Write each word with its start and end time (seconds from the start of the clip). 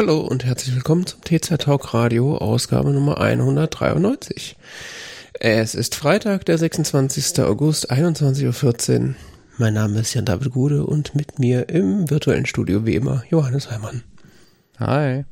Hallo 0.00 0.20
und 0.20 0.46
herzlich 0.46 0.74
willkommen 0.74 1.04
zum 1.04 1.20
TZ 1.20 1.58
Talk 1.58 1.92
Radio, 1.92 2.38
Ausgabe 2.38 2.88
Nummer 2.88 3.20
193. 3.20 4.56
Es 5.34 5.74
ist 5.74 5.94
Freitag, 5.94 6.46
der 6.46 6.56
26. 6.56 7.40
August, 7.40 7.92
21.14 7.92 9.08
Uhr. 9.08 9.14
Mein 9.58 9.74
Name 9.74 10.00
ist 10.00 10.14
Jan 10.14 10.24
David 10.24 10.52
Gude 10.52 10.86
und 10.86 11.14
mit 11.14 11.38
mir 11.38 11.68
im 11.68 12.08
virtuellen 12.08 12.46
Studio 12.46 12.86
wie 12.86 12.94
immer 12.94 13.24
Johannes 13.28 13.70
Heimann. 13.70 14.02
Hi. 14.78 15.26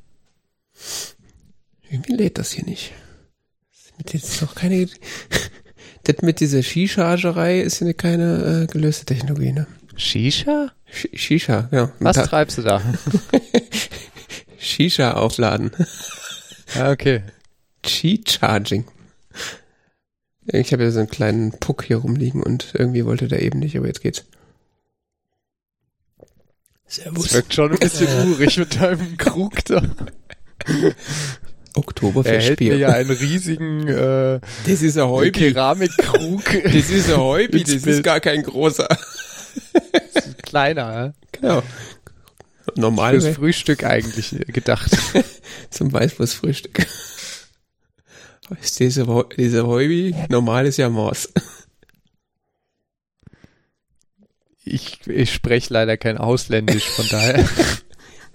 Irgendwie 1.89 2.17
lädt 2.17 2.37
das 2.37 2.53
hier 2.53 2.67
nicht. 2.67 2.93
Das 4.05 4.17
ist 4.17 4.43
noch 4.43 4.55
keine. 4.55 4.87
das 6.03 6.17
mit 6.21 6.41
dieser 6.41 6.63
Skichargerei 6.63 7.63
ist 7.63 7.81
ja 7.81 7.95
keine 7.95 8.65
äh, 8.65 8.67
gelöste 8.67 9.07
Technologie, 9.07 9.53
ne? 9.53 9.67
Shisha? 9.97 10.73
Sh 10.85 11.09
Shisha, 11.15 11.71
ja. 11.73 11.91
Was 12.01 12.17
treibst 12.17 12.59
du 12.59 12.63
da? 12.63 12.83
Shisha 14.59 15.13
aufladen. 15.13 15.71
Ah, 16.75 16.91
okay. 16.91 17.23
Qi-Charging. 17.83 18.85
Ich 20.45 20.73
habe 20.75 20.83
ja 20.83 20.91
so 20.91 20.99
einen 20.99 21.09
kleinen 21.09 21.53
Puck 21.53 21.83
hier 21.83 21.97
rumliegen 21.97 22.43
und 22.43 22.75
irgendwie 22.75 23.07
wollte 23.07 23.27
der 23.27 23.41
eben 23.41 23.59
nicht, 23.59 23.75
aber 23.75 23.87
jetzt 23.87 24.03
geht's. 24.03 24.27
Servus. 26.87 27.25
Das 27.25 27.35
wirkt 27.35 27.55
schon 27.55 27.73
ein 27.73 27.79
bisschen 27.79 28.31
urig 28.31 28.59
mit 28.59 28.79
deinem 28.79 29.17
Krug 29.17 29.65
da. 29.65 29.83
Oktoberfestbier. 31.75 32.33
Er 32.33 32.43
hält 32.43 32.61
mir 32.61 32.77
ja 32.77 32.89
einen 32.89 33.11
riesigen 33.11 33.89
äh, 33.89 34.41
das 34.67 34.83
ist 34.83 34.99
ein 34.99 35.09
Heubi. 35.09 35.33
Keramikkrug. 35.33 36.45
Das 36.65 36.91
ist 36.91 37.11
ein 37.11 37.19
Heubi, 37.19 37.63
das 37.63 37.87
ist 37.87 38.03
gar 38.03 38.21
kein 38.21 38.43
großer. 38.43 38.89
Das 38.89 40.27
ist 40.27 40.43
kleiner, 40.43 40.93
ja? 40.93 41.13
Genau. 41.33 41.63
Normal. 42.77 43.21
Fürs 43.21 43.37
Frühstück 43.37 43.85
eigentlich 43.85 44.35
gedacht. 44.49 44.97
Zum 45.71 45.93
Weißwurstfrühstück. 45.93 46.87
Ist 48.63 48.81
diese, 48.81 49.07
diese 49.37 49.67
Heubi, 49.67 50.15
normal 50.29 50.67
ist 50.67 50.79
ja 50.79 50.89
Maus. 50.89 51.29
Ich, 54.65 55.07
ich 55.07 55.33
spreche 55.33 55.73
leider 55.73 55.97
kein 55.97 56.19
Ausländisch, 56.19 56.89
von 56.89 57.07
daher. 57.09 57.49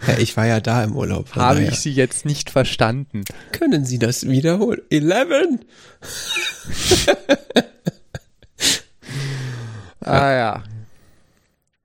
Ja, 0.06 0.18
ich 0.18 0.36
war 0.36 0.46
ja 0.46 0.60
da 0.60 0.84
im 0.84 0.98
Urlaub. 0.98 1.34
Habe 1.34 1.60
daher. 1.60 1.72
ich 1.72 1.80
Sie 1.80 1.92
jetzt 1.92 2.26
nicht 2.26 2.50
verstanden. 2.50 3.24
Können 3.54 3.86
Sie 3.86 4.00
das 4.00 4.28
wiederholen? 4.28 4.82
Eleven! 4.90 5.64
ah 10.02 10.34
ja. 10.34 10.64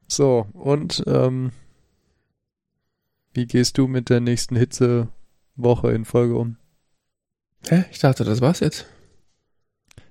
So, 0.08 0.48
und 0.52 1.04
ähm, 1.06 1.52
wie 3.34 3.46
gehst 3.46 3.78
du 3.78 3.86
mit 3.86 4.10
der 4.10 4.20
nächsten 4.20 4.56
Hitzewoche 4.56 5.92
in 5.92 6.04
Folge 6.04 6.36
um? 6.36 6.56
Hä? 7.68 7.84
Ich 7.90 7.98
dachte, 7.98 8.24
das 8.24 8.40
war's 8.40 8.60
jetzt. 8.60 8.86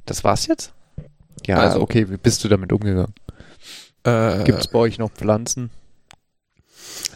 Das 0.06 0.24
war's 0.24 0.48
jetzt? 0.48 0.74
Ja, 1.46 1.60
also, 1.60 1.82
okay, 1.82 2.10
wie 2.10 2.18
bist 2.18 2.44
du 2.44 2.48
damit 2.48 2.72
umgegangen? 2.72 3.14
Äh, 4.04 4.44
Gibt's 4.44 4.68
bei 4.68 4.80
euch 4.80 4.98
noch 4.98 5.12
Pflanzen? 5.12 5.70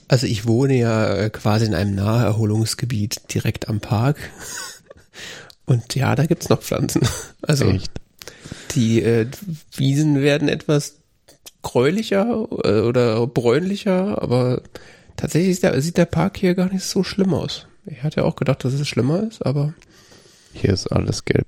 Also 0.07 0.27
ich 0.27 0.45
wohne 0.45 0.77
ja 0.77 1.15
äh, 1.15 1.29
quasi 1.29 1.65
in 1.65 1.73
einem 1.73 1.95
Naherholungsgebiet 1.95 3.33
direkt 3.33 3.69
am 3.69 3.79
Park. 3.79 4.17
Und 5.65 5.95
ja, 5.95 6.15
da 6.15 6.25
gibt's 6.25 6.49
noch 6.49 6.61
Pflanzen. 6.61 7.01
Also 7.43 7.65
Echt? 7.65 7.91
die 8.75 9.01
äh, 9.01 9.25
Wiesen 9.75 10.21
werden 10.21 10.47
etwas 10.47 10.97
gräulicher 11.63 12.47
äh, 12.63 12.81
oder 12.81 13.25
bräunlicher, 13.25 14.21
aber 14.21 14.61
tatsächlich 15.21 15.59
der, 15.59 15.79
sieht 15.81 15.97
der 15.97 16.05
Park 16.05 16.37
hier 16.37 16.55
gar 16.55 16.71
nicht 16.71 16.83
so 16.83 17.03
schlimm 17.03 17.33
aus. 17.33 17.67
Ich 17.85 18.03
hatte 18.03 18.21
ja 18.21 18.25
auch 18.25 18.35
gedacht, 18.35 18.65
dass 18.65 18.73
es 18.73 18.87
schlimmer 18.87 19.23
ist, 19.23 19.45
aber 19.45 19.73
hier 20.53 20.73
ist 20.73 20.87
alles 20.87 21.25
gelb. 21.25 21.47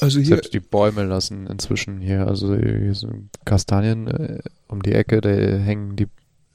Also 0.00 0.18
hier 0.18 0.28
Selbst 0.28 0.54
die 0.54 0.60
Bäume 0.60 1.04
lassen 1.04 1.46
inzwischen 1.46 2.00
hier, 2.00 2.26
also 2.26 2.54
hier 2.54 2.94
sind 2.94 3.30
Kastanien 3.44 4.08
äh, 4.08 4.38
um 4.66 4.82
die 4.82 4.92
Ecke, 4.92 5.20
da 5.20 5.28
hängen 5.30 5.96
die 5.96 6.08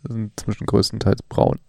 sind 0.08 0.32
inzwischen 0.32 0.66
größtenteils 0.66 1.24
braun. 1.24 1.60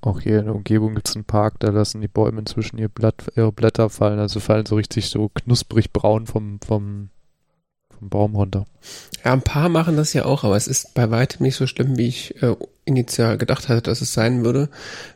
Auch 0.00 0.20
hier 0.20 0.40
in 0.40 0.46
der 0.46 0.54
Umgebung 0.54 0.94
gibt 0.94 1.08
es 1.08 1.16
einen 1.16 1.24
Park, 1.24 1.60
da 1.60 1.70
lassen 1.70 2.00
die 2.00 2.08
Bäume 2.08 2.40
inzwischen 2.40 2.78
ihr 2.78 2.88
Blatt, 2.88 3.24
ihre 3.36 3.52
Blätter 3.52 3.88
fallen, 3.88 4.18
also 4.18 4.40
fallen 4.40 4.66
so 4.66 4.76
richtig 4.76 5.08
so 5.08 5.28
knusprig 5.28 5.92
braun 5.92 6.26
vom, 6.26 6.60
vom, 6.60 7.10
vom 8.02 8.08
Baum 8.08 8.34
runter. 8.34 8.66
Ja, 9.24 9.32
ein 9.32 9.42
paar 9.42 9.68
machen 9.68 9.96
das 9.96 10.12
ja 10.12 10.24
auch, 10.24 10.42
aber 10.42 10.56
es 10.56 10.66
ist 10.66 10.94
bei 10.94 11.10
weitem 11.10 11.44
nicht 11.44 11.56
so 11.56 11.66
schlimm, 11.66 11.96
wie 11.96 12.08
ich 12.08 12.42
äh, 12.42 12.56
initial 12.84 13.38
gedacht 13.38 13.68
hatte, 13.68 13.82
dass 13.82 14.00
es 14.00 14.12
sein 14.12 14.44
würde. 14.44 14.68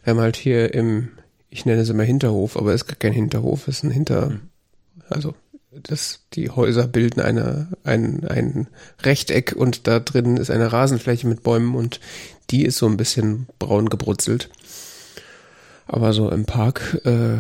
Wir 0.05 0.13
haben 0.13 0.21
halt 0.21 0.37
hier 0.37 0.73
im, 0.73 1.09
ich 1.51 1.67
nenne 1.67 1.81
es 1.81 1.89
immer 1.89 2.05
Hinterhof, 2.05 2.57
aber 2.57 2.73
es 2.73 2.83
ist 2.83 3.01
kein 3.01 3.13
Hinterhof, 3.13 3.67
es 3.67 3.79
ist 3.79 3.83
ein 3.83 3.91
Hinter, 3.91 4.31
mhm. 4.31 4.41
also 5.09 5.35
das, 5.83 6.21
die 6.33 6.49
Häuser 6.49 6.87
bilden 6.87 7.21
eine, 7.21 7.69
ein, 7.85 8.25
ein 8.27 8.69
Rechteck 9.03 9.55
und 9.55 9.87
da 9.87 10.01
drin 10.01 10.37
ist 10.37 10.51
eine 10.51 10.73
Rasenfläche 10.73 11.27
mit 11.27 11.43
Bäumen 11.43 11.75
und 11.75 12.01
die 12.51 12.65
ist 12.65 12.79
so 12.79 12.87
ein 12.87 12.97
bisschen 12.97 13.47
braun 13.59 13.91
gebrutzelt. 13.91 14.49
Aber 15.87 16.13
so 16.13 16.31
im 16.31 16.47
Park 16.47 17.01
äh, 17.05 17.37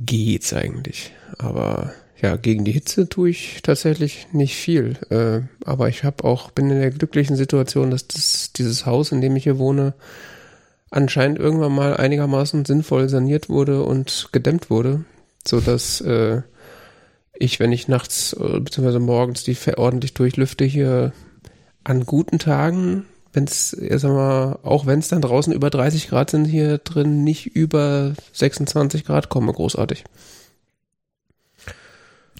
geht's 0.00 0.54
eigentlich. 0.54 1.12
Aber 1.36 1.92
ja, 2.20 2.36
gegen 2.36 2.64
die 2.64 2.72
Hitze 2.72 3.08
tue 3.08 3.30
ich 3.30 3.60
tatsächlich 3.62 4.26
nicht 4.32 4.56
viel. 4.56 4.96
Äh, 5.10 5.42
aber 5.64 5.88
ich 5.88 6.04
habe 6.04 6.24
auch 6.24 6.50
bin 6.50 6.70
in 6.70 6.80
der 6.80 6.90
glücklichen 6.90 7.36
Situation, 7.36 7.90
dass 7.90 8.08
das, 8.08 8.52
dieses 8.52 8.86
Haus, 8.86 9.12
in 9.12 9.20
dem 9.20 9.36
ich 9.36 9.44
hier 9.44 9.58
wohne, 9.58 9.94
anscheinend 10.90 11.38
irgendwann 11.38 11.74
mal 11.74 11.96
einigermaßen 11.96 12.64
sinnvoll 12.64 13.08
saniert 13.08 13.48
wurde 13.48 13.82
und 13.82 14.30
gedämmt 14.32 14.70
wurde, 14.70 15.04
so 15.46 15.60
dass 15.60 16.00
äh, 16.00 16.42
ich, 17.34 17.60
wenn 17.60 17.72
ich 17.72 17.88
nachts 17.88 18.32
äh, 18.32 18.60
bzw. 18.60 18.98
morgens 18.98 19.44
die 19.44 19.56
ordentlich 19.76 20.14
durchlüfte, 20.14 20.64
hier 20.64 21.12
an 21.84 22.04
guten 22.04 22.38
Tagen, 22.38 23.04
wenn 23.32 23.44
es, 23.44 23.70
sag 23.70 24.10
mal, 24.10 24.58
auch 24.62 24.86
wenn 24.86 24.98
es 24.98 25.08
dann 25.08 25.20
draußen 25.20 25.52
über 25.52 25.70
30 25.70 26.08
Grad 26.08 26.30
sind, 26.30 26.46
hier 26.46 26.78
drin 26.78 27.22
nicht 27.22 27.54
über 27.54 28.14
26 28.32 29.04
Grad 29.04 29.28
komme, 29.28 29.52
großartig. 29.52 30.04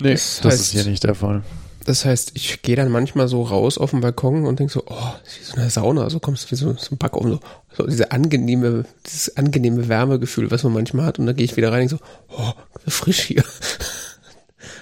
Nee, 0.01 0.13
das, 0.13 0.41
das 0.43 0.53
heißt, 0.53 0.61
ist 0.61 0.71
hier 0.71 0.85
nicht 0.85 1.05
der 1.05 1.15
Fall. 1.15 1.43
Das 1.85 2.05
heißt, 2.05 2.33
ich 2.35 2.61
gehe 2.61 2.77
dann 2.77 2.91
manchmal 2.91 3.29
so 3.29 3.43
raus 3.43 3.79
auf 3.79 3.93
den 3.93 4.03
Balkon 4.03 4.47
und 4.47 4.59
denke 4.59 4.73
so, 4.73 4.83
oh, 4.87 5.13
das 5.25 5.33
ist 5.33 5.41
wie 5.41 5.45
so 5.45 5.57
eine 5.57 5.71
Sauna, 5.71 6.11
so 6.11 6.21
kommst 6.21 6.45
du 6.45 6.51
wie 6.51 6.57
so, 6.57 6.69
ein 6.69 6.99
Backofen, 6.99 7.31
so, 7.31 7.41
so 7.75 7.87
diese 7.87 8.13
angenehme, 8.13 8.85
dieses 9.07 9.37
angenehme 9.39 9.89
Wärmegefühl, 9.89 10.51
was 10.51 10.65
man 10.65 10.75
manchmal 10.75 11.07
hat 11.07 11.19
und 11.19 11.25
dann 11.25 11.35
gehe 11.35 11.47
ich 11.47 11.57
wieder 11.57 11.73
rein 11.73 11.85
und 11.85 11.91
denke 11.93 12.05
so, 12.29 12.37
oh, 12.37 12.53
frisch 12.87 13.21
hier. 13.23 13.43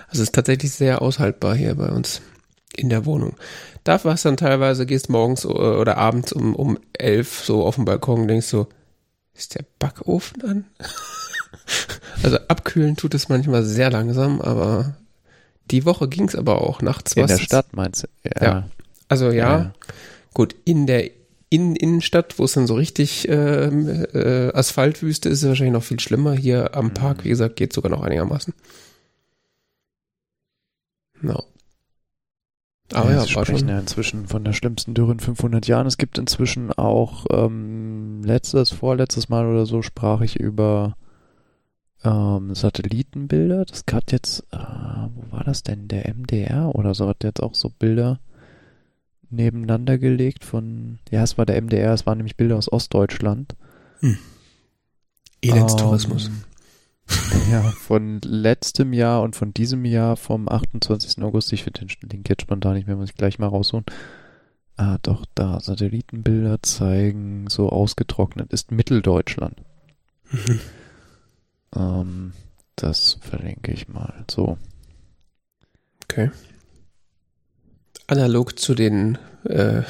Also 0.09 0.23
es 0.23 0.29
ist 0.29 0.35
tatsächlich 0.37 0.73
sehr 0.73 1.03
aushaltbar 1.03 1.57
hier 1.57 1.75
bei 1.75 1.89
uns 1.89 2.23
in 2.77 2.89
der 2.89 3.07
Wohnung. 3.07 3.35
Da 3.85 4.03
war 4.05 4.15
es 4.15 4.23
dann 4.23 4.37
teilweise, 4.37 4.87
gehst 4.87 5.11
morgens 5.11 5.45
äh, 5.45 5.49
oder 5.49 5.99
abends 5.99 6.33
um, 6.33 6.55
um 6.55 6.79
elf 6.93 7.45
so 7.45 7.65
auf 7.65 7.75
dem 7.75 7.85
Balkon 7.85 8.23
und 8.23 8.29
denkst 8.29 8.47
so, 8.47 8.69
ist 9.35 9.57
der 9.57 9.65
Backofen 9.79 10.43
an? 10.43 10.65
also 12.23 12.39
abkühlen 12.49 12.97
tut 12.97 13.15
es 13.15 13.29
manchmal 13.29 13.65
sehr 13.65 13.91
langsam, 13.91 14.41
aber 14.41 14.97
die 15.71 15.85
Woche 15.85 16.09
ging 16.09 16.29
es 16.29 16.35
aber 16.35 16.63
auch 16.63 16.83
nachts. 16.83 17.15
In 17.15 17.27
der 17.27 17.39
Stadt 17.39 17.75
meinst 17.75 18.05
du? 18.05 18.09
Ja. 18.25 18.47
ja. 18.47 18.71
Also 19.09 19.27
ja, 19.27 19.59
ja, 19.59 19.73
gut, 20.35 20.55
in 20.65 20.87
der 20.87 21.11
in 21.49 21.77
Innenstadt, 21.77 22.39
wo 22.39 22.45
es 22.45 22.53
dann 22.53 22.67
so 22.67 22.75
richtig 22.75 23.29
äh, 23.29 23.67
äh, 23.67 24.53
Asphaltwüste 24.53 25.29
ist, 25.29 25.39
ist 25.39 25.43
es 25.43 25.49
wahrscheinlich 25.49 25.75
noch 25.75 25.85
viel 25.85 26.01
schlimmer. 26.01 26.35
Hier 26.35 26.75
am 26.75 26.93
Park, 26.93 27.19
mhm. 27.19 27.25
wie 27.25 27.29
gesagt, 27.29 27.57
geht 27.57 27.73
sogar 27.73 27.91
noch 27.91 28.03
einigermaßen. 28.03 28.53
No. 31.21 31.45
Aber 32.93 33.11
ja, 33.11 33.19
ja 33.19 33.27
sprechen 33.27 33.69
ja 33.69 33.79
inzwischen 33.79 34.27
von 34.27 34.45
der 34.45 34.53
schlimmsten 34.53 34.95
Dürre 34.95 35.13
in 35.13 35.21
500 35.21 35.67
Jahren. 35.67 35.87
Es 35.87 35.99
gibt 35.99 36.19
inzwischen 36.19 36.73
auch 36.73 37.27
ähm, 37.31 38.23
letztes, 38.25 38.71
vorletztes 38.71 39.29
Mal 39.29 39.47
oder 39.47 39.67
so 39.67 39.83
sprach 39.83 40.21
ich 40.21 40.37
über 40.39 40.97
ähm, 42.07 42.55
Satellitenbilder. 42.55 43.65
Das 43.65 43.85
hat 43.93 44.13
jetzt, 44.13 44.41
äh, 44.53 44.57
wo 44.57 45.33
war 45.33 45.45
das 45.45 45.63
denn? 45.63 45.89
Der 45.89 46.09
MDR 46.09 46.75
oder 46.75 46.95
so 46.95 47.09
hat 47.09 47.25
jetzt 47.25 47.43
auch 47.43 47.55
so 47.55 47.71
Bilder 47.71 48.21
nebeneinander 49.29 49.99
gelegt 49.99 50.45
von, 50.45 50.99
ja, 51.11 51.23
es 51.23 51.37
war 51.37 51.47
der 51.47 51.61
MDR, 51.61 51.93
es 51.93 52.07
waren 52.07 52.19
nämlich 52.19 52.37
Bilder 52.37 52.57
aus 52.57 52.71
Ostdeutschland. 52.71 53.57
Hm. 54.01 54.19
Elendstourismus. 55.43 56.29
Ähm, 56.29 56.43
ja, 57.51 57.63
von 57.63 58.21
letztem 58.23 58.93
Jahr 58.93 59.23
und 59.23 59.37
von 59.37 59.53
diesem 59.53 59.85
Jahr 59.85 60.17
vom 60.17 60.49
28. 60.49 61.23
August. 61.23 61.53
Ich 61.53 61.65
finde 61.65 61.87
den 61.87 62.11
Link 62.11 62.29
jetzt 62.29 62.43
spontan 62.43 62.75
nicht 62.75 62.87
mehr, 62.87 62.97
muss 62.97 63.11
ich 63.11 63.17
gleich 63.17 63.39
mal 63.39 63.47
rausholen. 63.47 63.87
Ah, 64.77 64.99
doch, 65.03 65.25
da. 65.35 65.61
Satellitenbilder 65.61 66.63
zeigen, 66.63 67.47
so 67.49 67.71
ausgetrocknet 67.71 68.53
ist 68.53 68.73
Mitteldeutschland. 68.73 69.57
Ähm, 71.77 72.33
das 72.77 73.19
verlinke 73.21 73.73
ich 73.73 73.89
mal. 73.89 74.25
So. 74.31 74.59
Okay. 76.05 76.31
Analog 78.07 78.59
zu 78.59 78.75
den 78.75 79.19
äh, 79.45 79.83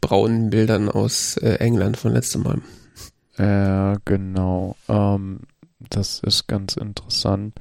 braunen 0.00 0.50
Bildern 0.50 0.88
aus 0.88 1.36
äh, 1.38 1.56
England 1.56 1.96
von 1.96 2.12
letztem 2.12 2.42
Mal. 2.42 2.62
Ja, 3.36 3.96
genau. 4.04 4.76
Ähm, 4.88 5.40
das 5.78 6.20
ist 6.20 6.46
ganz 6.46 6.76
interessant. 6.76 7.58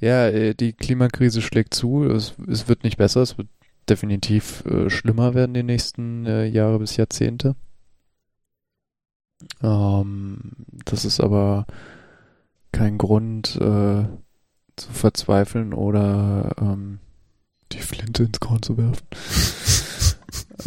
Ja, 0.00 0.26
äh, 0.26 0.54
die 0.54 0.72
Klimakrise 0.72 1.40
schlägt 1.40 1.74
zu. 1.74 2.04
Es, 2.04 2.34
es 2.48 2.68
wird 2.68 2.82
nicht 2.82 2.96
besser. 2.96 3.22
Es 3.22 3.38
wird 3.38 3.48
definitiv 3.88 4.64
äh, 4.66 4.90
schlimmer 4.90 5.34
werden 5.34 5.54
die 5.54 5.62
nächsten 5.62 6.26
äh, 6.26 6.46
Jahre 6.46 6.80
bis 6.80 6.96
Jahrzehnte. 6.96 7.54
Ähm, 9.62 10.52
das 10.84 11.04
ist 11.04 11.20
aber 11.20 11.66
kein 12.72 12.98
Grund 12.98 13.56
äh, 13.56 14.06
zu 14.76 14.92
verzweifeln 14.92 15.74
oder 15.74 16.54
ähm, 16.58 16.98
die 17.72 17.78
Flinte 17.78 18.24
ins 18.24 18.40
Korn 18.40 18.62
zu 18.62 18.76
werfen. 18.76 19.06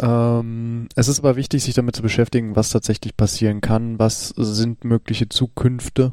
ähm, 0.00 0.88
es 0.94 1.08
ist 1.08 1.18
aber 1.18 1.36
wichtig, 1.36 1.64
sich 1.64 1.74
damit 1.74 1.96
zu 1.96 2.02
beschäftigen, 2.02 2.56
was 2.56 2.70
tatsächlich 2.70 3.16
passieren 3.16 3.60
kann, 3.60 3.98
was 3.98 4.28
sind 4.28 4.84
mögliche 4.84 5.28
Zukünfte. 5.28 6.12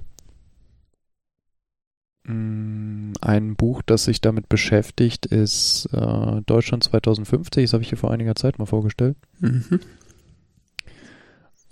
Mm, 2.26 3.14
ein 3.22 3.56
Buch, 3.56 3.82
das 3.86 4.06
sich 4.06 4.22
damit 4.22 4.50
beschäftigt, 4.50 5.26
ist 5.26 5.90
äh, 5.94 6.42
Deutschland 6.46 6.84
2050. 6.84 7.66
Das 7.66 7.74
habe 7.74 7.84
ich 7.84 7.90
hier 7.90 7.98
vor 7.98 8.12
einiger 8.12 8.36
Zeit 8.36 8.60
mal 8.60 8.66
vorgestellt. 8.66 9.18
Mhm. 9.40 9.80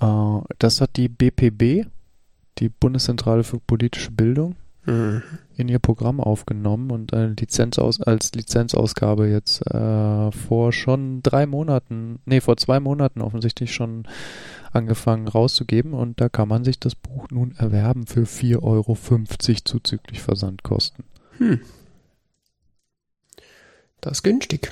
Äh, 0.02 0.42
das 0.60 0.82
hat 0.82 0.98
die 0.98 1.08
BPB, 1.08 1.88
die 2.60 2.70
Bundeszentrale 2.70 3.44
für 3.44 3.60
politische 3.60 4.12
Bildung, 4.12 4.56
mhm. 4.86 5.24
in 5.56 5.70
ihr 5.70 5.80
Programm 5.80 6.20
aufgenommen 6.20 6.92
und 6.92 7.14
eine 7.14 7.36
Lizenzaus 7.40 8.02
als 8.02 8.34
Lizenzausgabe 8.34 9.28
jetzt 9.28 9.66
äh, 9.68 10.32
vor 10.32 10.74
schon 10.74 11.24
drei 11.24 11.46
Monaten, 11.46 12.20
nee, 12.26 12.42
vor 12.42 12.58
zwei 12.58 12.80
Monaten 12.80 13.22
offensichtlich 13.22 13.74
schon 13.74 14.08
angefangen 14.72 15.28
rauszugeben 15.28 15.94
und 15.94 16.22
da 16.22 16.30
kann 16.30 16.48
man 16.48 16.64
sich 16.64 16.80
das 16.80 16.96
Buch 16.96 17.28
nun 17.30 17.54
erwerben 17.58 18.08
für 18.08 18.24
4,50 18.24 18.62
Euro 18.64 18.96
zuzüglich 19.66 20.22
Versandkosten. 20.22 21.04
Hm. 21.38 21.60
Das 24.00 24.14
ist 24.14 24.24
günstig. 24.24 24.72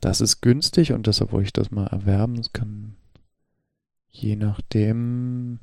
Das 0.00 0.20
ist 0.20 0.42
günstig 0.42 0.92
und 0.92 1.06
deshalb 1.06 1.32
wollte 1.32 1.46
ich 1.46 1.52
das 1.52 1.70
mal 1.70 1.86
erwerben. 1.86 2.38
Es 2.38 2.52
kann 2.52 2.96
je 4.10 4.36
nachdem 4.36 5.60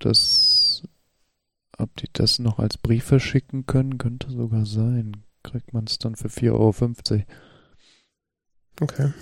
das 0.00 0.82
ob 1.80 1.96
die 1.96 2.08
das 2.12 2.38
noch 2.38 2.58
als 2.58 2.76
Brief 2.76 3.04
verschicken 3.04 3.66
können, 3.66 3.98
könnte 3.98 4.30
sogar 4.30 4.66
sein. 4.66 5.24
Kriegt 5.42 5.72
man 5.72 5.84
es 5.84 5.98
dann 5.98 6.14
für 6.14 6.28
4,50 6.28 6.52
Euro. 6.52 7.24
Okay. 8.80 9.12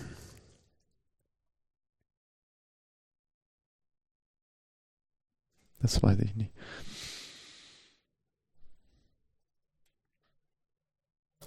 Das 5.81 6.03
weiß 6.03 6.19
ich 6.19 6.35
nicht. 6.35 6.53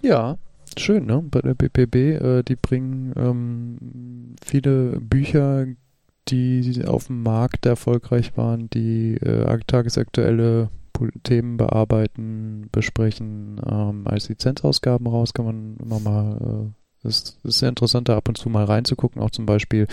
Ja, 0.02 0.38
schön, 0.78 1.06
ne? 1.06 1.22
Bei 1.22 1.42
der 1.42 1.54
BPB, 1.54 1.96
äh, 1.96 2.44
die 2.44 2.56
bringen 2.56 3.14
ähm, 3.18 4.36
viele 4.44 5.00
Bücher, 5.02 5.68
die 6.28 6.84
auf 6.86 7.08
dem 7.08 7.24
Markt 7.24 7.66
erfolgreich 7.66 8.38
waren, 8.38 8.70
die 8.70 9.16
äh, 9.18 9.60
tagesaktuelle 9.68 10.70
Themen 11.24 11.58
bearbeiten, 11.58 12.70
besprechen. 12.72 13.60
Ähm, 13.66 14.08
als 14.08 14.30
Lizenzausgaben 14.30 15.08
raus 15.08 15.34
kann 15.34 15.46
man 15.46 15.78
immer 15.78 16.00
mal, 16.00 16.74
äh, 17.04 17.08
ist, 17.08 17.40
sehr 17.44 17.70
interessant, 17.70 18.10
da 18.10 18.18
ab 18.18 18.30
und 18.30 18.38
zu 18.38 18.50
mal 18.50 18.66
reinzugucken. 18.66 19.22
Auch 19.22 19.32
zum 19.32 19.46
Beispiel 19.46 19.88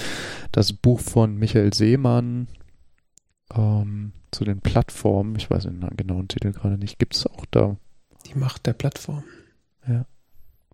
das 0.53 0.73
Buch 0.73 1.01
von 1.01 1.37
Michael 1.37 1.73
Seemann 1.73 2.49
ähm, 3.55 4.13
zu 4.31 4.45
den 4.45 4.61
Plattformen. 4.61 5.37
Ich 5.37 5.51
weiß 5.51 5.65
den 5.65 5.87
genauen 5.97 6.29
Titel 6.29 6.53
gerade 6.53 6.77
nicht. 6.77 6.99
Gibt 6.99 7.17
es 7.17 7.27
auch 7.27 7.47
da? 7.51 7.77
Die 8.27 8.39
Macht 8.39 8.67
der 8.67 8.75
Plattform. 8.75 9.25
Ja. 9.87 10.05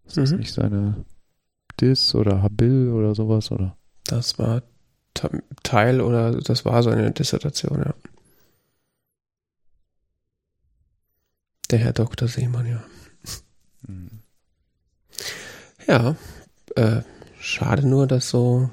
Ist 0.04 0.16
das 0.16 0.32
mhm. 0.32 0.38
nicht 0.38 0.52
seine 0.52 1.04
Dis 1.80 2.14
oder 2.14 2.42
Habil 2.42 2.90
oder 2.90 3.14
sowas, 3.14 3.50
oder? 3.52 3.76
Das 4.06 4.38
war 4.38 4.62
Teil 5.62 6.00
oder 6.00 6.40
das 6.40 6.64
war 6.64 6.82
seine 6.82 7.10
Dissertation, 7.12 7.82
ja. 7.84 7.94
Der 11.70 11.78
Herr 11.78 11.92
Dr. 11.92 12.28
Seemann, 12.28 12.66
ja. 12.66 12.84
Mhm. 13.86 14.20
Ja, 15.86 16.16
äh, 16.76 17.02
schade 17.40 17.86
nur, 17.86 18.06
dass 18.06 18.28
so 18.28 18.70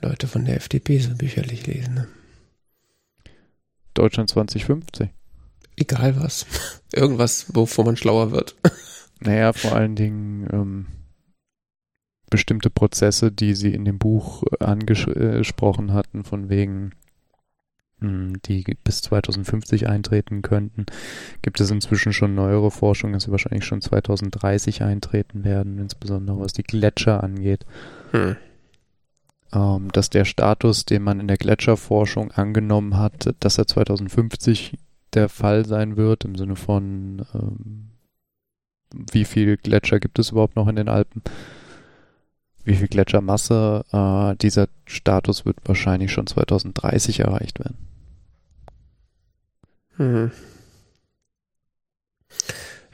Leute 0.00 0.26
von 0.26 0.44
der 0.44 0.56
FDP 0.56 0.98
so 0.98 1.14
bücherlich 1.14 1.66
lesen. 1.66 1.94
Ne? 1.94 2.08
Deutschland 3.94 4.30
2050. 4.30 5.10
Egal 5.76 6.20
was. 6.20 6.46
Irgendwas, 6.92 7.46
wovon 7.54 7.86
man 7.86 7.96
schlauer 7.96 8.32
wird. 8.32 8.56
Naja, 9.20 9.54
vor 9.54 9.72
allen 9.72 9.94
Dingen 9.96 10.46
ähm, 10.52 10.86
bestimmte 12.34 12.68
Prozesse, 12.68 13.30
die 13.30 13.54
sie 13.54 13.72
in 13.72 13.84
dem 13.84 13.98
Buch 14.00 14.42
angesprochen 14.58 15.92
hatten, 15.92 16.24
von 16.24 16.48
wegen 16.48 16.90
hm, 18.00 18.42
die 18.42 18.64
bis 18.82 19.02
2050 19.02 19.88
eintreten 19.88 20.42
könnten, 20.42 20.86
gibt 21.42 21.60
es 21.60 21.70
inzwischen 21.70 22.12
schon 22.12 22.34
neuere 22.34 22.72
Forschung, 22.72 23.12
dass 23.12 23.22
sie 23.22 23.30
wahrscheinlich 23.30 23.64
schon 23.64 23.80
2030 23.80 24.82
eintreten 24.82 25.44
werden, 25.44 25.78
insbesondere 25.78 26.40
was 26.40 26.52
die 26.52 26.64
Gletscher 26.64 27.22
angeht. 27.22 27.64
Hm. 28.10 28.34
Ähm, 29.52 29.92
dass 29.92 30.10
der 30.10 30.24
Status, 30.24 30.86
den 30.86 31.04
man 31.04 31.20
in 31.20 31.28
der 31.28 31.36
Gletscherforschung 31.36 32.32
angenommen 32.32 32.98
hat, 32.98 33.32
dass 33.38 33.58
er 33.58 33.68
2050 33.68 34.76
der 35.12 35.28
Fall 35.28 35.66
sein 35.66 35.96
wird, 35.96 36.24
im 36.24 36.34
Sinne 36.34 36.56
von 36.56 37.24
ähm, 37.32 37.90
wie 39.12 39.24
viel 39.24 39.56
Gletscher 39.56 40.00
gibt 40.00 40.18
es 40.18 40.30
überhaupt 40.30 40.56
noch 40.56 40.66
in 40.66 40.74
den 40.74 40.88
Alpen? 40.88 41.22
Wie 42.64 42.76
viel 42.76 42.88
Gletschermasse? 42.88 43.84
Äh, 43.92 44.36
dieser 44.36 44.68
Status 44.86 45.44
wird 45.44 45.56
wahrscheinlich 45.64 46.12
schon 46.12 46.26
2030 46.26 47.20
erreicht 47.20 47.58
werden. 47.60 47.76
Mhm. 49.96 50.30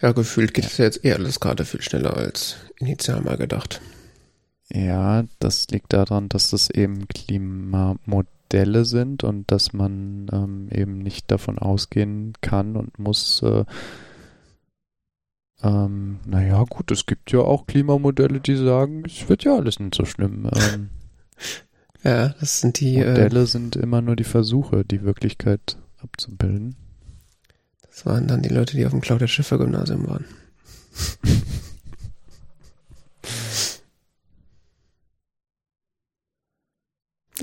Ja, 0.00 0.12
gefühlt 0.12 0.55
geht 0.55 0.65
es 0.65 0.79
ja 0.79 0.87
jetzt 0.87 1.05
eher 1.05 1.17
alles 1.17 1.41
gerade 1.41 1.65
viel 1.65 1.83
schneller 1.83 2.17
als 2.17 2.57
initial 2.79 3.21
mal 3.21 3.37
gedacht. 3.37 3.81
Ja, 4.73 5.25
das 5.41 5.69
liegt 5.69 5.93
daran, 5.93 6.29
dass 6.29 6.50
das 6.50 6.71
eben 6.71 7.07
Klimamodelle 7.09 8.85
sind 8.85 9.25
und 9.25 9.50
dass 9.50 9.73
man 9.73 10.29
ähm, 10.33 10.69
eben 10.71 10.99
nicht 10.99 11.31
davon 11.31 11.59
ausgehen 11.59 12.35
kann 12.41 12.77
und 12.77 12.99
muss, 12.99 13.43
äh, 13.43 13.65
ähm, 15.62 16.21
naja, 16.25 16.64
gut, 16.69 16.90
es 16.90 17.05
gibt 17.07 17.33
ja 17.33 17.40
auch 17.40 17.67
Klimamodelle, 17.67 18.40
die 18.40 18.57
sagen, 18.57 19.05
es 19.05 19.29
wird 19.29 19.45
ja 19.45 19.57
alles 19.57 19.79
nicht 19.79 19.95
so 19.95 20.05
schlimm. 20.05 20.50
Ähm, 20.61 20.90
ja, 22.02 22.29
das 22.40 22.61
sind 22.61 22.81
die. 22.81 22.97
Äh, 22.97 23.11
Modelle 23.11 23.43
äh, 23.43 23.47
sind 23.47 23.76
immer 23.76 24.00
nur 24.00 24.17
die 24.17 24.25
Versuche, 24.25 24.85
die 24.85 25.02
Wirklichkeit 25.02 25.76
abzubilden. 26.02 26.76
Das 27.83 28.07
waren 28.07 28.26
dann 28.26 28.40
die 28.43 28.49
Leute, 28.49 28.75
die 28.76 28.87
auf 28.87 28.93
dem 28.93 29.02
Claudia 29.02 29.26
Schiffer 29.26 29.59
Gymnasium 29.59 30.07
waren. 30.07 30.25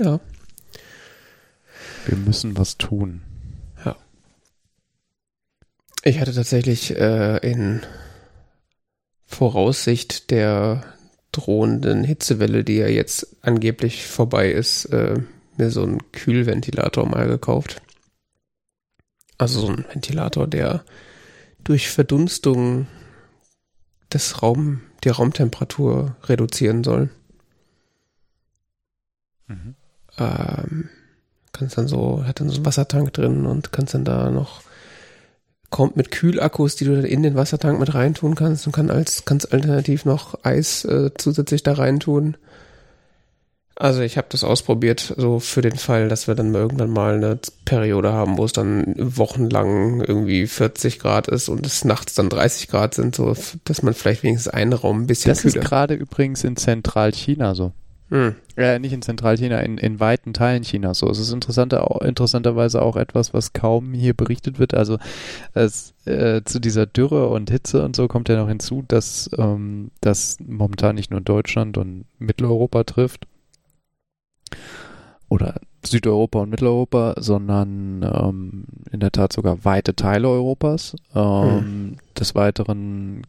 ja. 0.00 0.18
Wir 2.06 2.16
müssen 2.18 2.56
was 2.56 2.78
tun. 2.78 3.22
Ja. 3.84 3.94
Ich 6.02 6.18
hatte 6.20 6.34
tatsächlich 6.34 6.96
äh, 6.96 7.36
in 7.48 7.82
Voraussicht 9.28 10.30
der 10.30 10.82
drohenden 11.32 12.02
Hitzewelle, 12.02 12.64
die 12.64 12.76
ja 12.76 12.88
jetzt 12.88 13.36
angeblich 13.42 14.06
vorbei 14.06 14.50
ist, 14.50 14.86
äh, 14.86 15.20
mir 15.58 15.70
so 15.70 15.82
einen 15.82 16.10
Kühlventilator 16.12 17.06
mal 17.06 17.28
gekauft. 17.28 17.82
Also 19.36 19.60
so 19.60 19.68
ein 19.68 19.84
Ventilator, 19.92 20.46
der 20.46 20.82
durch 21.62 21.90
Verdunstung 21.90 22.86
des 24.12 24.42
Raum, 24.42 24.80
die 25.04 25.10
Raumtemperatur 25.10 26.16
reduzieren 26.24 26.82
soll. 26.82 27.10
Mhm. 29.46 29.74
Ähm, 30.16 30.88
kannst 31.52 31.76
dann 31.76 31.86
so, 31.86 32.24
hat 32.24 32.40
dann 32.40 32.48
so 32.48 32.56
einen 32.56 32.66
Wassertank 32.66 33.12
drin 33.12 33.44
und 33.44 33.72
kannst 33.72 33.92
dann 33.94 34.04
da 34.04 34.30
noch 34.30 34.62
kommt 35.70 35.96
mit 35.96 36.10
Kühlakkus, 36.10 36.76
die 36.76 36.84
du 36.84 36.94
dann 36.96 37.04
in 37.04 37.22
den 37.22 37.34
Wassertank 37.34 37.78
mit 37.78 37.94
reintun 37.94 38.34
kannst 38.34 38.66
und 38.66 38.72
kann 38.72 38.90
als 38.90 39.24
kannst 39.24 39.52
alternativ 39.52 40.04
noch 40.04 40.42
Eis 40.44 40.84
äh, 40.84 41.10
zusätzlich 41.16 41.62
da 41.62 41.74
reintun. 41.74 42.36
Also 43.80 44.00
ich 44.00 44.16
habe 44.16 44.26
das 44.30 44.42
ausprobiert, 44.42 45.14
so 45.16 45.38
für 45.38 45.60
den 45.62 45.76
Fall, 45.76 46.08
dass 46.08 46.26
wir 46.26 46.34
dann 46.34 46.52
irgendwann 46.52 46.90
mal 46.90 47.14
eine 47.14 47.38
Periode 47.64 48.12
haben, 48.12 48.36
wo 48.36 48.44
es 48.44 48.52
dann 48.52 48.92
wochenlang 48.98 50.00
irgendwie 50.00 50.48
40 50.48 50.98
Grad 50.98 51.28
ist 51.28 51.48
und 51.48 51.64
es 51.64 51.84
nachts 51.84 52.14
dann 52.14 52.28
30 52.28 52.66
Grad 52.66 52.94
sind, 52.94 53.14
so 53.14 53.36
dass 53.64 53.82
man 53.82 53.94
vielleicht 53.94 54.24
wenigstens 54.24 54.52
einen 54.52 54.72
Raum 54.72 55.02
ein 55.02 55.06
bisschen 55.06 55.28
Das 55.28 55.42
kühler. 55.42 55.62
ist 55.62 55.68
gerade 55.68 55.94
übrigens 55.94 56.42
in 56.42 56.56
Zentralchina 56.56 57.54
so. 57.54 57.70
Hm. 58.10 58.34
Äh, 58.56 58.78
nicht 58.78 58.92
in 58.92 59.02
Zentralchina, 59.02 59.60
in, 59.60 59.76
in 59.76 60.00
weiten 60.00 60.32
Teilen 60.32 60.62
Chinas. 60.62 60.98
So, 60.98 61.10
es 61.10 61.18
ist 61.18 61.32
interessanter, 61.32 62.00
interessanterweise 62.02 62.80
auch 62.80 62.96
etwas, 62.96 63.34
was 63.34 63.52
kaum 63.52 63.92
hier 63.92 64.14
berichtet 64.14 64.58
wird. 64.58 64.74
Also 64.74 64.98
es, 65.52 65.94
äh, 66.06 66.42
zu 66.44 66.58
dieser 66.58 66.86
Dürre 66.86 67.28
und 67.28 67.50
Hitze 67.50 67.84
und 67.84 67.94
so 67.94 68.08
kommt 68.08 68.28
ja 68.28 68.36
noch 68.36 68.48
hinzu, 68.48 68.82
dass 68.88 69.28
ähm, 69.36 69.90
das 70.00 70.38
momentan 70.40 70.94
nicht 70.94 71.10
nur 71.10 71.20
Deutschland 71.20 71.76
und 71.76 72.06
Mitteleuropa 72.18 72.84
trifft 72.84 73.26
oder 75.28 75.60
Südeuropa 75.84 76.40
und 76.40 76.50
Mitteleuropa, 76.50 77.14
sondern 77.18 78.02
ähm, 78.02 78.64
in 78.90 79.00
der 79.00 79.12
Tat 79.12 79.32
sogar 79.32 79.64
weite 79.64 79.94
Teile 79.94 80.28
Europas. 80.28 80.96
Ähm, 81.14 81.60
hm. 81.60 81.96
Des 82.18 82.34
Weiteren 82.34 83.22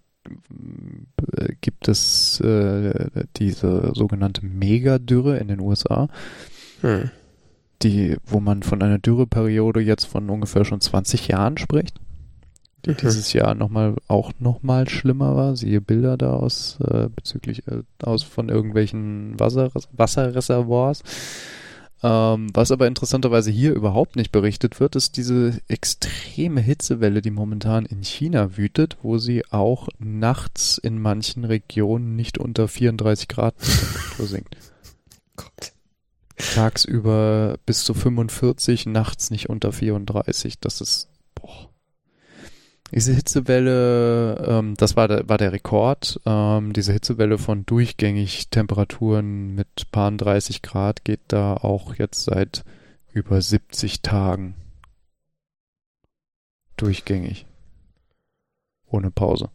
gibt 1.62 1.88
es 1.88 2.39
äh, 2.41 3.09
diese 3.38 3.91
sogenannte 3.95 4.45
Megadürre 4.45 5.38
in 5.38 5.48
den 5.48 5.59
USA, 5.59 6.07
hm. 6.81 7.12
die, 7.81 8.17
wo 8.25 8.39
man 8.39 8.63
von 8.63 8.81
einer 8.81 9.00
Dürreperiode 9.00 9.81
jetzt 9.81 10.05
von 10.05 10.29
ungefähr 10.29 10.65
schon 10.65 10.81
20 10.81 11.27
Jahren 11.27 11.57
spricht, 11.57 12.00
die 12.86 12.91
mhm. 12.91 12.98
dieses 12.98 13.33
Jahr 13.33 13.55
nochmal 13.55 13.95
auch 14.07 14.31
nochmal 14.39 14.88
schlimmer 14.88 15.36
war. 15.36 15.55
Siehe 15.55 15.81
Bilder 15.81 16.17
da 16.17 16.33
aus 16.33 16.79
äh, 16.81 17.09
bezüglich 17.13 17.67
äh, 17.67 17.83
aus 18.01 18.24
von 18.24 18.50
irgendwelchen 18.50 19.39
Wasser, 19.39 19.69
Wasserreservoirs. 19.91 21.03
Ähm, 22.01 22.48
was 22.53 22.72
aber 22.72 22.88
interessanterweise 22.88 23.51
hier 23.51 23.74
überhaupt 23.74 24.15
nicht 24.15 24.32
berichtet 24.32 24.79
wird, 24.79 24.96
ist 24.96 25.18
diese 25.18 25.60
extreme 25.68 26.62
Hitzewelle, 26.62 27.22
die 27.22 27.32
momentan 27.32 27.86
in 27.86 28.03
China 28.03 28.58
wütet, 28.58 28.98
wo 29.01 29.18
sie 29.18 29.44
auch 29.51 29.89
nachts 29.98 30.77
in 30.77 31.01
manchen 31.01 31.44
Regionen 31.44 32.15
nicht 32.15 32.38
unter 32.38 32.68
34 32.68 33.27
Grad 33.27 33.56
sinkt. 34.18 34.56
Gott. 35.36 35.74
Tagsüber 36.38 37.58
bis 37.65 37.84
zu 37.84 37.94
45, 37.94 38.86
nachts 38.86 39.29
nicht 39.29 39.50
unter 39.50 39.74
34. 39.74 40.60
Das 40.60 40.79
ist, 40.79 41.10
boah. 41.36 41.70
Diese 42.91 43.13
Hitzewelle, 43.13 44.46
ähm, 44.48 44.74
das 44.75 44.96
war 44.96 45.08
der, 45.08 45.29
war 45.29 45.38
der 45.38 45.51
Rekord. 45.51 46.19
Ähm, 46.25 46.74
diese 46.74 46.93
Hitzewelle 46.93 47.38
von 47.38 47.65
durchgängig 47.65 48.50
Temperaturen 48.50 49.55
mit 49.55 49.91
paar 49.91 50.12
30 50.12 50.62
Grad 50.62 51.05
geht 51.05 51.22
da 51.27 51.53
auch 51.53 51.96
jetzt 51.96 52.24
seit 52.24 52.63
über 53.12 53.41
70 53.41 54.01
Tagen. 54.01 54.55
Durchgängig. 56.77 57.46
Ohne 58.88 59.12
Pause. 59.12 59.50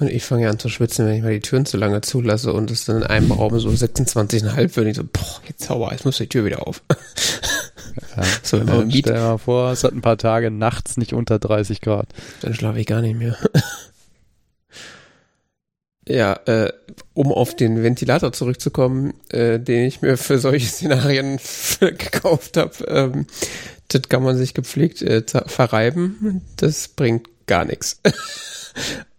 Und 0.00 0.10
ich 0.10 0.24
fange 0.24 0.44
ja 0.44 0.50
an 0.50 0.58
zu 0.58 0.70
schwitzen, 0.70 1.06
wenn 1.06 1.16
ich 1.16 1.22
mal 1.22 1.32
die 1.32 1.40
Türen 1.40 1.66
zu 1.66 1.76
lange 1.76 2.00
zulasse 2.00 2.54
und 2.54 2.70
es 2.70 2.86
dann 2.86 2.96
in 2.96 3.02
einem 3.02 3.32
Raum 3.32 3.60
so 3.60 3.68
26,5 3.68 4.76
wird. 4.76 4.86
Ich 4.86 4.96
so, 4.96 5.04
boah, 5.04 5.42
jetzt 5.46 5.62
sauber, 5.62 5.92
jetzt 5.92 6.06
muss 6.06 6.16
die 6.16 6.26
Tür 6.26 6.46
wieder 6.46 6.66
auf. 6.66 6.82
Ja. 8.16 8.22
So, 8.42 8.60
wenn 8.60 8.66
man 8.66 8.90
stell 8.90 9.14
dir 9.14 9.20
mal 9.20 9.38
vor, 9.38 9.72
es 9.72 9.84
hat 9.84 9.92
ein 9.92 10.02
paar 10.02 10.18
Tage 10.18 10.50
nachts 10.50 10.96
nicht 10.96 11.12
unter 11.12 11.38
30 11.38 11.80
Grad. 11.80 12.08
Dann 12.42 12.54
schlafe 12.54 12.80
ich 12.80 12.86
gar 12.86 13.00
nicht 13.00 13.16
mehr. 13.16 13.36
ja, 16.06 16.34
äh, 16.46 16.72
um 17.14 17.32
auf 17.32 17.54
den 17.54 17.82
Ventilator 17.82 18.32
zurückzukommen, 18.32 19.14
äh, 19.30 19.58
den 19.58 19.84
ich 19.84 20.02
mir 20.02 20.16
für 20.16 20.38
solche 20.38 20.66
Szenarien 20.66 21.38
gekauft 21.80 22.56
habe, 22.56 22.84
ähm, 22.86 23.26
das 23.88 24.02
kann 24.08 24.22
man 24.22 24.36
sich 24.36 24.54
gepflegt 24.54 25.02
äh, 25.02 25.22
verreiben. 25.46 26.42
Das 26.56 26.88
bringt 26.88 27.28
gar 27.46 27.64
nichts. 27.64 28.00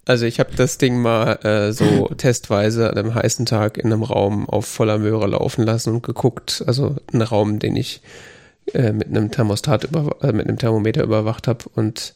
Also 0.04 0.26
ich 0.26 0.40
habe 0.40 0.50
das 0.56 0.80
Ding 0.80 1.00
mal 1.00 1.34
äh, 1.46 1.74
so 1.74 2.08
testweise 2.18 2.90
an 2.90 2.98
einem 2.98 3.14
heißen 3.14 3.46
Tag 3.46 3.78
in 3.78 3.94
einem 3.94 4.02
Raum 4.02 4.50
auf 4.50 4.66
voller 4.66 4.98
Möhre 4.98 5.28
laufen 5.28 5.64
lassen 5.64 5.94
und 5.94 6.04
geguckt. 6.04 6.64
Also 6.66 6.96
ein 7.14 7.22
Raum, 7.22 7.60
den 7.60 7.76
ich 7.76 8.02
äh, 8.74 8.92
mit 8.94 9.08
einem 9.08 9.32
Thermostat 9.32 9.84
über, 9.86 10.18
äh, 10.22 10.32
mit 10.32 10.48
einem 10.48 10.58
Thermometer 10.58 11.04
überwacht 11.04 11.48
habe 11.48 11.66
und 11.76 12.16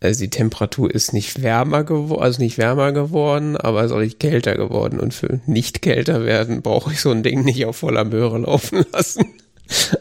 also 0.00 0.20
die 0.20 0.30
Temperatur 0.30 0.94
ist 0.94 1.12
nicht 1.12 1.42
wärmer 1.42 1.84
geworden, 1.84 2.22
also 2.22 2.42
nicht 2.42 2.58
wärmer 2.58 2.92
geworden, 2.92 3.56
aber 3.56 3.84
ist 3.84 3.92
auch 3.92 3.98
nicht 3.98 4.20
kälter 4.20 4.54
geworden. 4.54 5.00
Und 5.00 5.14
für 5.14 5.40
nicht 5.46 5.80
kälter 5.82 6.24
werden 6.24 6.62
brauche 6.62 6.92
ich 6.92 7.00
so 7.00 7.10
ein 7.10 7.22
Ding 7.22 7.44
nicht 7.44 7.64
auf 7.64 7.76
voller 7.76 8.04
Möhre 8.04 8.38
laufen 8.38 8.84
lassen. 8.92 9.26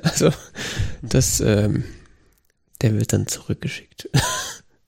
Also 0.03 0.31
das, 1.01 1.39
ähm, 1.39 1.85
der 2.81 2.99
wird 2.99 3.13
dann 3.13 3.27
zurückgeschickt. 3.27 4.09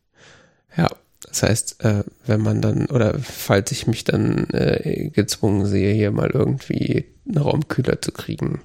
ja, 0.77 0.89
das 1.23 1.43
heißt, 1.43 1.83
äh, 1.83 2.03
wenn 2.25 2.41
man 2.41 2.61
dann, 2.61 2.87
oder 2.87 3.17
falls 3.19 3.71
ich 3.71 3.87
mich 3.87 4.03
dann 4.03 4.49
äh, 4.49 5.09
gezwungen 5.13 5.65
sehe, 5.65 5.93
hier 5.93 6.11
mal 6.11 6.31
irgendwie 6.31 7.05
einen 7.27 7.37
Raum 7.37 7.67
kühler 7.67 8.01
zu 8.01 8.11
kriegen, 8.11 8.61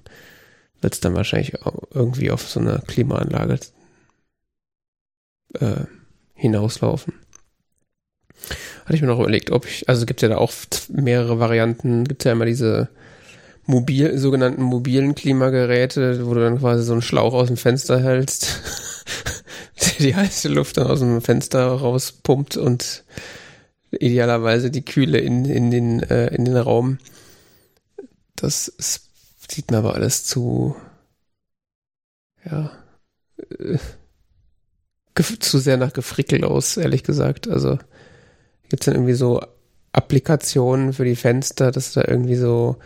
wird 0.82 0.94
es 0.94 1.00
dann 1.00 1.14
wahrscheinlich 1.14 1.54
irgendwie 1.90 2.30
auf 2.30 2.48
so 2.48 2.60
eine 2.60 2.82
Klimaanlage 2.86 3.58
äh, 5.54 5.84
hinauslaufen. 6.34 7.14
Hatte 8.84 8.96
ich 8.96 9.00
mir 9.00 9.08
noch 9.08 9.20
überlegt, 9.20 9.52
ob 9.52 9.66
ich, 9.66 9.88
also 9.88 10.06
gibt 10.06 10.20
es 10.20 10.28
ja 10.28 10.34
da 10.34 10.38
auch 10.38 10.52
mehrere 10.88 11.38
Varianten, 11.38 12.04
gibt 12.04 12.24
ja 12.24 12.32
immer 12.32 12.46
diese 12.46 12.88
mobil, 13.64 14.18
sogenannten 14.18 14.62
mobilen 14.62 15.14
Klimageräte, 15.14 16.26
wo 16.26 16.34
du 16.34 16.40
dann 16.40 16.58
quasi 16.58 16.82
so 16.82 16.92
einen 16.92 17.02
Schlauch 17.02 17.32
aus 17.32 17.46
dem 17.46 17.56
Fenster 17.56 18.00
hältst, 18.00 18.60
der 19.80 20.06
die 20.06 20.16
heiße 20.16 20.48
Luft 20.48 20.76
dann 20.76 20.88
aus 20.88 20.98
dem 20.98 21.20
Fenster 21.20 21.66
rauspumpt 21.66 22.56
und 22.56 23.04
idealerweise 23.92 24.70
die 24.70 24.84
Kühle 24.84 25.18
in, 25.18 25.44
in, 25.44 25.70
den, 25.70 26.02
äh, 26.02 26.34
in 26.34 26.44
den 26.44 26.56
Raum. 26.56 26.98
Das 28.34 28.66
ist 28.66 29.12
sieht 29.52 29.71
mir 29.71 29.78
aber 29.78 29.94
alles 29.94 30.25
zu, 30.25 30.76
ja, 32.44 32.71
äh, 33.59 33.78
zu 35.40 35.59
sehr 35.59 35.76
nach 35.76 35.92
Gefrickel 35.92 36.44
aus, 36.44 36.76
ehrlich 36.76 37.02
gesagt. 37.04 37.49
Also 37.49 37.78
gibt 38.68 38.82
es 38.82 38.87
dann 38.87 38.94
irgendwie 38.94 39.14
so 39.14 39.42
Applikationen 39.92 40.92
für 40.92 41.04
die 41.04 41.16
Fenster, 41.16 41.71
dass 41.71 41.92
du 41.92 42.00
da 42.00 42.09
irgendwie 42.09 42.37
so, 42.37 42.76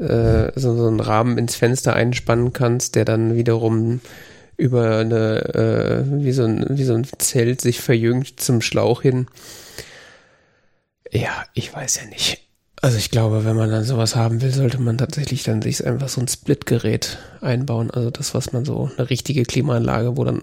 äh, 0.00 0.52
so, 0.58 0.76
so 0.76 0.86
einen 0.88 1.00
Rahmen 1.00 1.38
ins 1.38 1.56
Fenster 1.56 1.94
einspannen 1.94 2.52
kannst, 2.52 2.94
der 2.94 3.04
dann 3.04 3.36
wiederum 3.36 4.00
über 4.56 4.98
eine, 4.98 5.54
äh, 5.54 6.24
wie, 6.24 6.32
so 6.32 6.44
ein, 6.44 6.66
wie 6.70 6.84
so 6.84 6.94
ein 6.94 7.06
Zelt 7.18 7.60
sich 7.60 7.80
verjüngt 7.80 8.40
zum 8.40 8.60
Schlauch 8.60 9.02
hin. 9.02 9.26
Ja, 11.10 11.44
ich 11.54 11.72
weiß 11.72 11.96
ja 12.02 12.06
nicht. 12.06 12.47
Also 12.80 12.96
ich 12.96 13.10
glaube, 13.10 13.44
wenn 13.44 13.56
man 13.56 13.70
dann 13.70 13.84
sowas 13.84 14.14
haben 14.14 14.40
will, 14.40 14.52
sollte 14.52 14.80
man 14.80 14.98
tatsächlich 14.98 15.42
dann 15.42 15.62
sich 15.62 15.84
einfach 15.84 16.08
so 16.08 16.20
ein 16.20 16.28
Split-Gerät 16.28 17.18
einbauen. 17.40 17.90
Also 17.90 18.10
das, 18.10 18.34
was 18.34 18.52
man 18.52 18.64
so, 18.64 18.90
eine 18.96 19.10
richtige 19.10 19.42
Klimaanlage, 19.42 20.16
wo 20.16 20.24
dann 20.24 20.42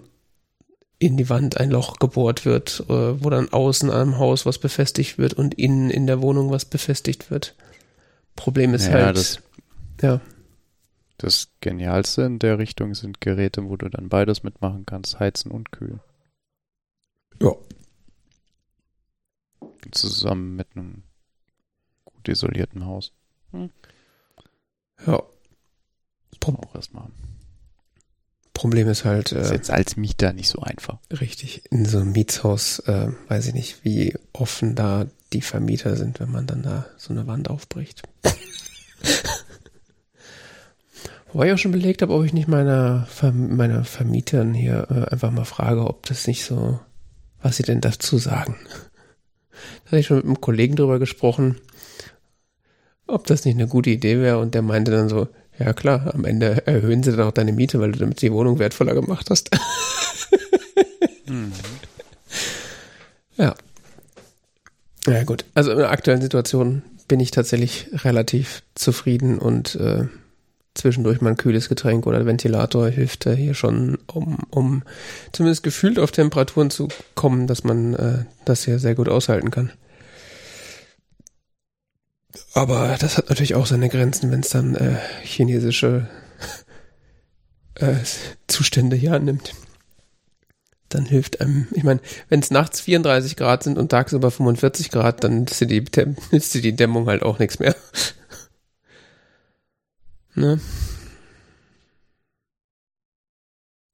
in 0.98 1.16
die 1.16 1.28
Wand 1.28 1.58
ein 1.58 1.70
Loch 1.70 1.98
gebohrt 1.98 2.44
wird, 2.44 2.84
äh, 2.88 3.22
wo 3.22 3.30
dann 3.30 3.52
außen 3.52 3.90
am 3.90 4.18
Haus 4.18 4.46
was 4.46 4.58
befestigt 4.58 5.18
wird 5.18 5.34
und 5.34 5.54
innen 5.54 5.90
in 5.90 6.06
der 6.06 6.22
Wohnung 6.22 6.50
was 6.50 6.64
befestigt 6.64 7.30
wird. 7.30 7.54
Problem 8.34 8.74
ist 8.74 8.86
ja, 8.86 8.92
halt, 8.92 9.16
das, 9.16 9.40
ja. 10.02 10.20
Das 11.18 11.48
Genialste 11.60 12.22
in 12.22 12.38
der 12.38 12.58
Richtung 12.58 12.94
sind 12.94 13.20
Geräte, 13.20 13.64
wo 13.68 13.76
du 13.76 13.88
dann 13.88 14.08
beides 14.10 14.42
mitmachen 14.42 14.84
kannst, 14.84 15.18
heizen 15.18 15.50
und 15.50 15.72
kühlen. 15.72 16.00
Ja. 17.40 17.52
Zusammen 19.90 20.56
mit 20.56 20.68
einem 20.74 21.02
isolierten 22.28 22.84
Haus. 22.86 23.12
Hm. 23.52 23.70
Ja. 25.06 25.22
Das 26.40 26.54
auch 26.54 26.74
erstmal. 26.74 27.08
Problem 28.56 28.88
ist 28.88 29.04
halt. 29.04 29.32
Äh, 29.32 29.42
ist 29.42 29.52
jetzt 29.52 29.70
als 29.70 29.96
Mieter 29.96 30.32
nicht 30.32 30.48
so 30.48 30.60
einfach. 30.60 30.98
Richtig. 31.10 31.62
In 31.70 31.84
so 31.84 31.98
einem 31.98 32.12
Mietshaus 32.12 32.78
äh, 32.80 33.08
weiß 33.28 33.48
ich 33.48 33.54
nicht, 33.54 33.84
wie 33.84 34.14
offen 34.32 34.74
da 34.74 35.06
die 35.32 35.42
Vermieter 35.42 35.96
sind, 35.96 36.20
wenn 36.20 36.30
man 36.30 36.46
dann 36.46 36.62
da 36.62 36.86
so 36.96 37.12
eine 37.12 37.26
Wand 37.26 37.50
aufbricht. 37.50 38.02
Wobei 41.32 41.48
ich 41.48 41.52
auch 41.52 41.58
schon 41.58 41.72
belegt 41.72 42.00
habe, 42.00 42.14
ob 42.14 42.24
ich 42.24 42.32
nicht 42.32 42.48
meiner, 42.48 43.06
meiner 43.32 43.84
Vermietern 43.84 44.54
hier 44.54 44.86
äh, 44.90 45.12
einfach 45.12 45.30
mal 45.30 45.44
frage, 45.44 45.86
ob 45.86 46.06
das 46.06 46.26
nicht 46.26 46.44
so, 46.44 46.80
was 47.42 47.58
sie 47.58 47.62
denn 47.62 47.82
dazu 47.82 48.16
sagen. 48.16 48.56
Da 49.84 49.90
hatte 49.90 49.98
ich 49.98 50.06
schon 50.06 50.16
mit 50.18 50.24
einem 50.24 50.40
Kollegen 50.40 50.76
drüber 50.76 50.98
gesprochen 50.98 51.56
ob 53.06 53.26
das 53.26 53.44
nicht 53.44 53.56
eine 53.56 53.68
gute 53.68 53.90
Idee 53.90 54.20
wäre. 54.20 54.38
Und 54.38 54.54
der 54.54 54.62
meinte 54.62 54.90
dann 54.90 55.08
so, 55.08 55.28
ja 55.58 55.72
klar, 55.72 56.14
am 56.14 56.24
Ende 56.24 56.66
erhöhen 56.66 57.02
sie 57.02 57.12
dann 57.12 57.26
auch 57.26 57.32
deine 57.32 57.52
Miete, 57.52 57.80
weil 57.80 57.92
du 57.92 57.98
damit 57.98 58.20
die 58.22 58.32
Wohnung 58.32 58.58
wertvoller 58.58 58.94
gemacht 58.94 59.30
hast. 59.30 59.50
mhm. 61.26 61.52
Ja. 63.36 63.54
Ja 65.06 65.24
gut, 65.24 65.44
also 65.54 65.70
in 65.70 65.78
der 65.78 65.90
aktuellen 65.90 66.20
Situation 66.20 66.82
bin 67.06 67.20
ich 67.20 67.30
tatsächlich 67.30 67.88
relativ 68.04 68.62
zufrieden 68.74 69.38
und 69.38 69.76
äh, 69.76 70.06
zwischendurch 70.74 71.20
mal 71.20 71.30
ein 71.30 71.36
kühles 71.36 71.68
Getränk 71.68 72.06
oder 72.06 72.26
Ventilator 72.26 72.88
hilft 72.88 73.26
äh, 73.26 73.36
hier 73.36 73.54
schon, 73.54 73.98
um, 74.06 74.38
um 74.50 74.82
zumindest 75.32 75.62
gefühlt 75.62 75.98
auf 75.98 76.10
Temperaturen 76.10 76.70
zu 76.70 76.88
kommen, 77.14 77.46
dass 77.46 77.64
man 77.64 77.94
äh, 77.94 78.24
das 78.44 78.64
hier 78.64 78.78
sehr 78.78 78.94
gut 78.94 79.08
aushalten 79.08 79.50
kann. 79.50 79.70
Aber 82.54 82.96
das 82.98 83.18
hat 83.18 83.28
natürlich 83.28 83.54
auch 83.54 83.66
seine 83.66 83.88
Grenzen, 83.88 84.30
wenn 84.30 84.40
es 84.40 84.50
dann 84.50 84.74
äh, 84.74 84.96
chinesische 85.22 86.08
äh, 87.74 87.96
Zustände 88.46 88.96
hier 88.96 89.12
annimmt. 89.12 89.54
Dann 90.88 91.04
hilft 91.04 91.40
einem, 91.40 91.66
ich 91.72 91.82
meine, 91.82 92.00
wenn 92.28 92.40
es 92.40 92.50
nachts 92.50 92.80
34 92.80 93.36
Grad 93.36 93.64
sind 93.64 93.76
und 93.76 93.90
tagsüber 93.90 94.30
45 94.30 94.90
Grad, 94.90 95.24
dann 95.24 95.38
nützt 95.40 95.60
dir 95.60 95.66
die, 95.66 95.84
nützt 96.30 96.54
dir 96.54 96.62
die 96.62 96.76
Dämmung 96.76 97.06
halt 97.08 97.22
auch 97.22 97.38
nichts 97.38 97.58
mehr. 97.58 97.74
ne? 100.34 100.60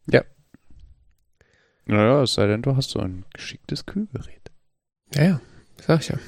Ja. 0.07 0.23
Naja, 1.87 2.23
es 2.23 2.35
sei 2.35 2.47
denn, 2.47 2.63
du 2.63 2.77
hast 2.77 2.91
so 2.91 3.01
ein 3.01 3.25
geschicktes 3.33 3.87
Kühlgerät. 3.87 4.51
Ja, 5.15 5.25
ja, 5.25 5.41
sag 5.87 6.01
ich 6.01 6.09
ja. 6.09 6.19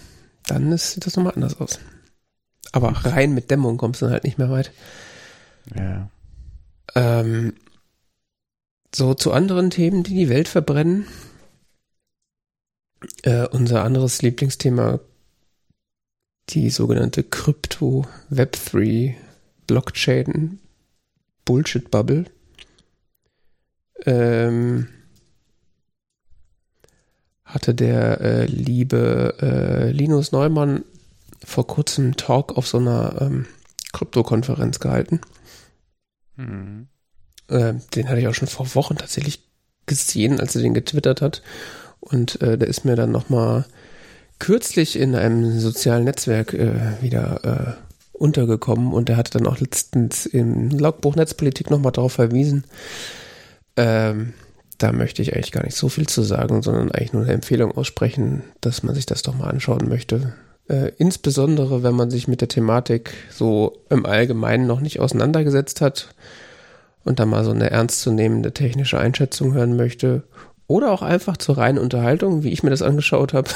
Dann 0.47 0.73
ist, 0.73 0.93
sieht 0.93 1.07
das 1.07 1.17
nochmal 1.17 1.35
anders 1.35 1.61
aus. 1.61 1.79
Aber 2.75 2.89
rein 2.89 3.35
mit 3.35 3.53
Dämmung 3.53 3.77
kommst 3.77 4.03
du 4.03 4.07
dann 4.07 4.15
halt 4.15 4.25
nicht 4.25 4.37
mehr 4.37 4.51
weit. 4.51 4.73
Ja. 5.77 6.11
Ähm, 6.97 7.55
so 8.93 9.15
zu 9.15 9.33
anderen 9.33 9.71
Themen, 9.71 10.03
die 10.03 10.15
die 10.15 10.29
Welt 10.29 10.49
verbrennen. 10.49 11.07
Äh, 13.23 13.47
unser 13.47 13.85
anderes 13.85 14.23
Lieblingsthema, 14.23 14.99
die 16.49 16.69
sogenannte 16.69 17.23
Krypto 17.23 18.07
Web3 18.33 19.15
Blockchain 19.69 20.59
Bullshit 21.45 21.93
Bubble. 21.93 22.25
Ähm, 24.05 24.89
hatte 27.45 27.73
der 27.73 28.21
äh, 28.21 28.47
liebe 28.47 29.37
äh, 29.41 29.91
Linus 29.93 30.33
Neumann 30.33 30.85
vor 31.45 31.67
kurzem 31.67 32.05
einen 32.05 32.17
Talk 32.17 32.57
auf 32.57 32.67
so 32.67 32.79
einer 32.79 33.21
ähm, 33.21 33.47
Krypto-Konferenz 33.93 34.81
gehalten. 34.81 35.21
Mhm. 36.37 36.89
Äh, 37.49 37.75
den 37.95 38.09
hatte 38.09 38.21
ich 38.21 38.29
auch 38.29 38.35
schon 38.35 38.49
vor 38.49 38.75
Wochen 38.75 38.97
tatsächlich 38.97 39.49
gesehen, 39.87 40.41
als 40.41 40.57
er 40.57 40.63
den 40.63 40.75
getwittert 40.75 41.21
hat. 41.21 41.43
Und 42.01 42.41
äh, 42.43 42.59
der 42.59 42.69
ist 42.69 42.85
mir 42.85 42.97
dann 42.97 43.13
nochmal 43.13 43.65
kürzlich 44.39 44.97
in 44.97 45.15
einem 45.15 45.59
sozialen 45.61 46.05
Netzwerk 46.05 46.53
äh, 46.55 47.01
wieder 47.01 47.79
äh, 47.79 47.85
untergekommen 48.13 48.93
und 48.93 49.09
er 49.09 49.17
hatte 49.17 49.39
dann 49.39 49.47
auch 49.47 49.59
letztens 49.59 50.27
im 50.27 50.71
Logbuch 50.71 51.17
Netzpolitik 51.17 51.71
nochmal 51.71 51.93
darauf 51.93 52.13
verwiesen. 52.13 52.65
Ähm, 53.77 54.35
da 54.79 54.93
möchte 54.93 55.23
ich 55.23 55.35
eigentlich 55.35 55.53
gar 55.53 55.65
nicht 55.65 55.77
so 55.77 55.89
viel 55.89 56.07
zu 56.07 56.23
sagen, 56.23 56.63
sondern 56.63 56.93
eigentlich 56.93 57.13
nur 57.13 57.23
eine 57.23 57.33
Empfehlung 57.33 57.73
aussprechen, 57.73 58.43
dass 58.61 58.83
man 58.83 58.95
sich 58.95 59.07
das 59.07 59.23
doch 59.23 59.35
mal 59.35 59.49
anschauen 59.49 59.89
möchte. 59.89 60.35
Äh, 60.69 60.93
insbesondere, 60.97 61.83
wenn 61.83 61.95
man 61.95 62.11
sich 62.11 62.27
mit 62.27 62.41
der 62.41 62.49
Thematik 62.49 63.13
so 63.31 63.83
im 63.91 64.07
Allgemeinen 64.07 64.67
noch 64.67 64.81
nicht 64.81 64.99
auseinandergesetzt 64.99 65.81
hat 65.81 66.15
und 67.05 67.19
da 67.19 67.27
mal 67.27 67.45
so 67.45 67.51
eine 67.51 67.71
ernstzunehmende 67.71 68.53
technische 68.53 68.99
Einschätzung 68.99 69.53
hören 69.53 69.77
möchte. 69.77 70.23
Oder 70.67 70.91
auch 70.91 71.03
einfach 71.03 71.37
zur 71.37 71.59
reinen 71.59 71.79
Unterhaltung, 71.79 72.43
wie 72.43 72.51
ich 72.51 72.63
mir 72.63 72.71
das 72.71 72.81
angeschaut 72.81 73.35
habe. 73.35 73.51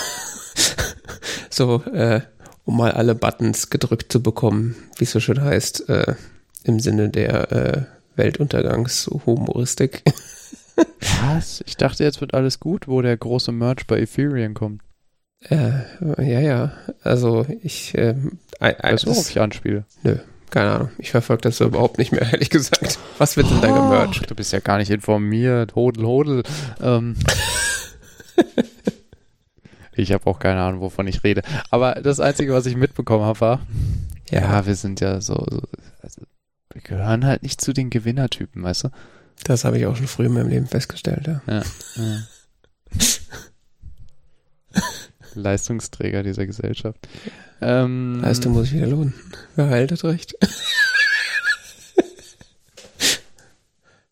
so, 1.50 1.82
äh, 1.84 2.20
um 2.66 2.76
mal 2.76 2.92
alle 2.92 3.14
Buttons 3.14 3.70
gedrückt 3.70 4.12
zu 4.12 4.22
bekommen, 4.22 4.76
wie 4.98 5.04
es 5.04 5.12
so 5.12 5.20
schön 5.20 5.40
heißt, 5.40 5.88
äh, 5.88 6.14
im 6.64 6.80
Sinne 6.80 7.08
der 7.08 7.52
äh, 7.52 7.82
Weltuntergangshumoristik. 8.16 10.02
Was? 11.22 11.64
Ich 11.66 11.78
dachte, 11.78 12.04
jetzt 12.04 12.20
wird 12.20 12.34
alles 12.34 12.60
gut, 12.60 12.86
wo 12.86 13.00
der 13.00 13.16
große 13.16 13.52
Merch 13.52 13.86
bei 13.86 13.98
Ethereum 14.00 14.52
kommt. 14.52 14.82
Äh, 15.40 15.70
ja, 16.18 16.40
ja. 16.40 16.72
Also 17.02 17.46
ich. 17.62 17.96
Ähm, 17.96 18.38
weißt 18.58 19.04
du, 19.04 19.10
worauf 19.10 19.30
ich 19.30 19.40
anspiele? 19.40 19.84
Nö, 20.02 20.18
keine 20.50 20.70
Ahnung. 20.72 20.90
Ich 20.98 21.10
verfolge 21.10 21.42
das 21.42 21.58
so 21.58 21.66
überhaupt 21.66 21.98
nicht 21.98 22.12
mehr, 22.12 22.22
ehrlich 22.32 22.50
gesagt. 22.50 22.98
Was 23.18 23.36
wird 23.36 23.50
denn 23.50 23.60
da 23.60 23.68
gemercht? 23.68 24.28
Du 24.28 24.34
bist 24.34 24.52
ja 24.52 24.60
gar 24.60 24.78
nicht 24.78 24.90
informiert. 24.90 25.74
Hodel, 25.74 26.04
hodel. 26.04 26.42
Ähm. 26.80 27.14
ich 29.94 30.12
habe 30.12 30.26
auch 30.26 30.38
keine 30.38 30.60
Ahnung, 30.60 30.80
wovon 30.80 31.06
ich 31.06 31.22
rede. 31.22 31.42
Aber 31.70 31.94
das 31.94 32.20
Einzige, 32.20 32.52
was 32.52 32.66
ich 32.66 32.76
mitbekommen 32.76 33.24
habe, 33.24 33.40
war, 33.40 33.60
ja, 34.30 34.40
ja 34.40 34.66
wir 34.66 34.74
sind 34.74 35.00
ja 35.00 35.20
so, 35.20 35.34
so 35.48 35.62
also, 36.02 36.22
wir 36.72 36.82
gehören 36.82 37.24
halt 37.24 37.42
nicht 37.42 37.60
zu 37.60 37.72
den 37.72 37.90
Gewinnertypen, 37.90 38.62
weißt 38.62 38.84
du? 38.84 38.88
Das 39.44 39.64
habe 39.64 39.78
ich 39.78 39.86
auch 39.86 39.96
schon 39.96 40.08
früh 40.08 40.26
in 40.26 40.32
meinem 40.32 40.48
Leben 40.48 40.66
festgestellt, 40.66 41.26
ja. 41.26 41.42
ja, 41.46 41.62
ja. 41.96 42.18
Leistungsträger 45.38 46.22
dieser 46.22 46.46
Gesellschaft. 46.46 46.98
Ähm, 47.60 48.20
Leistung 48.22 48.52
muss 48.52 48.68
ich 48.68 48.74
wieder 48.74 48.86
lohnen. 48.86 49.14
Wer 49.56 49.68
haltet 49.68 50.04
recht? 50.04 50.34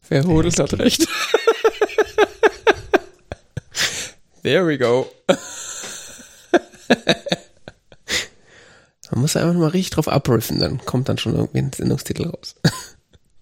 Wer 0.08 0.24
hodelt 0.24 0.58
hat 0.58 0.72
recht. 0.78 1.06
There 4.42 4.66
we 4.66 4.78
go. 4.78 5.10
Man 9.10 9.20
muss 9.20 9.36
einfach 9.36 9.54
mal 9.54 9.68
richtig 9.68 9.90
drauf 9.90 10.08
abriffen, 10.08 10.58
dann 10.58 10.78
kommt 10.84 11.08
dann 11.08 11.18
schon 11.18 11.34
irgendwie 11.34 11.58
ein 11.58 11.72
Sendungstitel 11.72 12.28
raus. 12.28 12.54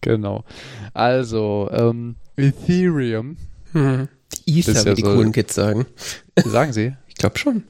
Genau. 0.01 0.45
Also, 0.93 1.71
ähm, 1.73 2.17
Ethereum. 2.37 3.37
Hm. 3.73 4.09
Die 4.47 4.61
Ether, 4.61 4.85
wie 4.85 4.89
ja 4.89 4.95
die 4.95 5.03
so, 5.03 5.15
coolen 5.15 5.33
Kids 5.33 5.55
sagen. 5.55 5.87
Sagen 6.37 6.73
sie? 6.73 6.95
Ich 7.09 7.15
glaube 7.15 7.39
schon. 7.39 7.65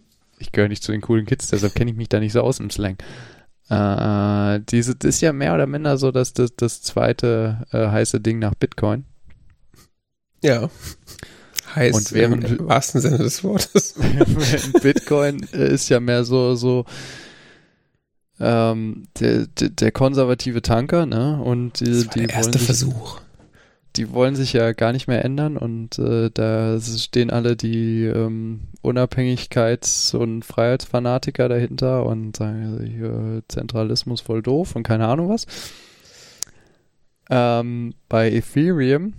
Ich 0.44 0.52
gehöre 0.52 0.68
nicht 0.68 0.82
zu 0.82 0.92
den 0.92 1.00
coolen 1.00 1.26
Kids, 1.26 1.48
deshalb 1.48 1.74
kenne 1.74 1.90
ich 1.90 1.96
mich 1.96 2.08
da 2.08 2.20
nicht 2.20 2.32
so 2.32 2.42
aus 2.42 2.60
im 2.60 2.70
Slang. 2.70 2.96
Äh, 3.70 4.60
diese 4.68 4.94
das 4.94 5.16
ist 5.16 5.20
ja 5.22 5.32
mehr 5.32 5.54
oder 5.54 5.66
minder 5.66 5.96
so, 5.96 6.10
dass 6.10 6.34
das, 6.34 6.54
das 6.54 6.82
zweite 6.82 7.64
äh, 7.72 7.88
heiße 7.88 8.20
Ding 8.20 8.38
nach 8.38 8.54
Bitcoin. 8.54 9.04
Ja. 10.42 10.68
Heiß 11.74 11.94
und 11.94 12.12
während, 12.12 12.44
im, 12.44 12.58
im 12.58 12.68
wahrsten 12.68 13.00
Sinne 13.00 13.18
des 13.18 13.42
Wortes. 13.42 13.94
Bitcoin 14.82 15.46
äh, 15.54 15.72
ist 15.72 15.88
ja 15.88 15.98
mehr 15.98 16.24
so, 16.24 16.54
so 16.54 16.84
ähm, 18.38 19.08
der, 19.18 19.46
der, 19.46 19.70
der 19.70 19.92
konservative 19.92 20.60
Tanker, 20.60 21.06
ne? 21.06 21.40
Und 21.42 21.80
die, 21.80 21.86
das 21.86 22.06
war 22.06 22.12
die 22.12 22.26
der 22.26 22.30
erste 22.30 22.58
Versuch. 22.58 23.20
Die 23.96 24.12
wollen 24.12 24.34
sich 24.34 24.52
ja 24.52 24.72
gar 24.72 24.92
nicht 24.92 25.06
mehr 25.06 25.24
ändern 25.24 25.56
und 25.56 25.98
äh, 26.00 26.30
da 26.32 26.80
stehen 26.80 27.30
alle 27.30 27.54
die 27.54 28.04
ähm, 28.04 28.62
Unabhängigkeits- 28.82 30.16
und 30.16 30.44
Freiheitsfanatiker 30.44 31.48
dahinter 31.48 32.04
und 32.04 32.36
sagen, 32.36 32.80
hier, 32.84 33.42
Zentralismus 33.48 34.20
voll 34.20 34.42
doof 34.42 34.74
und 34.74 34.82
keine 34.82 35.06
Ahnung 35.06 35.28
was. 35.28 35.46
Ähm, 37.30 37.94
bei 38.08 38.30
Ethereum 38.30 39.14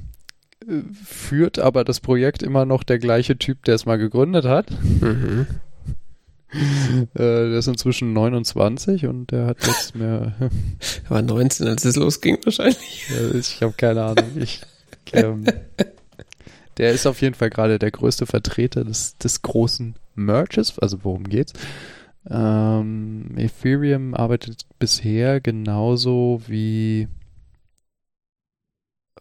äh, 0.67 0.81
führt 0.93 1.57
aber 1.57 1.83
das 1.83 2.01
Projekt 2.01 2.43
immer 2.43 2.65
noch 2.65 2.83
der 2.83 2.99
gleiche 2.99 3.38
Typ, 3.38 3.63
der 3.63 3.75
es 3.75 3.85
mal 3.85 3.97
gegründet 3.97 4.45
hat. 4.45 4.69
Mhm. 5.01 5.47
Äh, 7.13 7.49
der 7.49 7.59
ist 7.59 7.67
inzwischen 7.67 8.13
29 8.13 9.05
und 9.05 9.31
der 9.31 9.47
hat 9.47 9.65
jetzt 9.65 9.95
mehr. 9.95 10.33
er 10.39 11.09
war 11.09 11.21
19, 11.21 11.67
als 11.67 11.85
es 11.85 11.95
losging 11.95 12.37
wahrscheinlich. 12.43 13.05
Ich 13.33 13.61
habe 13.61 13.73
keine 13.73 14.03
Ahnung. 14.03 14.25
Ich, 14.35 14.61
ähm, 15.13 15.45
der 16.77 16.91
ist 16.91 17.05
auf 17.05 17.21
jeden 17.21 17.35
Fall 17.35 17.49
gerade 17.49 17.79
der 17.79 17.91
größte 17.91 18.25
Vertreter 18.25 18.83
des, 18.83 19.17
des 19.17 19.41
großen 19.41 19.95
Merges. 20.15 20.77
Also 20.79 21.03
worum 21.03 21.23
geht's? 21.23 21.53
Ähm, 22.27 23.35
Ethereum 23.37 24.15
arbeitet 24.15 24.65
bisher 24.79 25.39
genauso 25.39 26.41
wie 26.47 27.07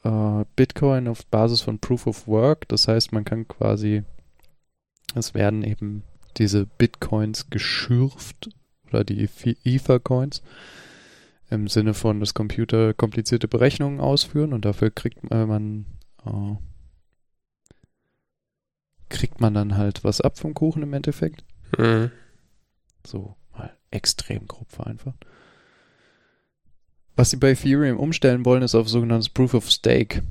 äh, 0.03 0.45
Bitcoin 0.57 1.09
auf 1.09 1.27
Basis 1.27 1.61
von 1.61 1.79
Proof 1.79 2.07
of 2.07 2.27
Work. 2.27 2.69
Das 2.69 2.89
heißt, 2.89 3.13
man 3.13 3.25
kann 3.25 3.47
quasi, 3.47 4.05
es 5.15 5.35
werden 5.35 5.63
eben 5.65 6.03
diese 6.39 6.67
Bitcoins 6.67 7.51
geschürft 7.51 8.51
oder 8.89 9.05
die 9.05 9.29
Ether-Coins 9.65 10.43
im 11.51 11.69
Sinne 11.69 11.95
von, 11.95 12.21
dass 12.21 12.35
Computer 12.35 12.95
komplizierte 12.95 13.49
Berechnungen 13.49 14.01
ausführen 14.01 14.53
und 14.53 14.65
dafür 14.65 14.91
kriegt 14.91 15.19
äh, 15.31 15.47
man 15.47 15.87
äh, 16.25 16.57
kriegt 19.09 19.41
man 19.41 19.55
dann 19.55 19.77
halt 19.77 20.03
was 20.05 20.21
ab 20.21 20.39
vom 20.39 20.55
Kuchen 20.55 20.83
im 20.83 20.93
Endeffekt. 20.93 21.45
Mhm. 21.79 22.11
So 23.07 23.37
mal 23.53 23.77
extrem 23.91 24.47
grob 24.47 24.71
vereinfacht. 24.73 25.27
Was 27.17 27.31
sie 27.31 27.37
bei 27.37 27.51
Ethereum 27.51 27.99
umstellen 27.99 28.45
wollen, 28.45 28.63
ist 28.63 28.75
auf 28.75 28.89
sogenanntes 28.89 29.29
Proof 29.29 29.55
of 29.55 29.71
Stake. 29.71 30.23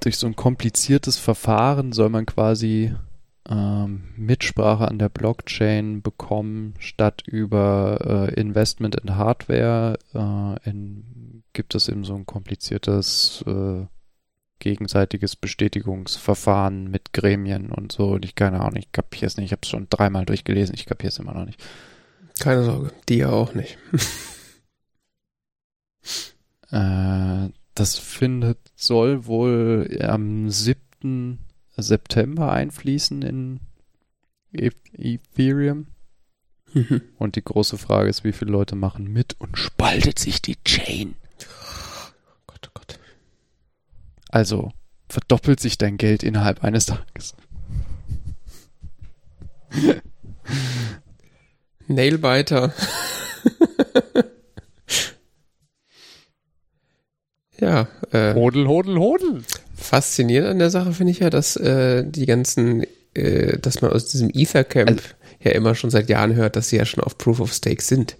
Durch 0.00 0.16
so 0.16 0.26
ein 0.26 0.36
kompliziertes 0.36 1.18
Verfahren 1.18 1.92
soll 1.92 2.08
man 2.08 2.24
quasi 2.24 2.94
ähm, 3.48 4.04
Mitsprache 4.16 4.88
an 4.88 4.98
der 4.98 5.08
Blockchain 5.08 6.02
bekommen, 6.02 6.74
statt 6.78 7.22
über 7.26 8.28
äh, 8.30 8.40
Investment 8.40 8.96
in 8.96 9.16
Hardware 9.16 9.98
äh, 10.14 10.68
in, 10.68 11.42
gibt 11.52 11.74
es 11.74 11.88
eben 11.88 12.04
so 12.04 12.14
ein 12.14 12.26
kompliziertes 12.26 13.44
äh, 13.46 13.86
gegenseitiges 14.58 15.36
Bestätigungsverfahren 15.36 16.90
mit 16.90 17.12
Gremien 17.12 17.70
und 17.70 17.92
so. 17.92 18.12
Und 18.12 18.24
ich 18.24 18.34
keine 18.34 18.60
Ahnung, 18.60 18.76
ich 18.76 18.92
kapiere 18.92 19.26
es 19.26 19.36
nicht. 19.36 19.46
Ich 19.46 19.52
habe 19.52 19.60
es 19.62 19.68
schon 19.68 19.88
dreimal 19.90 20.24
durchgelesen, 20.24 20.74
ich 20.74 20.86
kapiere 20.86 21.08
es 21.08 21.18
immer 21.18 21.34
noch 21.34 21.44
nicht. 21.44 21.62
Keine 22.40 22.64
Sorge, 22.64 22.92
die 23.08 23.18
ja 23.18 23.30
auch 23.30 23.54
nicht. 23.54 23.78
äh, 26.70 27.48
das 27.74 27.98
findet, 27.98 28.58
soll 28.74 29.26
wohl 29.26 29.98
am 30.02 30.50
7. 30.50 31.45
September 31.76 32.52
einfließen 32.52 33.22
in 33.22 33.60
e 34.52 34.70
Ethereum. 34.96 35.88
Mhm. 36.72 37.02
Und 37.18 37.36
die 37.36 37.44
große 37.44 37.78
Frage 37.78 38.08
ist, 38.08 38.24
wie 38.24 38.32
viele 38.32 38.50
Leute 38.50 38.74
machen 38.76 39.12
mit 39.12 39.36
und 39.38 39.56
spaltet 39.58 40.18
sich 40.18 40.42
die 40.42 40.62
Chain? 40.64 41.14
Oh 41.42 42.10
Gott, 42.46 42.68
oh 42.68 42.70
Gott. 42.74 42.98
Also 44.30 44.72
verdoppelt 45.08 45.60
sich 45.60 45.78
dein 45.78 45.96
Geld 45.96 46.22
innerhalb 46.22 46.64
eines 46.64 46.86
Tages. 46.86 47.34
Nailbiter. 51.88 52.74
ja. 57.60 57.88
Äh, 58.10 58.34
hodel, 58.34 58.66
hodel, 58.66 58.98
hodel. 58.98 59.44
Faszinierend 59.76 60.48
an 60.48 60.58
der 60.58 60.70
Sache 60.70 60.92
finde 60.92 61.12
ich 61.12 61.20
ja, 61.20 61.30
dass 61.30 61.56
äh, 61.56 62.04
die 62.04 62.26
ganzen, 62.26 62.84
äh, 63.14 63.58
dass 63.58 63.82
man 63.82 63.92
aus 63.92 64.06
diesem 64.06 64.30
Ethercamp 64.32 64.88
also, 64.88 65.02
ja 65.40 65.50
immer 65.52 65.74
schon 65.74 65.90
seit 65.90 66.08
Jahren 66.08 66.34
hört, 66.34 66.56
dass 66.56 66.70
sie 66.70 66.76
ja 66.76 66.84
schon 66.84 67.04
auf 67.04 67.18
Proof 67.18 67.40
of 67.40 67.52
Stake 67.52 67.82
sind. 67.82 68.16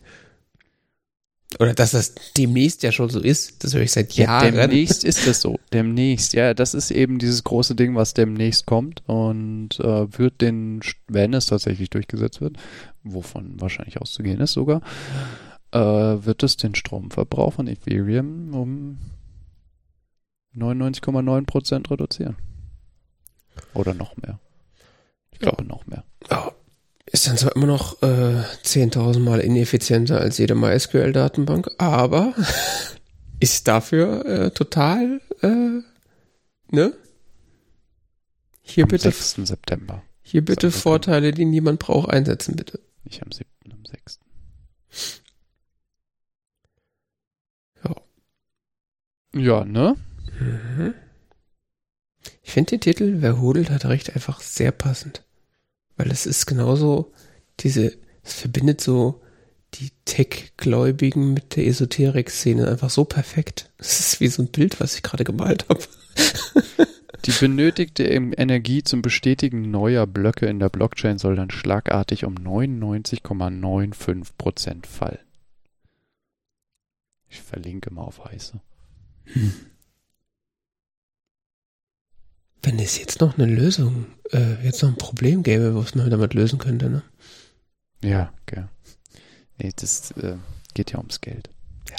Oder 1.58 1.74
dass 1.74 1.92
das 1.92 2.14
demnächst 2.36 2.82
ja 2.82 2.92
schon 2.92 3.08
so 3.08 3.20
ist, 3.20 3.64
das 3.64 3.72
höre 3.72 3.82
ich 3.82 3.92
seit 3.92 4.12
Jahren. 4.14 4.54
Ja, 4.54 4.66
demnächst 4.66 5.04
ist 5.04 5.26
es 5.26 5.40
so. 5.40 5.58
Demnächst, 5.72 6.34
ja, 6.34 6.52
das 6.52 6.74
ist 6.74 6.90
eben 6.90 7.18
dieses 7.18 7.44
große 7.44 7.74
Ding, 7.74 7.94
was 7.94 8.14
demnächst 8.14 8.66
kommt 8.66 9.02
und 9.06 9.80
äh, 9.80 10.18
wird 10.18 10.40
den, 10.42 10.80
wenn 11.08 11.32
es 11.32 11.46
tatsächlich 11.46 11.88
durchgesetzt 11.88 12.40
wird, 12.40 12.56
wovon 13.04 13.60
wahrscheinlich 13.60 14.00
auszugehen 14.00 14.40
ist 14.40 14.52
sogar, 14.52 14.82
äh, 15.70 15.78
wird 15.78 16.42
es 16.42 16.56
den 16.56 16.74
Stromverbrauch 16.74 17.54
von 17.54 17.68
Ethereum 17.68 18.52
um 18.52 18.98
99,9% 20.56 21.90
reduzieren. 21.90 22.36
Oder 23.74 23.94
noch 23.94 24.16
mehr. 24.16 24.38
Ich 25.32 25.38
glaube 25.38 25.62
ja. 25.62 25.68
noch 25.68 25.86
mehr. 25.86 26.04
Ja. 26.30 26.52
Ist 27.06 27.28
dann 27.28 27.36
zwar 27.36 27.54
immer 27.54 27.66
noch 27.66 28.02
äh, 28.02 28.42
10.000 28.64 29.20
Mal 29.20 29.40
ineffizienter 29.40 30.18
als 30.18 30.38
jede 30.38 30.54
MySQL-Datenbank, 30.54 31.70
aber 31.78 32.34
ist 33.40 33.68
dafür 33.68 34.24
äh, 34.26 34.50
total, 34.50 35.20
äh, 35.42 35.82
ne? 36.74 36.92
Hier 38.62 38.84
am 38.84 38.88
bitte. 38.88 39.10
6. 39.10 39.46
September. 39.46 40.02
Hier 40.22 40.44
bitte 40.44 40.72
Vorteile, 40.72 41.30
die 41.30 41.44
niemand 41.44 41.78
braucht, 41.78 42.10
einsetzen, 42.10 42.56
bitte. 42.56 42.80
Nicht 43.04 43.22
am 43.22 43.30
7., 43.30 43.48
am 43.70 43.84
6. 43.84 44.18
Ja. 47.84 47.94
Ja, 49.40 49.64
ne? 49.64 49.96
Mhm. 50.38 50.94
Ich 52.42 52.52
finde 52.52 52.70
den 52.70 52.80
Titel 52.80 53.16
Wer 53.18 53.40
hodelt 53.40 53.70
hat 53.70 53.84
recht 53.86 54.14
einfach 54.14 54.40
sehr 54.40 54.72
passend. 54.72 55.22
Weil 55.96 56.10
es 56.10 56.26
ist 56.26 56.46
genauso 56.46 57.12
diese, 57.60 57.96
es 58.22 58.34
verbindet 58.34 58.80
so 58.80 59.22
die 59.74 59.90
Tech-Gläubigen 60.04 61.34
mit 61.34 61.56
der 61.56 61.66
Esoterik-Szene 61.66 62.68
einfach 62.68 62.90
so 62.90 63.04
perfekt. 63.04 63.70
Es 63.78 64.00
ist 64.00 64.20
wie 64.20 64.28
so 64.28 64.42
ein 64.42 64.48
Bild, 64.48 64.80
was 64.80 64.96
ich 64.96 65.02
gerade 65.02 65.24
gemalt 65.24 65.68
habe. 65.68 65.80
Die 67.24 67.32
benötigte 67.32 68.04
Energie 68.04 68.84
zum 68.84 69.02
Bestätigen 69.02 69.70
neuer 69.70 70.06
Blöcke 70.06 70.46
in 70.46 70.60
der 70.60 70.68
Blockchain 70.68 71.18
soll 71.18 71.34
dann 71.34 71.50
schlagartig 71.50 72.24
um 72.24 72.36
99,95 72.36 74.28
Prozent 74.38 74.86
fallen. 74.86 75.18
Ich 77.28 77.42
verlinke 77.42 77.92
mal 77.92 78.02
auf 78.02 78.24
heiße. 78.24 78.60
Hm. 79.24 79.52
Wenn 82.66 82.80
es 82.80 82.98
jetzt 82.98 83.20
noch 83.20 83.38
eine 83.38 83.46
Lösung, 83.46 84.06
äh, 84.32 84.60
jetzt 84.64 84.82
noch 84.82 84.88
ein 84.88 84.98
Problem 84.98 85.44
gäbe, 85.44 85.76
was 85.76 85.94
man 85.94 86.10
damit 86.10 86.34
lösen 86.34 86.58
könnte, 86.58 86.90
ne? 86.90 87.04
Ja, 88.02 88.32
okay. 88.42 88.64
Nee, 89.56 89.72
das 89.76 90.10
äh, 90.10 90.36
geht 90.74 90.90
ja 90.90 90.98
ums 90.98 91.20
Geld. 91.20 91.48
Ja. 91.88 91.96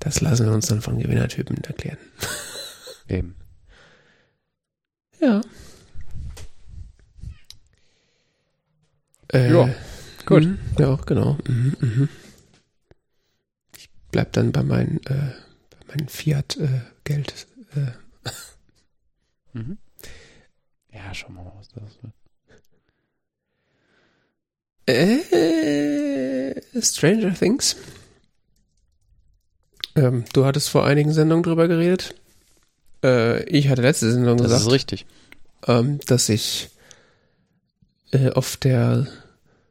Das 0.00 0.20
lassen 0.20 0.46
wir 0.46 0.52
uns 0.52 0.66
dann 0.66 0.82
von 0.82 0.98
Gewinnertypen 0.98 1.62
erklären. 1.62 1.98
Eben. 3.08 3.36
Ja. 5.20 5.40
Äh, 9.32 9.52
ja, 9.52 9.74
gut. 10.26 10.46
Mh, 10.46 10.58
ja, 10.80 10.96
genau. 10.96 11.38
Mhm, 11.46 11.76
mh. 11.78 12.08
Ich 13.76 13.88
bleib 14.10 14.32
dann 14.32 14.50
bei 14.50 14.64
meinem 14.64 14.96
äh, 15.04 15.30
bei 15.70 15.94
meinen 15.94 16.08
Fiat-Geld. 16.08 17.46
Äh, 17.76 17.92
Mhm. 19.52 19.78
Ja, 20.92 21.14
schauen 21.14 21.34
wir 21.34 21.42
mal, 21.44 21.52
was 21.56 21.68
das 21.68 21.98
wird. 22.02 22.12
Äh, 24.86 26.54
Stranger 26.80 27.34
Things. 27.34 27.76
Ähm, 29.96 30.24
du 30.32 30.44
hattest 30.44 30.68
vor 30.68 30.84
einigen 30.84 31.12
Sendungen 31.12 31.42
drüber 31.42 31.68
geredet. 31.68 32.14
Äh, 33.02 33.44
ich 33.44 33.68
hatte 33.68 33.82
letzte 33.82 34.12
Sendung 34.12 34.36
das 34.36 34.46
gesagt. 34.46 34.60
Das 34.60 34.66
ist 34.66 34.72
richtig. 34.72 35.06
Ähm, 35.66 36.00
dass 36.06 36.28
ich 36.28 36.70
äh, 38.12 38.30
auf 38.30 38.56
der 38.56 39.08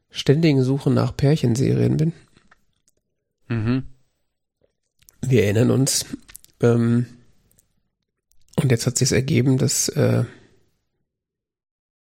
ständigen 0.09 0.63
Suche 0.63 0.89
nach 0.89 1.15
Pärchenserien 1.15 1.97
bin. 1.97 2.13
Mhm. 3.47 3.83
Wir 5.21 5.43
erinnern 5.43 5.71
uns. 5.71 6.05
Ähm, 6.61 7.05
und 8.65 8.71
jetzt 8.71 8.87
hat 8.87 8.97
sich 8.97 9.11
ergeben, 9.11 9.59
dass 9.59 9.89
äh, 9.89 10.23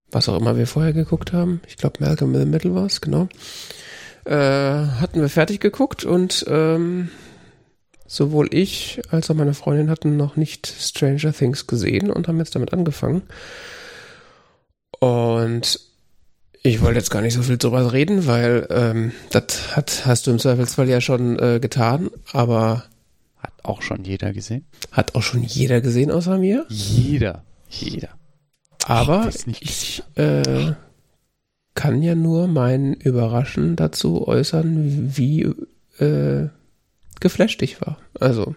was 0.09 0.29
auch 0.29 0.39
immer 0.39 0.55
wir 0.55 0.65
vorher 0.65 0.93
geguckt 0.93 1.33
haben, 1.33 1.59
ich 1.67 1.75
glaube 1.75 1.97
Malcolm 1.99 2.33
in 2.35 2.39
the 2.39 2.45
Middle 2.45 2.73
war 2.73 2.85
es, 2.85 3.01
genau, 3.01 3.27
äh, 4.23 4.31
hatten 4.31 5.19
wir 5.19 5.27
fertig 5.27 5.59
geguckt 5.59 6.05
und 6.05 6.45
ähm, 6.47 7.09
sowohl 8.07 8.47
ich 8.53 9.01
als 9.09 9.29
auch 9.29 9.35
meine 9.35 9.53
Freundin 9.53 9.89
hatten 9.89 10.15
noch 10.15 10.37
nicht 10.37 10.67
Stranger 10.67 11.33
Things 11.33 11.67
gesehen 11.67 12.09
und 12.09 12.29
haben 12.29 12.37
jetzt 12.37 12.55
damit 12.55 12.71
angefangen. 12.71 13.23
Und 15.01 15.81
ich 16.61 16.81
wollte 16.81 16.99
jetzt 16.99 17.11
gar 17.11 17.21
nicht 17.21 17.33
so 17.33 17.43
viel 17.43 17.57
drüber 17.57 17.91
reden, 17.91 18.25
weil 18.25 18.67
ähm, 18.69 19.11
das 19.31 19.75
hat, 19.75 20.03
hast 20.05 20.27
du 20.27 20.31
im 20.31 20.39
Zweifelsfall 20.39 20.87
ja 20.87 21.01
schon 21.01 21.37
äh, 21.39 21.59
getan, 21.59 22.09
aber 22.31 22.85
auch 23.63 23.81
schon 23.81 24.03
jeder 24.03 24.33
gesehen? 24.33 24.65
Hat 24.91 25.15
auch 25.15 25.21
schon 25.21 25.43
jeder 25.43 25.81
gesehen 25.81 26.11
außer 26.11 26.37
mir? 26.37 26.65
Jeder. 26.69 27.43
Jeder. 27.69 28.09
Aber 28.85 29.29
ich, 29.29 29.61
ich 29.61 30.03
äh, 30.15 30.73
kann 31.73 32.01
ja 32.03 32.15
nur 32.15 32.47
mein 32.47 32.93
Überraschen 32.93 33.75
dazu 33.75 34.27
äußern, 34.27 35.15
wie 35.17 35.43
äh, 35.99 36.49
geflasht 37.19 37.61
ich 37.61 37.81
war. 37.81 37.97
Also 38.19 38.55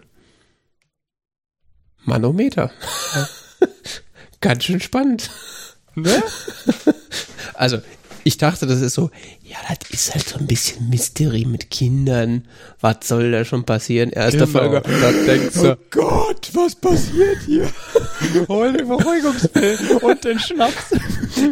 Manometer. 2.03 2.71
Ganz 4.41 4.65
schön 4.65 4.79
spannend. 4.79 5.31
Ne? 5.95 6.21
also 7.53 7.79
ich 8.27 8.37
dachte, 8.37 8.67
das 8.67 8.81
ist 8.81 8.93
so, 8.93 9.09
ja, 9.41 9.55
das 9.79 9.89
ist 9.89 10.13
halt 10.13 10.27
so 10.27 10.37
ein 10.37 10.47
bisschen 10.47 10.89
Mystery 10.89 11.45
mit 11.45 11.71
Kindern. 11.71 12.45
Was 12.81 12.97
soll 13.07 13.31
da 13.31 13.45
schon 13.45 13.63
passieren? 13.63 14.09
Erste 14.09 14.39
genau. 14.39 14.51
Folge. 14.51 14.83
Und 14.83 15.01
dann 15.01 15.25
denkst 15.25 15.55
du, 15.55 15.71
oh 15.71 15.77
Gott, 15.89 16.49
was 16.53 16.75
passiert 16.75 17.37
hier? 17.45 17.69
Hol 18.49 18.73
den 18.73 18.87
Beruhigungspillen 18.87 19.97
und 20.01 20.23
den 20.25 20.39
Schnaps. 20.39 20.93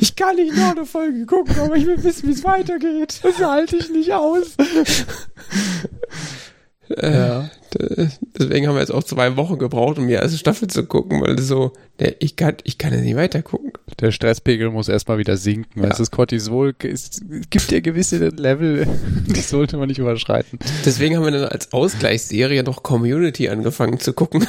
Ich 0.01 0.17
kann 0.17 0.35
nicht 0.35 0.53
noch 0.53 0.71
eine 0.71 0.85
Folge 0.85 1.25
gucken, 1.25 1.57
aber 1.59 1.77
ich 1.77 1.85
will 1.85 2.03
wissen, 2.03 2.27
wie 2.27 2.33
es 2.33 2.43
weitergeht. 2.43 3.21
Das 3.23 3.39
halte 3.39 3.77
ich 3.77 3.89
nicht 3.89 4.11
aus. 4.11 4.47
Äh, 6.89 7.13
ja. 7.13 7.49
Deswegen 7.77 8.67
haben 8.67 8.75
wir 8.75 8.81
jetzt 8.81 8.93
auch 8.93 9.03
zwei 9.03 9.35
Wochen 9.35 9.57
gebraucht, 9.57 9.97
um 9.97 10.07
die 10.07 10.13
erste 10.13 10.37
Staffel 10.37 10.69
zu 10.69 10.85
gucken, 10.85 11.21
weil 11.21 11.37
so, 11.39 11.73
der, 11.99 12.21
ich 12.21 12.35
kann, 12.35 12.55
ich 12.63 12.77
kann 12.77 12.93
ja 12.93 13.01
nicht 13.01 13.15
weiter 13.15 13.41
gucken. 13.41 13.73
Der 13.99 14.11
Stresspegel 14.11 14.69
muss 14.69 14.87
erstmal 14.87 15.17
wieder 15.17 15.35
sinken. 15.35 15.83
Ja. 15.83 15.89
Das 15.89 16.11
Cortisol, 16.11 16.73
es 16.83 17.21
gibt 17.49 17.71
ja 17.71 17.79
gewisse 17.81 18.29
Level, 18.29 18.87
die 19.27 19.41
sollte 19.41 19.77
man 19.77 19.89
nicht 19.89 19.99
überschreiten. 19.99 20.59
Deswegen 20.85 21.17
haben 21.17 21.25
wir 21.25 21.31
dann 21.31 21.45
als 21.45 21.73
Ausgleichsserie 21.73 22.63
noch 22.63 22.83
Community 22.83 23.49
angefangen 23.49 23.99
zu 23.99 24.13
gucken. 24.13 24.47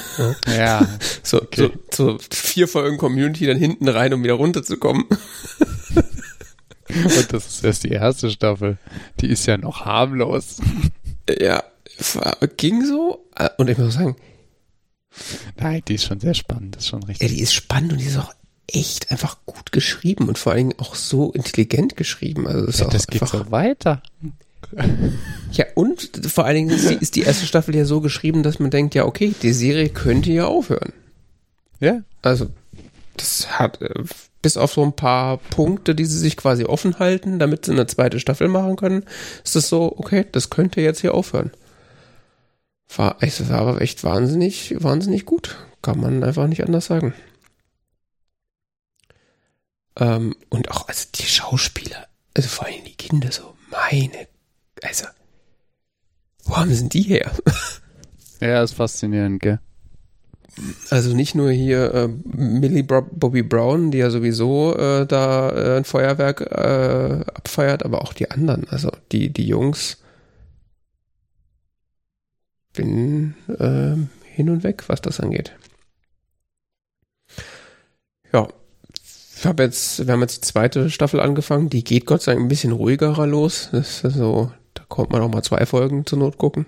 Ja. 0.56 0.86
so, 1.22 1.42
okay. 1.42 1.70
so, 1.90 2.18
so 2.18 2.18
vier 2.30 2.68
Folgen 2.68 2.98
Community 2.98 3.46
dann 3.46 3.58
hinten 3.58 3.88
rein, 3.88 4.14
um 4.14 4.22
wieder 4.22 4.34
runterzukommen. 4.34 5.04
Und 6.88 7.32
das 7.32 7.46
ist 7.46 7.64
erst 7.64 7.84
die 7.84 7.90
erste 7.90 8.30
Staffel. 8.30 8.78
Die 9.20 9.28
ist 9.28 9.46
ja 9.46 9.56
noch 9.56 9.84
harmlos. 9.84 10.58
Ja, 11.40 11.64
ging 12.56 12.84
so. 12.84 13.26
Und 13.58 13.70
ich 13.70 13.78
muss 13.78 13.94
sagen, 13.94 14.16
Nein, 15.56 15.82
die 15.88 15.94
ist 15.94 16.04
schon 16.04 16.20
sehr 16.20 16.34
spannend, 16.34 16.76
das 16.76 16.84
ist 16.84 16.90
schon 16.90 17.02
richtig. 17.02 17.28
Ja, 17.28 17.34
die 17.34 17.42
ist 17.42 17.54
spannend 17.54 17.92
und 17.92 18.00
die 18.00 18.06
ist 18.06 18.18
auch 18.18 18.32
echt 18.66 19.10
einfach 19.10 19.38
gut 19.46 19.72
geschrieben 19.72 20.28
und 20.28 20.38
vor 20.38 20.52
allen 20.52 20.68
Dingen 20.68 20.80
auch 20.80 20.94
so 20.94 21.32
intelligent 21.32 21.96
geschrieben. 21.96 22.46
Also 22.46 22.84
ja, 22.84 22.90
das 22.90 23.06
geht 23.06 23.26
so 23.26 23.50
weiter. 23.50 24.02
Ja, 25.52 25.64
und 25.76 26.10
vor 26.26 26.44
allen 26.44 26.56
Dingen 26.56 26.70
ist 26.70 26.90
die, 26.90 26.94
ist 26.94 27.14
die 27.14 27.22
erste 27.22 27.46
Staffel 27.46 27.76
ja 27.76 27.84
so 27.84 28.00
geschrieben, 28.00 28.42
dass 28.42 28.58
man 28.58 28.70
denkt, 28.70 28.96
ja, 28.96 29.04
okay, 29.04 29.32
die 29.40 29.52
Serie 29.52 29.88
könnte 29.90 30.32
ja 30.32 30.46
aufhören. 30.46 30.92
Ja. 31.78 32.02
Also, 32.20 32.48
das 33.16 33.58
hat, 33.58 33.80
äh, 33.80 33.94
bis 34.42 34.56
auf 34.56 34.72
so 34.72 34.82
ein 34.82 34.94
paar 34.94 35.38
Punkte, 35.38 35.94
die 35.94 36.04
sie 36.04 36.18
sich 36.18 36.36
quasi 36.36 36.64
offen 36.64 36.98
halten, 36.98 37.38
damit 37.38 37.64
sie 37.64 37.72
eine 37.72 37.86
zweite 37.86 38.18
Staffel 38.18 38.48
machen 38.48 38.74
können, 38.74 39.04
ist 39.44 39.54
das 39.54 39.68
so, 39.68 39.94
okay, 39.96 40.26
das 40.32 40.50
könnte 40.50 40.80
jetzt 40.80 41.00
hier 41.00 41.14
aufhören. 41.14 41.52
War, 42.94 43.16
es 43.20 43.48
war 43.48 43.60
aber 43.60 43.80
echt 43.80 44.04
wahnsinnig, 44.04 44.74
wahnsinnig 44.78 45.26
gut. 45.26 45.56
Kann 45.82 46.00
man 46.00 46.22
einfach 46.24 46.46
nicht 46.46 46.64
anders 46.64 46.86
sagen. 46.86 47.14
Ähm, 49.98 50.34
und 50.50 50.70
auch, 50.70 50.88
also 50.88 51.06
die 51.14 51.22
Schauspieler, 51.22 52.06
also 52.34 52.48
vor 52.48 52.66
allem 52.66 52.84
die 52.84 52.94
Kinder 52.94 53.32
so, 53.32 53.54
meine, 53.70 54.28
also, 54.82 55.06
wo 56.44 56.56
haben 56.56 56.72
sie 56.72 56.88
die 56.88 57.02
her? 57.02 57.30
Ja, 58.38 58.62
ist 58.62 58.74
faszinierend, 58.74 59.40
gell? 59.40 59.60
Also 60.90 61.14
nicht 61.14 61.34
nur 61.34 61.50
hier 61.50 61.94
äh, 61.94 62.08
Millie 62.08 62.82
Bobby 62.82 63.42
Brown, 63.42 63.90
die 63.90 63.98
ja 63.98 64.10
sowieso 64.10 64.74
äh, 64.76 65.06
da 65.06 65.50
äh, 65.50 65.76
ein 65.78 65.84
Feuerwerk 65.84 66.42
äh, 66.42 67.24
abfeiert, 67.32 67.82
aber 67.82 68.02
auch 68.02 68.12
die 68.12 68.30
anderen, 68.30 68.68
also 68.68 68.90
die, 69.10 69.32
die 69.32 69.46
Jungs. 69.46 69.98
Bin 72.76 73.34
äh, 73.48 73.96
hin 74.34 74.50
und 74.50 74.62
weg, 74.62 74.84
was 74.86 75.00
das 75.00 75.18
angeht. 75.18 75.52
Ja, 78.32 78.48
ich 79.38 79.44
habe 79.44 79.62
jetzt, 79.64 80.06
wir 80.06 80.12
haben 80.12 80.20
jetzt 80.22 80.36
die 80.36 80.48
zweite 80.48 80.88
Staffel 80.90 81.20
angefangen. 81.20 81.68
Die 81.68 81.84
geht 81.84 82.06
Gott 82.06 82.22
sei 82.22 82.32
Dank 82.32 82.44
ein 82.44 82.48
bisschen 82.48 82.72
ruhigerer 82.72 83.26
los. 83.26 83.68
Das 83.72 84.02
ist 84.02 84.16
so, 84.16 84.50
da 84.74 84.82
kommt 84.88 85.10
man 85.10 85.20
auch 85.20 85.30
mal 85.30 85.42
zwei 85.42 85.66
Folgen 85.66 86.06
zur 86.06 86.18
Not 86.18 86.38
gucken. 86.38 86.66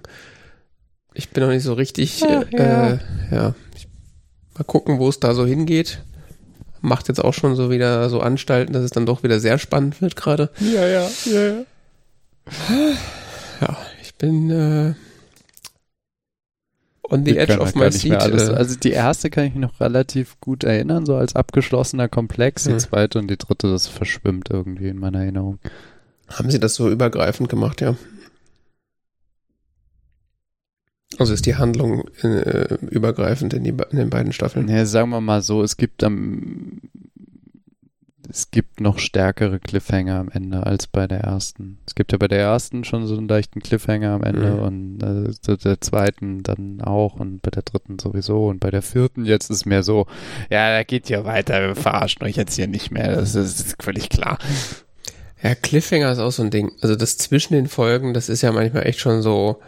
Ich 1.15 1.31
bin 1.31 1.43
noch 1.43 1.51
nicht 1.51 1.63
so 1.63 1.73
richtig, 1.73 2.23
Ach, 2.25 2.45
ja. 2.53 2.91
Äh, 2.93 2.99
ja. 3.33 3.55
Mal 4.55 4.65
gucken, 4.67 4.99
wo 4.99 5.09
es 5.09 5.19
da 5.19 5.35
so 5.35 5.47
hingeht. 5.47 6.03
Macht 6.81 7.09
jetzt 7.09 7.25
auch 7.25 7.35
schon 7.35 7.57
so 7.57 7.71
wieder 7.71 8.09
so 8.11 8.21
Anstalten, 8.21 8.73
dass 8.73 8.85
es 8.85 8.91
dann 8.91 9.07
doch 9.07 9.23
wieder 9.23 9.41
sehr 9.41 9.59
spannend 9.59 10.01
wird 10.01 10.15
gerade. 10.15 10.51
Ja, 10.61 10.87
ja, 10.87 11.09
ja, 11.25 11.43
ja. 11.43 11.65
Ja, 13.61 13.77
ich 14.03 14.15
bin 14.15 14.51
äh, 14.51 14.95
on 17.11 17.25
the 17.25 17.37
edge 17.37 17.59
of 17.59 17.75
my 17.75 17.91
seat. 17.91 18.15
Also 18.15 18.77
die 18.77 18.91
erste 18.91 19.31
kann 19.31 19.45
ich 19.45 19.55
mich 19.55 19.63
noch 19.63 19.81
relativ 19.81 20.39
gut 20.41 20.65
erinnern, 20.65 21.07
so 21.07 21.17
als 21.17 21.37
abgeschlossener 21.37 22.09
Komplex. 22.09 22.65
Die 22.65 22.73
hm. 22.73 22.79
zweite 22.79 23.19
und 23.19 23.29
die 23.29 23.37
dritte, 23.37 23.71
das 23.71 23.87
verschwimmt 23.87 24.51
irgendwie 24.51 24.89
in 24.89 24.99
meiner 24.99 25.21
Erinnerung. 25.21 25.59
Haben 26.29 26.51
sie 26.51 26.61
das 26.61 26.75
so 26.75 26.91
übergreifend 26.91 27.49
gemacht, 27.49 27.81
ja? 27.81 27.97
Also 31.17 31.33
ist 31.33 31.47
die 31.47 31.57
Handlung 31.57 32.07
äh, 32.23 32.75
übergreifend 32.91 33.55
in, 33.55 33.65
die, 33.65 33.71
in 33.71 33.97
den 33.97 34.11
beiden 34.11 34.33
Staffeln? 34.33 34.69
Ja, 34.69 34.85
sagen 34.85 35.09
wir 35.09 35.23
mal 35.23 35.41
so, 35.41 35.63
es 35.63 35.79
gibt 35.79 36.05
am 36.05 36.81
es 38.31 38.51
gibt 38.51 38.81
noch 38.81 38.99
stärkere 38.99 39.59
Cliffhanger 39.59 40.17
am 40.17 40.29
Ende 40.29 40.67
als 40.67 40.87
bei 40.87 41.07
der 41.07 41.21
ersten. 41.21 41.79
Es 41.87 41.95
gibt 41.95 42.13
ja 42.13 42.19
bei 42.19 42.29
der 42.29 42.41
ersten 42.41 42.85
schon 42.85 43.07
so 43.07 43.17
einen 43.17 43.29
leichten 43.29 43.61
Cliffhanger 43.61 44.11
am 44.11 44.23
Ende 44.23 44.53
mhm. 44.53 44.59
und 44.61 45.03
äh, 45.03 45.57
der 45.57 45.81
zweiten 45.81 46.43
dann 46.43 46.81
auch 46.83 47.15
und 47.15 47.41
bei 47.41 47.51
der 47.51 47.63
dritten 47.63 47.99
sowieso 47.99 48.49
und 48.49 48.61
bei 48.61 48.71
der 48.71 48.83
vierten 48.83 49.25
jetzt 49.25 49.51
ist 49.51 49.65
mehr 49.65 49.83
so, 49.83 50.07
ja, 50.51 50.71
da 50.71 50.83
geht 50.83 51.09
ja 51.09 51.25
weiter, 51.25 51.61
wir 51.69 51.77
verarschen 51.77 52.23
euch 52.25 52.37
jetzt 52.37 52.57
hier 52.57 52.69
nicht 52.69 52.91
mehr, 52.91 53.15
das 53.15 53.35
ist, 53.35 53.61
das 53.61 53.67
ist 53.69 53.83
völlig 53.83 54.11
klar. 54.11 54.39
Ja, 55.43 55.55
Cliffhanger 55.55 56.13
ist 56.13 56.19
auch 56.19 56.33
so 56.33 56.43
ein 56.43 56.51
Ding. 56.51 56.73
Also 56.81 56.97
das 56.97 57.17
zwischen 57.17 57.55
den 57.55 57.69
Folgen, 57.69 58.13
das 58.13 58.29
ist 58.29 58.43
ja 58.43 58.53
manchmal 58.53 58.87
echt 58.87 58.99
schon 59.01 59.23
so, 59.23 59.61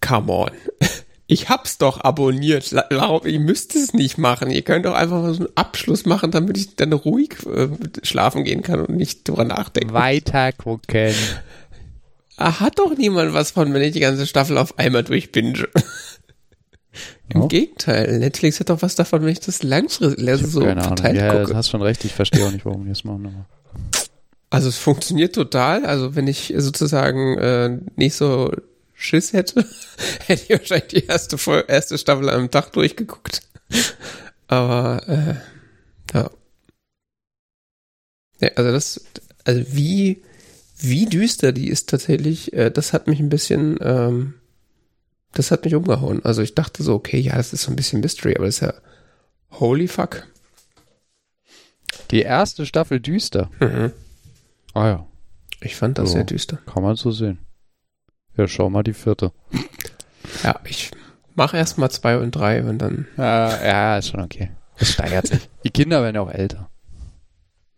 come 0.00 0.32
on 0.32 0.50
ich 1.30 1.48
hab's 1.48 1.78
doch 1.78 2.00
abonniert. 2.00 2.74
Ihr 2.90 3.40
müsst 3.40 3.76
es 3.76 3.94
nicht 3.94 4.18
machen. 4.18 4.50
Ihr 4.50 4.62
könnt 4.62 4.84
doch 4.84 4.94
einfach 4.94 5.22
mal 5.22 5.32
so 5.32 5.44
einen 5.44 5.56
Abschluss 5.56 6.04
machen, 6.04 6.32
damit 6.32 6.58
ich 6.58 6.74
dann 6.74 6.92
ruhig 6.92 7.36
äh, 7.46 7.68
schlafen 8.02 8.42
gehen 8.42 8.62
kann 8.62 8.80
und 8.80 8.96
nicht 8.96 9.28
drüber 9.28 9.44
nachdenken. 9.44 9.94
Weiter 9.94 10.50
gucken. 10.52 11.14
Ah, 12.36 12.58
hat 12.58 12.80
doch 12.80 12.96
niemand 12.96 13.32
was 13.32 13.52
von, 13.52 13.72
wenn 13.72 13.82
ich 13.82 13.92
die 13.92 14.00
ganze 14.00 14.26
Staffel 14.26 14.58
auf 14.58 14.76
einmal 14.78 15.04
durchbinge. 15.04 15.68
Im 17.28 17.42
oh. 17.42 17.46
Gegenteil, 17.46 18.18
Netflix 18.18 18.58
hat 18.58 18.70
doch 18.70 18.82
was 18.82 18.96
davon, 18.96 19.22
wenn 19.22 19.28
ich 19.28 19.38
das 19.38 19.62
langfristig 19.62 20.38
so 20.50 20.60
keine 20.60 20.82
verteilt 20.82 21.16
Ahnung. 21.16 21.32
Ja, 21.32 21.40
gucke. 21.40 21.52
Du 21.52 21.56
hast 21.56 21.70
schon 21.70 21.82
recht, 21.82 22.04
ich 22.04 22.12
verstehe 22.12 22.44
auch 22.44 22.50
nicht, 22.50 22.64
warum 22.66 22.82
die 22.82 22.88
das 22.88 23.04
machen. 23.04 23.26
Aber. 23.26 23.46
Also 24.50 24.68
es 24.68 24.78
funktioniert 24.78 25.36
total. 25.36 25.86
Also 25.86 26.16
wenn 26.16 26.26
ich 26.26 26.52
sozusagen 26.56 27.38
äh, 27.38 27.78
nicht 27.94 28.16
so 28.16 28.50
Schiss 29.00 29.32
hätte, 29.32 29.66
hätte 30.26 30.42
ich 30.42 30.50
wahrscheinlich 30.50 30.88
die 30.88 31.06
erste, 31.06 31.38
Folge, 31.38 31.72
erste 31.72 31.96
Staffel 31.96 32.28
am 32.28 32.50
Tag 32.50 32.70
durchgeguckt. 32.72 33.40
Aber 34.46 35.08
äh, 35.08 35.34
ja. 36.14 36.30
ja. 38.40 38.48
Also 38.56 38.72
das, 38.72 39.04
also 39.44 39.64
wie, 39.72 40.22
wie 40.78 41.06
düster 41.06 41.52
die 41.52 41.68
ist 41.68 41.88
tatsächlich, 41.88 42.52
äh, 42.52 42.70
das 42.70 42.92
hat 42.92 43.06
mich 43.06 43.20
ein 43.20 43.30
bisschen, 43.30 43.78
ähm, 43.80 44.34
das 45.32 45.50
hat 45.50 45.64
mich 45.64 45.74
umgehauen. 45.74 46.22
Also 46.22 46.42
ich 46.42 46.54
dachte 46.54 46.82
so, 46.82 46.94
okay, 46.94 47.18
ja, 47.18 47.36
das 47.36 47.54
ist 47.54 47.62
so 47.62 47.70
ein 47.70 47.76
bisschen 47.76 48.00
Mystery, 48.00 48.34
aber 48.36 48.44
das 48.44 48.56
ist 48.56 48.60
ja 48.60 48.74
holy 49.52 49.88
fuck. 49.88 50.26
Die 52.10 52.20
erste 52.20 52.66
Staffel 52.66 53.00
düster. 53.00 53.50
Mhm. 53.60 53.92
Ah 54.74 54.88
ja. 54.88 55.06
Ich 55.62 55.76
fand 55.76 55.96
das 55.96 56.10
so, 56.10 56.16
sehr 56.16 56.24
düster. 56.24 56.58
Kann 56.66 56.82
man 56.82 56.96
so 56.96 57.10
sehen. 57.10 57.38
Ja, 58.40 58.48
schau 58.48 58.70
mal 58.70 58.82
die 58.82 58.94
vierte. 58.94 59.32
Ja, 60.42 60.58
ich 60.64 60.90
mache 61.34 61.58
erst 61.58 61.76
mal 61.76 61.90
zwei 61.90 62.16
und 62.16 62.30
drei 62.30 62.64
und 62.64 62.78
dann. 62.78 63.06
Ja, 63.18 63.62
ja, 63.62 63.98
ist 63.98 64.08
schon 64.08 64.20
okay. 64.20 64.50
Es 64.78 64.92
steigert 64.92 65.26
sich. 65.26 65.50
Die 65.64 65.68
Kinder 65.68 66.02
werden 66.02 66.14
ja 66.16 66.22
auch 66.22 66.30
älter. 66.30 66.70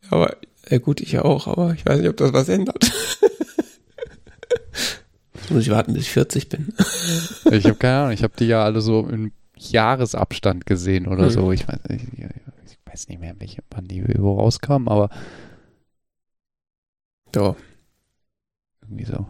Aber, 0.09 0.37
ja 0.70 0.79
gut, 0.79 1.01
ich 1.01 1.11
ja 1.11 1.25
auch, 1.25 1.48
aber 1.48 1.72
ich 1.72 1.85
weiß 1.85 1.98
nicht, 1.98 2.09
ob 2.09 2.16
das 2.16 2.33
was 2.33 2.48
ändert. 2.48 2.79
muss 5.51 5.62
ich 5.62 5.70
warten, 5.70 5.94
bis 5.94 6.05
ich 6.05 6.11
40 6.11 6.48
bin. 6.48 6.72
ich 7.51 7.64
habe 7.64 7.75
keine 7.75 7.96
Ahnung, 7.96 8.12
ich 8.12 8.22
habe 8.22 8.35
die 8.38 8.46
ja 8.46 8.62
alle 8.62 8.81
so 8.81 9.09
im 9.09 9.33
Jahresabstand 9.57 10.64
gesehen 10.64 11.09
oder 11.09 11.25
mhm. 11.25 11.31
so. 11.31 11.51
Ich 11.51 11.66
weiß, 11.66 11.81
ich, 11.88 12.05
ich 12.05 12.79
weiß 12.85 13.09
nicht 13.09 13.18
mehr, 13.20 13.35
welche, 13.40 13.64
wann 13.70 13.87
die 13.87 14.05
wo 14.16 14.38
rauskamen, 14.38 14.87
aber. 14.87 15.11
Ja. 17.35 17.57
Irgendwie 18.83 19.07
so. 19.07 19.27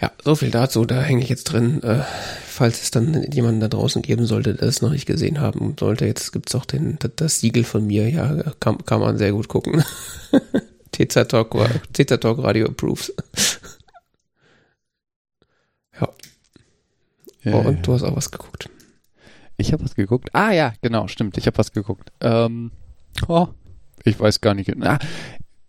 Ja, 0.00 0.10
so 0.24 0.34
viel 0.34 0.50
dazu. 0.50 0.84
Da 0.84 1.00
hänge 1.00 1.22
ich 1.22 1.28
jetzt 1.28 1.44
drin. 1.44 1.80
Äh, 1.82 2.02
falls 2.44 2.82
es 2.82 2.90
dann 2.90 3.22
jemanden 3.32 3.60
da 3.60 3.68
draußen 3.68 4.02
geben 4.02 4.26
sollte, 4.26 4.54
der 4.54 4.66
es 4.68 4.82
noch 4.82 4.90
nicht 4.90 5.06
gesehen 5.06 5.40
haben 5.40 5.76
sollte, 5.78 6.06
jetzt 6.06 6.32
gibt's 6.32 6.56
auch 6.56 6.64
den, 6.64 6.98
das 7.16 7.38
Siegel 7.38 7.62
von 7.62 7.86
mir. 7.86 8.08
Ja, 8.08 8.42
kann, 8.58 8.84
kann 8.84 9.00
man 9.00 9.16
sehr 9.16 9.30
gut 9.30 9.46
gucken. 9.46 9.84
TZ 10.92 11.28
Talk, 11.28 11.56
TZ 11.92 12.20
Talk 12.20 12.42
Radio 12.42 12.66
approves. 12.66 13.12
ja. 16.00 16.08
ja. 17.44 17.54
Oh, 17.54 17.60
und 17.60 17.76
ja. 17.76 17.82
du 17.82 17.92
hast 17.94 18.02
auch 18.02 18.16
was 18.16 18.32
geguckt. 18.32 18.68
Ich 19.56 19.72
habe 19.72 19.84
was 19.84 19.94
geguckt. 19.94 20.30
Ah 20.32 20.50
ja, 20.50 20.72
genau, 20.82 21.06
stimmt. 21.06 21.38
Ich 21.38 21.46
habe 21.46 21.58
was 21.58 21.70
geguckt. 21.70 22.10
Ähm, 22.20 22.72
oh, 23.28 23.46
ich 24.02 24.18
weiß 24.18 24.40
gar 24.40 24.54
nicht. 24.54 24.74
Ah, 24.84 24.98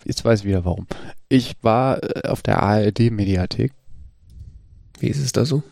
jetzt 0.05 0.23
weiß 0.23 0.41
ich 0.41 0.45
wieder 0.45 0.65
warum. 0.65 0.87
Ich 1.29 1.55
war 1.61 2.03
äh, 2.03 2.27
auf 2.27 2.41
der 2.41 2.61
ARD-Mediathek. 2.61 3.73
Wie 4.99 5.07
ist 5.07 5.19
es 5.19 5.31
da 5.31 5.45
so? 5.45 5.63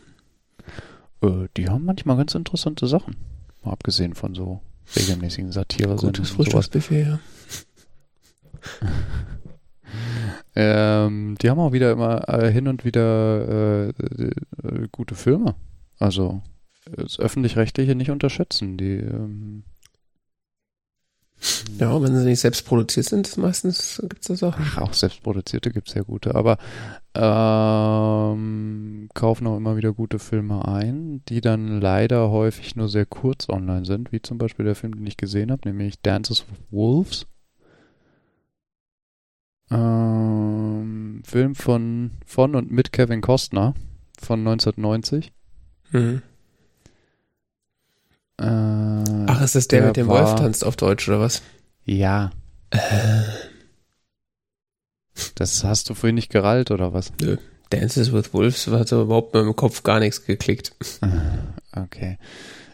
Äh, 1.22 1.48
die 1.56 1.68
haben 1.68 1.84
manchmal 1.84 2.16
ganz 2.16 2.34
interessante 2.34 2.86
Sachen. 2.86 3.16
Mal 3.62 3.72
abgesehen 3.72 4.14
von 4.14 4.34
so 4.34 4.60
regelmäßigen 4.96 5.52
Satire. 5.52 5.96
Gutes 5.96 6.30
Frühstücksbuffet, 6.30 7.06
ja. 7.06 7.20
ähm, 10.54 11.36
die 11.40 11.50
haben 11.50 11.58
auch 11.58 11.72
wieder 11.72 11.92
immer 11.92 12.28
äh, 12.28 12.52
hin 12.52 12.68
und 12.68 12.84
wieder 12.84 13.88
äh, 13.88 13.88
äh, 13.88 14.88
gute 14.90 15.14
Filme. 15.14 15.54
Also 15.98 16.42
das 16.90 17.18
öffentlich-rechtliche 17.18 17.94
nicht 17.94 18.10
unterschätzen. 18.10 18.76
Die 18.76 18.96
ähm, 18.96 19.64
ja, 21.78 22.00
wenn 22.00 22.16
sie 22.16 22.24
nicht 22.24 22.40
selbst 22.40 22.64
produziert 22.64 23.06
sind, 23.06 23.36
meistens 23.36 24.00
gibt 24.08 24.22
es 24.22 24.28
das 24.28 24.42
auch. 24.42 24.56
Ach, 24.58 24.78
auch 24.78 24.92
selbst 24.92 25.22
produzierte 25.22 25.70
gibt 25.70 25.88
es 25.88 25.94
ja 25.94 26.02
gute, 26.02 26.34
aber 26.34 26.58
ähm, 27.14 29.08
kaufen 29.14 29.46
auch 29.46 29.56
immer 29.56 29.76
wieder 29.76 29.92
gute 29.92 30.18
Filme 30.18 30.66
ein, 30.66 31.22
die 31.28 31.40
dann 31.40 31.80
leider 31.80 32.30
häufig 32.30 32.76
nur 32.76 32.88
sehr 32.88 33.06
kurz 33.06 33.48
online 33.48 33.84
sind, 33.84 34.12
wie 34.12 34.22
zum 34.22 34.38
Beispiel 34.38 34.64
der 34.64 34.74
Film, 34.74 34.94
den 34.94 35.06
ich 35.06 35.16
gesehen 35.16 35.50
habe, 35.50 35.68
nämlich 35.68 36.00
Dances 36.00 36.46
with 36.48 36.58
Wolves. 36.70 37.26
Ähm, 39.70 41.22
Film 41.24 41.54
von, 41.54 42.12
von 42.26 42.54
und 42.54 42.70
mit 42.70 42.92
Kevin 42.92 43.20
Costner 43.20 43.74
von 44.18 44.40
1990. 44.40 45.32
Mhm. 45.90 46.22
Äh, 48.42 49.26
Ach, 49.28 49.40
ist 49.42 49.54
das 49.54 49.68
der, 49.68 49.80
der 49.80 49.88
mit 49.88 49.96
dem 49.96 50.08
war, 50.08 50.26
Wolf 50.26 50.40
tanzt 50.40 50.64
auf 50.64 50.76
Deutsch 50.76 51.08
oder 51.08 51.20
was? 51.20 51.42
Ja. 51.84 52.32
Äh. 52.70 52.78
Das 55.34 55.62
hast 55.64 55.90
du 55.90 55.94
vorhin 55.94 56.16
nicht 56.16 56.30
gerallt 56.30 56.70
oder 56.70 56.92
was? 56.92 57.12
Nö. 57.20 57.36
Dances 57.70 58.12
with 58.12 58.34
Wolves 58.34 58.66
hat 58.66 58.88
so 58.88 59.02
überhaupt 59.02 59.34
mit 59.34 59.44
dem 59.44 59.56
Kopf 59.56 59.82
gar 59.82 60.00
nichts 60.00 60.24
geklickt. 60.24 60.72
Ah, 61.00 61.82
okay. 61.84 62.18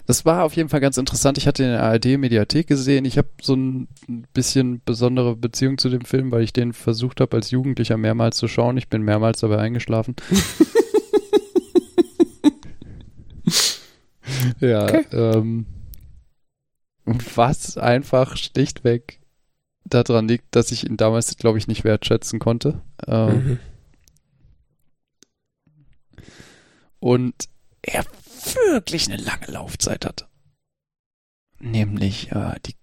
Das 0.06 0.24
war 0.24 0.44
auf 0.44 0.56
jeden 0.56 0.70
Fall 0.70 0.80
ganz 0.80 0.96
interessant. 0.96 1.36
Ich 1.36 1.46
hatte 1.46 1.62
in 1.62 1.70
der 1.70 1.82
ARD-Mediathek 1.82 2.66
gesehen. 2.66 3.04
Ich 3.04 3.18
habe 3.18 3.28
so 3.42 3.54
ein 3.54 3.88
bisschen 4.32 4.80
besondere 4.84 5.36
Beziehung 5.36 5.76
zu 5.76 5.90
dem 5.90 6.06
Film, 6.06 6.32
weil 6.32 6.42
ich 6.42 6.54
den 6.54 6.72
versucht 6.72 7.20
habe, 7.20 7.36
als 7.36 7.50
Jugendlicher 7.50 7.98
mehrmals 7.98 8.38
zu 8.38 8.48
schauen. 8.48 8.78
Ich 8.78 8.88
bin 8.88 9.02
mehrmals 9.02 9.40
dabei 9.40 9.58
eingeschlafen. 9.58 10.16
ja, 14.60 14.84
okay. 14.84 15.04
ähm, 15.12 15.66
was 17.04 17.78
einfach 17.78 18.36
schlichtweg 18.36 19.20
daran 19.84 20.28
liegt, 20.28 20.54
dass 20.54 20.72
ich 20.72 20.86
ihn 20.86 20.96
damals, 20.96 21.36
glaube 21.36 21.58
ich, 21.58 21.66
nicht 21.66 21.84
wertschätzen 21.84 22.38
konnte. 22.38 22.82
Ähm, 23.06 23.44
mhm. 23.44 23.58
Und 27.00 27.48
er 27.82 28.04
wirklich 28.66 29.08
eine 29.08 29.22
lange 29.22 29.46
Laufzeit 29.46 30.04
hat. 30.04 30.28
Nämlich 31.60 32.32
äh, 32.32 32.54
die 32.66 32.74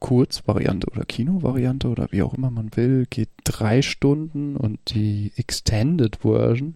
Kurzvariante 0.00 0.88
oder 0.90 1.04
Kinovariante 1.04 1.88
oder 1.88 2.08
wie 2.10 2.22
auch 2.22 2.34
immer 2.34 2.50
man 2.50 2.74
will, 2.76 3.06
geht 3.08 3.30
drei 3.44 3.82
Stunden 3.82 4.56
und 4.56 4.80
die 4.94 5.32
Extended 5.36 6.16
Version 6.22 6.74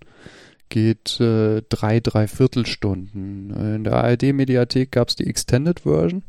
geht 0.68 1.20
äh, 1.20 1.62
drei, 1.68 2.00
drei 2.00 2.26
Viertelstunden. 2.26 3.50
In 3.50 3.84
der 3.84 3.94
ARD-Mediathek 3.94 4.92
gab 4.92 5.08
es 5.08 5.16
die 5.16 5.26
Extended 5.26 5.80
Version 5.80 6.22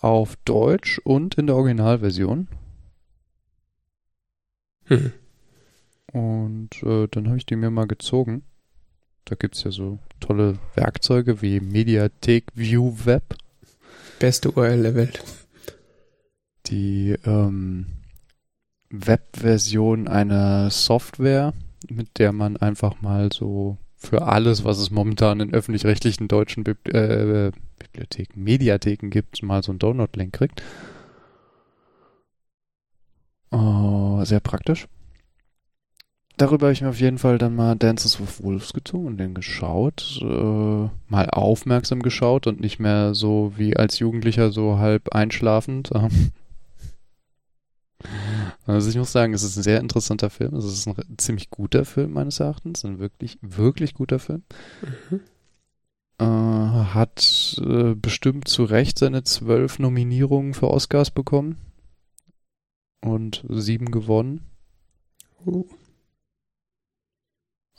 auf 0.00 0.36
Deutsch 0.44 1.00
und 1.04 1.36
in 1.36 1.46
der 1.46 1.56
Originalversion. 1.56 2.48
Hm. 4.84 5.12
Und 6.12 6.82
äh, 6.82 7.08
dann 7.08 7.26
habe 7.26 7.38
ich 7.38 7.46
die 7.46 7.56
mir 7.56 7.70
mal 7.70 7.86
gezogen. 7.86 8.42
Da 9.24 9.34
gibt 9.34 9.56
es 9.56 9.64
ja 9.64 9.72
so 9.72 9.98
tolle 10.20 10.58
Werkzeuge 10.74 11.42
wie 11.42 11.60
Mediathek 11.60 12.44
View 12.54 12.94
Web. 13.04 13.36
Beste 14.20 14.52
URL 14.52 14.82
der 14.82 14.94
Welt. 14.94 15.24
Die 16.66 17.16
ähm, 17.24 17.86
Webversion 18.90 20.06
einer 20.06 20.70
Software, 20.70 21.52
mit 21.90 22.18
der 22.18 22.32
man 22.32 22.56
einfach 22.56 23.00
mal 23.00 23.30
so 23.32 23.78
für 23.96 24.22
alles, 24.22 24.64
was 24.64 24.78
es 24.78 24.90
momentan 24.90 25.40
in 25.40 25.54
öffentlich-rechtlichen 25.54 26.28
deutschen 26.28 26.64
Bibli 26.64 26.92
äh, 26.92 27.52
Bibliotheken, 27.78 28.40
Mediatheken 28.42 29.10
gibt, 29.10 29.42
mal 29.42 29.62
so 29.62 29.72
einen 29.72 29.78
Download-Link 29.78 30.32
kriegt. 30.32 30.62
Uh, 33.52 34.24
sehr 34.24 34.40
praktisch 34.40 34.86
darüber 36.36 36.66
habe 36.66 36.72
ich 36.72 36.82
mir 36.82 36.88
auf 36.88 37.00
jeden 37.00 37.18
Fall 37.18 37.38
dann 37.38 37.54
mal 37.54 37.76
Dances 37.76 38.20
with 38.20 38.42
Wolves 38.42 38.72
gezogen 38.72 39.06
und 39.06 39.18
den 39.18 39.34
geschaut. 39.34 40.18
Äh, 40.22 40.88
mal 41.08 41.30
aufmerksam 41.30 42.02
geschaut 42.02 42.46
und 42.46 42.60
nicht 42.60 42.78
mehr 42.78 43.14
so 43.14 43.52
wie 43.56 43.76
als 43.76 43.98
Jugendlicher 43.98 44.50
so 44.50 44.78
halb 44.78 45.14
einschlafend. 45.14 45.90
Also 48.66 48.90
ich 48.90 48.96
muss 48.96 49.12
sagen, 49.12 49.32
es 49.32 49.42
ist 49.42 49.56
ein 49.56 49.62
sehr 49.62 49.80
interessanter 49.80 50.30
Film. 50.30 50.54
Es 50.54 50.64
ist 50.64 50.86
ein 50.86 51.18
ziemlich 51.18 51.50
guter 51.50 51.84
Film 51.84 52.12
meines 52.12 52.40
Erachtens. 52.40 52.84
Ein 52.84 52.98
wirklich, 52.98 53.38
wirklich 53.40 53.94
guter 53.94 54.18
Film. 54.18 54.42
Mhm. 55.10 55.20
Äh, 56.18 56.24
hat 56.24 57.60
äh, 57.64 57.94
bestimmt 57.94 58.48
zu 58.48 58.64
Recht 58.64 58.98
seine 58.98 59.24
zwölf 59.24 59.78
Nominierungen 59.78 60.54
für 60.54 60.70
Oscars 60.70 61.10
bekommen. 61.10 61.56
Und 63.00 63.44
sieben 63.48 63.90
gewonnen. 63.90 64.40
Uh 65.44 65.64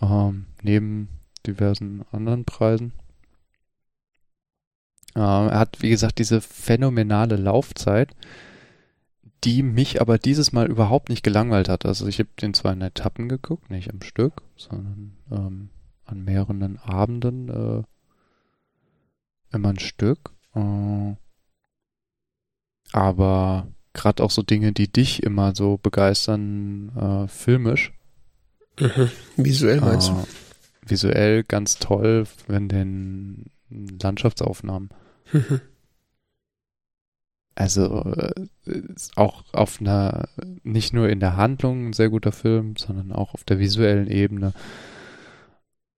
ähm, 0.02 0.46
neben 0.62 1.10
diversen 1.46 2.04
anderen 2.12 2.46
Preisen. 2.46 2.94
Ähm, 5.16 5.50
er 5.50 5.60
hat, 5.60 5.82
wie 5.82 5.90
gesagt, 5.90 6.20
diese 6.20 6.42
phänomenale 6.42 7.36
Laufzeit, 7.36 8.16
die 9.44 9.64
mich 9.64 10.02
aber 10.02 10.18
dieses 10.18 10.52
Mal 10.52 10.68
überhaupt 10.68 11.10
nicht 11.10 11.24
gelangweilt 11.24 11.70
hat. 11.70 11.86
Also 11.86 12.08
ich 12.08 12.20
habe 12.20 12.30
den 12.42 12.54
zwar 12.54 12.74
in 12.74 12.82
Etappen 12.82 13.30
geguckt, 13.30 13.70
nicht 13.70 13.92
am 13.92 14.02
Stück, 14.02 14.42
sondern 14.56 15.14
ähm, 15.32 15.70
an 16.06 16.24
mehreren 16.24 16.80
Abenden 16.80 17.50
äh, 17.50 17.84
immer 19.56 19.70
ein 19.70 19.80
Stück. 19.80 20.32
Äh, 20.56 21.16
aber 22.94 23.68
gerade 23.94 24.24
auch 24.24 24.32
so 24.32 24.42
Dinge, 24.42 24.72
die 24.72 24.92
dich 24.92 25.24
immer 25.24 25.54
so 25.56 25.78
begeistern, 25.78 26.90
äh, 26.96 27.28
filmisch, 27.28 27.94
Mhm. 28.80 29.10
Visuell 29.38 29.82
meinst 29.82 30.10
äh, 30.10 30.14
du? 30.14 30.28
Visuell 30.86 31.44
ganz 31.44 31.80
toll, 31.80 32.26
wenn 32.48 32.70
den 32.70 33.46
Landschaftsaufnahmen. 33.70 34.90
Also 37.58 38.04
äh, 38.04 38.46
auch 39.16 39.44
auf 39.52 39.82
einer, 39.82 40.30
nicht 40.62 40.94
nur 40.94 41.10
in 41.10 41.20
der 41.20 41.38
Handlung 41.38 41.88
ein 41.88 41.94
sehr 41.94 42.12
guter 42.12 42.32
Film, 42.32 42.76
sondern 42.78 43.12
auch 43.12 43.34
auf 43.34 43.44
der 43.44 43.58
visuellen 43.58 44.08
Ebene 44.12 44.54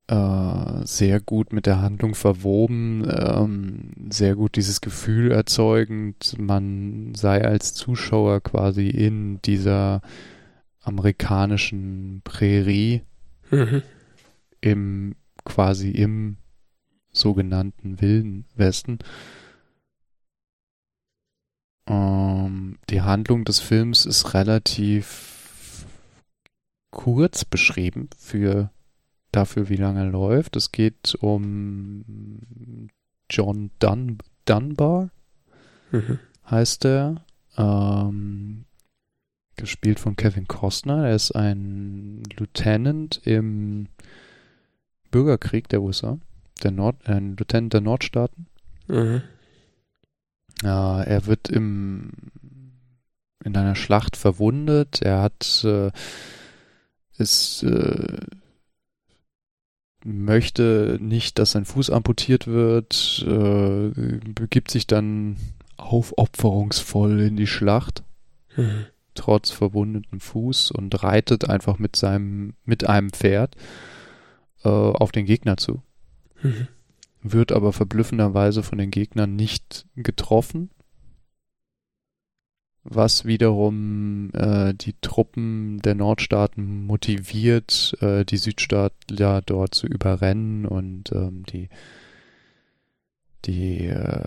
äh, 0.08 0.86
sehr 0.86 1.20
gut 1.20 1.52
mit 1.52 1.66
der 1.66 1.82
Handlung 1.82 2.16
verwoben, 2.16 3.06
ähm, 3.10 3.92
sehr 4.10 4.36
gut 4.36 4.56
dieses 4.56 4.80
Gefühl 4.80 5.34
erzeugend, 5.34 6.34
man 6.40 7.14
sei 7.14 7.44
als 7.44 7.74
Zuschauer 7.74 8.40
quasi 8.40 8.88
in 8.88 9.42
dieser 9.42 10.00
amerikanischen 10.82 12.22
Prärie 12.24 13.02
mhm. 13.52 13.82
im 14.62 15.16
quasi 15.44 15.92
im 15.92 16.38
sogenannten 17.12 18.00
Wilden 18.00 18.46
Westen. 18.56 19.00
Ähm, 21.90 22.78
die 22.90 23.02
Handlung 23.02 23.44
des 23.44 23.60
Films 23.60 24.06
ist 24.06 24.34
relativ 24.34 25.86
kurz 26.92 27.46
beschrieben 27.46 28.10
für 28.18 28.72
dafür, 29.32 29.70
wie 29.70 29.76
lange 29.76 30.02
er 30.02 30.10
läuft. 30.10 30.56
Es 30.56 30.72
geht 30.72 31.16
um 31.20 32.88
John 33.30 33.72
Dun 33.80 34.18
Dunbar, 34.46 35.10
mhm. 35.92 36.20
heißt 36.50 36.86
er. 36.86 37.26
Ähm, 37.58 38.66
gespielt 39.60 40.00
von 40.00 40.16
Kevin 40.16 40.48
Costner. 40.48 41.08
Er 41.08 41.16
ist 41.16 41.32
ein 41.32 42.24
Lieutenant 42.38 43.22
im 43.26 43.88
Bürgerkrieg 45.12 45.68
der 45.68 45.82
USA, 45.82 46.18
der 46.64 46.72
Nord, 46.72 46.96
äh, 47.06 47.14
ein 47.14 47.36
Lieutenant 47.36 47.74
der 47.74 47.82
Nordstaaten. 47.82 48.48
Mhm. 48.88 49.22
Ja, 50.64 51.02
er 51.02 51.26
wird 51.26 51.50
im 51.50 52.12
in 53.44 53.56
einer 53.56 53.76
Schlacht 53.76 54.18
verwundet. 54.18 55.02
Er 55.02 55.22
hat 55.22 55.64
äh, 55.64 55.92
ist 57.18 57.64
äh, 57.64 58.18
möchte 60.04 60.98
nicht, 61.02 61.40
dass 61.40 61.52
sein 61.52 61.66
Fuß 61.66 61.90
amputiert 61.90 62.48
wird, 62.48 63.26
äh, 63.28 63.90
begibt 64.34 64.72
sich 64.72 64.88
dann 64.88 65.38
aufopferungsvoll 65.78 67.22
in 67.22 67.38
die 67.38 67.48
Schlacht. 67.48 68.04
Mhm 68.56 68.86
trotz 69.20 69.52
verwundetem 69.52 70.20
Fuß 70.20 70.72
und 70.72 71.04
reitet 71.04 71.50
einfach 71.50 71.78
mit 71.78 71.96
seinem, 71.96 72.54
mit 72.64 72.88
einem 72.88 73.10
Pferd 73.10 73.56
äh, 74.64 74.70
auf 74.70 75.12
den 75.12 75.26
Gegner 75.26 75.58
zu. 75.58 75.82
Mhm. 76.42 76.68
Wird 77.22 77.52
aber 77.52 77.74
verblüffenderweise 77.74 78.64
von 78.64 78.78
den 78.78 78.92
Gegnern 78.92 79.36
nicht 79.36 79.86
getroffen, 79.96 80.70
was 82.84 83.26
wiederum 83.26 84.32
äh, 84.34 84.74
die 84.74 84.96
Truppen 85.02 85.80
der 85.82 85.96
Nordstaaten 85.96 86.86
motiviert, 86.86 87.98
äh, 88.02 88.24
die 88.24 88.38
Südstaatler 88.38 89.42
dort 89.42 89.76
zu 89.76 89.88
überrennen 89.88 90.66
und 90.66 91.12
ähm, 91.12 91.44
die 91.44 91.70
die 93.46 93.86
äh, 93.86 94.24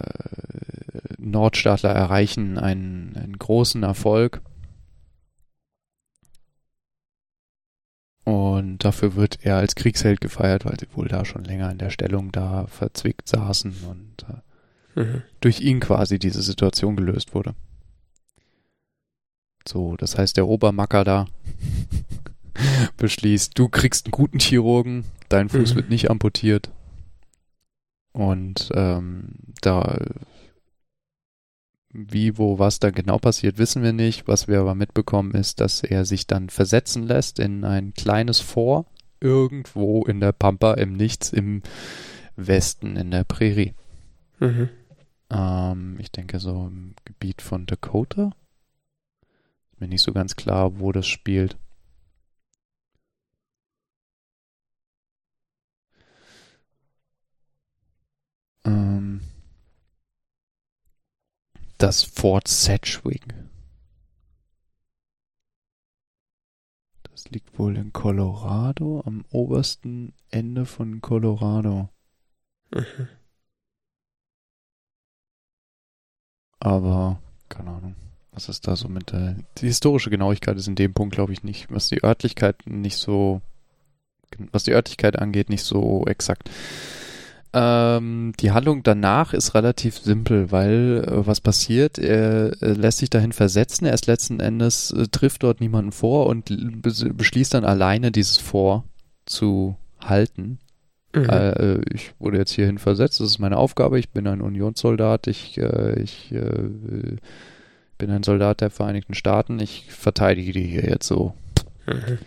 Nordstaatler 1.18 1.90
erreichen 1.90 2.58
einen, 2.58 3.16
einen 3.16 3.38
großen 3.38 3.82
Erfolg 3.82 4.40
Und 8.24 8.78
dafür 8.84 9.16
wird 9.16 9.40
er 9.42 9.56
als 9.56 9.74
Kriegsheld 9.74 10.20
gefeiert, 10.20 10.64
weil 10.64 10.78
sie 10.78 10.86
wohl 10.94 11.08
da 11.08 11.24
schon 11.24 11.44
länger 11.44 11.70
in 11.70 11.78
der 11.78 11.90
Stellung 11.90 12.30
da 12.30 12.66
verzwickt 12.68 13.28
saßen 13.28 13.74
und 13.88 14.26
äh, 14.96 15.00
mhm. 15.00 15.22
durch 15.40 15.60
ihn 15.60 15.80
quasi 15.80 16.18
diese 16.18 16.42
Situation 16.42 16.94
gelöst 16.94 17.34
wurde. 17.34 17.54
So, 19.66 19.96
das 19.96 20.18
heißt, 20.18 20.36
der 20.36 20.46
Obermacker 20.46 21.04
da 21.04 21.26
beschließt, 22.96 23.58
du 23.58 23.68
kriegst 23.68 24.06
einen 24.06 24.12
guten 24.12 24.38
Chirurgen, 24.38 25.04
dein 25.28 25.48
Fuß 25.48 25.72
mhm. 25.72 25.76
wird 25.76 25.90
nicht 25.90 26.10
amputiert. 26.10 26.70
Und 28.12 28.70
ähm, 28.74 29.30
da 29.62 29.98
wie, 31.92 32.38
wo, 32.38 32.58
was 32.58 32.78
da 32.78 32.90
genau 32.90 33.18
passiert, 33.18 33.58
wissen 33.58 33.82
wir 33.82 33.92
nicht. 33.92 34.26
Was 34.26 34.48
wir 34.48 34.60
aber 34.60 34.74
mitbekommen 34.74 35.32
ist, 35.32 35.60
dass 35.60 35.82
er 35.82 36.04
sich 36.04 36.26
dann 36.26 36.48
versetzen 36.48 37.02
lässt 37.06 37.38
in 37.38 37.64
ein 37.64 37.92
kleines 37.94 38.40
Fort 38.40 38.86
irgendwo 39.20 40.02
in 40.04 40.20
der 40.20 40.32
Pampa 40.32 40.74
im 40.74 40.94
Nichts 40.94 41.32
im 41.32 41.62
Westen 42.36 42.96
in 42.96 43.10
der 43.10 43.24
Prärie. 43.24 43.74
Mhm. 44.40 44.68
Ähm, 45.30 45.96
ich 46.00 46.10
denke 46.10 46.40
so 46.40 46.66
im 46.66 46.94
Gebiet 47.04 47.42
von 47.42 47.66
Dakota. 47.66 48.32
Ist 49.72 49.80
mir 49.80 49.88
nicht 49.88 50.02
so 50.02 50.12
ganz 50.12 50.34
klar, 50.34 50.80
wo 50.80 50.92
das 50.92 51.06
spielt. 51.06 51.56
Das 61.82 62.04
Fort 62.04 62.46
Sedgwick. 62.46 63.22
Das 67.02 67.28
liegt 67.30 67.58
wohl 67.58 67.76
in 67.76 67.92
Colorado, 67.92 69.02
am 69.04 69.24
obersten 69.30 70.14
Ende 70.30 70.64
von 70.64 71.00
Colorado. 71.00 71.88
Mhm. 72.70 73.08
Aber, 76.60 77.20
keine 77.48 77.70
Ahnung, 77.70 77.96
was 78.30 78.48
ist 78.48 78.68
da 78.68 78.76
so 78.76 78.88
mit 78.88 79.10
der. 79.10 79.36
Die 79.58 79.66
historische 79.66 80.10
Genauigkeit 80.10 80.56
ist 80.56 80.68
in 80.68 80.76
dem 80.76 80.94
Punkt, 80.94 81.16
glaube 81.16 81.32
ich, 81.32 81.42
nicht, 81.42 81.68
was 81.68 81.88
die 81.88 82.04
Örtlichkeit 82.04 82.64
nicht 82.64 82.96
so. 82.96 83.42
Was 84.52 84.62
die 84.62 84.72
Örtlichkeit 84.72 85.18
angeht, 85.18 85.50
nicht 85.50 85.64
so 85.64 86.06
exakt. 86.06 86.48
Ähm, 87.54 88.32
die 88.40 88.50
Handlung 88.50 88.82
danach 88.82 89.34
ist 89.34 89.54
relativ 89.54 89.98
simpel, 89.98 90.50
weil 90.50 91.04
äh, 91.06 91.26
was 91.26 91.42
passiert, 91.42 91.98
er 91.98 92.52
äh, 92.62 92.72
lässt 92.72 92.98
sich 92.98 93.10
dahin 93.10 93.32
versetzen, 93.32 93.84
er 93.84 93.92
ist 93.92 94.06
letzten 94.06 94.40
Endes, 94.40 94.90
äh, 94.90 95.06
trifft 95.08 95.42
dort 95.42 95.60
niemanden 95.60 95.92
vor 95.92 96.26
und 96.26 96.46
beschließt 96.82 97.52
dann 97.52 97.66
alleine 97.66 98.10
dieses 98.10 98.38
Vor 98.38 98.84
zu 99.26 99.76
halten. 100.00 100.60
Mhm. 101.14 101.28
Äh, 101.28 101.80
ich 101.92 102.14
wurde 102.18 102.38
jetzt 102.38 102.52
hierhin 102.52 102.78
versetzt, 102.78 103.20
das 103.20 103.28
ist 103.28 103.38
meine 103.38 103.58
Aufgabe, 103.58 103.98
ich 103.98 104.08
bin 104.08 104.26
ein 104.26 104.40
Unionssoldat, 104.40 105.26
ich, 105.26 105.58
äh, 105.58 106.00
ich 106.00 106.32
äh, 106.32 107.18
bin 107.98 108.10
ein 108.10 108.22
Soldat 108.22 108.62
der 108.62 108.70
Vereinigten 108.70 109.12
Staaten, 109.12 109.60
ich 109.60 109.92
verteidige 109.92 110.52
die 110.52 110.66
hier 110.66 110.84
jetzt 110.84 111.06
so. 111.06 111.34
Mhm. 111.86 112.18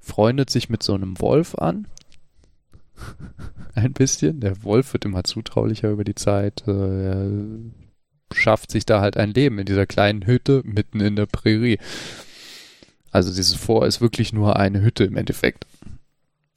Freundet 0.00 0.50
sich 0.50 0.68
mit 0.68 0.82
so 0.82 0.92
einem 0.92 1.18
Wolf 1.18 1.54
an 1.54 1.86
ein 3.74 3.92
bisschen. 3.92 4.40
Der 4.40 4.62
Wolf 4.62 4.92
wird 4.92 5.04
immer 5.04 5.24
zutraulicher 5.24 5.90
über 5.90 6.04
die 6.04 6.14
Zeit. 6.14 6.64
Äh, 6.66 6.72
er 6.72 7.30
schafft 8.32 8.70
sich 8.70 8.86
da 8.86 9.00
halt 9.00 9.16
ein 9.16 9.32
Leben 9.32 9.58
in 9.58 9.66
dieser 9.66 9.86
kleinen 9.86 10.26
Hütte 10.26 10.62
mitten 10.64 11.00
in 11.00 11.16
der 11.16 11.26
Prärie. 11.26 11.78
Also 13.10 13.30
dieses 13.30 13.54
Vor 13.54 13.86
ist 13.86 14.00
wirklich 14.00 14.32
nur 14.32 14.56
eine 14.56 14.82
Hütte 14.82 15.04
im 15.04 15.16
Endeffekt. 15.16 15.66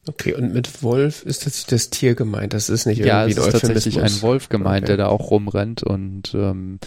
Okay, 0.08 0.34
und 0.34 0.54
mit 0.54 0.82
Wolf 0.82 1.24
ist 1.24 1.44
tatsächlich 1.44 1.68
das 1.68 1.90
Tier 1.92 2.16
gemeint. 2.16 2.54
Das 2.54 2.70
ist 2.70 2.86
nicht 2.86 3.00
irgendwie 3.00 3.10
ja, 3.10 3.28
es 3.28 3.38
ist 3.38 3.52
tatsächlich 3.52 4.02
ein 4.02 4.22
Wolf 4.22 4.50
gemeint, 4.50 4.84
okay. 4.84 4.96
der 4.96 4.98
da 4.98 5.08
auch 5.08 5.30
rumrennt. 5.30 5.84
Und 5.84 6.34
ähm, 6.34 6.80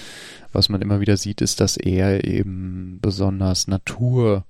was 0.52 0.68
man 0.68 0.82
immer 0.82 1.00
wieder 1.00 1.16
sieht, 1.16 1.40
ist, 1.40 1.60
dass 1.60 1.76
er 1.76 2.24
eben 2.24 2.98
besonders 3.00 3.68
Natur 3.68 4.44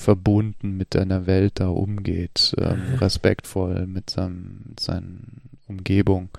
verbunden 0.00 0.76
mit 0.76 0.94
deiner 0.94 1.26
Welt 1.26 1.60
da 1.60 1.68
umgeht, 1.68 2.54
ähm, 2.58 2.92
mhm. 2.92 2.94
respektvoll 2.96 3.86
mit, 3.86 4.10
seinem, 4.10 4.62
mit 4.68 4.80
seinen 4.80 5.42
Umgebung 5.68 6.30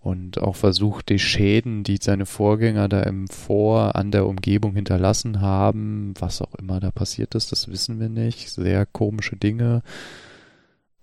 und 0.00 0.42
auch 0.42 0.56
versucht, 0.56 1.08
die 1.08 1.20
Schäden, 1.20 1.84
die 1.84 1.98
seine 2.00 2.26
Vorgänger 2.26 2.88
da 2.88 3.04
im 3.04 3.28
Vor 3.28 3.94
an 3.94 4.10
der 4.10 4.26
Umgebung 4.26 4.74
hinterlassen 4.74 5.40
haben, 5.40 6.14
was 6.18 6.42
auch 6.42 6.54
immer 6.56 6.80
da 6.80 6.90
passiert 6.90 7.36
ist, 7.36 7.52
das 7.52 7.68
wissen 7.68 8.00
wir 8.00 8.08
nicht. 8.08 8.50
Sehr 8.50 8.84
komische 8.84 9.36
Dinge, 9.36 9.82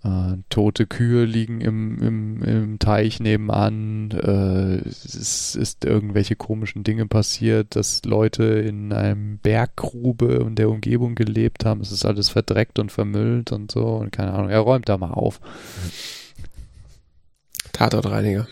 äh, 0.03 0.37
tote 0.49 0.87
Kühe 0.87 1.25
liegen 1.25 1.59
im, 1.59 2.01
im, 2.01 2.43
im 2.43 2.79
Teich 2.79 3.19
nebenan. 3.19 4.11
Äh, 4.11 4.87
es 4.87 5.55
ist 5.55 5.83
irgendwelche 5.83 6.35
komischen 6.37 6.83
Dinge 6.83 7.05
passiert, 7.05 7.75
dass 7.75 8.05
Leute 8.05 8.43
in 8.43 8.93
einem 8.93 9.39
Berggrube 9.39 10.43
und 10.43 10.55
der 10.55 10.69
Umgebung 10.69 11.15
gelebt 11.15 11.65
haben. 11.65 11.81
Es 11.81 11.91
ist 11.91 12.05
alles 12.05 12.29
verdreckt 12.29 12.79
und 12.79 12.91
vermüllt 12.91 13.51
und 13.51 13.71
so. 13.71 13.85
Und 13.85 14.11
keine 14.11 14.33
Ahnung, 14.33 14.49
er 14.49 14.59
räumt 14.59 14.87
da 14.87 14.97
mal 14.97 15.11
auf. 15.11 15.41
Tatortreiniger. 17.73 18.47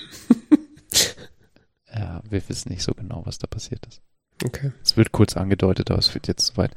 ja, 1.94 2.22
wir 2.30 2.50
wissen 2.50 2.70
nicht 2.70 2.84
so 2.84 2.94
genau, 2.94 3.26
was 3.26 3.38
da 3.38 3.48
passiert 3.48 3.86
ist. 3.86 4.02
Okay. 4.44 4.72
Es 4.84 4.98
wird 4.98 5.14
kurz 5.14 5.38
angedeutet, 5.38 5.90
aber 5.92 6.00
es 6.00 6.14
wird 6.14 6.28
jetzt 6.28 6.48
soweit. 6.48 6.72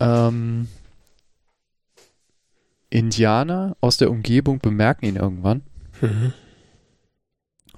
Ähm, 0.00 0.68
Indianer 2.92 3.76
aus 3.80 3.96
der 3.96 4.10
Umgebung 4.10 4.58
bemerken 4.58 5.06
ihn 5.06 5.16
irgendwann 5.16 5.62
mhm. 6.00 6.32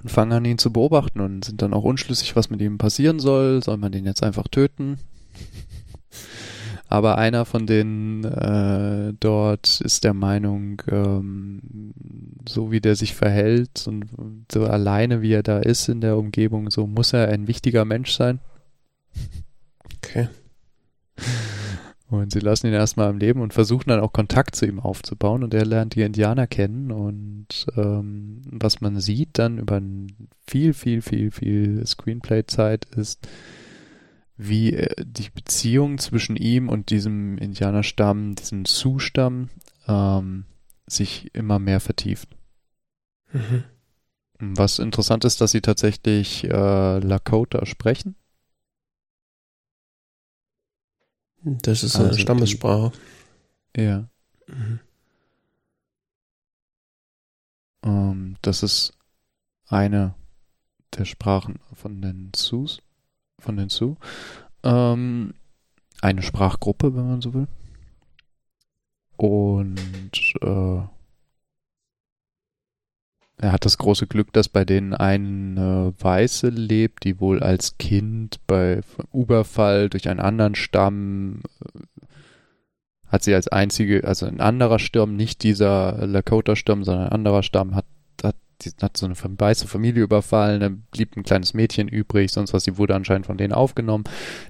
und 0.02 0.10
fangen 0.10 0.32
an, 0.32 0.44
ihn 0.44 0.58
zu 0.58 0.72
beobachten 0.72 1.20
und 1.20 1.44
sind 1.44 1.62
dann 1.62 1.72
auch 1.72 1.84
unschlüssig, 1.84 2.34
was 2.34 2.50
mit 2.50 2.60
ihm 2.60 2.78
passieren 2.78 3.20
soll. 3.20 3.62
Soll 3.62 3.76
man 3.76 3.92
den 3.92 4.06
jetzt 4.06 4.22
einfach 4.22 4.48
töten? 4.48 4.98
Aber 6.88 7.16
einer 7.18 7.44
von 7.44 7.66
denen 7.66 8.24
äh, 8.24 9.14
dort 9.18 9.80
ist 9.80 10.04
der 10.04 10.14
Meinung, 10.14 10.82
ähm, 10.88 11.92
so 12.48 12.70
wie 12.70 12.80
der 12.80 12.94
sich 12.94 13.14
verhält 13.14 13.86
und 13.86 14.06
so 14.52 14.64
alleine 14.66 15.22
wie 15.22 15.32
er 15.32 15.42
da 15.42 15.58
ist 15.58 15.88
in 15.88 16.00
der 16.00 16.16
Umgebung, 16.16 16.70
so 16.70 16.86
muss 16.86 17.12
er 17.12 17.28
ein 17.28 17.48
wichtiger 17.48 17.84
Mensch 17.84 18.12
sein. 18.12 18.40
Okay. 19.96 20.28
Und 22.20 22.32
sie 22.32 22.40
lassen 22.40 22.66
ihn 22.66 22.72
erstmal 22.72 23.08
am 23.08 23.18
Leben 23.18 23.40
und 23.40 23.52
versuchen 23.52 23.88
dann 23.88 24.00
auch 24.00 24.12
Kontakt 24.12 24.56
zu 24.56 24.66
ihm 24.66 24.80
aufzubauen. 24.80 25.44
Und 25.44 25.54
er 25.54 25.64
lernt 25.64 25.94
die 25.94 26.02
Indianer 26.02 26.46
kennen. 26.46 26.90
Und 26.90 27.66
ähm, 27.76 28.42
was 28.46 28.80
man 28.80 29.00
sieht 29.00 29.38
dann 29.38 29.58
über 29.58 29.80
viel, 30.46 30.72
viel, 30.74 31.02
viel, 31.02 31.30
viel 31.30 31.86
Screenplay-Zeit 31.86 32.86
ist, 32.96 33.28
wie 34.36 34.74
äh, 34.74 34.94
die 35.04 35.30
Beziehung 35.30 35.98
zwischen 35.98 36.36
ihm 36.36 36.68
und 36.68 36.90
diesem 36.90 37.38
Indianerstamm, 37.38 38.34
diesem 38.34 38.64
Sioux-Stamm, 38.64 39.50
ähm, 39.86 40.44
sich 40.86 41.34
immer 41.34 41.58
mehr 41.58 41.80
vertieft. 41.80 42.28
Mhm. 43.32 43.64
Was 44.38 44.78
interessant 44.78 45.24
ist, 45.24 45.40
dass 45.40 45.52
sie 45.52 45.60
tatsächlich 45.60 46.44
äh, 46.44 46.98
Lakota 46.98 47.64
sprechen. 47.66 48.16
Das 51.44 51.82
ist 51.82 51.96
also 51.96 52.08
eine 52.08 52.18
Stammessprache. 52.18 52.92
Ja. 53.76 54.08
Mhm. 54.46 54.80
Um, 57.82 58.36
das 58.40 58.62
ist 58.62 58.94
eine 59.66 60.14
der 60.96 61.04
Sprachen 61.04 61.58
von 61.74 62.00
den 62.00 62.32
Sus, 62.34 62.80
von 63.38 63.58
den 63.58 63.68
Sioux. 63.68 63.96
Um, 64.62 64.72
ähm, 64.72 65.34
eine 66.00 66.22
Sprachgruppe, 66.22 66.94
wenn 66.94 67.08
man 67.08 67.20
so 67.20 67.34
will. 67.34 67.46
Und 69.16 70.34
äh, 70.40 70.82
er 73.36 73.52
hat 73.52 73.64
das 73.64 73.78
große 73.78 74.06
Glück, 74.06 74.32
dass 74.32 74.48
bei 74.48 74.64
denen 74.64 74.94
eine 74.94 75.92
Weiße 75.98 76.48
lebt, 76.48 77.04
die 77.04 77.20
wohl 77.20 77.42
als 77.42 77.78
Kind 77.78 78.38
bei 78.46 78.80
Überfall 79.12 79.88
durch 79.90 80.08
einen 80.08 80.20
anderen 80.20 80.54
Stamm 80.54 81.42
äh, 81.60 81.80
hat 83.14 83.22
sie 83.22 83.34
als 83.34 83.46
einzige, 83.46 84.04
also 84.04 84.26
ein 84.26 84.40
anderer 84.40 84.80
Stamm, 84.80 85.14
nicht 85.14 85.44
dieser 85.44 86.04
Lakota-Stamm, 86.04 86.82
sondern 86.82 87.06
ein 87.06 87.12
anderer 87.12 87.44
Stamm, 87.44 87.76
hat, 87.76 87.86
hat, 88.24 88.34
hat 88.82 88.96
so 88.96 89.06
eine 89.06 89.14
weiße 89.14 89.68
Familie 89.68 90.02
überfallen, 90.02 90.60
da 90.60 90.70
blieb 90.90 91.16
ein 91.16 91.22
kleines 91.22 91.54
Mädchen 91.54 91.86
übrig, 91.86 92.32
sonst 92.32 92.52
was, 92.52 92.64
die 92.64 92.76
wurde 92.76 92.96
anscheinend 92.96 93.26
von 93.26 93.38
denen 93.38 93.52
aufgenommen. 93.52 94.02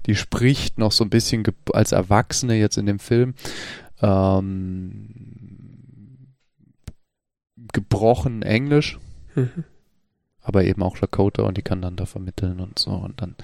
Die 0.06 0.14
spricht 0.14 0.78
noch 0.78 0.92
so 0.92 1.04
ein 1.04 1.10
bisschen 1.10 1.44
als 1.74 1.92
Erwachsene 1.92 2.54
jetzt 2.54 2.78
in 2.78 2.86
dem 2.86 3.00
Film. 3.00 3.34
Ähm, 4.00 5.43
gebrochen 7.74 8.40
Englisch, 8.40 8.98
mhm. 9.34 9.64
aber 10.40 10.64
eben 10.64 10.82
auch 10.82 10.98
Lakota 10.98 11.42
und 11.42 11.58
die 11.58 11.62
kann 11.62 11.82
dann 11.82 11.96
da 11.96 12.06
vermitteln 12.06 12.60
und 12.60 12.78
so. 12.78 12.92
Und 12.92 13.20
dann 13.20 13.34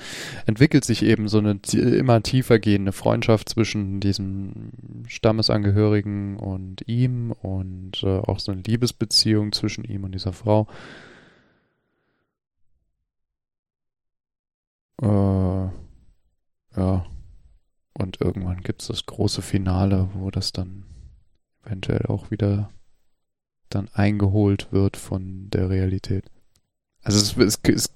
entwickelt 0.46 0.86
sich 0.86 1.02
eben 1.02 1.28
so 1.28 1.38
eine 1.38 1.60
immer 1.74 2.22
tiefer 2.22 2.58
gehende 2.58 2.92
Freundschaft 2.92 3.50
zwischen 3.50 4.00
diesem 4.00 4.70
Stammesangehörigen 5.06 6.38
und 6.38 6.88
ihm 6.88 7.32
und 7.32 8.02
äh, 8.02 8.20
auch 8.20 8.38
so 8.38 8.52
eine 8.52 8.62
Liebesbeziehung 8.62 9.52
zwischen 9.52 9.84
ihm 9.84 10.04
und 10.04 10.12
dieser 10.12 10.32
Frau. 10.32 10.66
Äh, 15.02 15.68
ja. 16.76 17.06
Und 17.92 18.20
irgendwann 18.20 18.62
gibt 18.62 18.80
es 18.80 18.88
das 18.88 19.04
große 19.04 19.42
Finale, 19.42 20.08
wo 20.14 20.30
das 20.30 20.52
dann 20.52 20.84
eventuell 21.64 22.06
auch 22.06 22.30
wieder 22.30 22.70
dann 23.70 23.88
eingeholt 23.92 24.68
wird 24.70 24.96
von 24.96 25.48
der 25.50 25.70
Realität. 25.70 26.24
Also 27.02 27.18
es, 27.18 27.36
es, 27.36 27.60
es 27.62 27.90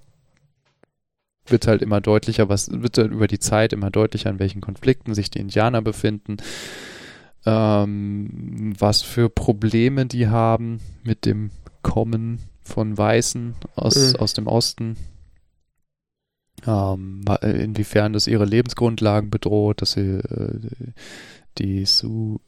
wird 1.46 1.66
halt 1.66 1.82
immer 1.82 2.00
deutlicher, 2.00 2.48
was 2.48 2.70
wird 2.70 2.96
halt 2.98 3.12
über 3.12 3.26
die 3.26 3.38
Zeit 3.38 3.72
immer 3.72 3.90
deutlicher, 3.90 4.30
in 4.30 4.38
welchen 4.38 4.60
Konflikten 4.60 5.14
sich 5.14 5.30
die 5.30 5.40
Indianer 5.40 5.82
befinden, 5.82 6.38
ähm, 7.44 8.72
was 8.78 9.02
für 9.02 9.28
Probleme 9.28 10.06
die 10.06 10.28
haben 10.28 10.80
mit 11.02 11.26
dem 11.26 11.50
Kommen 11.82 12.38
von 12.62 12.96
Weißen 12.96 13.54
aus, 13.74 14.12
mhm. 14.12 14.16
aus 14.16 14.32
dem 14.32 14.46
Osten. 14.46 14.96
Ähm, 16.66 17.24
inwiefern 17.42 18.14
das 18.14 18.26
ihre 18.26 18.46
Lebensgrundlagen 18.46 19.28
bedroht, 19.28 19.82
dass 19.82 19.92
sie 19.92 20.18
äh, 20.18 20.60
die 21.58 21.84
Sioux 21.84 22.40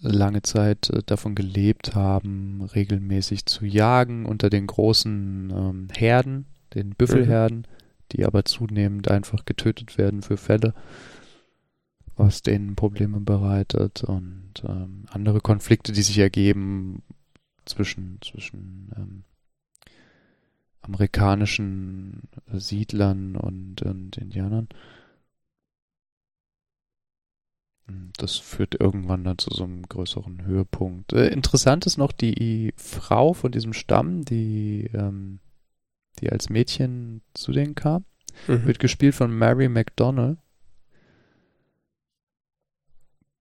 lange 0.00 0.42
Zeit 0.42 0.90
äh, 0.90 1.02
davon 1.04 1.34
gelebt 1.34 1.94
haben, 1.94 2.62
regelmäßig 2.62 3.46
zu 3.46 3.64
jagen 3.64 4.26
unter 4.26 4.50
den 4.50 4.66
großen 4.66 5.50
ähm, 5.50 5.88
Herden, 5.96 6.46
den 6.74 6.90
Büffelherden. 6.90 7.58
Mhm 7.58 7.76
die 8.12 8.24
aber 8.24 8.44
zunehmend 8.44 9.10
einfach 9.10 9.44
getötet 9.44 9.98
werden 9.98 10.22
für 10.22 10.36
Fälle, 10.36 10.74
was 12.16 12.42
denen 12.42 12.76
Probleme 12.76 13.20
bereitet 13.20 14.04
und 14.04 14.52
ähm, 14.66 15.04
andere 15.10 15.40
Konflikte, 15.40 15.92
die 15.92 16.02
sich 16.02 16.18
ergeben 16.18 17.02
zwischen, 17.64 18.18
zwischen 18.22 18.90
ähm, 18.96 19.24
amerikanischen 20.82 22.22
Siedlern 22.52 23.36
und, 23.36 23.82
und 23.82 24.16
Indianern. 24.16 24.68
Das 28.16 28.36
führt 28.36 28.80
irgendwann 28.80 29.22
dann 29.24 29.38
zu 29.38 29.50
so 29.50 29.64
einem 29.64 29.82
größeren 29.82 30.44
Höhepunkt. 30.44 31.12
Äh, 31.12 31.28
interessant 31.28 31.86
ist 31.86 31.98
noch 31.98 32.12
die 32.12 32.72
Frau 32.76 33.32
von 33.32 33.52
diesem 33.52 33.72
Stamm, 33.72 34.24
die 34.24 34.90
ähm, 34.92 35.38
die 36.18 36.30
als 36.30 36.48
Mädchen 36.48 37.22
zu 37.34 37.52
denen 37.52 37.74
kam. 37.74 38.04
Mhm. 38.48 38.66
Wird 38.66 38.78
gespielt 38.78 39.14
von 39.14 39.36
Mary 39.36 39.68
McDonnell. 39.68 40.38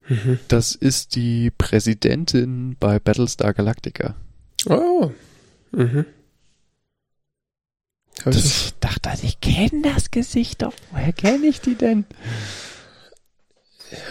Mhm. 0.08 0.40
Das 0.48 0.76
ist 0.76 1.16
die 1.16 1.52
Präsidentin 1.52 2.76
bei 2.80 3.00
Battlestar 3.00 3.54
Galactica. 3.54 4.16
Oh. 4.68 5.12
Mhm. 5.72 6.06
Das, 8.24 8.36
ich 8.46 8.74
dachte, 8.80 9.10
ich 9.24 9.42
kenne 9.42 9.82
das 9.84 10.10
Gesicht 10.12 10.62
doch. 10.62 10.74
Woher 10.92 11.14
kenne 11.14 11.46
ich 11.48 11.62
die 11.62 11.76
denn? 11.76 12.06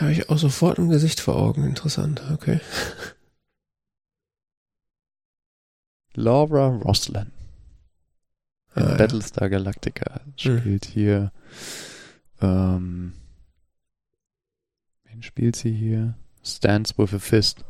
Habe 0.00 0.12
ich 0.12 0.28
auch 0.30 0.38
sofort 0.38 0.78
ein 0.78 0.88
Gesicht 0.88 1.20
vor 1.20 1.36
Augen. 1.36 1.64
Interessant, 1.64 2.22
okay. 2.32 2.60
Laura 6.14 6.68
Roslin 6.68 7.32
in 8.76 8.82
ah, 8.82 8.94
Battlestar 8.96 9.48
Galactica 9.48 10.20
spielt 10.36 10.86
hm. 10.86 10.92
hier. 10.92 11.32
Ähm, 12.40 13.12
wen 15.04 15.22
spielt 15.22 15.56
sie 15.56 15.72
hier? 15.72 16.14
Stands 16.42 16.98
with 16.98 17.14
a 17.14 17.18
Fist. 17.18 17.64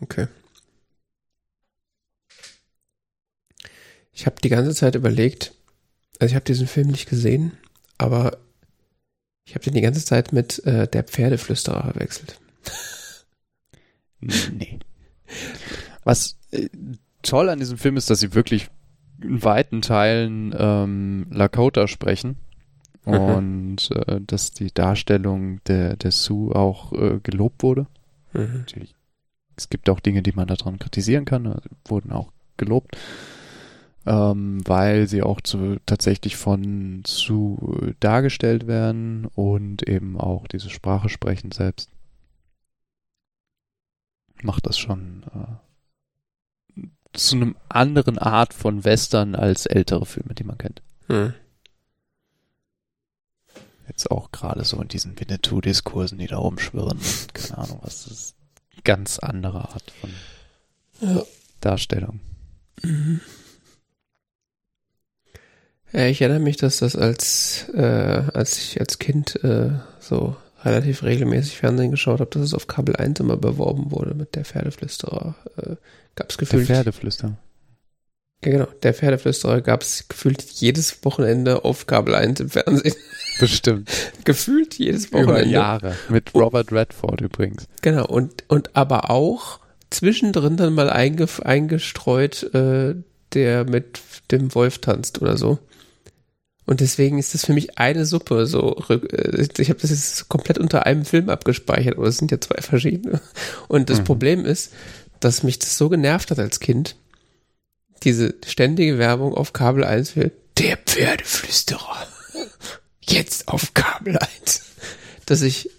Okay. 0.00 0.28
Ich 4.12 4.26
habe 4.26 4.40
die 4.42 4.48
ganze 4.48 4.74
Zeit 4.74 4.94
überlegt, 4.94 5.54
also 6.18 6.32
ich 6.32 6.34
habe 6.34 6.44
diesen 6.44 6.66
Film 6.66 6.88
nicht 6.88 7.08
gesehen, 7.08 7.56
aber 7.98 8.38
ich 9.48 9.54
habe 9.54 9.64
den 9.64 9.72
die 9.72 9.80
ganze 9.80 10.04
Zeit 10.04 10.34
mit 10.34 10.62
äh, 10.66 10.86
der 10.86 11.04
Pferdeflüsterer 11.04 11.92
verwechselt. 11.92 12.38
nee. 14.20 14.78
Was 16.04 16.36
äh, 16.50 16.68
toll 17.22 17.48
an 17.48 17.58
diesem 17.58 17.78
Film 17.78 17.96
ist, 17.96 18.10
dass 18.10 18.20
sie 18.20 18.34
wirklich 18.34 18.68
in 19.22 19.42
weiten 19.42 19.80
Teilen 19.80 20.54
ähm, 20.56 21.28
Lakota 21.30 21.88
sprechen. 21.88 22.36
Mhm. 23.06 23.14
Und 23.14 23.90
äh, 23.92 24.20
dass 24.20 24.50
die 24.50 24.70
Darstellung 24.70 25.64
der, 25.64 25.96
der 25.96 26.10
Sue 26.10 26.54
auch 26.54 26.92
äh, 26.92 27.18
gelobt 27.22 27.62
wurde. 27.62 27.86
Mhm. 28.34 28.58
Natürlich. 28.58 28.94
Es 29.56 29.70
gibt 29.70 29.88
auch 29.88 30.00
Dinge, 30.00 30.22
die 30.22 30.32
man 30.32 30.46
daran 30.46 30.78
kritisieren 30.78 31.24
kann, 31.24 31.46
äh, 31.46 31.60
wurden 31.86 32.12
auch 32.12 32.32
gelobt. 32.58 32.98
Ähm, 34.06 34.66
weil 34.66 35.06
sie 35.06 35.22
auch 35.22 35.40
zu, 35.40 35.76
tatsächlich 35.84 36.36
von 36.36 37.02
Sue 37.06 37.94
dargestellt 38.00 38.66
werden 38.66 39.26
und 39.34 39.86
eben 39.86 40.18
auch 40.18 40.46
diese 40.48 40.70
Sprache 40.70 41.08
sprechen 41.08 41.52
selbst. 41.52 41.90
Macht 44.42 44.66
das 44.66 44.78
schon 44.78 45.24
äh, 45.34 46.82
zu 47.12 47.36
einem 47.36 47.56
anderen 47.68 48.18
Art 48.18 48.54
von 48.54 48.84
Western 48.84 49.34
als 49.34 49.66
ältere 49.66 50.06
Filme, 50.06 50.34
die 50.34 50.44
man 50.44 50.58
kennt. 50.58 50.82
Hm. 51.08 51.34
Jetzt 53.88 54.10
auch 54.10 54.30
gerade 54.30 54.64
so 54.64 54.80
in 54.80 54.88
diesen 54.88 55.18
Winnetou-Diskursen, 55.18 56.18
die 56.18 56.26
da 56.26 56.36
rumschwirren. 56.36 57.00
Keine 57.32 57.58
Ahnung, 57.58 57.78
was 57.82 58.04
das 58.04 58.12
ist. 58.12 58.34
Ganz 58.84 59.18
andere 59.18 59.70
Art 59.70 59.90
von 60.00 60.10
ja. 61.00 61.22
Darstellung. 61.60 62.20
Mhm. 62.82 63.20
Ja, 65.92 66.06
ich 66.06 66.20
erinnere 66.20 66.40
mich, 66.40 66.56
dass 66.56 66.78
das 66.78 66.96
als, 66.96 67.66
äh, 67.74 67.80
als 67.82 68.58
ich 68.58 68.80
als 68.80 68.98
Kind 68.98 69.42
äh, 69.42 69.70
so 70.00 70.36
relativ 70.64 71.02
regelmäßig 71.02 71.56
Fernsehen 71.56 71.90
geschaut 71.90 72.20
habe, 72.20 72.30
dass 72.30 72.42
es 72.42 72.54
auf 72.54 72.66
Kabel 72.66 72.96
1 72.96 73.20
immer 73.20 73.36
beworben 73.36 73.90
wurde 73.90 74.14
mit 74.14 74.34
der 74.34 74.44
Pferdeflüsterer. 74.44 75.34
Äh, 75.56 75.76
gab 76.16 76.30
es 76.30 76.38
gefühlt. 76.38 76.68
Der 76.68 76.76
Pferdeflüsterer. 76.76 77.38
Ja, 78.44 78.50
genau. 78.50 78.68
Der 78.82 78.94
Pferdeflüsterer 78.94 79.60
gab 79.60 79.82
es 79.82 80.08
gefühlt 80.08 80.42
jedes 80.42 81.04
Wochenende 81.04 81.64
auf 81.64 81.86
Kabel 81.86 82.14
1 82.14 82.40
im 82.40 82.50
Fernsehen. 82.50 82.94
Bestimmt. 83.40 83.88
gefühlt 84.24 84.74
jedes 84.74 85.12
Wochenende. 85.12 85.42
Über 85.42 85.46
Jahre. 85.46 85.96
Mit 86.08 86.34
Robert 86.34 86.72
Redford 86.72 87.20
übrigens. 87.20 87.66
Genau. 87.82 88.06
Und, 88.06 88.44
und 88.48 88.74
aber 88.76 89.10
auch 89.10 89.60
zwischendrin 89.90 90.56
dann 90.56 90.74
mal 90.74 90.90
einge, 90.90 91.26
eingestreut, 91.44 92.42
äh, 92.54 92.96
der 93.32 93.64
mit 93.64 94.00
dem 94.30 94.54
Wolf 94.54 94.78
tanzt 94.78 95.22
oder 95.22 95.36
so. 95.36 95.58
Und 96.68 96.80
deswegen 96.80 97.18
ist 97.18 97.32
das 97.32 97.46
für 97.46 97.54
mich 97.54 97.78
eine 97.78 98.04
Suppe. 98.04 98.44
So, 98.44 98.76
äh, 98.90 99.48
ich 99.56 99.70
habe 99.70 99.80
das 99.80 99.88
jetzt 99.88 100.28
komplett 100.28 100.58
unter 100.58 100.84
einem 100.84 101.06
Film 101.06 101.30
abgespeichert, 101.30 101.96
aber 101.96 102.08
es 102.08 102.18
sind 102.18 102.30
ja 102.30 102.42
zwei 102.42 102.60
verschiedene. 102.60 103.22
Und 103.68 103.88
das 103.88 104.00
mhm. 104.00 104.04
Problem 104.04 104.44
ist, 104.44 104.74
dass 105.18 105.42
mich 105.42 105.58
das 105.58 105.78
so 105.78 105.88
genervt 105.88 106.30
hat 106.30 106.38
als 106.38 106.60
Kind. 106.60 106.96
Diese 108.02 108.34
ständige 108.46 108.98
Werbung 108.98 109.32
auf 109.32 109.54
Kabel 109.54 109.82
1 109.82 110.10
für 110.10 110.30
der 110.58 110.76
Pferdeflüsterer. 110.76 112.06
Jetzt 113.00 113.48
auf 113.48 113.72
Kabel 113.72 114.18
1. 114.18 114.60
Dass 115.24 115.40
ich 115.40 115.70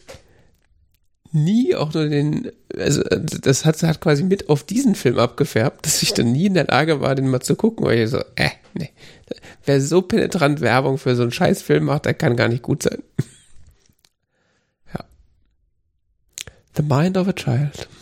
nie 1.32 1.76
auch 1.76 1.94
nur 1.94 2.10
den, 2.10 2.52
also 2.76 3.04
das 3.04 3.64
hat, 3.64 3.84
hat 3.84 4.02
quasi 4.02 4.24
mit 4.24 4.50
auf 4.50 4.64
diesen 4.64 4.96
Film 4.96 5.20
abgefärbt, 5.20 5.86
dass 5.86 6.02
ich 6.02 6.16
dann 6.16 6.32
nie 6.32 6.48
in 6.48 6.56
der 6.56 6.66
Lage 6.66 7.00
war, 7.00 7.14
den 7.14 7.28
mal 7.28 7.42
zu 7.42 7.56
gucken, 7.56 7.86
weil 7.86 8.00
ich 8.00 8.10
so, 8.10 8.24
äh, 8.36 8.50
nee, 8.74 8.90
wer 9.70 9.80
so 9.82 10.02
penetrant 10.02 10.62
Werbung 10.62 10.98
für 10.98 11.16
so 11.16 11.22
einen 11.22 11.32
Scheißfilm 11.32 11.86
macht, 11.86 12.06
der 12.06 12.16
kann 12.16 12.36
gar 12.36 12.48
nicht 12.48 12.64
gut 12.64 12.82
sein. 12.82 13.04
ja. 14.94 15.06
The 16.76 16.82
Mind 16.82 17.18
of 17.18 17.28
a 17.28 17.34
Child. 17.34 17.88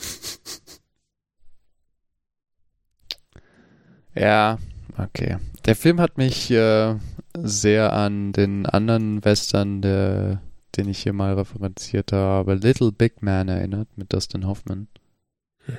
Ja, 4.20 4.58
okay. 4.98 5.38
Der 5.66 5.76
Film 5.76 6.02
hat 6.02 6.18
mich 6.18 6.50
äh, 6.50 6.96
sehr 7.38 7.94
an 7.94 8.32
den 8.32 8.66
anderen 8.66 9.24
Western, 9.24 9.84
der, 9.84 10.42
den 10.76 10.90
ich 10.90 11.04
hier 11.04 11.14
mal 11.14 11.36
referenziert 11.36 12.14
habe, 12.14 12.56
Little 12.56 12.92
Big 12.92 13.22
Man 13.22 13.48
erinnert, 13.48 13.90
mit 13.96 14.12
Dustin 14.12 14.48
Hoffman. 14.48 14.88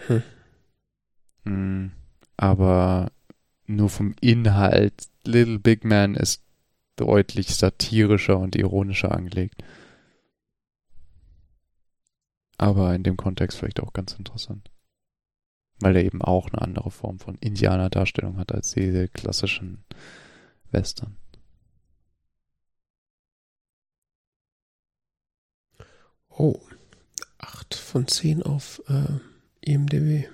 Mhm. 0.08 0.22
Mm, 1.52 1.92
aber 2.36 3.10
nur 3.68 3.88
vom 3.90 4.14
Inhalt 4.20 5.08
Little 5.24 5.58
Big 5.58 5.84
Man 5.84 6.14
ist 6.14 6.42
deutlich 6.96 7.54
satirischer 7.54 8.38
und 8.38 8.56
ironischer 8.56 9.12
angelegt. 9.12 9.62
Aber 12.56 12.94
in 12.94 13.04
dem 13.04 13.16
Kontext 13.16 13.58
vielleicht 13.58 13.80
auch 13.80 13.92
ganz 13.92 14.14
interessant. 14.14 14.70
Weil 15.80 15.94
er 15.94 16.04
eben 16.04 16.22
auch 16.22 16.48
eine 16.48 16.60
andere 16.60 16.90
Form 16.90 17.20
von 17.20 17.36
Indianer-Darstellung 17.36 18.36
hat 18.36 18.52
als 18.52 18.72
diese 18.72 19.06
klassischen 19.06 19.84
Western. 20.72 21.16
Oh, 26.30 26.60
8 27.38 27.74
von 27.74 28.08
10 28.08 28.42
auf 28.42 28.82
äh, 28.88 29.20
IMDb. 29.60 30.28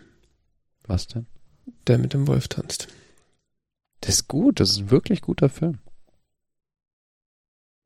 Was 0.87 1.09
denn? 1.09 1.27
Der 1.87 1.99
mit 1.99 2.15
dem 2.15 2.27
Wolf 2.27 2.49
tanzt. 2.49 2.89
Das 4.05 4.17
ist 4.17 4.29
gut, 4.29 4.61
das 4.61 4.71
ist 4.73 4.79
ein 4.81 4.91
wirklich 4.91 5.23
guter 5.23 5.49
Film. 5.49 5.79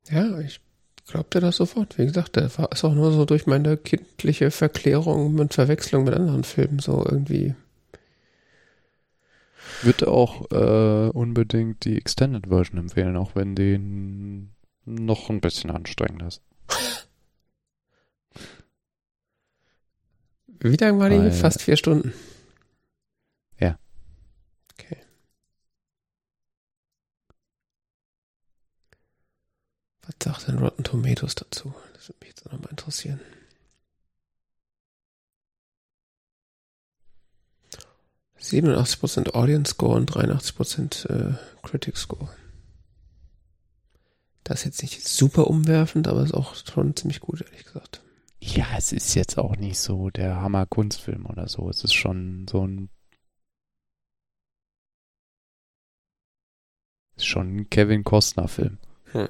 Ja, 0.09 0.37
ich 0.39 0.59
glaubte 1.07 1.39
das 1.39 1.55
sofort. 1.55 1.97
Wie 1.97 2.05
gesagt, 2.05 2.35
der 2.35 2.57
war 2.57 2.71
ist 2.73 2.83
auch 2.83 2.93
nur 2.93 3.13
so 3.13 3.23
durch 3.23 3.47
meine 3.47 3.77
kindliche 3.77 4.51
Verklärung 4.51 5.39
und 5.39 5.53
Verwechslung 5.53 6.03
mit 6.03 6.13
anderen 6.13 6.43
Filmen 6.43 6.79
so 6.79 7.05
irgendwie 7.05 7.55
Würde 9.81 10.09
auch 10.09 10.51
äh, 10.51 11.09
unbedingt 11.09 11.85
die 11.85 11.97
Extended 11.97 12.47
Version 12.47 12.79
empfehlen, 12.79 13.15
auch 13.15 13.35
wenn 13.35 13.55
die 13.55 13.79
noch 14.85 15.29
ein 15.29 15.39
bisschen 15.39 15.71
anstrengender 15.71 16.27
ist. 16.27 16.41
Wie 20.59 20.75
lang 20.75 20.99
war 20.99 21.09
die? 21.09 21.31
Fast 21.31 21.61
vier 21.61 21.77
Stunden. 21.77 22.13
Ja. 23.59 23.77
Okay. 24.73 24.97
Was 30.09 30.15
sagt 30.23 30.47
denn 30.47 30.57
Rotten 30.57 30.83
Tomatoes 30.83 31.35
dazu? 31.35 31.73
Das 31.93 32.09
würde 32.09 32.17
mich 32.21 32.29
jetzt 32.29 32.47
auch 32.47 32.51
nochmal 32.51 32.71
interessieren. 32.71 33.19
87% 38.39 39.35
Audience 39.35 39.71
Score 39.71 39.95
und 39.95 40.11
83% 40.11 41.09
äh, 41.09 41.35
Critic 41.61 41.97
Score. 41.97 42.29
Das 44.43 44.61
ist 44.61 44.65
jetzt 44.65 44.81
nicht 44.81 45.07
super 45.07 45.47
umwerfend, 45.47 46.07
aber 46.07 46.23
ist 46.23 46.33
auch 46.33 46.55
schon 46.55 46.95
ziemlich 46.95 47.19
gut, 47.19 47.41
ehrlich 47.41 47.65
gesagt. 47.65 48.01
Ja, 48.41 48.65
es 48.77 48.91
ist 48.91 49.13
jetzt 49.13 49.37
auch 49.37 49.57
nicht 49.57 49.77
so 49.77 50.09
der 50.09 50.41
Hammer-Kunstfilm 50.41 51.27
oder 51.27 51.47
so. 51.47 51.69
Es 51.69 51.83
ist 51.83 51.93
schon 51.93 52.47
so 52.49 52.65
ein. 52.65 52.89
Ist 57.17 57.27
schon 57.27 57.57
ein 57.57 57.69
Kevin 57.69 58.03
Costner-Film. 58.03 58.79
Hm. 59.11 59.27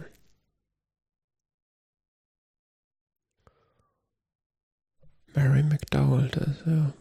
Mary 5.35 5.63
McDowell, 5.63 6.29
das, 6.29 6.57
ja. 6.65 6.93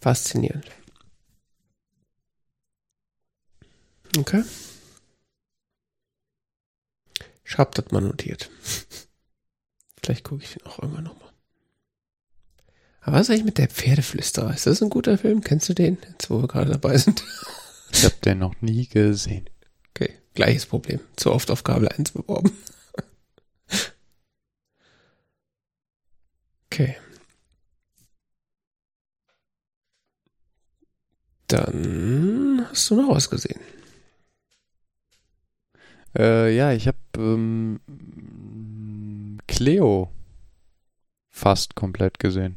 Faszinierend. 0.00 0.70
Okay. 4.18 4.44
Ich 7.44 7.58
hab 7.58 7.74
das 7.74 7.90
mal 7.90 8.00
notiert. 8.00 8.50
Vielleicht 10.02 10.24
gucke 10.24 10.44
ich 10.44 10.52
den 10.52 10.66
auch 10.66 10.78
irgendwann 10.80 11.04
nochmal. 11.04 11.32
Aber 13.00 13.16
was 13.16 13.22
ist 13.22 13.30
eigentlich 13.30 13.44
mit 13.44 13.58
der 13.58 13.68
Pferdeflüsterer? 13.68 14.52
Ist 14.54 14.66
das 14.66 14.82
ein 14.82 14.90
guter 14.90 15.18
Film? 15.18 15.42
Kennst 15.42 15.68
du 15.68 15.74
den? 15.74 15.98
Jetzt, 16.10 16.30
wo 16.30 16.40
wir 16.40 16.48
gerade 16.48 16.70
dabei 16.70 16.96
sind. 16.98 17.22
Ich 17.92 18.04
habe 18.04 18.14
den 18.24 18.38
noch 18.38 18.60
nie 18.60 18.86
gesehen. 18.86 19.48
Gleiches 20.34 20.66
Problem. 20.66 21.00
Zu 21.16 21.32
oft 21.32 21.50
auf 21.50 21.64
Kabel 21.64 21.88
1 21.88 22.12
beworben. 22.12 22.52
Okay. 26.70 26.96
Dann 31.46 32.66
hast 32.68 32.90
du 32.90 32.96
noch 32.96 33.14
was 33.14 33.30
gesehen. 33.30 33.60
Äh, 36.18 36.56
ja, 36.56 36.72
ich 36.72 36.88
habe 36.88 36.98
ähm, 37.16 37.78
Cleo 39.46 40.10
fast 41.30 41.76
komplett 41.76 42.18
gesehen. 42.18 42.56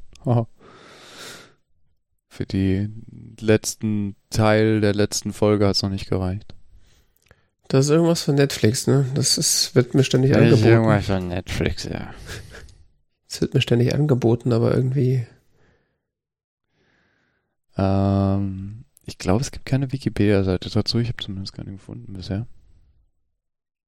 Für 2.27 2.45
die 2.45 2.89
letzten 3.39 4.15
Teil 4.31 4.81
der 4.81 4.95
letzten 4.95 5.31
Folge 5.31 5.67
hat 5.67 5.75
es 5.75 5.83
noch 5.83 5.91
nicht 5.91 6.09
gereicht. 6.09 6.56
Das 7.67 7.85
ist 7.85 7.91
irgendwas 7.91 8.23
von 8.23 8.35
Netflix, 8.35 8.87
ne? 8.87 9.05
Das 9.13 9.37
ist, 9.37 9.75
wird 9.75 9.93
mir 9.93 10.03
ständig 10.03 10.31
das 10.31 10.41
angeboten. 10.41 10.67
Irgendwas 10.67 11.05
von 11.05 11.27
Netflix, 11.27 11.83
ja. 11.83 12.13
Es 13.29 13.41
wird 13.41 13.53
mir 13.53 13.61
ständig 13.61 13.93
angeboten, 13.93 14.53
aber 14.53 14.73
irgendwie. 14.73 15.27
Ähm, 17.75 18.85
ich 19.03 19.17
glaube, 19.17 19.41
es 19.41 19.51
gibt 19.51 19.65
keine 19.65 19.91
Wikipedia-Seite 19.91 20.69
dazu. 20.69 20.99
Ich 20.99 21.09
habe 21.09 21.21
zumindest 21.21 21.51
keine 21.51 21.73
gefunden 21.73 22.13
bisher. 22.13 22.47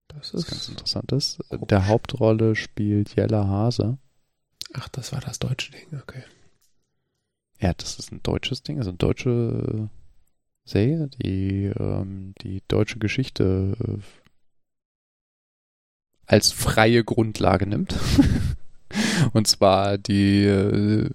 Das 0.10 0.34
ist 0.34 0.50
ganz 0.50 0.68
interessant. 0.68 1.12
Ist. 1.14 1.40
Der 1.52 1.88
Hauptrolle 1.88 2.56
spielt 2.56 3.16
Jella 3.16 3.48
Hase. 3.48 3.98
Ach, 4.74 4.90
das 4.90 5.14
war 5.14 5.22
das 5.22 5.40
deutsche 5.40 5.72
Ding, 5.72 6.00
okay. 6.02 6.24
Ja, 7.60 7.74
das 7.74 7.98
ist 7.98 8.12
ein 8.12 8.22
deutsches 8.24 8.64
Ding, 8.64 8.78
also 8.78 8.90
eine 8.90 8.98
deutsche 8.98 9.90
Serie, 10.70 11.08
die 11.08 11.66
ähm, 11.66 12.34
die 12.42 12.62
deutsche 12.68 13.00
Geschichte 13.00 13.76
äh, 13.80 13.98
als 16.26 16.52
freie 16.52 17.04
Grundlage 17.04 17.68
nimmt. 17.68 17.96
Und 19.34 19.48
zwar 19.48 19.98
die 19.98 20.46
äh, 20.46 21.10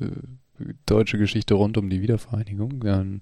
deutsche 0.87 1.19
Geschichte 1.19 1.55
rund 1.55 1.77
um 1.77 1.89
die 1.91 2.03
Wiedervereinigung. 2.03 2.81
Dann 2.81 3.21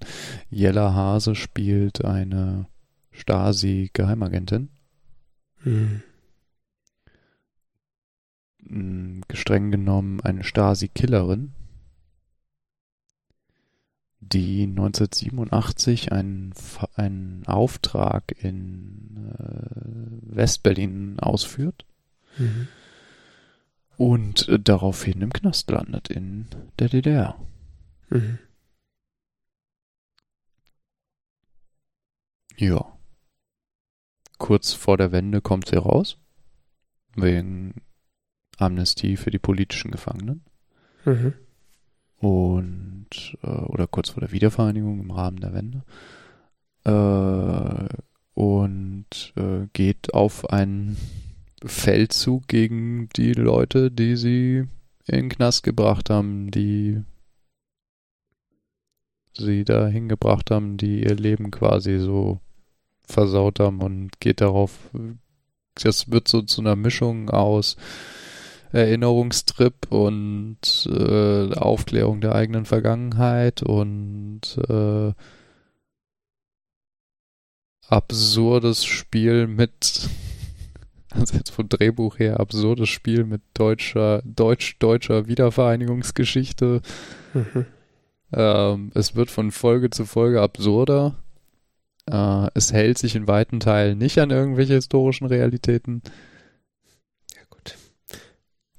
Jella 0.49 0.93
Hase 0.93 1.35
spielt 1.35 2.03
eine 2.03 2.67
Stasi-Geheimagentin 3.11 4.69
hm. 5.63 6.01
Gestreng 9.27 9.71
genommen 9.71 10.21
eine 10.21 10.43
Stasi-Killerin, 10.43 11.53
die 14.31 14.63
1987 14.63 16.11
einen, 16.11 16.53
einen 16.95 17.43
Auftrag 17.45 18.35
in 18.39 19.33
äh, 19.37 20.35
Westberlin 20.35 21.19
ausführt 21.19 21.85
mhm. 22.37 22.67
und 23.97 24.47
äh, 24.47 24.59
daraufhin 24.59 25.21
im 25.21 25.33
Knast 25.33 25.69
landet 25.69 26.09
in 26.09 26.47
der 26.79 26.89
DDR. 26.89 27.35
Mhm. 28.09 28.39
Ja 32.57 32.93
kurz 34.43 34.73
vor 34.73 34.97
der 34.97 35.13
Wende 35.13 35.39
kommt 35.39 35.69
sie 35.69 35.77
raus. 35.77 36.17
Wegen 37.15 37.75
Amnestie 38.57 39.15
für 39.15 39.31
die 39.31 39.39
politischen 39.39 39.89
Gefangenen. 39.89 40.43
Mhm. 41.05 41.33
Und, 42.23 43.37
äh, 43.43 43.47
oder 43.47 43.85
kurz 43.85 44.09
vor 44.09 44.21
der 44.21 44.31
Wiedervereinigung 44.31 45.01
im 45.01 45.11
Rahmen 45.11 45.41
der 45.41 45.53
Wende. 45.53 45.83
Äh, 46.85 47.97
und 48.33 49.33
äh, 49.35 49.67
geht 49.73 50.13
auf 50.13 50.49
einen 50.49 50.97
Feldzug 51.65 52.47
gegen 52.47 53.09
die 53.09 53.33
Leute, 53.33 53.91
die 53.91 54.15
sie 54.15 54.67
in 55.05 55.15
den 55.15 55.29
Knast 55.29 55.63
gebracht 55.63 56.09
haben, 56.09 56.49
die 56.49 57.03
sie 59.37 59.65
dahin 59.65 60.07
gebracht 60.07 60.49
haben, 60.49 60.77
die 60.77 61.03
ihr 61.03 61.15
Leben 61.15 61.51
quasi 61.51 61.99
so 61.99 62.39
versaut 63.05 63.59
haben 63.59 63.81
und 63.81 64.19
geht 64.21 64.39
darauf, 64.39 64.89
das 65.75 66.09
wird 66.09 66.27
so 66.27 66.41
zu 66.41 66.61
einer 66.61 66.75
Mischung 66.75 67.29
aus 67.29 67.75
Erinnerungstrip 68.73 69.91
und 69.91 70.89
äh, 70.91 71.53
Aufklärung 71.53 72.21
der 72.21 72.33
eigenen 72.33 72.65
Vergangenheit 72.65 73.61
und 73.61 74.41
äh, 74.67 75.13
absurdes 77.87 78.83
Spiel 78.83 79.45
mit, 79.45 80.09
also 81.11 81.37
jetzt 81.37 81.51
vom 81.51 81.69
Drehbuch 81.69 82.17
her, 82.17 82.39
absurdes 82.39 82.89
Spiel 82.89 83.25
mit 83.25 83.41
deutscher, 83.53 84.23
deutsch-deutscher 84.25 85.27
Wiedervereinigungsgeschichte. 85.27 86.81
Mhm. 87.35 87.65
Ähm, 88.31 88.91
es 88.95 89.15
wird 89.15 89.29
von 89.29 89.51
Folge 89.51 89.91
zu 89.91 90.05
Folge 90.05 90.41
absurder. 90.41 91.15
Äh, 92.09 92.47
es 92.55 92.73
hält 92.73 92.97
sich 92.97 93.15
in 93.15 93.27
weiten 93.27 93.59
Teilen 93.59 93.99
nicht 93.99 94.17
an 94.17 94.31
irgendwelche 94.31 94.73
historischen 94.73 95.27
Realitäten. 95.27 96.01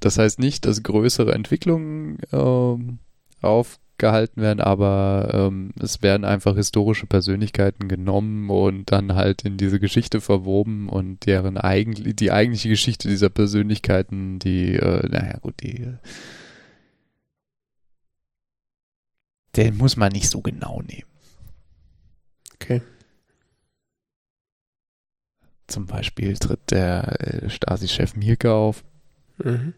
Das 0.04 0.18
heißt 0.18 0.38
nicht, 0.38 0.66
dass 0.66 0.82
größere 0.82 1.32
Entwicklungen 1.32 2.18
ähm, 2.30 2.98
aufgehalten 3.40 4.42
werden, 4.42 4.60
aber 4.60 5.30
ähm, 5.32 5.70
es 5.80 6.02
werden 6.02 6.26
einfach 6.26 6.56
historische 6.56 7.06
Persönlichkeiten 7.06 7.88
genommen 7.88 8.50
und 8.50 8.92
dann 8.92 9.14
halt 9.14 9.46
in 9.46 9.56
diese 9.56 9.80
Geschichte 9.80 10.20
verwoben 10.20 10.90
und 10.90 11.24
deren 11.24 11.56
eigentlich 11.56 12.16
die 12.16 12.32
eigentliche 12.32 12.68
Geschichte 12.68 13.08
dieser 13.08 13.30
Persönlichkeiten, 13.30 14.38
die, 14.40 14.74
äh, 14.74 15.08
naja 15.08 15.38
gut, 15.38 15.54
die 15.62 15.84
äh, 15.84 15.94
den 19.56 19.78
muss 19.78 19.96
man 19.96 20.12
nicht 20.12 20.28
so 20.28 20.42
genau 20.42 20.82
nehmen. 20.82 21.08
Okay. 22.56 22.82
Zum 25.66 25.86
Beispiel 25.86 26.36
tritt 26.36 26.72
der 26.72 27.44
äh, 27.44 27.48
Stasi-Chef 27.48 28.16
Mirke 28.16 28.52
auf. 28.52 28.84
Mhm. 29.42 29.72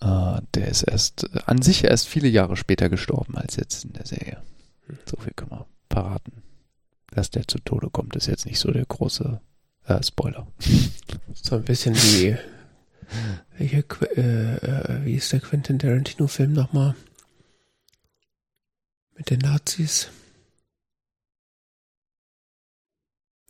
Äh, 0.00 0.40
der 0.54 0.68
ist 0.68 0.82
erst 0.82 1.28
an 1.48 1.62
sich 1.62 1.84
erst 1.84 2.08
viele 2.08 2.28
Jahre 2.28 2.56
später 2.56 2.88
gestorben 2.88 3.36
als 3.36 3.56
jetzt 3.56 3.84
in 3.84 3.92
der 3.92 4.06
Serie. 4.06 4.42
So 5.06 5.16
viel 5.18 5.32
können 5.34 5.50
wir 5.50 5.66
verraten. 5.90 6.42
Dass 7.12 7.30
der 7.30 7.46
zu 7.46 7.58
Tode 7.58 7.90
kommt, 7.90 8.16
ist 8.16 8.26
jetzt 8.26 8.46
nicht 8.46 8.58
so 8.58 8.70
der 8.70 8.84
große 8.84 9.40
äh, 9.86 10.02
Spoiler. 10.02 10.46
So 11.32 11.56
ein 11.56 11.64
bisschen 11.64 11.94
wie 11.94 12.36
Welcher, 13.58 13.84
äh, 14.16 14.56
äh, 14.56 15.04
wie 15.04 15.14
ist 15.14 15.32
der 15.32 15.40
Quentin 15.40 15.78
Tarantino-Film 15.78 16.52
nochmal? 16.52 16.94
Mit 19.16 19.30
den 19.30 19.40
Nazis? 19.40 20.08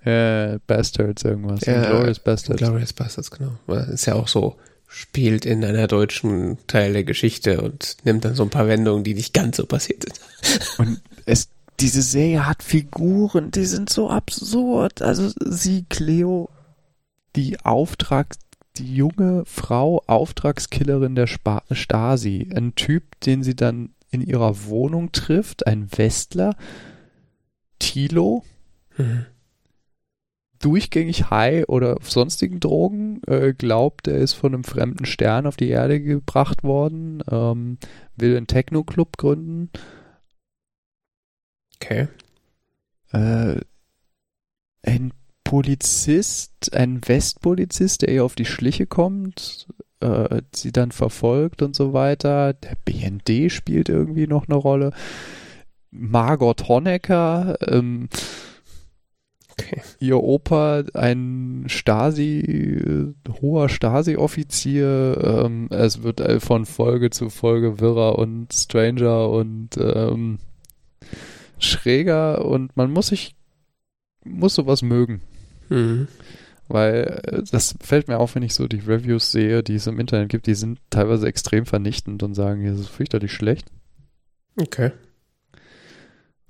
Äh, 0.02 0.58
Bastards 0.66 1.24
irgendwas. 1.24 1.64
Ja, 1.66 1.90
Glorious 1.90 2.18
Bastards. 2.18 2.58
Glorious 2.58 2.92
Bastards, 2.92 3.30
genau. 3.30 3.58
Ist 3.92 4.06
ja 4.06 4.14
auch 4.14 4.28
so, 4.28 4.56
spielt 4.92 5.46
in 5.46 5.64
einer 5.64 5.86
deutschen 5.86 6.58
Teil 6.66 6.92
der 6.92 7.04
Geschichte 7.04 7.62
und 7.62 7.96
nimmt 8.02 8.24
dann 8.24 8.34
so 8.34 8.42
ein 8.42 8.50
paar 8.50 8.66
Wendungen, 8.66 9.04
die 9.04 9.14
nicht 9.14 9.32
ganz 9.32 9.56
so 9.56 9.64
passiert 9.64 10.02
sind. 10.02 10.20
Und 10.78 11.00
es, 11.26 11.48
diese 11.78 12.02
Serie 12.02 12.44
hat 12.44 12.64
Figuren, 12.64 13.52
die 13.52 13.66
sind 13.66 13.88
so 13.88 14.10
absurd. 14.10 15.00
Also 15.00 15.30
sie, 15.38 15.84
Cleo, 15.88 16.50
die 17.36 17.60
Auftrag, 17.60 18.34
die 18.78 18.96
junge 18.96 19.44
Frau, 19.46 20.02
Auftragskillerin 20.08 21.14
der 21.14 21.28
Spa 21.28 21.62
Stasi. 21.70 22.50
Ein 22.52 22.74
Typ, 22.74 23.20
den 23.20 23.44
sie 23.44 23.54
dann 23.54 23.90
in 24.10 24.22
ihrer 24.22 24.64
Wohnung 24.64 25.12
trifft, 25.12 25.68
ein 25.68 25.88
Westler, 25.96 26.56
Tilo. 27.78 28.44
Mhm 28.96 29.26
durchgängig 30.60 31.30
high 31.30 31.68
oder 31.68 31.96
auf 31.96 32.10
sonstigen 32.10 32.60
Drogen, 32.60 33.22
äh, 33.26 33.52
glaubt, 33.54 34.06
er 34.06 34.18
ist 34.18 34.34
von 34.34 34.54
einem 34.54 34.64
fremden 34.64 35.06
Stern 35.06 35.46
auf 35.46 35.56
die 35.56 35.68
Erde 35.68 36.00
gebracht 36.00 36.62
worden, 36.62 37.22
ähm, 37.30 37.78
will 38.16 38.36
einen 38.36 38.46
Techno-Club 38.46 39.16
gründen. 39.16 39.70
Okay. 41.76 42.08
Äh, 43.12 43.60
ein 44.82 45.12
Polizist, 45.44 46.74
ein 46.74 47.00
Westpolizist, 47.06 48.02
der 48.02 48.10
ihr 48.10 48.24
auf 48.24 48.34
die 48.34 48.44
Schliche 48.44 48.86
kommt, 48.86 49.66
äh, 50.00 50.42
sie 50.54 50.72
dann 50.72 50.92
verfolgt 50.92 51.62
und 51.62 51.74
so 51.74 51.92
weiter. 51.92 52.52
Der 52.52 52.76
BND 52.84 53.50
spielt 53.50 53.88
irgendwie 53.88 54.26
noch 54.26 54.46
eine 54.46 54.56
Rolle. 54.56 54.92
Margot 55.90 56.68
Honecker, 56.68 57.56
ähm, 57.66 58.08
Okay. 59.60 59.82
Ihr 59.98 60.22
Opa, 60.22 60.84
ein 60.94 61.64
Stasi, 61.66 63.14
hoher 63.40 63.68
Stasi-Offizier. 63.68 65.44
Ähm, 65.44 65.68
es 65.70 66.02
wird 66.02 66.20
äh, 66.20 66.40
von 66.40 66.66
Folge 66.66 67.10
zu 67.10 67.30
Folge 67.30 67.80
wirrer 67.80 68.18
und 68.18 68.52
stranger 68.52 69.28
und 69.30 69.76
ähm, 69.76 70.38
schräger 71.58 72.44
und 72.44 72.76
man 72.76 72.90
muss 72.90 73.08
sich, 73.08 73.34
muss 74.24 74.54
sowas 74.54 74.82
mögen. 74.82 75.20
Mhm. 75.68 76.08
Weil 76.68 77.20
äh, 77.24 77.42
das 77.50 77.74
fällt 77.80 78.08
mir 78.08 78.18
auf, 78.18 78.34
wenn 78.34 78.42
ich 78.42 78.54
so 78.54 78.66
die 78.66 78.78
Reviews 78.78 79.32
sehe, 79.32 79.62
die 79.62 79.74
es 79.74 79.86
im 79.86 79.98
Internet 79.98 80.28
gibt, 80.28 80.46
die 80.46 80.54
sind 80.54 80.78
teilweise 80.90 81.26
extrem 81.26 81.66
vernichtend 81.66 82.22
und 82.22 82.34
sagen, 82.34 82.60
hier 82.60 82.72
ist 82.72 82.80
es 82.80 82.88
fürchterlich 82.88 83.32
schlecht. 83.32 83.66
Okay. 84.56 84.92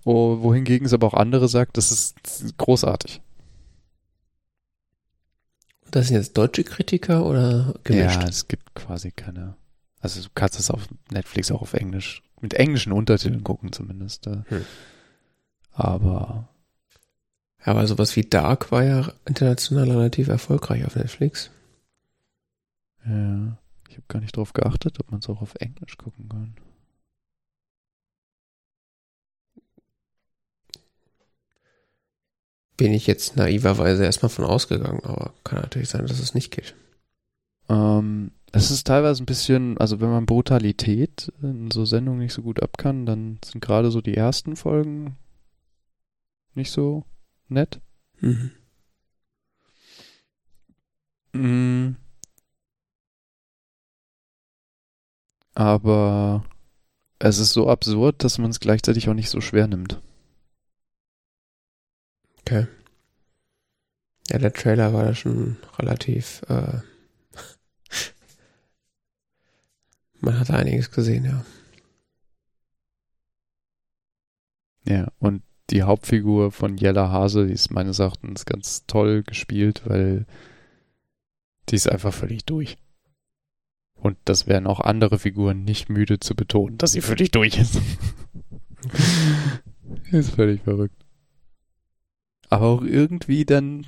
Oh, 0.04 0.40
wohingegen 0.42 0.86
es 0.86 0.92
aber 0.92 1.06
auch 1.06 1.14
andere 1.14 1.48
sagt, 1.48 1.76
das 1.76 1.90
ist 1.90 2.16
großartig. 2.56 3.20
Das 5.90 6.06
sind 6.08 6.16
jetzt 6.16 6.38
deutsche 6.38 6.64
Kritiker 6.64 7.26
oder 7.26 7.74
gemischt? 7.84 8.22
Ja, 8.22 8.28
es 8.28 8.48
gibt 8.48 8.74
quasi 8.74 9.10
keine. 9.10 9.56
Also 10.00 10.22
du 10.22 10.28
kannst 10.34 10.58
es 10.58 10.70
auf 10.70 10.88
Netflix 11.10 11.50
auch 11.50 11.62
auf 11.62 11.74
Englisch, 11.74 12.22
mit 12.40 12.54
englischen 12.54 12.92
Untertiteln 12.92 13.44
gucken 13.44 13.72
zumindest. 13.72 14.26
Äh. 14.26 14.42
Hm. 14.48 14.64
Aber. 15.72 16.48
Ja, 17.60 17.72
aber 17.72 17.86
sowas 17.86 18.16
wie 18.16 18.22
Dark 18.22 18.72
war 18.72 18.84
ja 18.84 19.12
international 19.26 19.90
relativ 19.90 20.28
erfolgreich 20.28 20.84
auf 20.86 20.96
Netflix. 20.96 21.50
Ja, 23.04 23.58
ich 23.88 23.96
habe 23.96 24.06
gar 24.08 24.20
nicht 24.20 24.36
drauf 24.36 24.52
geachtet, 24.52 24.98
ob 25.00 25.10
man 25.10 25.20
es 25.20 25.28
auch 25.28 25.42
auf 25.42 25.56
Englisch 25.56 25.98
gucken 25.98 26.28
kann. 26.28 26.54
Bin 32.80 32.94
ich 32.94 33.06
jetzt 33.06 33.36
naiverweise 33.36 34.04
erstmal 34.04 34.30
von 34.30 34.46
ausgegangen, 34.46 35.04
aber 35.04 35.34
kann 35.44 35.60
natürlich 35.60 35.90
sein, 35.90 36.06
dass 36.06 36.18
es 36.18 36.32
nicht 36.32 36.50
geht. 36.50 36.74
Ähm, 37.68 38.30
es 38.52 38.70
ist 38.70 38.86
teilweise 38.86 39.22
ein 39.22 39.26
bisschen, 39.26 39.76
also 39.76 40.00
wenn 40.00 40.08
man 40.08 40.24
Brutalität 40.24 41.30
in 41.42 41.70
so 41.70 41.84
Sendungen 41.84 42.20
nicht 42.20 42.32
so 42.32 42.40
gut 42.40 42.62
ab 42.62 42.78
kann, 42.78 43.04
dann 43.04 43.38
sind 43.44 43.60
gerade 43.60 43.90
so 43.90 44.00
die 44.00 44.16
ersten 44.16 44.56
Folgen 44.56 45.18
nicht 46.54 46.70
so 46.70 47.04
nett. 47.48 47.80
Mhm. 48.20 48.50
Mhm. 51.34 51.96
Aber 55.54 56.44
es 57.18 57.38
ist 57.38 57.52
so 57.52 57.68
absurd, 57.68 58.24
dass 58.24 58.38
man 58.38 58.50
es 58.50 58.58
gleichzeitig 58.58 59.10
auch 59.10 59.14
nicht 59.14 59.28
so 59.28 59.42
schwer 59.42 59.66
nimmt. 59.66 60.00
Okay. 62.40 62.66
Ja, 64.30 64.38
der 64.38 64.52
Trailer 64.52 64.92
war 64.92 65.04
da 65.04 65.14
schon 65.14 65.56
relativ. 65.78 66.42
Äh, 66.48 66.80
man 70.20 70.38
hat 70.38 70.50
einiges 70.50 70.90
gesehen, 70.90 71.24
ja. 71.24 71.44
Ja, 74.84 75.08
und 75.18 75.42
die 75.70 75.82
Hauptfigur 75.82 76.52
von 76.52 76.76
Jella 76.76 77.10
Hase, 77.10 77.46
die 77.46 77.52
ist 77.52 77.70
meines 77.70 77.98
Erachtens 77.98 78.44
ganz 78.44 78.86
toll 78.86 79.22
gespielt, 79.22 79.82
weil 79.84 80.26
die 81.68 81.76
ist 81.76 81.88
einfach 81.88 82.14
völlig 82.14 82.44
durch. 82.44 82.78
Und 83.94 84.16
das 84.24 84.46
werden 84.46 84.66
auch 84.66 84.80
andere 84.80 85.18
Figuren 85.18 85.64
nicht 85.64 85.90
müde 85.90 86.20
zu 86.20 86.34
betonen, 86.34 86.78
dass 86.78 86.92
sie 86.92 87.02
völlig 87.02 87.32
durch 87.32 87.58
ist. 87.58 87.80
ist 90.10 90.34
völlig 90.34 90.62
verrückt 90.62 90.99
aber 92.50 92.66
auch 92.66 92.82
irgendwie 92.82 93.44
dann 93.44 93.86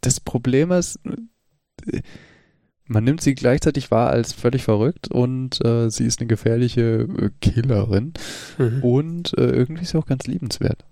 das 0.00 0.20
Problem 0.20 0.72
ist, 0.72 0.98
man 2.84 3.04
nimmt 3.04 3.20
sie 3.20 3.34
gleichzeitig 3.34 3.90
wahr 3.90 4.10
als 4.10 4.32
völlig 4.32 4.64
verrückt 4.64 5.08
und 5.08 5.64
äh, 5.64 5.88
sie 5.88 6.04
ist 6.04 6.20
eine 6.20 6.26
gefährliche 6.26 7.02
äh, 7.02 7.30
Killerin 7.40 8.12
mhm. 8.58 8.82
und 8.82 9.38
äh, 9.38 9.50
irgendwie 9.50 9.82
ist 9.82 9.90
sie 9.90 9.98
auch 9.98 10.06
ganz 10.06 10.26
liebenswert. 10.26 10.84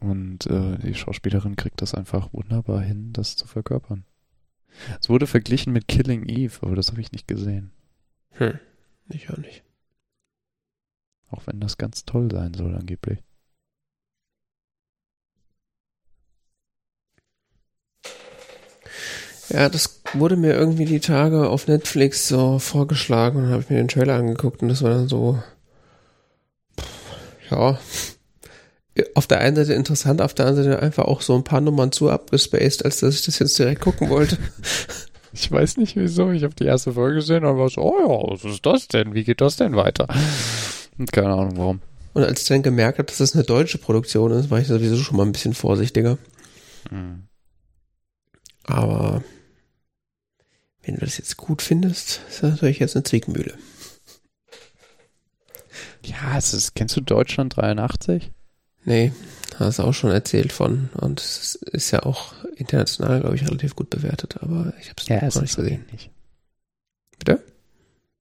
Und 0.00 0.46
äh, 0.46 0.78
die 0.78 0.94
Schauspielerin 0.94 1.56
kriegt 1.56 1.80
das 1.80 1.94
einfach 1.94 2.32
wunderbar 2.32 2.82
hin, 2.82 3.12
das 3.12 3.36
zu 3.36 3.46
verkörpern. 3.46 4.04
Es 5.00 5.08
wurde 5.08 5.26
verglichen 5.26 5.72
mit 5.72 5.88
Killing 5.88 6.26
Eve, 6.26 6.58
aber 6.62 6.74
das 6.74 6.90
habe 6.90 7.00
ich 7.00 7.12
nicht 7.12 7.28
gesehen. 7.28 7.70
Hm, 8.30 8.58
ich 9.08 9.30
auch 9.30 9.38
nicht. 9.38 9.62
Auch 11.30 11.46
wenn 11.46 11.60
das 11.60 11.78
ganz 11.78 12.04
toll 12.04 12.30
sein 12.30 12.54
soll, 12.54 12.74
angeblich. 12.74 13.22
Ja, 19.50 19.68
das 19.68 20.00
wurde 20.14 20.36
mir 20.36 20.54
irgendwie 20.54 20.86
die 20.86 21.00
Tage 21.00 21.48
auf 21.48 21.68
Netflix 21.68 22.28
so 22.28 22.58
vorgeschlagen 22.58 23.38
und 23.38 23.50
habe 23.50 23.62
ich 23.62 23.70
mir 23.70 23.76
den 23.76 23.88
Trailer 23.88 24.14
angeguckt 24.14 24.62
und 24.62 24.68
das 24.68 24.82
war 24.82 24.90
dann 24.90 25.08
so, 25.08 25.42
ja, 27.50 27.78
auf 29.14 29.26
der 29.26 29.40
einen 29.40 29.56
Seite 29.56 29.74
interessant, 29.74 30.22
auf 30.22 30.34
der 30.34 30.46
anderen 30.46 30.70
Seite 30.70 30.82
einfach 30.82 31.04
auch 31.04 31.20
so 31.20 31.34
ein 31.34 31.44
paar 31.44 31.60
Nummern 31.60 31.92
zu 31.92 32.10
abgespaced, 32.10 32.84
als 32.84 33.00
dass 33.00 33.14
ich 33.14 33.22
das 33.22 33.38
jetzt 33.38 33.58
direkt 33.58 33.80
gucken 33.80 34.08
wollte. 34.08 34.38
Ich 35.36 35.50
weiß 35.50 35.78
nicht 35.78 35.96
wieso, 35.96 36.30
ich 36.30 36.44
habe 36.44 36.54
die 36.54 36.64
erste 36.64 36.92
Folge 36.92 37.16
gesehen 37.16 37.44
und 37.44 37.58
war 37.58 37.68
so, 37.68 37.80
oh 37.80 37.98
ja, 37.98 38.32
was 38.32 38.44
ist 38.44 38.64
das 38.64 38.86
denn? 38.86 39.14
Wie 39.14 39.24
geht 39.24 39.40
das 39.40 39.56
denn 39.56 39.74
weiter? 39.74 40.06
Und 40.96 41.10
keine 41.10 41.32
Ahnung 41.32 41.56
warum. 41.56 41.80
Und 42.12 42.22
als 42.22 42.42
ich 42.42 42.46
dann 42.46 42.62
gemerkt 42.62 42.98
habe, 42.98 43.08
dass 43.08 43.18
das 43.18 43.34
eine 43.34 43.42
deutsche 43.42 43.78
Produktion 43.78 44.30
ist, 44.30 44.50
war 44.50 44.60
ich 44.60 44.68
sowieso 44.68 44.96
schon 44.96 45.16
mal 45.16 45.26
ein 45.26 45.32
bisschen 45.32 45.54
vorsichtiger. 45.54 46.18
Mhm. 46.88 47.24
Aber 48.64 49.22
wenn 50.82 50.94
du 50.94 51.00
das 51.00 51.18
jetzt 51.18 51.36
gut 51.36 51.62
findest, 51.62 52.20
ist 52.28 52.42
das 52.42 52.52
natürlich 52.52 52.78
jetzt 52.78 52.96
eine 52.96 53.04
Zwickmühle. 53.04 53.56
Ja, 56.04 56.36
es 56.36 56.52
ist, 56.52 56.74
kennst 56.74 56.96
du 56.96 57.00
Deutschland 57.00 57.56
83? 57.56 58.30
Nee, 58.84 59.12
hast 59.58 59.78
du 59.78 59.82
auch 59.82 59.94
schon 59.94 60.10
erzählt 60.10 60.52
von. 60.52 60.90
Und 60.94 61.20
es 61.20 61.54
ist 61.54 61.90
ja 61.90 62.02
auch 62.02 62.34
international, 62.56 63.20
glaube 63.20 63.36
ich, 63.36 63.46
relativ 63.46 63.74
gut 63.74 63.90
bewertet, 63.90 64.36
aber 64.42 64.74
ich 64.80 64.90
habe 64.90 64.96
es 65.00 65.08
ja, 65.08 65.24
noch 65.24 65.40
nicht 65.40 65.56
gesehen. 65.56 65.84
Ähnlich. 65.86 66.10
Bitte? 67.18 67.42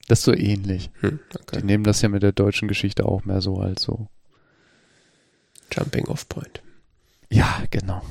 Das 0.07 0.19
ist 0.19 0.25
so 0.25 0.33
ähnlich. 0.33 0.89
Hm, 1.01 1.19
okay. 1.39 1.59
Die 1.59 1.65
nehmen 1.65 1.83
das 1.83 2.01
ja 2.01 2.09
mit 2.09 2.23
der 2.23 2.31
deutschen 2.31 2.67
Geschichte 2.67 3.05
auch 3.05 3.25
mehr 3.25 3.41
so 3.41 3.57
als 3.57 3.81
so. 3.81 4.07
Jumping 5.71 6.07
off 6.07 6.27
point. 6.29 6.61
Ja, 7.29 7.63
genau. 7.71 8.01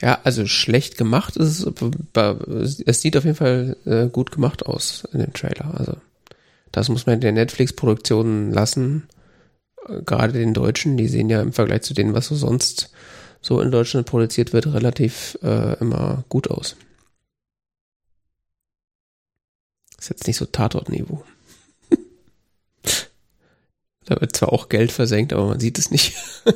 Ja, 0.00 0.20
also 0.24 0.46
schlecht 0.46 0.98
gemacht 0.98 1.36
ist 1.36 1.66
es, 1.66 2.80
es 2.80 3.00
sieht 3.00 3.16
auf 3.16 3.24
jeden 3.24 3.36
Fall 3.36 3.76
äh, 3.86 4.08
gut 4.08 4.30
gemacht 4.30 4.66
aus 4.66 5.04
in 5.12 5.20
dem 5.20 5.32
Trailer. 5.32 5.74
Also 5.78 5.96
das 6.70 6.88
muss 6.88 7.06
man 7.06 7.20
der 7.20 7.32
Netflix-Produktionen 7.32 8.52
lassen. 8.52 9.08
Gerade 10.04 10.34
den 10.34 10.52
Deutschen, 10.52 10.96
die 10.96 11.08
sehen 11.08 11.30
ja 11.30 11.40
im 11.40 11.52
Vergleich 11.52 11.82
zu 11.82 11.94
denen, 11.94 12.12
was 12.12 12.26
so 12.26 12.34
sonst 12.34 12.90
so 13.40 13.60
in 13.60 13.70
Deutschland 13.70 14.06
produziert 14.06 14.52
wird, 14.52 14.66
relativ 14.66 15.38
äh, 15.42 15.78
immer 15.78 16.24
gut 16.28 16.50
aus. 16.50 16.76
Ist 19.98 20.10
jetzt 20.10 20.26
nicht 20.26 20.36
so 20.36 20.44
Tatortniveau. 20.44 21.24
da 24.04 24.20
wird 24.20 24.36
zwar 24.36 24.52
auch 24.52 24.68
Geld 24.68 24.92
versenkt, 24.92 25.32
aber 25.32 25.46
man 25.46 25.60
sieht 25.60 25.78
es 25.78 25.90
nicht. 25.90 26.14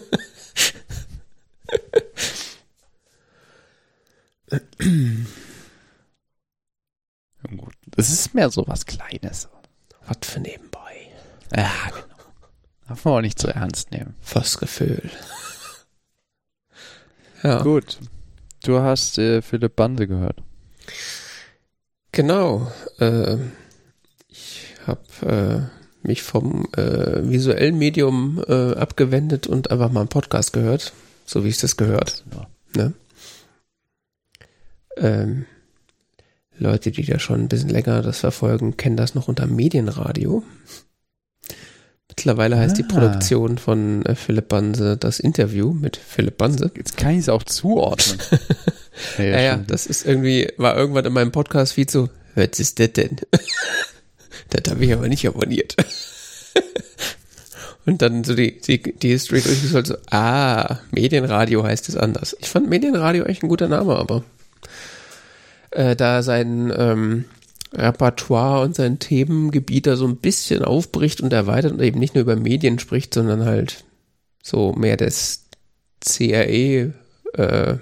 Das 8.00 8.08
ist 8.08 8.32
mehr 8.32 8.48
so 8.48 8.66
was 8.66 8.86
Kleines. 8.86 9.46
Was 10.06 10.16
für 10.22 10.40
nebenbei. 10.40 11.10
Ja, 11.54 11.70
genau. 11.88 12.30
Darf 12.88 13.04
man 13.04 13.14
auch 13.14 13.20
nicht 13.20 13.38
zu 13.38 13.48
so 13.48 13.52
ernst 13.52 13.90
nehmen. 13.90 14.14
Fürs 14.22 14.56
Gefühl. 14.56 15.10
ja. 17.42 17.62
Gut. 17.62 17.98
Du 18.64 18.80
hast 18.80 19.18
äh, 19.18 19.42
Philipp 19.42 19.76
Bande 19.76 20.08
gehört. 20.08 20.42
Genau. 22.12 22.72
Äh, 23.00 23.36
ich 24.28 24.74
habe 24.86 25.70
äh, 26.02 26.06
mich 26.06 26.22
vom 26.22 26.72
äh, 26.72 27.28
visuellen 27.28 27.76
Medium 27.76 28.42
äh, 28.48 28.76
abgewendet 28.76 29.46
und 29.46 29.70
einfach 29.70 29.92
mal 29.92 30.00
einen 30.00 30.08
Podcast 30.08 30.54
gehört, 30.54 30.94
so 31.26 31.44
wie 31.44 31.50
es 31.50 31.58
das 31.58 31.76
gehört. 31.76 32.24
Ja. 32.32 32.48
Ne? 32.82 32.94
Ähm, 34.96 35.44
Leute, 36.60 36.90
die 36.90 37.04
da 37.04 37.18
schon 37.18 37.40
ein 37.40 37.48
bisschen 37.48 37.70
länger 37.70 38.02
das 38.02 38.20
verfolgen, 38.20 38.76
kennen 38.76 38.96
das 38.96 39.14
noch 39.14 39.28
unter 39.28 39.46
Medienradio. 39.46 40.42
Mittlerweile 42.08 42.58
heißt 42.58 42.74
ah. 42.74 42.76
die 42.76 42.82
Produktion 42.82 43.56
von 43.56 44.04
äh, 44.04 44.14
Philipp 44.14 44.48
Banse 44.48 44.96
das 44.96 45.20
Interview 45.20 45.72
mit 45.72 45.96
Philipp 45.96 46.36
Banse. 46.36 46.70
Jetzt 46.76 46.96
kann 46.96 47.12
ich 47.12 47.20
es 47.20 47.28
auch 47.28 47.44
zuordnen. 47.44 48.18
ja, 49.18 49.24
ja, 49.24 49.40
ja, 49.40 49.56
das 49.56 49.86
ist 49.86 50.04
irgendwie, 50.04 50.48
war 50.58 50.76
irgendwann 50.76 51.06
in 51.06 51.12
meinem 51.12 51.32
Podcast-Feed 51.32 51.90
so, 51.90 52.10
was 52.34 52.58
ist 52.58 52.78
das 52.78 52.92
denn? 52.92 53.16
das 54.50 54.70
habe 54.70 54.84
ich 54.84 54.92
aber 54.92 55.08
nicht 55.08 55.26
abonniert. 55.26 55.76
Und 57.86 58.02
dann 58.02 58.24
so 58.24 58.34
die, 58.34 58.60
die, 58.60 58.82
die 58.82 59.08
History 59.08 59.40
durchgeschaut, 59.40 59.86
so, 59.86 59.96
ah, 60.10 60.80
Medienradio 60.90 61.64
heißt 61.64 61.88
es 61.88 61.96
anders. 61.96 62.36
Ich 62.38 62.48
fand 62.48 62.68
Medienradio 62.68 63.24
eigentlich 63.24 63.42
ein 63.42 63.48
guter 63.48 63.68
Name, 63.68 63.96
aber 63.96 64.22
äh, 65.70 65.96
da 65.96 66.22
sein 66.22 66.72
ähm, 66.76 67.24
Repertoire 67.72 68.62
und 68.62 68.74
sein 68.74 68.98
Themengebiet 68.98 69.86
da 69.86 69.96
so 69.96 70.06
ein 70.06 70.16
bisschen 70.16 70.64
aufbricht 70.64 71.20
und 71.20 71.32
erweitert 71.32 71.72
und 71.72 71.80
eben 71.80 72.00
nicht 72.00 72.14
nur 72.14 72.22
über 72.22 72.36
Medien 72.36 72.78
spricht, 72.78 73.14
sondern 73.14 73.44
halt 73.44 73.84
so 74.42 74.72
mehr 74.72 74.96
das 74.96 75.44
CRE, 76.00 76.92
äh, 77.34 77.78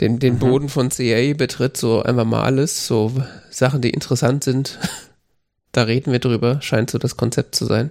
den, 0.00 0.18
den 0.20 0.34
mhm. 0.34 0.38
Boden 0.38 0.68
von 0.68 0.90
CRE 0.90 1.34
betritt, 1.34 1.76
so 1.76 2.02
einfach 2.02 2.24
mal 2.24 2.44
alles, 2.44 2.86
so 2.86 3.12
Sachen, 3.50 3.82
die 3.82 3.90
interessant 3.90 4.44
sind. 4.44 4.78
da 5.72 5.82
reden 5.82 6.12
wir 6.12 6.20
drüber, 6.20 6.62
scheint 6.62 6.90
so 6.90 6.98
das 6.98 7.16
Konzept 7.16 7.56
zu 7.56 7.64
sein. 7.64 7.90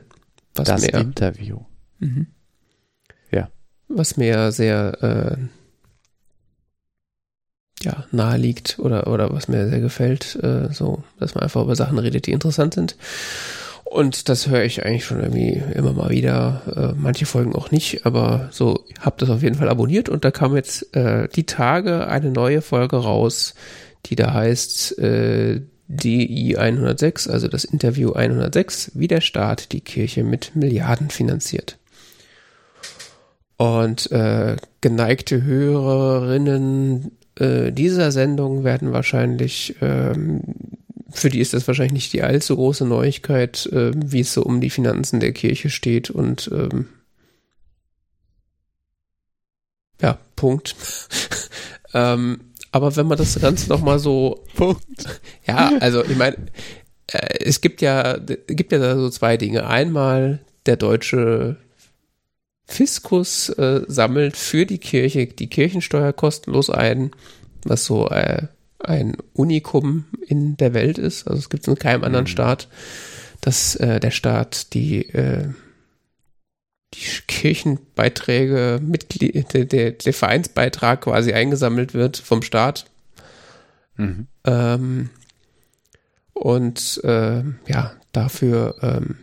Was 0.56 0.68
das 0.70 0.82
mehr, 0.82 1.02
Interview. 1.02 1.60
Mhm. 2.00 2.28
Ja. 3.32 3.50
Was 3.90 4.16
mir 4.16 4.52
sehr 4.54 5.04
äh, 5.04 5.38
ja, 7.84 8.06
nahe 8.12 8.38
liegt 8.38 8.80
oder, 8.80 9.08
oder 9.08 9.32
was 9.32 9.48
mir 9.48 9.70
sehr 9.70 9.80
gefällt, 9.80 10.38
äh, 10.42 10.72
so, 10.72 11.04
dass 11.20 11.36
man 11.36 11.44
einfach 11.44 11.64
über 11.64 11.76
Sachen 11.76 12.00
redet, 12.00 12.26
die 12.28 12.32
interessant 12.32 12.74
sind. 12.74 12.96
Und 13.86 14.28
das 14.28 14.50
höre 14.50 14.64
ich 14.64 14.86
eigentlich 14.86 15.06
schon 15.06 15.22
irgendwie 15.22 15.62
immer 15.74 15.94
mal 15.94 16.10
wieder, 16.10 16.62
äh, 16.76 17.00
manche 17.00 17.26
Folgen 17.26 17.56
auch 17.56 17.72
nicht, 17.72 18.06
aber 18.06 18.50
so, 18.52 18.84
hab 19.00 19.18
das 19.18 19.30
auf 19.30 19.44
jeden 19.44 19.56
Fall 19.56 19.70
abonniert 19.70 20.10
und 20.10 20.26
da 20.26 20.32
kam 20.32 20.56
jetzt 20.56 20.94
äh, 20.96 21.30
die 21.30 21.46
Tage 21.46 22.08
eine 22.08 22.32
neue 22.32 22.62
Folge 22.62 22.98
raus, 22.98 23.54
die 24.06 24.16
da 24.16 24.34
heißt 24.34 25.00
äh, 25.00 25.62
DI 25.88 26.58
106, 26.58 27.30
also 27.30 27.48
das 27.48 27.64
Interview 27.64 28.12
106, 28.12 28.92
wie 28.96 29.08
der 29.08 29.22
Staat 29.22 29.72
die 29.72 29.82
Kirche 29.82 30.24
mit 30.24 30.56
Milliarden 30.56 31.10
finanziert. 31.10 31.78
Und 33.56 34.12
äh, 34.12 34.58
geneigte 34.82 35.44
Hörerinnen 35.44 37.17
äh, 37.40 37.72
dieser 37.72 38.12
Sendung 38.12 38.64
werden 38.64 38.92
wahrscheinlich, 38.92 39.76
ähm, 39.82 40.42
für 41.12 41.30
die 41.30 41.40
ist 41.40 41.54
das 41.54 41.68
wahrscheinlich 41.68 41.94
nicht 41.94 42.14
die 42.14 42.24
allzu 42.24 42.56
große 42.56 42.86
Neuigkeit, 42.86 43.66
äh, 43.68 43.92
wie 43.96 44.22
es 44.22 44.34
so 44.34 44.44
um 44.44 44.62
die 44.62 44.70
Finanzen 44.70 45.20
der 45.20 45.34
Kirche 45.34 45.70
steht 45.70 46.10
und 46.10 46.50
ähm, 46.54 46.88
ja, 50.02 50.18
Punkt. 50.36 50.76
ähm, 51.94 52.40
aber 52.72 52.96
wenn 52.96 53.08
man 53.08 53.18
das 53.18 53.40
Ganze 53.40 53.70
nochmal 53.70 54.00
so. 54.00 54.44
Punkt. 54.56 54.84
Ja, 55.48 55.72
also 55.80 56.04
ich 56.04 56.16
meine, 56.16 56.38
äh, 57.08 57.44
es 57.44 57.62
gibt 57.62 57.82
ja, 57.82 58.18
gibt 58.18 58.72
ja 58.72 58.80
da 58.80 58.96
so 58.96 59.10
zwei 59.10 59.38
Dinge. 59.38 59.68
Einmal 59.68 60.40
der 60.66 60.76
deutsche 60.76 61.58
Fiskus 62.68 63.50
äh, 63.50 63.82
sammelt 63.88 64.36
für 64.36 64.66
die 64.66 64.78
Kirche 64.78 65.26
die 65.28 65.48
Kirchensteuer 65.48 66.12
kostenlos 66.12 66.70
ein, 66.70 67.12
was 67.64 67.86
so 67.86 68.10
äh, 68.10 68.48
ein 68.80 69.16
Unikum 69.34 70.06
in 70.28 70.58
der 70.58 70.74
Welt 70.74 70.98
ist. 70.98 71.28
Also 71.28 71.40
es 71.40 71.50
gibt 71.50 71.64
es 71.64 71.68
in 71.70 71.80
keinem 71.80 72.04
anderen 72.04 72.26
mhm. 72.26 72.30
Staat, 72.30 72.68
dass 73.42 73.76
äh, 73.78 74.00
der 74.00 74.12
Staat 74.12 74.74
die, 74.74 75.08
äh, 75.10 75.48
die 76.94 77.22
Kirchenbeiträge, 77.28 78.80
Mitglied, 78.84 79.54
der, 79.54 79.66
der, 79.66 79.92
der, 79.92 80.14
Vereinsbeitrag 80.14 81.02
quasi 81.02 81.34
eingesammelt 81.34 81.94
wird 81.94 82.18
vom 82.18 82.42
Staat. 82.42 82.86
Mhm. 83.96 84.28
Ähm, 84.46 85.10
und 86.34 87.02
äh, 87.04 87.44
ja, 87.68 87.94
dafür 88.12 88.76
ähm, 88.82 89.18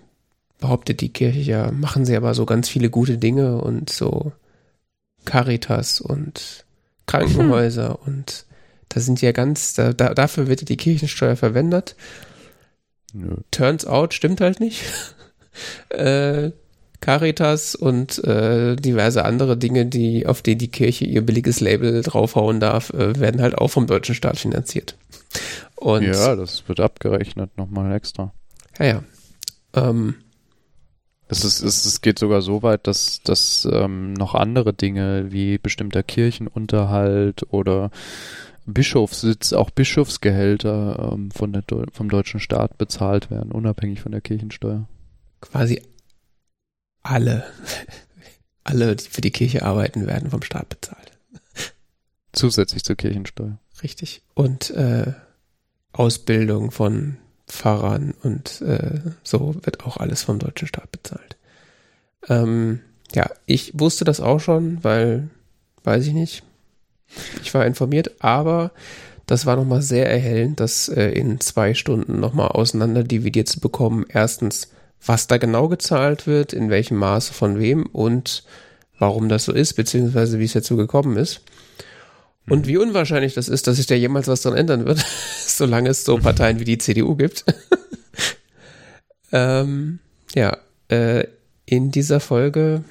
behauptet 0.64 1.02
die 1.02 1.10
Kirche 1.10 1.40
ja, 1.40 1.70
machen 1.72 2.06
sie 2.06 2.16
aber 2.16 2.32
so 2.32 2.46
ganz 2.46 2.70
viele 2.70 2.88
gute 2.88 3.18
Dinge 3.18 3.60
und 3.60 3.90
so 3.90 4.32
Caritas 5.26 6.00
und 6.00 6.64
Krankenhäuser 7.04 7.90
mhm. 7.90 8.06
und 8.06 8.46
da 8.88 9.00
sind 9.00 9.20
ja 9.20 9.32
ganz, 9.32 9.74
da, 9.74 9.92
da, 9.92 10.14
dafür 10.14 10.46
wird 10.46 10.66
die 10.66 10.78
Kirchensteuer 10.78 11.36
verwendet. 11.36 11.96
Nö. 13.12 13.36
Turns 13.50 13.84
out, 13.84 14.14
stimmt 14.14 14.40
halt 14.40 14.58
nicht. 14.58 14.84
äh, 15.90 16.50
Caritas 17.00 17.74
und 17.74 18.24
äh, 18.24 18.76
diverse 18.76 19.26
andere 19.26 19.58
Dinge, 19.58 19.84
die, 19.84 20.26
auf 20.26 20.40
die 20.40 20.56
die 20.56 20.68
Kirche 20.68 21.04
ihr 21.04 21.20
billiges 21.20 21.60
Label 21.60 22.00
draufhauen 22.00 22.58
darf, 22.58 22.88
äh, 22.90 23.20
werden 23.20 23.42
halt 23.42 23.58
auch 23.58 23.68
vom 23.68 23.86
deutschen 23.86 24.14
Staat 24.14 24.38
finanziert. 24.38 24.96
Und, 25.74 26.04
ja, 26.04 26.36
das 26.36 26.66
wird 26.68 26.80
abgerechnet 26.80 27.58
nochmal 27.58 27.94
extra. 27.94 28.32
Ja, 28.78 28.86
ja. 28.86 29.04
Ähm, 29.74 30.14
es, 31.28 31.44
ist, 31.44 31.62
es, 31.62 31.84
es 31.84 32.00
geht 32.00 32.18
sogar 32.18 32.42
so 32.42 32.62
weit, 32.62 32.86
dass, 32.86 33.20
dass 33.22 33.66
ähm, 33.70 34.12
noch 34.12 34.34
andere 34.34 34.72
Dinge 34.72 35.32
wie 35.32 35.58
bestimmter 35.58 36.02
Kirchenunterhalt 36.02 37.46
oder 37.50 37.90
Bischofssitz, 38.66 39.52
auch 39.52 39.70
Bischofsgehälter 39.70 41.12
ähm, 41.12 41.30
von 41.30 41.52
der, 41.52 41.64
vom 41.92 42.08
deutschen 42.08 42.40
Staat 42.40 42.78
bezahlt 42.78 43.30
werden, 43.30 43.52
unabhängig 43.52 44.00
von 44.00 44.12
der 44.12 44.20
Kirchensteuer. 44.20 44.86
Quasi 45.40 45.82
alle, 47.02 47.44
alle, 48.64 48.96
die 48.96 49.08
für 49.08 49.20
die 49.20 49.30
Kirche 49.30 49.64
arbeiten, 49.64 50.06
werden 50.06 50.30
vom 50.30 50.42
Staat 50.42 50.68
bezahlt. 50.68 51.12
Zusätzlich 52.32 52.84
zur 52.84 52.96
Kirchensteuer. 52.96 53.58
Richtig. 53.82 54.22
Und 54.34 54.70
äh, 54.70 55.12
Ausbildung 55.92 56.70
von 56.70 57.18
Pfarrern 57.46 58.14
und 58.22 58.62
äh, 58.62 59.00
so 59.22 59.54
wird 59.62 59.84
auch 59.84 59.98
alles 59.98 60.22
vom 60.22 60.38
deutschen 60.38 60.68
Staat 60.68 60.90
bezahlt. 60.90 61.36
Ähm, 62.28 62.80
ja, 63.14 63.30
ich 63.46 63.78
wusste 63.78 64.04
das 64.04 64.20
auch 64.20 64.40
schon, 64.40 64.82
weil, 64.82 65.28
weiß 65.84 66.06
ich 66.06 66.14
nicht, 66.14 66.42
ich 67.42 67.52
war 67.54 67.66
informiert, 67.66 68.12
aber 68.20 68.72
das 69.26 69.46
war 69.46 69.56
nochmal 69.56 69.82
sehr 69.82 70.10
erhellend, 70.10 70.60
das 70.60 70.88
äh, 70.88 71.08
in 71.10 71.40
zwei 71.40 71.74
Stunden 71.74 72.20
nochmal 72.20 72.48
auseinander 72.48 73.04
dividiert 73.04 73.48
zu 73.48 73.60
bekommen. 73.60 74.04
Erstens, 74.08 74.70
was 75.04 75.26
da 75.26 75.38
genau 75.38 75.68
gezahlt 75.68 76.26
wird, 76.26 76.52
in 76.52 76.70
welchem 76.70 76.96
Maße 76.98 77.32
von 77.32 77.58
wem 77.58 77.86
und 77.86 78.44
warum 78.98 79.28
das 79.28 79.44
so 79.44 79.52
ist, 79.52 79.74
beziehungsweise 79.74 80.38
wie 80.38 80.44
es 80.44 80.52
dazu 80.52 80.76
gekommen 80.76 81.16
ist. 81.16 81.42
Und 82.48 82.60
mhm. 82.60 82.66
wie 82.66 82.76
unwahrscheinlich 82.76 83.34
das 83.34 83.48
ist, 83.48 83.66
dass 83.66 83.76
sich 83.76 83.86
da 83.86 83.94
jemals 83.94 84.28
was 84.28 84.42
dran 84.42 84.56
ändern 84.56 84.86
wird, 84.86 85.04
solange 85.46 85.90
es 85.90 86.04
so 86.04 86.18
Parteien 86.18 86.60
wie 86.60 86.64
die 86.64 86.78
CDU 86.78 87.16
gibt. 87.16 87.44
ähm, 89.32 89.98
ja, 90.34 90.58
äh, 90.88 91.26
in 91.66 91.90
dieser 91.90 92.20
Folge 92.20 92.84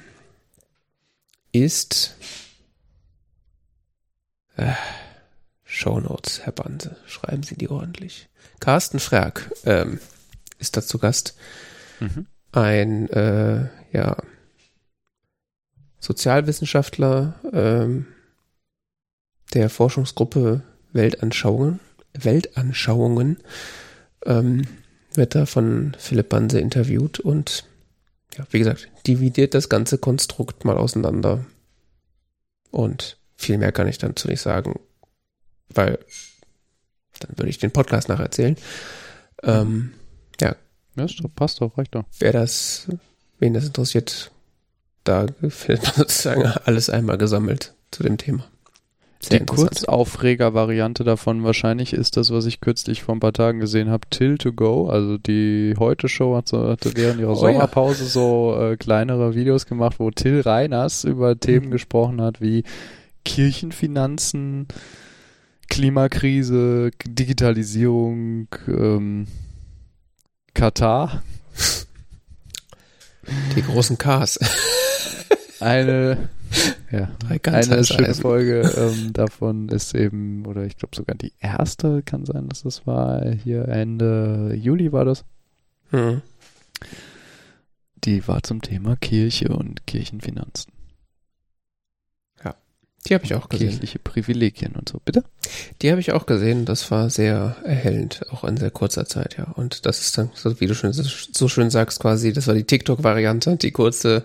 ist 1.52 2.16
äh, 4.56 4.72
Shownotes, 5.64 6.40
Herr 6.42 6.52
Banse, 6.52 6.96
schreiben 7.06 7.42
Sie 7.42 7.56
die 7.56 7.68
ordentlich. 7.68 8.28
Carsten 8.60 8.98
Frerk 8.98 9.52
ähm, 9.64 10.00
ist 10.58 10.76
dazu 10.76 10.98
Gast. 10.98 11.36
Mhm. 12.00 12.26
Ein, 12.52 13.08
äh, 13.10 13.68
ja, 13.92 14.16
Sozialwissenschaftler 15.98 17.34
ähm, 17.52 18.06
der 19.54 19.70
Forschungsgruppe 19.70 20.62
Weltanschauungen, 20.92 21.80
Weltanschauungen 22.12 23.38
ähm, 24.26 24.66
wird 25.14 25.34
da 25.34 25.46
von 25.46 25.96
Philipp 25.98 26.28
Banse 26.28 26.60
interviewt 26.60 27.20
und 27.20 27.64
ja, 28.36 28.46
wie 28.50 28.58
gesagt, 28.58 28.88
dividiert 29.06 29.54
das 29.54 29.68
ganze 29.68 29.98
Konstrukt 29.98 30.64
mal 30.64 30.76
auseinander. 30.76 31.44
Und 32.70 33.16
viel 33.36 33.58
mehr 33.58 33.70
kann 33.70 33.86
ich 33.86 33.98
dazu 33.98 34.28
nicht 34.28 34.40
sagen, 34.40 34.80
weil 35.68 35.98
dann 37.20 37.38
würde 37.38 37.50
ich 37.50 37.58
den 37.58 37.70
Podcast 37.70 38.08
nacherzählen. 38.08 38.56
Ähm, 39.42 39.92
ja. 40.40 40.56
Ja, 40.96 41.06
passt 41.34 41.60
doch, 41.60 41.76
reicht 41.78 41.94
doch. 41.94 42.04
Wer 42.18 42.32
das, 42.32 42.88
wen 43.38 43.54
das 43.54 43.66
interessiert, 43.66 44.32
da 45.04 45.26
findet 45.48 45.84
man 45.84 45.94
sozusagen 45.94 46.42
alles 46.64 46.90
einmal 46.90 47.18
gesammelt 47.18 47.74
zu 47.90 48.02
dem 48.02 48.18
Thema. 48.18 48.48
Sehr 49.28 49.40
die 49.40 49.46
Kurzaufreger-Variante 49.46 51.04
davon 51.04 51.44
wahrscheinlich 51.44 51.92
ist 51.92 52.16
das, 52.16 52.30
was 52.30 52.46
ich 52.46 52.60
kürzlich 52.60 53.02
vor 53.02 53.14
ein 53.14 53.20
paar 53.20 53.32
Tagen 53.32 53.60
gesehen 53.60 53.90
habe, 53.90 54.08
Till 54.10 54.38
to 54.38 54.52
Go. 54.52 54.88
Also 54.88 55.18
die 55.18 55.74
Heute-Show 55.78 56.36
hat 56.36 56.48
so, 56.48 56.68
hatte 56.68 56.92
während 56.94 57.20
ihrer 57.20 57.32
oh, 57.32 57.34
Sommerpause 57.34 58.04
ja. 58.04 58.10
so 58.10 58.56
äh, 58.58 58.76
kleinere 58.76 59.34
Videos 59.34 59.66
gemacht, 59.66 59.96
wo 59.98 60.10
Till 60.10 60.40
Reiners 60.40 61.04
über 61.04 61.38
Themen 61.38 61.66
mhm. 61.66 61.70
gesprochen 61.72 62.20
hat 62.20 62.40
wie 62.40 62.64
Kirchenfinanzen, 63.24 64.68
Klimakrise, 65.68 66.90
Digitalisierung, 67.06 68.48
ähm, 68.68 69.26
Katar. 70.52 71.22
Die 73.56 73.62
großen 73.62 73.96
Ks. 73.98 74.38
Eine, 75.64 76.28
ja, 76.92 77.10
eine 77.44 77.84
schöne 77.84 78.14
Folge 78.14 78.60
ähm, 78.76 79.12
davon 79.12 79.68
ist 79.70 79.94
eben, 79.94 80.44
oder 80.46 80.64
ich 80.64 80.76
glaube 80.76 80.94
sogar 80.94 81.16
die 81.16 81.32
erste 81.40 82.02
kann 82.02 82.26
sein, 82.26 82.48
dass 82.48 82.62
das 82.62 82.86
war, 82.86 83.24
hier 83.30 83.66
Ende 83.68 84.54
Juli 84.54 84.92
war 84.92 85.04
das. 85.04 85.24
Mhm. 85.90 86.22
Die 88.04 88.28
war 88.28 88.42
zum 88.42 88.60
Thema 88.60 88.96
Kirche 88.96 89.48
und 89.48 89.86
Kirchenfinanzen. 89.86 90.74
Die 93.06 93.12
habe 93.12 93.24
ich 93.24 93.34
auch 93.34 93.48
gesehen. 93.48 93.68
Kirchliche 93.68 93.98
Privilegien 93.98 94.72
und 94.76 94.88
so, 94.88 94.98
bitte? 95.04 95.24
Die 95.82 95.90
habe 95.90 96.00
ich 96.00 96.12
auch 96.12 96.24
gesehen. 96.24 96.64
Das 96.64 96.90
war 96.90 97.10
sehr 97.10 97.56
erhellend, 97.62 98.22
auch 98.30 98.44
in 98.44 98.56
sehr 98.56 98.70
kurzer 98.70 99.04
Zeit, 99.04 99.36
ja. 99.36 99.44
Und 99.44 99.84
das 99.84 100.00
ist 100.00 100.16
dann, 100.16 100.30
so 100.34 100.58
wie 100.60 100.66
du 100.66 100.74
schon 100.74 100.92
so 100.92 101.48
schön 101.48 101.68
sagst, 101.68 102.00
quasi, 102.00 102.32
das 102.32 102.46
war 102.46 102.54
die 102.54 102.64
TikTok-Variante, 102.64 103.56
die 103.56 103.72
kurze, 103.72 104.24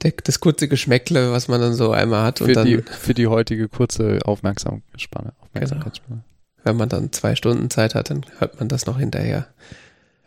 das 0.00 0.40
kurze 0.40 0.68
Geschmäckle, 0.68 1.32
was 1.32 1.48
man 1.48 1.60
dann 1.60 1.74
so 1.74 1.92
einmal 1.92 2.24
hat. 2.24 2.38
Für, 2.38 2.44
und 2.44 2.54
dann, 2.54 2.66
die, 2.66 2.82
für 2.82 3.14
die 3.14 3.26
heutige 3.26 3.68
kurze 3.68 4.20
Aufmerksamkeitsspanne. 4.24 5.32
Aufmerksamkeitsspanne. 5.40 6.22
Genau. 6.22 6.64
Wenn 6.64 6.76
man 6.76 6.88
dann 6.88 7.12
zwei 7.12 7.34
Stunden 7.34 7.70
Zeit 7.70 7.94
hat, 7.94 8.10
dann 8.10 8.24
hört 8.38 8.58
man 8.58 8.68
das 8.68 8.86
noch 8.86 8.98
hinterher. 8.98 9.48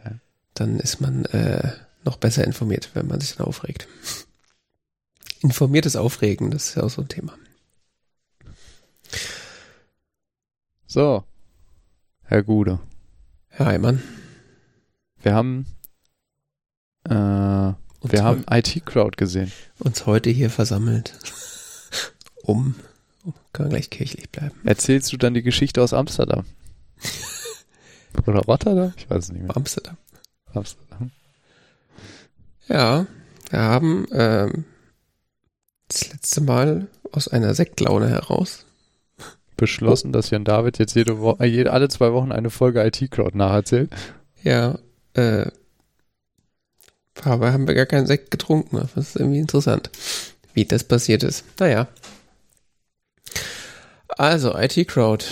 Ja. 0.03 0.11
Dann 0.53 0.79
ist 0.79 1.01
man 1.01 1.25
äh, 1.25 1.71
noch 2.05 2.17
besser 2.17 2.43
informiert, 2.43 2.91
wenn 2.93 3.07
man 3.07 3.19
sich 3.19 3.35
dann 3.35 3.47
aufregt. 3.47 3.87
Informiertes 5.41 5.95
Aufregen, 5.95 6.51
das 6.51 6.69
ist 6.69 6.75
ja 6.75 6.83
auch 6.83 6.89
so 6.89 7.01
ein 7.01 7.09
Thema. 7.09 7.33
So, 10.87 11.23
Herr 12.23 12.43
Gude. 12.43 12.79
Herr 13.49 13.67
Heimann. 13.67 14.01
Wir 15.21 15.33
haben, 15.33 15.65
äh, 17.05 17.73
wir 18.11 18.23
haben 18.23 18.45
IT-Crowd 18.49 19.17
gesehen. 19.17 19.51
Uns 19.79 20.05
heute 20.05 20.29
hier 20.29 20.49
versammelt, 20.49 21.13
um, 22.43 22.75
kann 23.53 23.69
gleich 23.69 23.89
kirchlich 23.89 24.29
bleiben. 24.29 24.55
Erzählst 24.65 25.11
du 25.13 25.17
dann 25.17 25.33
die 25.33 25.43
Geschichte 25.43 25.81
aus 25.81 25.93
Amsterdam? 25.93 26.45
Oder 28.27 28.41
Rotterdam? 28.41 28.93
Ich 28.97 29.09
weiß 29.09 29.25
es 29.25 29.31
nicht 29.31 29.43
mehr. 29.43 29.55
Amsterdam. 29.55 29.97
Amsterdam. 30.53 31.11
Ja, 32.67 33.05
wir 33.49 33.59
haben 33.59 34.07
ähm, 34.11 34.65
das 35.87 36.11
letzte 36.11 36.41
Mal 36.41 36.87
aus 37.11 37.27
einer 37.27 37.53
Sektlaune 37.53 38.09
heraus 38.09 38.65
beschlossen, 39.57 40.11
dass 40.11 40.29
Jan 40.29 40.43
David 40.43 40.79
jetzt 40.79 40.95
jede 40.95 41.19
Woche, 41.19 41.45
jede, 41.45 41.71
alle 41.71 41.87
zwei 41.89 42.13
Wochen 42.13 42.31
eine 42.31 42.49
Folge 42.49 42.83
IT-Crowd 42.83 43.37
nacherzählt. 43.37 43.91
Ja, 44.43 44.79
äh, 45.13 45.51
aber 47.23 47.53
haben 47.53 47.67
wir 47.67 47.75
gar 47.75 47.85
keinen 47.85 48.07
Sekt 48.07 48.31
getrunken. 48.31 48.77
Das 48.77 48.95
ist 48.95 49.15
irgendwie 49.15 49.39
interessant, 49.39 49.89
wie 50.53 50.65
das 50.65 50.83
passiert 50.83 51.23
ist. 51.23 51.45
Naja. 51.59 51.87
Also, 54.09 54.55
IT-Crowd. 54.55 55.25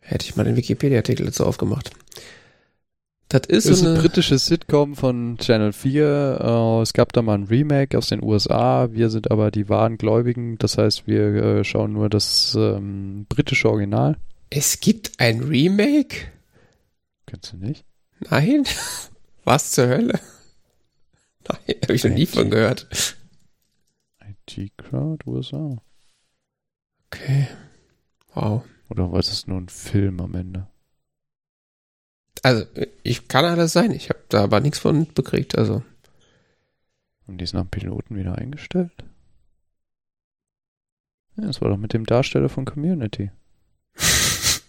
Hätte 0.00 0.24
ich 0.24 0.36
mal 0.36 0.44
den 0.44 0.56
Wikipedia-Artikel 0.56 1.26
dazu 1.26 1.44
aufgemacht. 1.44 1.90
Das 3.28 3.42
ist, 3.46 3.66
ist 3.66 3.80
so 3.80 3.88
ein 3.88 3.98
britisches 3.98 4.46
Sitcom 4.46 4.96
von 4.96 5.36
Channel 5.36 5.74
4. 5.74 6.38
Uh, 6.40 6.78
äh, 6.78 6.82
es 6.82 6.94
gab 6.94 7.12
da 7.12 7.20
mal 7.20 7.34
ein 7.34 7.44
Remake 7.44 7.98
aus 7.98 8.08
den 8.08 8.22
USA. 8.22 8.88
Wir 8.90 9.10
sind 9.10 9.30
aber 9.30 9.50
die 9.50 9.68
wahren 9.68 9.98
Gläubigen. 9.98 10.56
Das 10.56 10.78
heißt, 10.78 11.06
wir 11.06 11.34
äh, 11.34 11.64
schauen 11.64 11.92
nur 11.92 12.08
das 12.08 12.56
ähm, 12.58 13.26
britische 13.28 13.68
Original. 13.68 14.16
Es 14.48 14.80
gibt 14.80 15.12
ein 15.18 15.40
Remake? 15.42 16.28
Kennst 17.26 17.52
du 17.52 17.58
nicht? 17.58 17.84
Nein. 18.30 18.64
Was 19.44 19.72
zur 19.72 19.88
Hölle? 19.88 20.18
Nein, 21.66 21.76
habe 21.82 21.94
ich 21.94 22.04
noch 22.04 22.10
nie 22.12 22.26
von 22.26 22.50
gehört. 22.50 23.16
IT 24.24 24.72
Crowd 24.76 25.26
USA. 25.26 25.76
Okay. 27.06 27.48
Wow. 28.34 28.64
Oder 28.88 29.10
war 29.12 29.18
das 29.18 29.46
nur 29.46 29.60
ein 29.60 29.68
Film 29.68 30.20
am 30.20 30.34
Ende? 30.34 30.66
Also, 32.42 32.64
ich 33.02 33.28
kann 33.28 33.44
alles 33.44 33.72
sein. 33.72 33.90
Ich 33.90 34.10
habe 34.10 34.20
da 34.28 34.44
aber 34.44 34.60
nichts 34.60 34.78
von 34.78 34.98
mitbekriegt. 34.98 35.58
Also. 35.58 35.82
Und 37.26 37.38
die 37.38 37.44
ist 37.44 37.52
nach 37.52 37.62
dem 37.62 37.70
Piloten 37.70 38.16
wieder 38.16 38.36
eingestellt? 38.36 38.92
Ja, 41.36 41.46
das 41.46 41.60
war 41.60 41.68
doch 41.68 41.76
mit 41.76 41.92
dem 41.92 42.06
Darsteller 42.06 42.48
von 42.48 42.64
Community. 42.64 43.30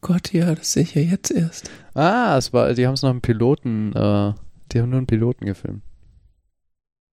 Gott, 0.00 0.32
ja, 0.32 0.54
das 0.54 0.72
sehe 0.72 0.82
ich 0.82 0.94
ja 0.94 1.02
jetzt 1.02 1.30
erst. 1.30 1.70
Ah, 1.94 2.36
es 2.36 2.52
war, 2.52 2.74
die 2.74 2.86
haben 2.86 2.94
es 2.94 3.02
noch 3.02 3.10
einen 3.10 3.20
Piloten, 3.20 3.92
äh, 3.94 4.34
die 4.72 4.80
haben 4.80 4.90
nur 4.90 4.98
einen 4.98 5.06
Piloten 5.06 5.46
gefilmt. 5.46 5.82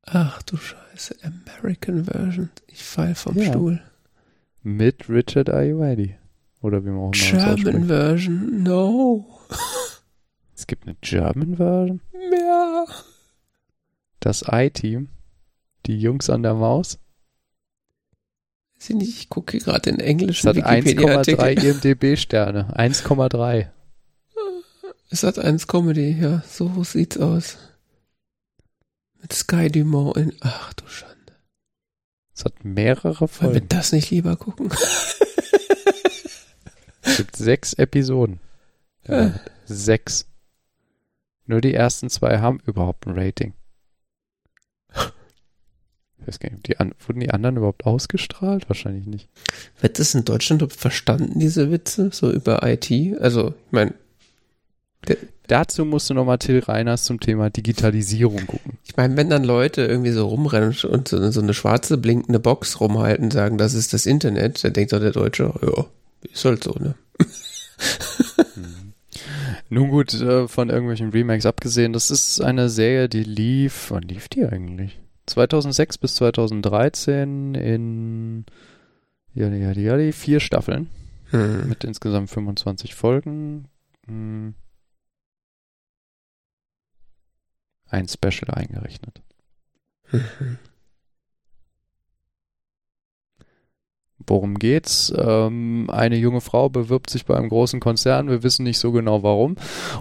Ach 0.04 0.42
du 0.44 0.58
Scheiße, 0.58 1.18
American 1.24 2.06
Version. 2.06 2.50
Ich 2.68 2.84
fall 2.84 3.16
vom 3.16 3.38
ja. 3.38 3.46
Stuhl. 3.46 3.82
Mit 4.64 5.10
Richard 5.10 5.50
Ayoade. 5.50 6.16
Oder 6.62 6.84
wie 6.84 6.90
man 6.90 7.00
auch 7.00 7.14
immer 7.14 7.56
German 7.56 7.88
Version, 7.88 8.64
no. 8.64 9.40
es 10.56 10.68
gibt 10.68 10.86
eine 10.86 10.96
German 11.02 11.56
Version? 11.58 12.02
Ja. 12.32 12.86
Das 14.20 14.44
I-Team. 14.52 15.10
Die 15.86 16.00
Jungs 16.00 16.30
an 16.30 16.44
der 16.44 16.56
Maus. 16.56 17.00
Ich 18.88 19.30
gucke 19.30 19.58
gerade 19.58 19.90
in 19.90 20.00
Englisch. 20.00 20.40
Es 20.40 20.46
hat 20.46 20.58
1,3 20.58 21.64
IMDB-Sterne. 21.64 22.74
1,3. 22.78 23.68
Es 25.10 25.24
hat 25.24 25.40
1 25.40 25.68
Comedy, 25.68 26.12
ja. 26.20 26.44
So 26.48 26.84
sieht's 26.84 27.18
aus. 27.18 27.58
Mit 29.22 29.34
Sky 29.34 29.70
Dumont 29.70 30.18
in. 30.18 30.36
Ach 30.42 30.74
du 30.74 30.88
Schande. 30.88 31.34
Es 32.34 32.46
hat 32.46 32.64
mehrere 32.64 33.28
Folgen. 33.28 33.54
Wollen 33.54 33.64
wir 33.64 33.68
das 33.68 33.92
nicht 33.92 34.12
lieber 34.12 34.36
gucken? 34.36 34.72
Es 37.02 37.18
gibt 37.18 37.36
sechs 37.36 37.74
Episoden. 37.74 38.40
Ja, 39.08 39.40
sechs. 39.66 40.26
Nur 41.48 41.62
die 41.62 41.74
ersten 41.74 42.10
zwei 42.10 42.40
haben 42.40 42.60
überhaupt 42.66 43.08
ein 43.08 43.18
Rating. 43.18 43.54
Ich 46.22 46.28
weiß 46.28 46.40
gar 46.40 46.52
nicht, 46.52 46.68
die 46.68 46.78
an, 46.78 46.94
wurden 47.08 47.22
die 47.22 47.32
anderen 47.32 47.58
überhaupt 47.58 47.86
ausgestrahlt? 47.86 48.70
Wahrscheinlich 48.70 49.08
nicht. 49.08 49.30
Wird 49.82 49.98
das 49.98 50.14
in 50.14 50.26
Deutschland 50.26 50.72
verstanden, 50.72 51.40
diese 51.40 51.72
Witze, 51.72 52.12
so 52.14 52.32
über 52.32 52.62
IT? 52.62 52.92
Also, 53.20 53.56
ich 53.66 53.72
meine. 53.72 53.96
Dazu 55.48 55.84
musst 55.84 56.10
du 56.10 56.14
nochmal 56.14 56.38
Till 56.38 56.60
Reiners 56.60 57.06
zum 57.06 57.20
Thema 57.20 57.50
Digitalisierung 57.50 58.46
gucken. 58.46 58.78
Ich 58.86 58.96
meine, 58.98 59.18
wenn 59.18 59.32
dann 59.32 59.44
Leute 59.44 59.82
irgendwie 59.84 60.12
so 60.12 60.28
rumrennen 60.28 60.76
und 60.84 61.08
so, 61.08 61.32
so 61.32 61.42
eine 61.42 61.54
schwarze 61.56 61.98
blinkende 61.98 62.40
Box 62.40 62.80
rumhalten, 62.80 63.32
sagen, 63.32 63.58
das 63.58 63.74
ist 63.74 63.94
das 63.94 64.06
Internet, 64.06 64.64
dann 64.64 64.74
denkt 64.74 64.94
doch 64.94 65.00
der 65.00 65.12
Deutsche, 65.12 65.52
ja, 65.62 65.86
ist 66.32 66.46
halt 66.46 66.64
so, 66.64 66.76
ne? 66.80 66.94
Nun 69.70 69.90
gut, 69.90 70.14
äh, 70.14 70.48
von 70.48 70.70
irgendwelchen 70.70 71.10
Remakes 71.10 71.48
abgesehen, 71.48 71.94
das 71.94 72.12
ist 72.12 72.42
eine 72.42 72.70
Serie, 72.70 73.10
die 73.10 73.24
lief, 73.24 73.88
wann 73.90 74.04
lief 74.04 74.28
die 74.28 74.46
eigentlich? 74.46 75.00
2006 75.26 75.98
bis 75.98 76.16
2013 76.16 77.56
in 77.56 78.46
ja, 79.34 79.48
ja, 79.48 79.72
ja, 79.72 80.12
vier 80.12 80.40
Staffeln 80.40 80.90
hm. 81.30 81.70
mit 81.70 81.84
insgesamt 81.84 82.30
25 82.30 82.96
Folgen. 82.96 83.66
Hm. 84.08 84.56
Ein 87.90 88.08
Special 88.08 88.52
eingerechnet. 88.52 89.22
Worum 94.28 94.60
geht's? 94.60 95.12
Ähm, 95.18 95.90
eine 95.90 96.18
junge 96.18 96.42
Frau 96.42 96.70
bewirbt 96.70 97.10
sich 97.10 97.26
bei 97.26 97.36
einem 97.36 97.50
großen 97.50 97.80
Konzern. 97.80 98.30
Wir 98.30 98.44
wissen 98.44 98.64
nicht 98.64 98.78
so 98.78 98.92
genau 98.92 99.24
warum 99.24 99.56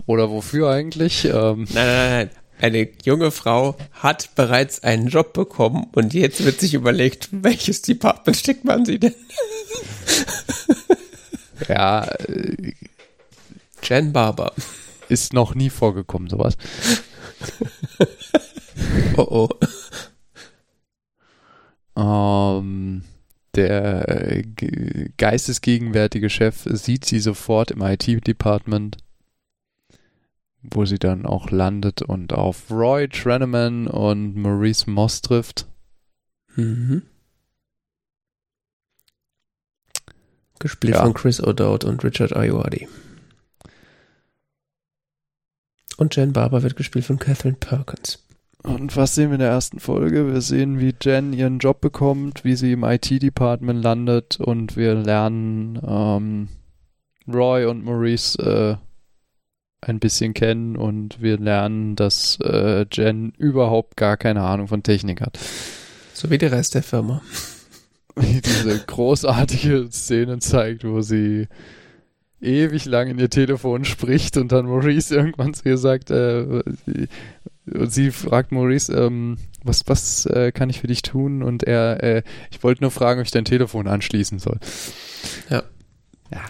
oder 0.06 0.28
wofür 0.28 0.70
eigentlich. 0.70 1.24
Ähm, 1.24 1.66
nein, 1.72 1.86
nein, 1.86 2.10
nein. 2.10 2.30
Eine 2.60 2.88
junge 3.04 3.30
Frau 3.30 3.76
hat 3.92 4.34
bereits 4.34 4.82
einen 4.82 5.06
Job 5.06 5.32
bekommen 5.32 5.86
und 5.92 6.12
jetzt 6.12 6.44
wird 6.44 6.58
sich 6.60 6.74
überlegt, 6.74 7.28
welches 7.30 7.82
Department 7.82 8.36
steckt 8.36 8.64
man 8.64 8.84
sie 8.84 8.98
denn? 8.98 9.14
ja. 11.68 12.04
Äh, 12.04 12.74
Jen 13.82 14.12
Barber. 14.12 14.52
Ist 15.08 15.32
noch 15.32 15.54
nie 15.54 15.70
vorgekommen, 15.70 16.28
sowas. 16.28 16.58
oh 19.16 19.48
oh. 21.96 22.60
Ähm, 22.60 23.02
der 23.54 24.44
geistesgegenwärtige 25.16 26.30
Chef 26.30 26.64
sieht 26.64 27.04
sie 27.04 27.18
sofort 27.18 27.72
im 27.72 27.82
IT-Department, 27.82 28.98
wo 30.62 30.84
sie 30.84 30.98
dann 30.98 31.26
auch 31.26 31.50
landet 31.50 32.02
und 32.02 32.32
auf 32.32 32.70
Roy 32.70 33.08
Treneman 33.08 33.88
und 33.88 34.36
Maurice 34.36 34.88
Moss 34.88 35.22
trifft. 35.22 35.66
Mhm. 36.54 37.02
Gespielt 40.60 40.94
ja. 40.94 41.02
von 41.02 41.14
Chris 41.14 41.42
O'Dowd 41.42 41.84
und 41.84 42.02
Richard 42.04 42.34
Ayoade. 42.34 42.88
Und 45.98 46.14
Jen 46.14 46.32
Barber 46.32 46.62
wird 46.62 46.76
gespielt 46.76 47.04
von 47.04 47.18
Catherine 47.18 47.56
Perkins. 47.58 48.24
Und 48.62 48.96
was 48.96 49.16
sehen 49.16 49.30
wir 49.30 49.34
in 49.34 49.40
der 49.40 49.50
ersten 49.50 49.80
Folge? 49.80 50.32
Wir 50.32 50.40
sehen, 50.40 50.78
wie 50.78 50.94
Jen 51.02 51.32
ihren 51.32 51.58
Job 51.58 51.80
bekommt, 51.80 52.44
wie 52.44 52.54
sie 52.54 52.72
im 52.72 52.84
IT-Department 52.84 53.82
landet 53.82 54.38
und 54.40 54.76
wir 54.76 54.94
lernen 54.94 55.80
ähm, 55.84 56.48
Roy 57.26 57.66
und 57.66 57.84
Maurice 57.84 58.38
äh, 58.38 58.76
ein 59.80 59.98
bisschen 59.98 60.34
kennen 60.34 60.76
und 60.76 61.20
wir 61.20 61.36
lernen, 61.36 61.96
dass 61.96 62.38
äh, 62.42 62.86
Jen 62.92 63.32
überhaupt 63.36 63.96
gar 63.96 64.16
keine 64.16 64.42
Ahnung 64.42 64.68
von 64.68 64.84
Technik 64.84 65.20
hat. 65.20 65.36
So 66.14 66.30
wie 66.30 66.38
der 66.38 66.52
Rest 66.52 66.76
der 66.76 66.82
Firma. 66.84 67.22
Wie 68.20 68.40
diese 68.40 68.84
großartige 68.84 69.86
Szene 69.92 70.40
zeigt, 70.40 70.82
wo 70.82 71.02
sie 71.02 71.46
ewig 72.40 72.84
lang 72.84 73.08
in 73.08 73.18
ihr 73.18 73.30
Telefon 73.30 73.84
spricht 73.84 74.36
und 74.36 74.52
dann 74.52 74.66
Maurice 74.66 75.14
irgendwann 75.14 75.54
zu 75.54 75.68
ihr 75.68 75.78
sagt, 75.78 76.10
äh, 76.10 76.62
und 77.66 77.92
sie 77.92 78.10
fragt 78.10 78.52
Maurice, 78.52 78.92
ähm, 78.92 79.38
was, 79.62 79.82
was 79.86 80.26
äh, 80.26 80.52
kann 80.52 80.70
ich 80.70 80.80
für 80.80 80.86
dich 80.86 81.02
tun? 81.02 81.42
Und 81.42 81.64
er, 81.64 82.02
äh, 82.02 82.22
ich 82.50 82.62
wollte 82.62 82.82
nur 82.82 82.90
fragen, 82.90 83.20
ob 83.20 83.26
ich 83.26 83.32
dein 83.32 83.44
Telefon 83.44 83.88
anschließen 83.88 84.38
soll. 84.38 84.58
Ja. 85.50 85.62
Ja. 86.32 86.40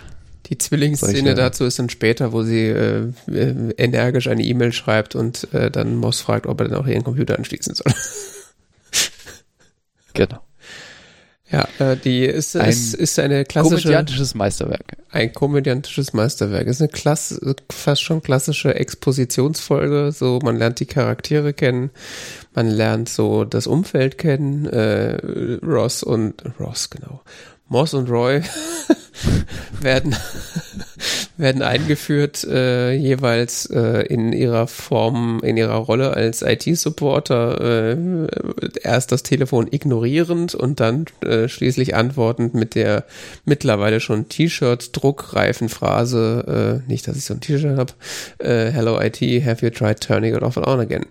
Die 0.47 0.57
Zwillingsszene 0.57 1.35
dazu 1.35 1.65
ist 1.65 1.79
dann 1.79 1.91
später, 1.91 2.33
wo 2.33 2.43
sie 2.43 2.69
äh, 2.69 3.13
äh, 3.31 3.75
energisch 3.77 4.29
eine 4.29 4.43
E-Mail 4.43 4.73
schreibt 4.73 5.15
und 5.15 5.53
äh, 5.53 5.71
dann 5.71 5.97
Moss 5.97 6.21
fragt, 6.21 6.47
ob 6.47 6.61
er 6.61 6.69
dann 6.69 6.81
auch 6.81 6.87
ihren 6.87 7.05
Computer 7.05 7.37
anschließen 7.37 7.75
soll. 7.75 7.93
genau. 10.15 10.41
Ja, 11.51 11.67
äh, 11.79 11.97
die 11.97 12.25
ist, 12.25 12.57
ein 12.57 12.69
ist, 12.69 12.95
ist 12.95 13.19
eine 13.19 13.45
klassische. 13.45 13.83
Komödiantisches 13.83 14.35
Meisterwerk. 14.35 14.99
Ein 15.11 15.33
komödiantisches 15.33 16.13
Meisterwerk. 16.13 16.67
Ist 16.67 16.83
eine 16.83 16.91
klasse, 16.91 17.57
fast 17.71 18.03
schon 18.03 18.23
klassische 18.23 18.75
Expositionsfolge. 18.75 20.13
So, 20.13 20.41
man 20.43 20.57
lernt 20.57 20.81
die 20.81 20.87
Charaktere 20.87 21.55
kennen, 21.55 21.91
man 22.55 22.69
lernt 22.69 23.09
so 23.09 23.45
das 23.45 23.67
Umfeld 23.67 24.19
kennen, 24.19 24.67
äh, 24.67 25.59
Ross 25.65 26.03
und 26.03 26.43
Ross, 26.61 26.91
genau. 26.91 27.23
Moss 27.69 27.93
und 27.93 28.09
Roy 28.11 28.43
werden, 29.81 30.17
werden 31.37 31.63
eingeführt, 31.63 32.45
äh, 32.45 32.93
jeweils 32.93 33.67
äh, 33.67 34.07
in 34.07 34.33
ihrer 34.33 34.67
Form, 34.67 35.41
in 35.43 35.57
ihrer 35.57 35.77
Rolle 35.77 36.15
als 36.15 36.43
IT-Supporter, 36.43 37.93
äh, 37.93 38.29
erst 38.83 39.13
das 39.13 39.23
Telefon 39.23 39.69
ignorierend 39.71 40.55
und 40.55 40.81
dann 40.81 41.05
äh, 41.23 41.49
schließlich 41.49 41.95
antwortend 41.95 42.55
mit 42.55 42.75
der 42.75 43.05
mittlerweile 43.45 44.01
schon 44.01 44.29
T-Shirt-druckreifen 44.29 45.69
Phrase, 45.69 46.83
äh, 46.87 46.91
nicht, 46.91 47.07
dass 47.07 47.17
ich 47.17 47.25
so 47.25 47.35
ein 47.35 47.41
T-Shirt 47.41 47.77
habe, 47.77 47.93
äh, 48.39 48.71
Hello 48.71 48.99
IT, 49.01 49.21
have 49.45 49.65
you 49.65 49.71
tried 49.71 50.01
turning 50.01 50.35
it 50.35 50.43
off 50.43 50.57
and 50.57 50.67
on 50.67 50.81
again? 50.81 51.07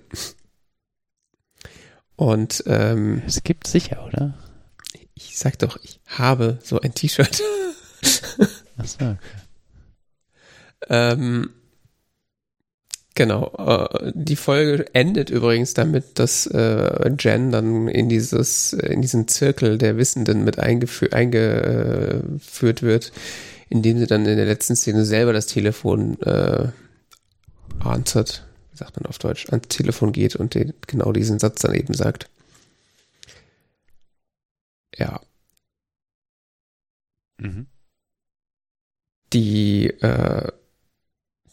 Und 2.16 2.64
ähm, 2.66 3.22
es 3.28 3.43
gibt 3.43 3.68
sicher, 3.68 4.03
oder? 4.08 4.34
Ich 5.18 5.38
sag 5.38 5.57
doch, 5.59 5.80
ich 5.84 5.99
habe 6.05 6.59
so 6.63 6.80
ein 6.80 6.93
T-Shirt. 6.93 7.41
Achso, 8.78 8.97
okay. 8.99 9.18
ähm, 10.89 11.49
genau. 13.15 13.51
Äh, 13.57 14.11
die 14.13 14.36
Folge 14.36 14.93
endet 14.93 15.32
übrigens 15.32 15.74
damit, 15.74 16.20
dass 16.20 16.45
äh, 16.45 17.11
Jen 17.20 17.51
dann 17.51 17.88
in 17.88 18.09
dieses, 18.09 18.74
in 18.74 19.01
diesen 19.01 19.28
Zirkel 19.28 19.80
der 19.80 19.97
Wissenden 19.97 20.43
mit 20.43 20.59
eingeführt, 20.59 21.13
eingeführt 21.13 22.84
wird, 22.84 23.11
indem 23.70 23.97
sie 23.97 24.05
dann 24.05 24.24
in 24.28 24.38
der 24.38 24.45
letzten 24.45 24.76
Szene 24.76 25.03
selber 25.03 25.34
das 25.34 25.47
Telefon 25.47 26.22
äh, 26.22 26.68
answert, 27.80 28.45
wie 28.72 28.78
sagt 28.78 28.97
man 28.97 29.07
auf 29.07 29.18
Deutsch, 29.18 29.49
ans 29.49 29.68
Telefon 29.68 30.11
geht 30.11 30.36
und 30.36 30.53
den, 30.53 30.74
genau 30.86 31.11
diesen 31.11 31.39
Satz 31.39 31.61
dann 31.61 31.74
eben 31.74 31.95
sagt. 31.95 32.29
Ja. 34.97 35.21
Mhm. 37.37 37.67
Die, 39.33 39.87
äh, 39.87 40.51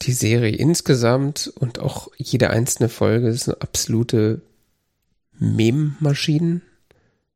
die 0.02 0.12
Serie 0.12 0.56
insgesamt 0.56 1.52
und 1.58 1.78
auch 1.78 2.08
jede 2.16 2.50
einzelne 2.50 2.88
Folge 2.88 3.28
ist 3.28 3.48
eine 3.48 3.60
absolute 3.60 4.42
Mem-Maschinen. 5.38 6.62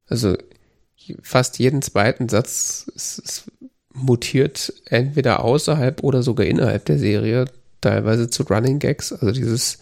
Also 0.06 0.36
fast 1.22 1.59
jeden 1.59 1.82
zweiten 1.82 2.28
Satz 2.28 2.90
ist, 2.94 3.18
ist 3.18 3.52
mutiert 3.93 4.72
entweder 4.86 5.44
außerhalb 5.44 6.02
oder 6.02 6.22
sogar 6.22 6.47
innerhalb 6.47 6.85
der 6.85 6.98
Serie, 6.98 7.47
teilweise 7.80 8.30
zu 8.30 8.44
Running 8.44 8.78
Gags. 8.78 9.12
Also 9.12 9.32
dieses 9.32 9.78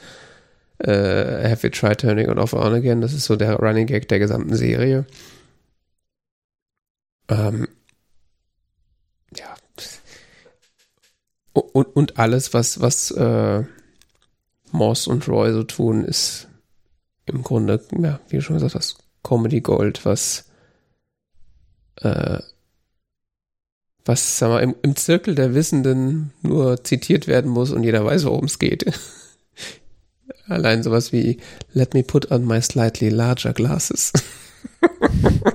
äh, 0.79 1.49
Have 1.49 1.67
you 1.67 1.71
tried 1.71 2.01
turning 2.01 2.31
it 2.31 2.39
off 2.39 2.53
on 2.53 2.75
again? 2.75 3.01
Das 3.01 3.13
ist 3.13 3.25
so 3.25 3.37
der 3.37 3.57
Running 3.57 3.87
Gag 3.87 4.09
der 4.09 4.19
gesamten 4.19 4.55
Serie. 4.57 5.07
Ähm, 7.29 7.69
ja. 9.37 9.55
Und, 11.53 11.87
und 11.97 12.19
alles, 12.19 12.53
was, 12.55 12.81
was 12.81 13.11
äh, 13.13 13.65
Moss 14.73 15.07
und 15.07 15.27
Roy 15.29 15.53
so 15.53 15.63
tun, 15.63 16.05
ist 16.05 16.49
im 17.25 17.43
Grunde, 17.43 17.85
ja, 17.99 18.21
wie 18.29 18.37
du 18.37 18.43
schon 18.43 18.57
gesagt 18.57 18.75
hast, 18.75 18.99
Comedy 19.23 19.61
Gold, 19.61 20.05
was 20.05 20.45
äh, 21.97 22.41
was, 24.07 24.39
sag 24.39 24.49
mal, 24.49 24.63
im, 24.63 24.75
im 24.83 24.97
Zirkel 24.97 25.35
der 25.35 25.55
Wissenden 25.55 26.33
nur 26.43 26.83
zitiert 26.85 27.27
werden 27.27 27.51
muss 27.51 27.73
und 27.73 27.83
jeder 27.83 28.05
weiß, 28.05 28.25
worum 28.25 28.45
es 28.45 28.59
geht. 28.59 28.87
Allein 30.47 30.83
sowas 30.83 31.13
wie 31.13 31.39
Let 31.73 31.95
me 31.95 32.03
put 32.03 32.31
on 32.31 32.47
my 32.47 32.63
slightly 32.63 33.09
larger 33.09 33.53
glasses. 33.53 34.13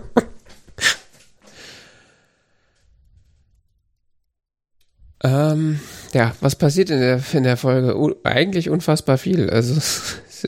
Ähm, 5.23 5.80
ja, 6.14 6.34
was 6.41 6.56
passiert 6.56 6.89
in 6.89 6.99
der, 6.99 7.22
in 7.34 7.43
der 7.43 7.57
Folge? 7.57 7.98
Uh, 7.98 8.15
eigentlich 8.23 8.69
unfassbar 8.69 9.18
viel. 9.18 9.49
Also 9.49 9.80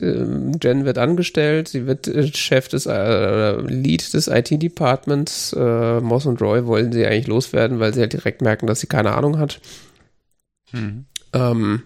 Jen 0.00 0.84
wird 0.84 0.98
angestellt, 0.98 1.68
sie 1.68 1.86
wird 1.86 2.08
äh, 2.08 2.26
Chef 2.34 2.68
des 2.68 2.86
äh, 2.86 3.56
Lead 3.60 4.12
des 4.14 4.26
IT-Departments. 4.26 5.52
Äh, 5.52 6.00
Moss 6.00 6.26
und 6.26 6.40
Roy 6.40 6.66
wollen 6.66 6.92
sie 6.92 7.06
eigentlich 7.06 7.28
loswerden, 7.28 7.78
weil 7.78 7.94
sie 7.94 8.00
halt 8.00 8.12
direkt 8.12 8.42
merken, 8.42 8.66
dass 8.66 8.80
sie 8.80 8.88
keine 8.88 9.14
Ahnung 9.14 9.38
hat. 9.38 9.60
Mhm. 10.72 11.04
Ähm, 11.32 11.82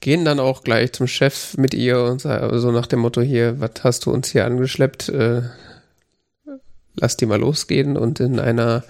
gehen 0.00 0.24
dann 0.24 0.40
auch 0.40 0.62
gleich 0.62 0.92
zum 0.92 1.06
Chef 1.06 1.56
mit 1.58 1.74
ihr 1.74 2.02
und 2.02 2.22
sagen, 2.22 2.58
so 2.58 2.70
nach 2.70 2.86
dem 2.86 3.00
Motto 3.00 3.20
hier, 3.20 3.60
was 3.60 3.72
hast 3.82 4.06
du 4.06 4.10
uns 4.10 4.30
hier 4.30 4.46
angeschleppt? 4.46 5.10
Äh, 5.10 5.42
lass 6.96 7.18
die 7.18 7.26
mal 7.26 7.38
losgehen 7.38 7.98
und 7.98 8.20
in 8.20 8.40
einer 8.40 8.84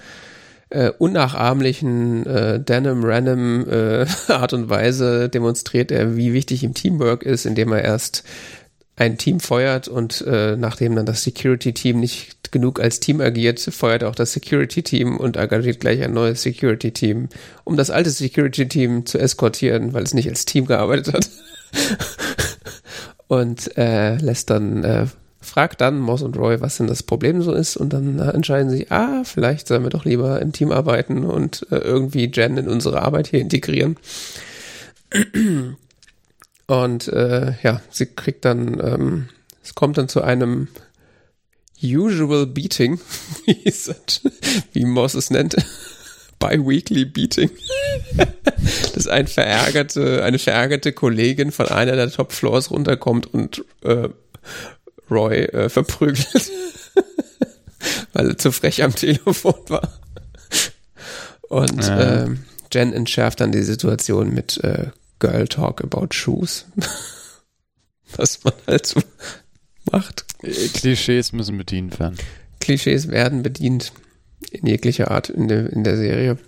äh, 0.70 0.90
unnachahmlichen 0.98 2.26
äh, 2.26 2.60
Denim 2.60 3.04
Random 3.04 3.68
äh, 3.68 4.06
Art 4.28 4.52
und 4.52 4.70
Weise 4.70 5.28
demonstriert 5.28 5.90
er, 5.90 6.16
wie 6.16 6.32
wichtig 6.32 6.62
ihm 6.62 6.74
Teamwork 6.74 7.22
ist, 7.22 7.44
indem 7.44 7.72
er 7.72 7.82
erst 7.82 8.24
ein 8.96 9.16
Team 9.16 9.40
feuert 9.40 9.88
und 9.88 10.20
äh, 10.26 10.56
nachdem 10.56 10.94
dann 10.94 11.06
das 11.06 11.22
Security-Team 11.22 11.98
nicht 11.98 12.52
genug 12.52 12.80
als 12.80 13.00
Team 13.00 13.20
agiert, 13.20 13.58
feuert 13.58 14.02
er 14.02 14.10
auch 14.10 14.14
das 14.14 14.32
Security-Team 14.32 15.16
und 15.16 15.36
engagiert 15.36 15.80
gleich 15.80 16.02
ein 16.02 16.12
neues 16.12 16.42
Security-Team, 16.42 17.28
um 17.64 17.76
das 17.76 17.90
alte 17.90 18.10
Security-Team 18.10 19.06
zu 19.06 19.18
eskortieren, 19.18 19.94
weil 19.94 20.02
es 20.02 20.12
nicht 20.12 20.28
als 20.28 20.44
Team 20.44 20.66
gearbeitet 20.66 21.14
hat. 21.14 21.30
und 23.28 23.76
äh, 23.78 24.16
lässt 24.16 24.50
dann 24.50 24.84
äh, 24.84 25.06
fragt 25.40 25.80
dann 25.80 25.98
Moss 25.98 26.22
und 26.22 26.36
Roy, 26.36 26.60
was 26.60 26.76
denn 26.76 26.86
das 26.86 27.02
Problem 27.02 27.42
so 27.42 27.52
ist 27.52 27.76
und 27.76 27.92
dann 27.92 28.18
entscheiden 28.18 28.70
sie, 28.70 28.90
ah, 28.90 29.24
vielleicht 29.24 29.68
sollen 29.68 29.82
wir 29.82 29.90
doch 29.90 30.04
lieber 30.04 30.40
im 30.40 30.52
Team 30.52 30.70
arbeiten 30.70 31.24
und 31.24 31.66
äh, 31.70 31.76
irgendwie 31.76 32.30
Jen 32.32 32.58
in 32.58 32.68
unsere 32.68 33.02
Arbeit 33.02 33.28
hier 33.28 33.40
integrieren. 33.40 33.96
Und 36.66 37.08
äh, 37.08 37.54
ja, 37.62 37.80
sie 37.90 38.06
kriegt 38.06 38.44
dann, 38.44 38.80
ähm, 38.80 39.28
es 39.62 39.74
kommt 39.74 39.98
dann 39.98 40.08
zu 40.08 40.22
einem 40.22 40.68
Usual 41.82 42.46
Beating, 42.46 43.00
wie 44.72 44.84
Moss 44.84 45.14
es 45.14 45.30
nennt. 45.30 45.56
Bi-weekly 46.38 47.04
Beating. 47.04 47.50
dass 48.94 49.06
ein 49.06 49.26
verärgerte, 49.26 50.22
eine 50.22 50.38
verärgerte 50.38 50.92
Kollegin 50.92 51.52
von 51.52 51.68
einer 51.68 51.96
der 51.96 52.10
Top 52.10 52.32
Floors 52.32 52.70
runterkommt 52.70 53.32
und 53.32 53.64
äh, 53.82 54.08
Roy 55.10 55.44
äh, 55.44 55.68
verprügelt, 55.68 56.50
weil 58.12 58.30
er 58.30 58.38
zu 58.38 58.52
frech 58.52 58.82
am 58.82 58.94
Telefon 58.94 59.54
war. 59.68 60.00
Und 61.48 61.84
ja. 61.84 62.24
äh, 62.24 62.36
Jen 62.72 62.92
entschärft 62.92 63.40
dann 63.40 63.52
die 63.52 63.62
Situation 63.62 64.32
mit 64.32 64.62
äh, 64.62 64.90
Girl 65.18 65.48
Talk 65.48 65.82
about 65.82 66.08
Shoes. 66.12 66.66
Was 68.16 68.42
man 68.44 68.54
halt 68.66 68.86
so 68.86 69.00
macht. 69.90 70.24
Klischees 70.74 71.32
müssen 71.32 71.58
bedient 71.58 71.98
werden. 72.00 72.16
Klischees 72.60 73.08
werden 73.08 73.42
bedient 73.42 73.92
in 74.50 74.66
jeglicher 74.66 75.10
Art 75.10 75.28
in 75.28 75.48
der, 75.48 75.70
in 75.70 75.84
der 75.84 75.96
Serie. 75.96 76.38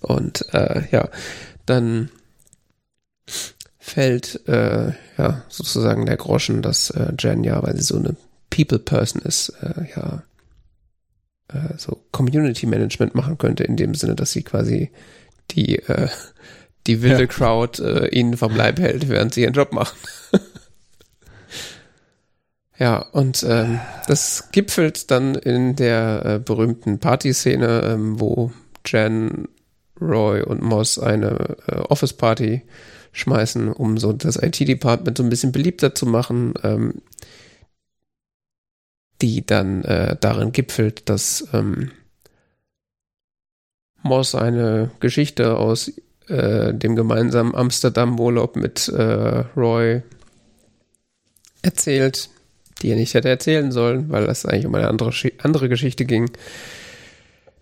Und 0.00 0.46
äh, 0.52 0.82
ja, 0.90 1.08
dann 1.66 2.10
fällt 3.84 4.46
äh, 4.46 4.92
ja 5.18 5.42
sozusagen 5.48 6.06
der 6.06 6.16
Groschen, 6.16 6.62
dass 6.62 6.90
äh, 6.90 7.12
Jen 7.18 7.42
ja, 7.42 7.60
weil 7.64 7.76
sie 7.76 7.82
so 7.82 7.96
eine 7.96 8.14
People-Person 8.48 9.22
ist, 9.22 9.48
äh, 9.60 9.88
ja 9.96 10.22
äh, 11.48 11.76
so 11.76 12.00
Community 12.12 12.66
Management 12.66 13.16
machen 13.16 13.38
könnte, 13.38 13.64
in 13.64 13.76
dem 13.76 13.94
Sinne, 13.96 14.14
dass 14.14 14.30
sie 14.30 14.44
quasi 14.44 14.92
die, 15.50 15.80
äh, 15.80 16.08
die 16.86 17.02
wilde 17.02 17.22
ja. 17.22 17.26
Crowd 17.26 17.82
äh, 17.82 18.08
ihnen 18.10 18.36
vom 18.36 18.54
Leib 18.54 18.78
hält, 18.78 19.08
während 19.08 19.34
sie 19.34 19.42
ihren 19.42 19.52
Job 19.52 19.72
machen. 19.72 19.98
ja, 22.78 22.98
und 22.98 23.44
ähm, 23.48 23.80
das 24.06 24.50
gipfelt 24.52 25.10
dann 25.10 25.34
in 25.34 25.74
der 25.74 26.22
äh, 26.24 26.38
berühmten 26.38 27.00
Partyszene, 27.00 27.82
ähm, 27.84 28.20
wo 28.20 28.52
Jen, 28.86 29.48
Roy 30.00 30.42
und 30.42 30.62
Moss 30.62 31.00
eine 31.00 31.56
äh, 31.66 31.78
Office-Party 31.78 32.62
schmeißen, 33.12 33.72
um 33.72 33.98
so 33.98 34.12
das 34.12 34.36
IT-Department 34.36 35.18
so 35.18 35.24
ein 35.24 35.30
bisschen 35.30 35.52
beliebter 35.52 35.94
zu 35.94 36.06
machen, 36.06 36.54
ähm, 36.62 37.02
die 39.20 39.46
dann 39.46 39.84
äh, 39.84 40.16
darin 40.20 40.52
gipfelt, 40.52 41.08
dass 41.08 41.46
ähm, 41.52 41.92
Moss 44.02 44.34
eine 44.34 44.90
Geschichte 44.98 45.56
aus 45.56 45.92
äh, 46.28 46.74
dem 46.74 46.96
gemeinsamen 46.96 47.54
Amsterdam-Urlaub 47.54 48.56
mit 48.56 48.88
äh, 48.88 49.44
Roy 49.56 50.02
erzählt, 51.62 52.30
die 52.80 52.90
er 52.90 52.96
nicht 52.96 53.14
hätte 53.14 53.28
erzählen 53.28 53.70
sollen, 53.70 54.10
weil 54.10 54.24
es 54.24 54.44
eigentlich 54.44 54.66
um 54.66 54.74
eine 54.74 54.88
andere, 54.88 55.12
andere 55.38 55.68
Geschichte 55.68 56.04
ging. 56.04 56.30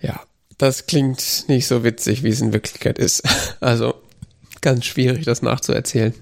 Ja, 0.00 0.20
das 0.56 0.86
klingt 0.86 1.44
nicht 1.48 1.66
so 1.66 1.84
witzig, 1.84 2.22
wie 2.22 2.30
es 2.30 2.40
in 2.40 2.52
Wirklichkeit 2.52 2.98
ist. 2.98 3.22
Also 3.60 3.94
ganz 4.60 4.84
schwierig, 4.84 5.24
das 5.24 5.42
nachzuerzählen. 5.42 6.14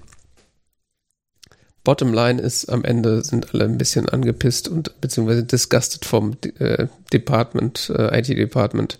Bottom 1.83 2.13
line 2.13 2.41
ist, 2.41 2.65
am 2.65 2.83
Ende 2.83 3.23
sind 3.23 3.53
alle 3.53 3.65
ein 3.65 3.77
bisschen 3.77 4.09
angepisst 4.09 4.67
und 4.67 4.99
beziehungsweise 5.01 5.43
disgusted 5.43 6.05
vom 6.05 6.37
äh, 6.59 6.87
Department, 7.11 7.91
äh, 7.95 8.19
IT-Department. 8.19 8.99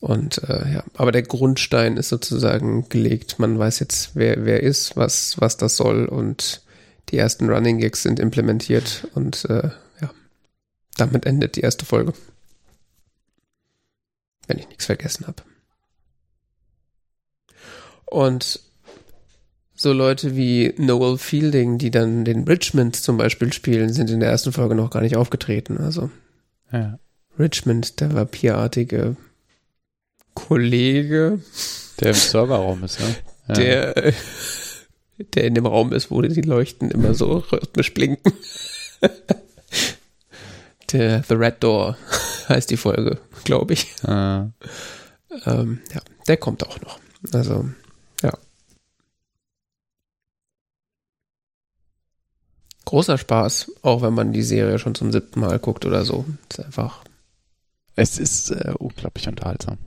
Und 0.00 0.42
äh, 0.48 0.72
ja, 0.74 0.84
aber 0.94 1.12
der 1.12 1.22
Grundstein 1.22 1.96
ist 1.96 2.08
sozusagen 2.08 2.88
gelegt. 2.88 3.38
Man 3.38 3.58
weiß 3.58 3.78
jetzt, 3.80 4.10
wer 4.14 4.44
wer 4.44 4.62
ist, 4.62 4.96
was 4.96 5.40
was 5.40 5.56
das 5.56 5.76
soll 5.76 6.06
und 6.06 6.62
die 7.10 7.18
ersten 7.18 7.48
Running 7.48 7.78
Gigs 7.78 8.02
sind 8.02 8.18
implementiert 8.18 9.06
und 9.14 9.44
äh, 9.46 9.70
ja, 10.00 10.10
damit 10.96 11.26
endet 11.26 11.56
die 11.56 11.60
erste 11.60 11.84
Folge. 11.84 12.12
Wenn 14.46 14.58
ich 14.58 14.68
nichts 14.68 14.86
vergessen 14.86 15.26
habe. 15.26 15.42
Und 18.14 18.60
so 19.74 19.92
Leute 19.92 20.36
wie 20.36 20.72
Noel 20.76 21.18
Fielding, 21.18 21.78
die 21.78 21.90
dann 21.90 22.24
den 22.24 22.44
Richmond 22.44 22.94
zum 22.94 23.16
Beispiel 23.16 23.52
spielen, 23.52 23.92
sind 23.92 24.08
in 24.08 24.20
der 24.20 24.30
ersten 24.30 24.52
Folge 24.52 24.76
noch 24.76 24.90
gar 24.90 25.00
nicht 25.00 25.16
aufgetreten. 25.16 25.78
Also 25.78 26.10
ja. 26.70 27.00
Richmond, 27.36 27.98
der 27.98 28.14
vampirartige 28.14 29.16
Kollege. 30.34 31.40
Der 31.98 32.10
im 32.10 32.14
Serverraum 32.14 32.84
ist, 32.84 33.00
ne? 33.00 33.16
Ja. 33.48 33.54
Der, 33.54 34.12
der 35.34 35.44
in 35.44 35.54
dem 35.54 35.66
Raum 35.66 35.92
ist, 35.92 36.12
wo 36.12 36.22
die 36.22 36.40
Leuchten 36.40 36.92
immer 36.92 37.14
so 37.14 37.38
rhythmisch 37.38 37.94
blinken. 37.94 38.32
Der 40.92 41.24
The 41.24 41.34
Red 41.34 41.64
Door 41.64 41.98
heißt 42.48 42.70
die 42.70 42.76
Folge, 42.76 43.18
glaube 43.42 43.72
ich. 43.72 43.92
Ah. 44.04 44.50
Ähm, 45.46 45.80
ja, 45.92 46.00
der 46.28 46.36
kommt 46.36 46.64
auch 46.64 46.80
noch. 46.80 47.00
Also, 47.32 47.68
ja. 48.22 48.32
Großer 52.84 53.18
Spaß, 53.18 53.72
auch 53.82 54.02
wenn 54.02 54.14
man 54.14 54.32
die 54.32 54.42
Serie 54.42 54.78
schon 54.78 54.94
zum 54.94 55.12
siebten 55.12 55.40
Mal 55.40 55.58
guckt 55.58 55.86
oder 55.86 56.04
so. 56.04 56.24
ist 56.50 56.64
einfach. 56.64 57.04
Es 57.96 58.18
ist 58.18 58.50
äh, 58.50 58.74
unglaublich 58.78 59.28
unterhaltsam. 59.28 59.78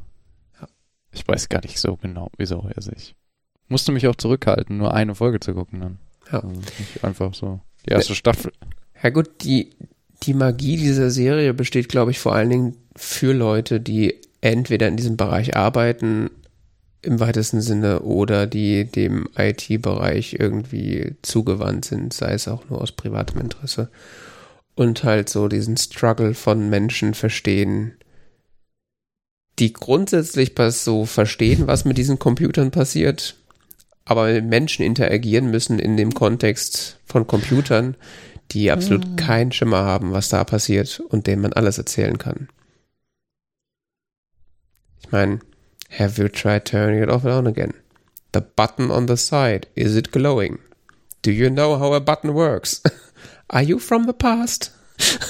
Ich 1.12 1.28
weiß 1.28 1.50
gar 1.50 1.62
nicht 1.62 1.80
so 1.80 1.96
genau, 1.96 2.30
wieso. 2.38 2.70
Also 2.76 2.92
ich 2.96 3.16
musste 3.68 3.92
mich 3.92 4.08
auch 4.08 4.16
zurückhalten, 4.16 4.78
nur 4.78 4.94
eine 4.94 5.16
Folge 5.16 5.40
zu 5.40 5.54
gucken 5.54 5.80
dann. 5.80 5.98
Ja. 6.32 6.40
Also 6.40 6.48
nicht 6.50 7.04
einfach 7.04 7.34
so 7.34 7.60
die 7.86 7.92
erste 7.92 8.16
Staffel. 8.16 8.52
Ja 9.02 9.10
gut, 9.10 9.44
die, 9.44 9.76
die 10.24 10.34
Magie 10.34 10.78
dieser 10.78 11.10
Serie 11.10 11.54
besteht, 11.54 11.90
glaube 11.90 12.12
ich, 12.12 12.20
vor 12.20 12.34
allen 12.34 12.50
Dingen 12.50 12.78
für 12.96 13.34
Leute, 13.34 13.80
die 13.80 14.16
entweder 14.42 14.88
in 14.88 14.98
diesem 14.98 15.18
Bereich 15.18 15.56
arbeiten, 15.56 16.30
im 17.08 17.20
weitesten 17.20 17.62
Sinne, 17.62 18.02
oder 18.02 18.46
die 18.46 18.86
dem 18.86 19.28
IT-Bereich 19.36 20.36
irgendwie 20.40 21.16
zugewandt 21.22 21.86
sind, 21.86 22.14
sei 22.14 22.34
es 22.34 22.48
auch 22.48 22.70
nur 22.70 22.82
aus 22.82 22.92
privatem 22.92 23.42
Interesse. 23.42 23.90
Und 24.76 25.04
halt 25.04 25.30
so 25.30 25.48
diesen 25.48 25.78
Struggle 25.78 26.34
von 26.34 26.70
Menschen 26.70 27.14
verstehen, 27.14 27.94
die 29.58 29.74
grundsätzlich 29.74 30.54
so 30.70 31.06
verstehen, 31.06 31.66
was 31.66 31.86
mit 31.86 31.98
diesen 31.98 32.20
Computern 32.20 32.70
passiert, 32.70 33.36
aber 34.06 34.32
mit 34.32 34.46
Menschen 34.46 34.86
interagieren 34.86 35.50
müssen 35.50 35.80
in 35.80 35.98
dem 35.98 36.14
Kontext 36.14 37.00
von 37.06 37.26
Computern, 37.26 37.96
die 38.52 38.70
absolut 38.70 39.08
mhm. 39.08 39.16
keinen 39.16 39.52
Schimmer 39.52 39.80
haben, 39.80 40.12
was 40.12 40.30
da 40.30 40.44
passiert 40.44 41.00
und 41.00 41.26
denen 41.26 41.42
man 41.42 41.54
alles 41.54 41.78
erzählen 41.78 42.18
kann. 42.18 42.50
Ich 45.02 45.12
meine, 45.12 45.40
have 45.90 46.18
you 46.18 46.28
tried 46.30 46.66
turning 46.66 47.02
it 47.02 47.10
off 47.10 47.24
and 47.26 47.34
on 47.34 47.48
again? 47.48 47.74
The 48.32 48.42
button 48.42 48.92
on 48.92 49.08
the 49.08 49.18
side, 49.18 49.68
is 49.76 49.96
it 49.96 50.12
glowing? 50.12 50.60
Do 51.22 51.32
you 51.32 51.50
know 51.50 51.78
how 51.78 51.94
a 51.94 52.00
button 52.00 52.34
works? 52.34 52.82
Are 53.50 53.64
you 53.64 53.80
from 53.80 54.06
the 54.06 54.14
past? 54.14 54.72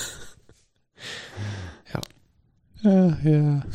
ja. 1.93 2.01
Ja, 2.83 3.17
ja. 3.23 3.61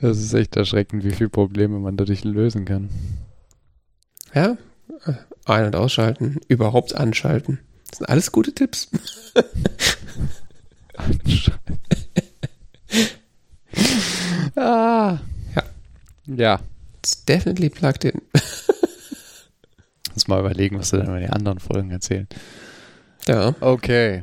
Das 0.00 0.18
ist 0.18 0.34
echt 0.34 0.56
erschreckend, 0.56 1.04
wie 1.04 1.12
viele 1.12 1.28
Probleme 1.30 1.78
man 1.78 1.96
dadurch 1.96 2.24
lösen 2.24 2.64
kann. 2.64 2.90
Ja, 4.34 4.56
ein- 5.44 5.66
und 5.66 5.76
ausschalten, 5.76 6.40
überhaupt 6.48 6.96
anschalten. 6.96 7.60
Das 7.88 7.98
sind 7.98 8.08
alles 8.08 8.32
gute 8.32 8.52
Tipps. 8.52 8.88
anschalten. 10.96 11.78
Ah. 14.56 15.18
Ja. 15.54 15.62
Ja. 16.26 16.60
It's 16.98 17.24
definitely 17.24 17.68
plugged 17.68 18.04
in. 18.04 18.20
Muss 20.14 20.28
mal 20.28 20.40
überlegen, 20.40 20.78
was 20.78 20.90
du 20.90 20.98
dann 20.98 21.14
in 21.14 21.22
den 21.22 21.30
anderen 21.30 21.58
Folgen 21.58 21.90
erzählen. 21.90 22.28
Ja. 23.26 23.54
Okay. 23.60 24.22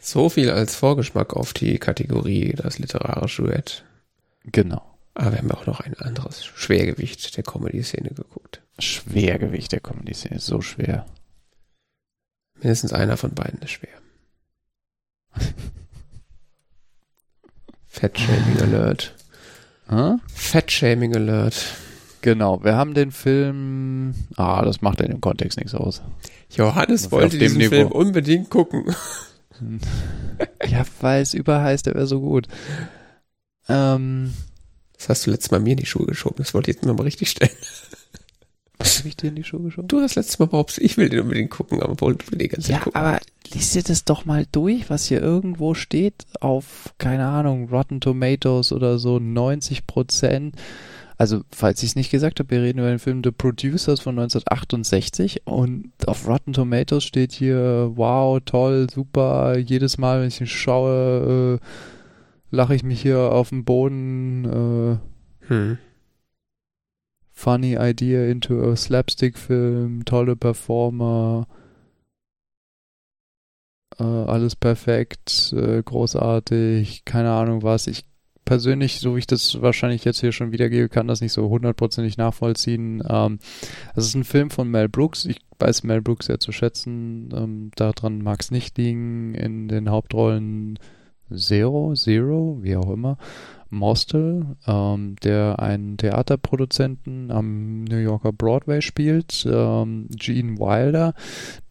So 0.00 0.28
viel 0.28 0.50
als 0.50 0.74
Vorgeschmack 0.74 1.34
auf 1.34 1.52
die 1.52 1.78
Kategorie 1.78 2.54
das 2.56 2.78
literarische 2.78 3.42
Duett. 3.42 3.84
Genau. 4.44 4.82
Aber 5.14 5.32
wir 5.32 5.38
haben 5.38 5.52
auch 5.52 5.66
noch 5.66 5.80
ein 5.80 5.94
anderes 5.94 6.44
Schwergewicht 6.44 7.36
der 7.36 7.44
Comedy-Szene 7.44 8.10
geguckt. 8.10 8.62
Schwergewicht 8.78 9.72
der 9.72 9.80
Comedy-Szene, 9.80 10.40
so 10.40 10.60
schwer. 10.60 11.06
Mindestens 12.62 12.92
einer 12.92 13.16
von 13.16 13.34
beiden 13.34 13.60
ist 13.60 13.72
schwer. 13.72 13.90
Fat-Shaming 17.88 18.60
Alert. 18.62 19.14
Huh? 19.90 20.18
Fat-Shaming 20.32 21.16
Alert. 21.16 21.74
Genau, 22.20 22.62
wir 22.62 22.76
haben 22.76 22.94
den 22.94 23.10
Film. 23.10 24.14
Ah, 24.36 24.64
das 24.64 24.80
macht 24.80 25.00
in 25.00 25.10
dem 25.10 25.20
Kontext 25.20 25.58
nichts 25.58 25.74
aus. 25.74 26.02
Johannes 26.50 27.10
wollte 27.10 27.36
diesen 27.36 27.58
Niveau. 27.58 27.70
Film 27.70 27.88
unbedingt 27.88 28.48
gucken. 28.48 28.94
ja, 30.66 30.84
weil 31.00 31.22
es 31.22 31.34
überheißt, 31.34 31.86
der 31.86 31.94
wäre 31.94 32.06
so 32.06 32.20
gut. 32.20 32.46
Ähm, 33.68 34.34
das 34.96 35.08
hast 35.08 35.26
du 35.26 35.32
letztes 35.32 35.50
Mal 35.50 35.58
mir 35.58 35.72
in 35.72 35.78
die 35.78 35.86
Schuhe 35.86 36.06
geschoben. 36.06 36.36
Das 36.38 36.54
wollte 36.54 36.70
ich 36.70 36.76
jetzt 36.76 36.86
nochmal 36.86 37.04
richtig 37.04 37.30
stellen. 37.30 37.50
Was 38.82 38.98
habe 38.98 39.08
ich 39.08 39.16
dir 39.16 39.28
in 39.28 39.36
die 39.36 39.44
Schuhe 39.44 39.62
geschoben? 39.62 39.86
Du 39.86 40.00
hast 40.00 40.16
letztes 40.16 40.40
Mal 40.40 40.46
behauptet, 40.46 40.82
ich 40.82 40.96
will 40.96 41.08
den 41.08 41.20
unbedingt 41.20 41.50
gucken, 41.50 41.80
aber 41.80 42.00
wollte 42.00 42.28
will 42.32 42.38
die 42.38 42.48
ganze 42.48 42.66
Zeit 42.66 42.78
ja, 42.78 42.82
gucken. 42.82 43.00
aber 43.00 43.20
liest 43.52 43.76
dir 43.76 43.82
das 43.84 44.04
doch 44.04 44.24
mal 44.24 44.44
durch, 44.50 44.90
was 44.90 45.06
hier 45.06 45.22
irgendwo 45.22 45.74
steht 45.74 46.26
auf, 46.40 46.92
keine 46.98 47.26
Ahnung, 47.26 47.68
Rotten 47.68 48.00
Tomatoes 48.00 48.72
oder 48.72 48.98
so, 48.98 49.20
90 49.20 49.86
Prozent. 49.86 50.56
Also, 51.16 51.42
falls 51.52 51.80
ich 51.84 51.90
es 51.90 51.96
nicht 51.96 52.10
gesagt 52.10 52.40
habe, 52.40 52.50
wir 52.50 52.62
reden 52.62 52.80
über 52.80 52.88
den 52.88 52.98
Film 52.98 53.22
The 53.22 53.30
Producers 53.30 54.00
von 54.00 54.18
1968 54.18 55.46
und 55.46 55.92
auf 56.06 56.26
Rotten 56.26 56.52
Tomatoes 56.52 57.04
steht 57.04 57.30
hier, 57.30 57.92
wow, 57.94 58.40
toll, 58.44 58.88
super, 58.92 59.56
jedes 59.58 59.96
Mal, 59.98 60.20
wenn 60.20 60.28
ich 60.28 60.40
ihn 60.40 60.48
schaue, 60.48 61.60
äh, 61.60 61.66
lache 62.50 62.74
ich 62.74 62.82
mich 62.82 63.00
hier 63.00 63.18
auf 63.18 63.50
dem 63.50 63.64
Boden. 63.64 65.00
Äh, 65.46 65.46
hm. 65.46 65.78
Funny 67.32 67.76
idea 67.76 68.30
into 68.30 68.70
a 68.70 68.76
slapstick-Film, 68.76 70.04
tolle 70.04 70.36
Performer, 70.36 71.46
äh, 73.98 74.04
alles 74.04 74.56
perfekt, 74.56 75.52
äh, 75.56 75.82
großartig, 75.82 77.04
keine 77.04 77.32
Ahnung 77.32 77.62
was. 77.62 77.86
Ich 77.86 78.04
persönlich, 78.44 79.00
so 79.00 79.14
wie 79.14 79.20
ich 79.20 79.26
das 79.26 79.62
wahrscheinlich 79.62 80.04
jetzt 80.04 80.20
hier 80.20 80.32
schon 80.32 80.52
wiedergebe, 80.52 80.88
kann 80.88 81.08
das 81.08 81.20
nicht 81.20 81.32
so 81.32 81.48
hundertprozentig 81.48 82.16
nachvollziehen. 82.16 83.02
Ähm, 83.08 83.38
es 83.94 84.06
ist 84.06 84.14
ein 84.14 84.24
Film 84.24 84.50
von 84.50 84.68
Mel 84.68 84.88
Brooks. 84.88 85.24
Ich 85.24 85.40
weiß 85.58 85.84
Mel 85.84 86.02
Brooks 86.02 86.26
sehr 86.26 86.40
zu 86.40 86.52
schätzen. 86.52 87.30
Ähm, 87.34 87.70
daran 87.76 88.22
mag 88.22 88.40
es 88.40 88.50
nicht 88.50 88.76
liegen. 88.78 89.34
In 89.34 89.68
den 89.68 89.90
Hauptrollen 89.90 90.78
Zero, 91.34 91.94
Zero, 91.94 92.58
wie 92.60 92.76
auch 92.76 92.90
immer. 92.90 93.16
Mostel, 93.72 94.56
ähm, 94.66 95.16
der 95.22 95.58
einen 95.58 95.96
Theaterproduzenten 95.96 97.30
am 97.30 97.84
New 97.84 97.96
Yorker 97.98 98.32
Broadway 98.32 98.82
spielt. 98.82 99.46
Ähm, 99.50 100.08
Gene 100.10 100.58
Wilder, 100.58 101.14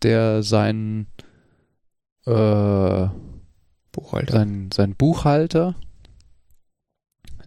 der 0.02 0.44
seinen 0.44 1.08
äh, 2.26 3.08
Buchhalter. 3.92 4.34
Sein, 4.34 4.70
sein 4.74 4.96
Buchhalter 4.96 5.76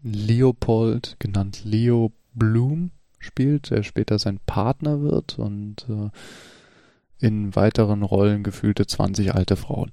Leopold, 0.05 1.16
genannt 1.18 1.62
Leo 1.64 2.12
Bloom, 2.35 2.90
spielt, 3.18 3.70
der 3.70 3.82
später 3.82 4.18
sein 4.18 4.39
Partner 4.44 5.01
wird 5.01 5.39
und 5.39 5.86
äh, 5.89 6.10
in 7.18 7.56
weiteren 7.56 8.02
Rollen 8.02 8.43
gefühlte 8.43 8.86
20 8.86 9.35
alte 9.35 9.56
Frauen. 9.56 9.93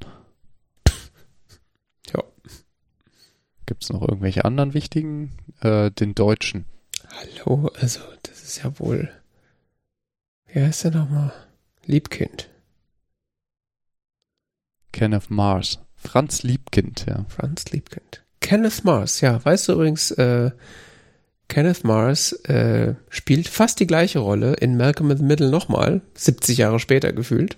Ja. 2.13 2.23
Gibt 3.71 3.83
es 3.83 3.89
noch 3.89 4.01
irgendwelche 4.01 4.43
anderen 4.43 4.73
wichtigen? 4.73 5.31
Äh, 5.61 5.91
den 5.91 6.13
Deutschen. 6.13 6.65
Hallo, 7.07 7.71
also 7.79 8.01
das 8.23 8.43
ist 8.43 8.61
ja 8.61 8.77
wohl. 8.79 9.09
Wie 10.47 10.59
heißt 10.59 10.83
der 10.83 10.91
nochmal? 10.91 11.31
Liebkind. 11.85 12.49
Kenneth 14.91 15.29
Mars. 15.29 15.79
Franz 15.95 16.43
Liebkind, 16.43 17.05
ja. 17.07 17.25
Franz 17.29 17.71
Liebkind. 17.71 18.25
Kenneth 18.41 18.83
Mars, 18.83 19.21
ja, 19.21 19.39
weißt 19.41 19.69
du 19.69 19.71
übrigens, 19.71 20.11
äh, 20.11 20.51
Kenneth 21.47 21.85
Mars 21.85 22.33
äh, 22.49 22.95
spielt 23.07 23.47
fast 23.47 23.79
die 23.79 23.87
gleiche 23.87 24.19
Rolle 24.19 24.55
in 24.55 24.75
Malcolm 24.75 25.11
in 25.11 25.17
the 25.17 25.23
Middle 25.23 25.49
nochmal, 25.49 26.01
70 26.15 26.57
Jahre 26.57 26.79
später 26.81 27.13
gefühlt. 27.13 27.55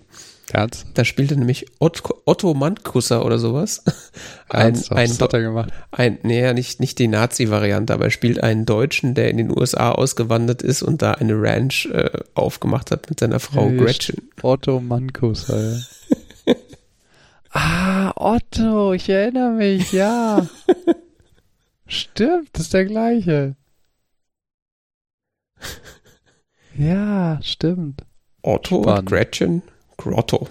Ernst? 0.51 0.85
Da 0.93 1.05
spielte 1.05 1.37
nämlich 1.37 1.65
Otto, 1.79 2.21
Otto 2.25 2.53
Mantkusser 2.53 3.25
oder 3.25 3.39
sowas. 3.39 3.83
Ein, 4.49 4.75
Ernst, 4.75 4.91
ein, 4.91 5.09
was 5.09 5.21
hat 5.21 5.33
er 5.33 5.41
gemacht? 5.41 5.71
Ein, 5.91 6.19
nee, 6.23 6.53
nicht, 6.53 6.79
nicht 6.79 6.99
die 6.99 7.07
Nazi-Variante, 7.07 7.93
aber 7.93 8.05
er 8.05 8.11
spielt 8.11 8.43
einen 8.43 8.65
Deutschen, 8.65 9.15
der 9.15 9.29
in 9.29 9.37
den 9.37 9.49
USA 9.49 9.93
ausgewandert 9.93 10.61
ist 10.61 10.83
und 10.83 11.01
da 11.01 11.13
eine 11.13 11.33
Ranch 11.41 11.87
äh, 11.87 12.11
aufgemacht 12.35 12.91
hat 12.91 13.09
mit 13.09 13.19
seiner 13.19 13.39
Frau 13.39 13.69
hey, 13.69 13.77
Gretchen. 13.77 14.29
Otto 14.41 14.79
Mantkusser, 14.79 15.77
ja. 16.45 16.55
Ah, 17.55 18.11
Otto, 18.15 18.93
ich 18.93 19.07
erinnere 19.09 19.51
mich, 19.51 19.91
ja. 19.91 20.47
Stimmt, 21.87 22.49
das 22.53 22.63
ist 22.63 22.73
der 22.73 22.85
gleiche. 22.85 23.55
Ja, 26.75 27.39
stimmt. 27.43 28.03
Otto 28.41 28.81
Spannend. 28.81 28.99
und 28.99 29.05
Gretchen 29.09 29.61
Grotto. 30.03 30.47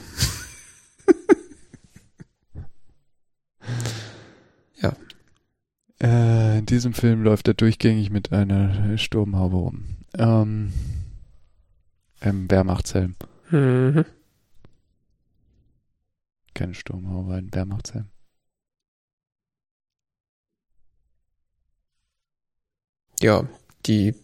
ja. 4.81 4.97
Äh, 6.01 6.61
in 6.61 6.66
diesem 6.66 6.95
Film 6.95 7.23
läuft 7.23 7.49
er 7.49 7.55
durchgängig 7.55 8.09
mit 8.09 8.33
einer 8.33 8.97
Sturmhaube 8.97 9.57
rum. 9.57 9.97
Ähm, 10.16 10.73
im 12.20 12.51
Wehrmachtshelm. 12.51 13.15
Mhm. 13.51 14.07
Keine 16.55 16.74
Sturmhaube, 16.74 17.35
ein 17.35 17.53
Wehrmachtshelm. 17.53 18.09
Ja, 23.20 23.47
die 23.85 24.15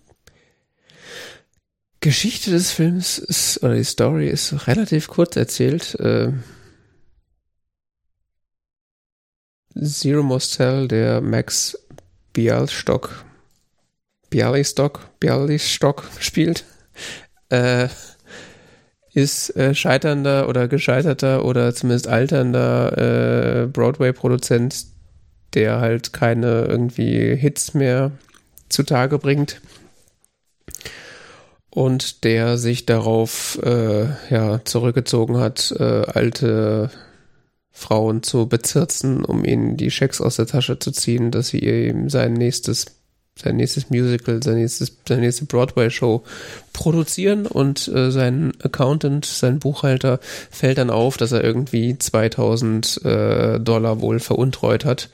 Geschichte 2.00 2.52
des 2.52 2.70
Films 2.70 3.18
ist, 3.18 3.62
oder 3.62 3.74
die 3.74 3.84
Story 3.84 4.28
ist 4.28 4.68
relativ 4.68 5.08
kurz 5.08 5.36
erzählt. 5.36 5.94
Äh, 5.96 6.32
Zero 9.74 10.22
Mostel, 10.22 10.86
der 10.88 11.20
Max 11.20 11.76
Bialstock, 12.32 13.24
Bialystock, 14.30 15.18
Bialystock 15.18 16.04
spielt, 16.20 16.64
äh, 17.48 17.88
ist 19.12 19.56
äh, 19.56 19.74
scheiternder 19.74 20.48
oder 20.48 20.68
gescheiterter 20.68 21.44
oder 21.44 21.74
zumindest 21.74 22.06
alternder 22.06 23.62
äh, 23.62 23.66
Broadway-Produzent, 23.66 24.86
der 25.54 25.80
halt 25.80 26.12
keine 26.12 26.64
irgendwie 26.66 27.34
Hits 27.34 27.74
mehr 27.74 28.12
zutage 28.68 29.18
bringt 29.18 29.60
und 31.78 32.24
der 32.24 32.58
sich 32.58 32.86
darauf 32.86 33.56
äh, 33.62 34.06
ja 34.30 34.64
zurückgezogen 34.64 35.36
hat, 35.38 35.72
äh, 35.78 36.02
alte 36.12 36.90
Frauen 37.70 38.24
zu 38.24 38.48
bezirzen, 38.48 39.24
um 39.24 39.44
ihnen 39.44 39.76
die 39.76 39.92
Schecks 39.92 40.20
aus 40.20 40.34
der 40.34 40.48
Tasche 40.48 40.80
zu 40.80 40.90
ziehen, 40.90 41.30
dass 41.30 41.50
sie 41.50 41.60
ihm 41.60 42.10
sein 42.10 42.32
nächstes 42.32 42.86
sein 43.40 43.54
nächstes 43.54 43.90
Musical, 43.90 44.42
sein 44.42 44.56
nächstes, 44.56 44.96
seine 45.06 45.20
nächste 45.20 45.44
Broadway-Show 45.44 46.24
produzieren. 46.72 47.46
Und 47.46 47.86
äh, 47.86 48.10
sein 48.10 48.54
Accountant, 48.60 49.24
sein 49.24 49.60
Buchhalter 49.60 50.18
fällt 50.50 50.78
dann 50.78 50.90
auf, 50.90 51.16
dass 51.16 51.30
er 51.30 51.44
irgendwie 51.44 51.96
2000 51.96 53.04
äh, 53.04 53.60
Dollar 53.60 54.00
wohl 54.00 54.18
veruntreut 54.18 54.84
hat 54.84 55.10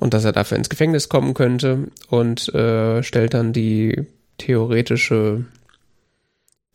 und 0.00 0.14
dass 0.14 0.24
er 0.24 0.32
dafür 0.32 0.56
ins 0.56 0.70
Gefängnis 0.70 1.10
kommen 1.10 1.34
könnte 1.34 1.88
und 2.08 2.48
äh, 2.54 3.02
stellt 3.02 3.34
dann 3.34 3.52
die 3.52 4.06
theoretische 4.38 5.44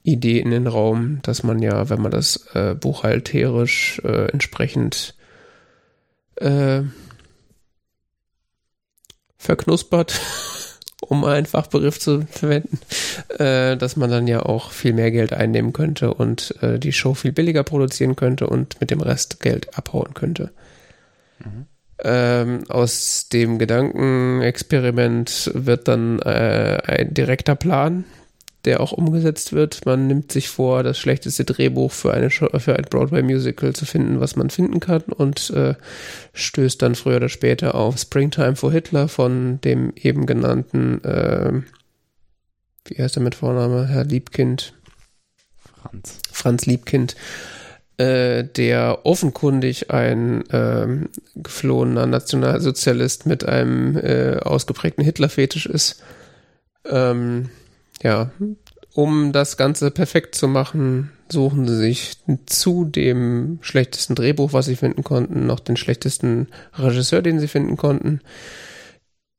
Idee 0.03 0.39
in 0.39 0.51
den 0.51 0.67
Raum, 0.67 1.19
dass 1.23 1.43
man 1.43 1.59
ja, 1.61 1.89
wenn 1.89 2.01
man 2.01 2.11
das 2.11 2.47
äh, 2.53 2.73
buchhalterisch 2.76 4.01
äh, 4.03 4.31
entsprechend 4.31 5.15
äh, 6.38 6.81
verknuspert, 9.38 10.19
um 11.01 11.26
einen 11.26 11.45
Fachbegriff 11.45 11.99
zu 11.99 12.21
verwenden, 12.30 12.80
äh, 13.38 13.77
dass 13.77 13.95
man 13.95 14.09
dann 14.09 14.27
ja 14.27 14.41
auch 14.43 14.71
viel 14.71 14.93
mehr 14.93 15.11
Geld 15.11 15.34
einnehmen 15.34 15.73
könnte 15.73 16.13
und 16.13 16.55
äh, 16.61 16.80
die 16.80 16.93
Show 16.93 17.13
viel 17.13 17.31
billiger 17.31 17.63
produzieren 17.63 18.15
könnte 18.15 18.47
und 18.47 18.80
mit 18.80 18.91
dem 18.91 19.01
Rest 19.01 19.41
Geld 19.41 19.77
abhauen 19.77 20.13
könnte. 20.13 20.51
Mhm. 21.39 21.65
Ähm, 22.01 22.63
aus 22.69 23.27
dem 23.27 23.59
Gedankenexperiment 23.59 25.51
wird 25.53 25.89
dann 25.89 26.19
äh, 26.19 26.77
ein 26.85 27.13
direkter 27.13 27.55
Plan 27.55 28.05
der 28.70 28.82
auch 28.82 28.91
umgesetzt 28.91 29.52
wird. 29.52 29.88
Man 29.88 30.06
nimmt 30.06 30.32
sich 30.32 30.48
vor, 30.48 30.84
das 30.84 31.00
schlechteste 31.00 31.44
Drehbuch 31.44 31.91
für, 31.91 32.14
eine 32.14 32.30
Show, 32.30 32.48
für 32.60 32.76
ein 32.76 32.86
Broadway-Musical 32.88 33.74
zu 33.74 33.88
finden, 33.88 34.20
was 34.20 34.36
man 34.36 34.52
finden 34.52 34.80
kann 34.80 35.02
und 35.02 35.50
äh, 35.50 35.74
stößt 36.34 36.80
dann 36.84 36.94
früher 36.94 37.16
oder 37.16 37.30
später 37.30 37.74
auf 37.74 37.98
Springtime 37.98 38.56
for 38.56 38.72
Hitler 38.72 39.08
von 39.08 39.60
dem 39.62 39.91
eben 39.96 40.28
genannten, 40.28 41.04
äh, 41.04 41.64
wie 42.86 43.02
heißt 43.02 43.18
er 43.18 43.24
mit 43.24 43.34
Vorname, 43.34 43.88
Herr 43.88 44.04
Liebkind? 44.04 44.76
Franz. 45.82 46.20
Franz 46.32 46.68
Liebkind, 46.68 47.16
äh, 47.98 48.44
der 48.44 49.00
offenkundig 49.04 49.90
ein 49.90 50.44
ähm, 50.52 51.10
geflohener 51.34 52.06
Nationalsozialist 52.06 53.26
mit 53.26 53.46
einem 53.46 53.98
äh, 53.98 54.38
ausgeprägten 54.38 55.04
Hitler-Fetisch 55.04 55.66
ist. 55.66 56.04
Ähm, 56.86 57.50
ja, 58.03 58.31
um 58.93 59.31
das 59.31 59.57
Ganze 59.57 59.91
perfekt 59.91 60.35
zu 60.35 60.47
machen, 60.47 61.11
suchen 61.31 61.67
sie 61.67 61.77
sich 61.77 62.17
zu 62.47 62.85
dem 62.85 63.59
schlechtesten 63.61 64.15
Drehbuch, 64.15 64.53
was 64.53 64.65
sie 64.65 64.76
finden 64.76 65.03
konnten, 65.03 65.45
noch 65.45 65.59
den 65.59 65.77
schlechtesten 65.77 66.47
Regisseur, 66.73 67.21
den 67.21 67.39
sie 67.39 67.47
finden 67.47 67.77
konnten, 67.77 68.21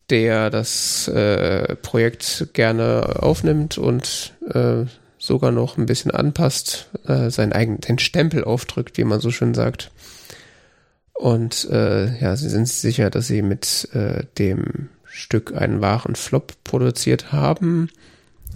der 0.09 0.51
das 0.51 1.09
äh, 1.09 1.77
Projekt 1.77 2.51
gerne 2.53 3.17
aufnimmt 3.23 3.77
und 3.77 4.35
äh, 4.49 4.85
sogar 5.19 5.51
noch 5.53 5.77
ein 5.77 5.87
bisschen 5.87 6.11
anpasst, 6.11 6.91
äh, 7.07 7.31
seinen 7.31 7.53
eigenen 7.53 7.81
den 7.81 7.99
Stempel 7.99 8.45
aufdrückt, 8.45 8.97
wie 8.99 9.05
man 9.05 9.21
so 9.21 9.31
schön 9.31 9.55
sagt. 9.55 9.91
Und 11.13 11.69
äh, 11.71 12.19
ja, 12.19 12.35
sie 12.37 12.49
sind 12.49 12.67
sicher, 12.67 13.11
dass 13.11 13.27
sie 13.27 13.43
mit 13.43 13.89
äh, 13.93 14.25
dem 14.39 14.89
Stück 15.05 15.55
einen 15.55 15.83
wahren 15.83 16.15
Flop 16.15 16.55
produziert 16.65 17.33
haben 17.33 17.91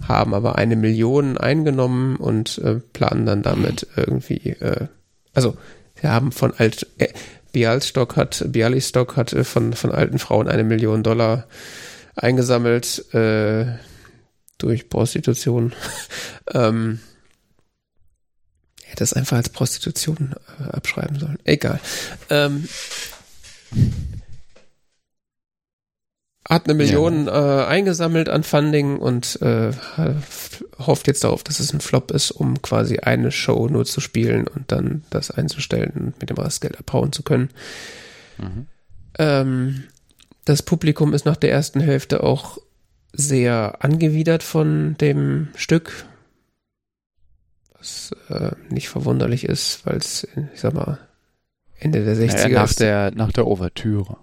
haben 0.07 0.33
aber 0.33 0.57
eine 0.57 0.75
Million 0.75 1.37
eingenommen 1.37 2.15
und 2.17 2.57
äh, 2.59 2.75
planen 2.75 3.25
dann 3.25 3.41
damit 3.41 3.87
irgendwie, 3.95 4.49
äh, 4.49 4.87
also 5.33 5.57
sie 5.99 6.07
haben 6.07 6.31
von 6.31 6.53
alt, 6.57 6.87
äh, 6.97 7.09
Bialystok 7.51 8.17
hat, 8.17 8.43
Bialystok 8.49 9.15
hat 9.15 9.33
äh, 9.33 9.43
von, 9.43 9.73
von 9.73 9.91
alten 9.91 10.19
Frauen 10.19 10.47
eine 10.47 10.63
Million 10.63 11.03
Dollar 11.03 11.47
eingesammelt 12.15 13.13
äh, 13.13 13.65
durch 14.57 14.89
Prostitution. 14.89 15.73
ähm, 16.53 16.99
hätte 18.83 19.03
es 19.03 19.13
einfach 19.13 19.37
als 19.37 19.49
Prostitution 19.49 20.35
äh, 20.59 20.63
abschreiben 20.71 21.19
sollen. 21.19 21.39
Egal. 21.43 21.79
Ähm, 22.29 22.67
hat 26.47 26.65
eine 26.65 26.75
Million 26.75 27.25
ja. 27.25 27.63
äh, 27.63 27.65
eingesammelt 27.65 28.29
an 28.29 28.43
Funding 28.43 28.97
und 28.97 29.41
äh, 29.41 29.71
hofft 30.77 31.07
jetzt 31.07 31.23
darauf, 31.23 31.43
dass 31.43 31.59
es 31.59 31.73
ein 31.73 31.81
Flop 31.81 32.11
ist, 32.11 32.31
um 32.31 32.61
quasi 32.61 32.99
eine 32.99 33.31
Show 33.31 33.67
nur 33.67 33.85
zu 33.85 33.99
spielen 33.99 34.47
und 34.47 34.71
dann 34.71 35.03
das 35.09 35.31
einzustellen 35.31 35.91
und 35.95 36.19
mit 36.19 36.29
dem 36.29 36.37
Rest 36.37 36.61
Geld 36.61 36.77
abhauen 36.77 37.11
zu 37.11 37.23
können. 37.23 37.49
Mhm. 38.37 38.67
Ähm, 39.17 39.83
das 40.45 40.61
Publikum 40.61 41.13
ist 41.13 41.25
nach 41.25 41.37
der 41.37 41.51
ersten 41.51 41.79
Hälfte 41.79 42.21
auch 42.21 42.59
sehr 43.11 43.83
angewidert 43.83 44.43
von 44.43 44.95
dem 45.01 45.47
Stück, 45.55 46.05
was 47.75 48.11
äh, 48.29 48.51
nicht 48.69 48.89
verwunderlich 48.89 49.45
ist, 49.45 49.83
weil 49.85 49.97
es, 49.97 50.27
ich 50.53 50.59
sag 50.59 50.73
mal, 50.73 50.99
Ende 51.79 52.05
der 52.05 52.15
60er 52.15 52.49
ja, 52.49 52.61
nach 52.61 52.73
der 52.73 53.11
nach 53.11 53.31
der 53.31 53.47
Ouvertüre 53.47 54.17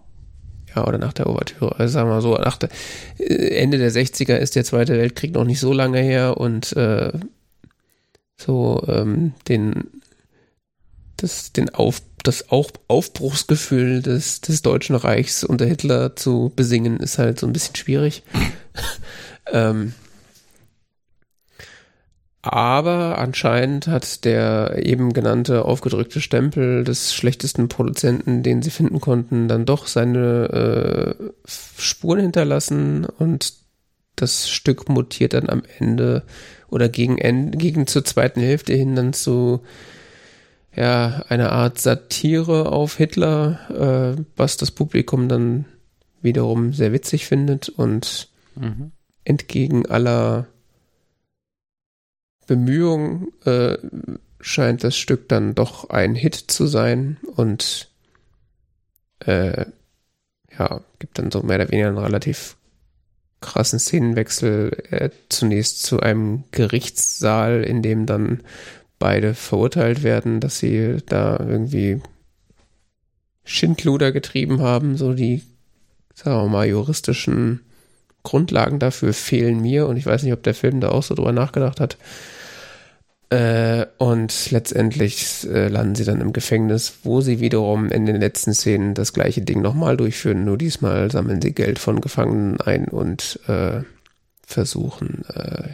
ja, 0.75 0.87
oder 0.87 0.99
nach 0.99 1.13
der 1.13 1.27
Ouvertüre, 1.29 1.79
also 1.79 1.93
sagen 1.93 2.09
wir 2.09 2.15
mal 2.15 2.23
so, 2.23 2.37
nach 2.37 2.57
der, 2.57 2.71
äh, 3.19 3.57
Ende 3.57 3.79
der 3.79 3.91
60er 3.91 4.37
ist 4.37 4.57
der 4.57 4.65
Zweite 4.65 4.99
Weltkrieg 4.99 5.33
noch 5.33 5.45
nicht 5.45 5.61
so 5.61 5.73
lange 5.73 6.01
her 6.01 6.37
und 6.39 6.75
äh, 6.77 7.13
so 8.37 8.85
ähm, 8.89 9.35
den 9.49 9.85
das, 11.23 11.53
den 11.53 11.71
Auf, 11.71 12.03
das 12.23 12.51
auch 12.51 12.71
Aufbruchsgefühl 12.89 14.03
des, 14.03 14.41
des 14.41 14.63
Deutschen 14.63 14.97
Reichs 14.97 15.45
unter 15.45 15.67
Hitler 15.67 16.17
zu 16.17 16.53
besingen, 16.55 16.99
ist 16.99 17.19
halt 17.19 17.39
so 17.39 17.47
ein 17.47 17.53
bisschen 17.53 17.77
schwierig. 17.77 18.23
ähm, 19.53 19.95
aber 22.43 23.19
anscheinend 23.19 23.87
hat 23.87 24.25
der 24.25 24.85
eben 24.85 25.13
genannte 25.13 25.65
aufgedrückte 25.65 26.21
Stempel 26.21 26.83
des 26.83 27.15
schlechtesten 27.15 27.69
Produzenten, 27.69 28.43
den 28.43 28.63
sie 28.63 28.71
finden 28.71 29.01
konnten, 29.01 29.47
dann 29.47 29.65
doch 29.65 29.87
seine 29.87 31.17
äh, 31.19 31.31
Spuren 31.47 32.21
hinterlassen 32.21 33.05
und 33.05 33.55
das 34.17 34.51
Stück 34.51 34.89
mutiert 34.89 35.35
dann 35.35 35.49
am 35.49 35.63
Ende 35.79 36.25
oder 36.69 36.89
gegen, 36.89 37.19
Ende, 37.19 37.57
gegen 37.59 37.87
zur 37.87 38.05
zweiten 38.05 38.41
Hälfte 38.41 38.75
hin 38.75 38.97
dann 38.97 39.13
zu 39.13 39.61
ja, 40.75 41.25
einer 41.29 41.53
Art 41.53 41.79
Satire 41.79 42.73
auf 42.73 42.97
Hitler, 42.97 44.17
äh, 44.19 44.23
was 44.37 44.57
das 44.57 44.73
Publikum 44.73 45.29
dann 45.29 45.67
wiederum 46.23 46.73
sehr 46.73 46.93
witzig 46.93 47.27
findet 47.27 47.69
und 47.69 48.29
mhm. 48.57 48.91
entgegen 49.25 49.87
aller 49.87 50.47
Bemühungen 52.53 53.29
äh, 53.47 53.79
scheint 54.41 54.85
das 54.85 54.95
Stück 54.95 55.27
dann 55.31 55.55
doch 55.55 55.89
ein 55.89 56.15
Hit 56.15 56.35
zu 56.35 56.67
sein 56.67 57.17
und 57.35 57.91
äh, 59.21 59.65
ja, 60.59 60.83
gibt 60.99 61.19
dann 61.19 61.31
so 61.31 61.43
mehr 61.43 61.57
oder 61.57 61.71
weniger 61.71 61.89
einen 61.89 61.97
relativ 61.97 62.57
krassen 63.41 63.79
Szenenwechsel 63.79 64.85
äh, 64.91 65.09
zunächst 65.31 65.83
zu 65.83 66.01
einem 66.01 66.45
Gerichtssaal, 66.51 67.63
in 67.63 67.81
dem 67.81 68.05
dann 68.05 68.41
beide 68.99 69.33
verurteilt 69.33 70.03
werden, 70.03 70.41
dass 70.41 70.59
sie 70.59 70.99
da 71.07 71.39
irgendwie 71.41 72.03
Schindluder 73.45 74.13
getrieben 74.13 74.61
haben, 74.61 74.99
so 74.99 75.15
die, 75.15 75.43
sagen 76.15 76.37
wir 76.37 76.49
mal, 76.49 76.67
juristischen 76.67 77.61
Grundlagen 78.23 78.79
dafür 78.79 79.15
fehlen 79.15 79.63
mir 79.63 79.87
und 79.87 79.97
ich 79.97 80.05
weiß 80.05 80.23
nicht, 80.23 80.35
ob 80.35 80.43
der 80.43 80.55
Film 80.55 80.81
da 80.83 80.91
auch 80.91 81.03
so 81.03 81.15
drüber 81.15 81.33
nachgedacht 81.33 81.81
hat. 81.81 81.97
Äh, 83.33 83.87
und 83.97 84.51
letztendlich 84.51 85.49
äh, 85.49 85.69
landen 85.69 85.95
sie 85.95 86.05
dann 86.05 86.21
im 86.21 86.35
Gefängnis, 86.35 86.99
wo 87.03 87.23
sie 87.23 87.41
wiederum 87.41 87.91
in 87.91 88.05
den 88.05 88.17
letzten 88.17 88.53
Szenen 88.53 88.93
das 88.93 89.15
gleiche 89.15 89.41
Ding 89.41 89.63
nochmal 89.63 89.97
durchführen. 89.97 90.45
Nur 90.45 90.59
diesmal 90.59 91.11
sammeln 91.11 91.41
sie 91.41 91.55
Geld 91.55 91.79
von 91.79 92.03
Gefangenen 92.03 92.61
ein 92.61 92.89
und 92.89 93.41
äh, 93.47 93.85
versuchen 94.47 95.25
äh, 95.31 95.71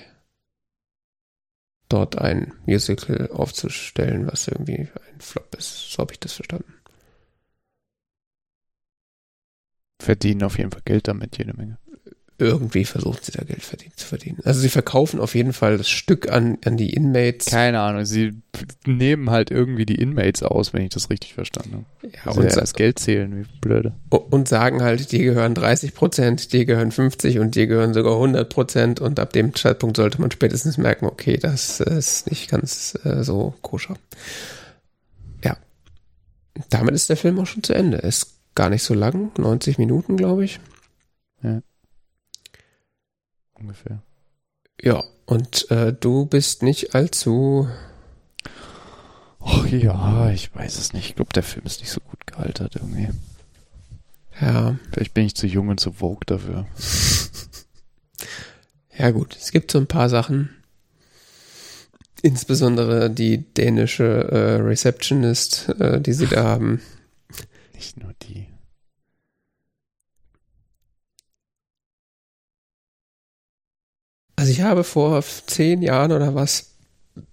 dort 1.89 2.16
ein 2.18 2.52
Musical 2.64 3.28
aufzustellen, 3.32 4.28
was 4.28 4.47
irgendwie 4.47 4.82
ein 4.82 5.20
Flop 5.20 5.52
ist. 5.59 5.90
So 5.90 5.98
habe 5.98 6.12
ich 6.12 6.20
das 6.20 6.35
verstanden. 6.35 6.74
Verdienen 10.01 10.44
auf 10.44 10.59
jeden 10.59 10.70
Fall 10.70 10.82
Geld 10.85 11.09
damit, 11.09 11.39
jede 11.39 11.55
Menge 11.55 11.76
irgendwie 12.39 12.85
versuchen 12.85 13.19
sie 13.20 13.32
da 13.32 13.43
Geld 13.43 13.62
verdienen, 13.62 13.93
zu 13.97 14.06
verdienen. 14.06 14.39
Also 14.44 14.60
sie 14.60 14.69
verkaufen 14.69 15.19
auf 15.19 15.35
jeden 15.35 15.52
Fall 15.52 15.77
das 15.77 15.89
Stück 15.89 16.31
an, 16.31 16.59
an 16.65 16.77
die 16.77 16.90
Inmates. 16.90 17.47
Keine 17.47 17.81
Ahnung, 17.81 18.05
sie 18.05 18.32
nehmen 18.86 19.31
halt 19.31 19.51
irgendwie 19.51 19.85
die 19.85 19.97
Inmates 19.97 20.44
aus, 20.44 20.73
wenn 20.73 20.82
ich 20.82 20.90
das 20.90 21.10
richtig 21.10 21.35
verstanden 21.35 21.73
habe. 21.73 22.12
Ja, 22.15 22.20
also 22.27 22.40
und 22.40 22.56
das 22.56 22.74
Geld 22.74 23.01
zählen, 23.01 23.40
wie 23.40 23.60
blöde. 23.60 23.93
Und 24.10 24.47
sagen 24.47 24.82
halt, 24.82 25.10
die 25.10 25.19
gehören 25.19 25.55
30 25.55 25.94
Prozent, 25.94 26.52
die 26.52 26.65
gehören 26.65 26.93
50 26.93 27.40
und 27.40 27.56
die 27.56 27.66
gehören 27.66 27.93
sogar 27.93 28.15
100 28.15 28.48
Prozent 28.48 29.01
und 29.01 29.19
ab 29.19 29.32
dem 29.32 29.55
Zeitpunkt 29.55 29.97
sollte 29.97 30.20
man 30.20 30.31
spätestens 30.31 30.78
merken, 30.78 31.06
okay, 31.06 31.39
das 31.39 31.81
ist 31.81 32.31
nicht 32.31 32.48
ganz 32.48 32.97
äh, 33.05 33.24
so 33.24 33.55
koscher. 33.62 33.97
Ja. 35.43 35.56
Damit 36.70 36.94
ist 36.94 37.09
der 37.09 37.16
Film 37.16 37.40
auch 37.40 37.47
schon 37.47 37.65
zu 37.65 37.74
Ende. 37.74 37.98
Ist 37.98 38.35
gar 38.55 38.70
nicht 38.70 38.85
so 38.85 38.94
lang, 38.94 39.32
90 39.39 39.78
Minuten, 39.78 40.16
glaube 40.16 40.44
ich. 40.44 40.60
Ja 41.43 41.62
ungefähr. 43.60 44.02
Ja, 44.80 45.05
und 45.26 45.70
äh, 45.70 45.93
du 45.93 46.26
bist 46.26 46.62
nicht 46.62 46.94
allzu. 46.94 47.68
Ach 49.40 49.66
ja, 49.66 50.30
ich 50.30 50.55
weiß 50.55 50.78
es 50.78 50.93
nicht. 50.93 51.10
Ich 51.10 51.16
glaube, 51.16 51.32
der 51.32 51.43
Film 51.43 51.66
ist 51.66 51.80
nicht 51.80 51.90
so 51.90 52.01
gut 52.01 52.26
gealtert 52.26 52.76
irgendwie. 52.76 53.09
Ja. 54.40 54.76
Vielleicht 54.93 55.14
bin 55.14 55.26
ich 55.26 55.35
zu 55.35 55.47
jung 55.47 55.68
und 55.68 55.80
zu 55.80 55.93
vogue 55.93 56.24
dafür. 56.26 56.66
ja, 58.98 59.10
gut. 59.10 59.36
Es 59.36 59.51
gibt 59.51 59.70
so 59.70 59.78
ein 59.78 59.86
paar 59.86 60.09
Sachen. 60.09 60.51
Insbesondere 62.22 63.10
die 63.10 63.52
dänische 63.55 64.05
äh, 64.05 64.60
Receptionist, 64.60 65.68
äh, 65.80 66.01
die 66.01 66.12
sie 66.12 66.26
da 66.26 66.44
haben. 66.44 66.80
Nicht 67.74 67.97
nur 67.97 68.12
die. 68.22 68.47
Also 74.39 74.52
ich 74.52 74.60
habe 74.60 74.85
vor 74.85 75.20
zehn 75.48 75.82
Jahren 75.82 76.12
oder 76.12 76.32
was 76.32 76.70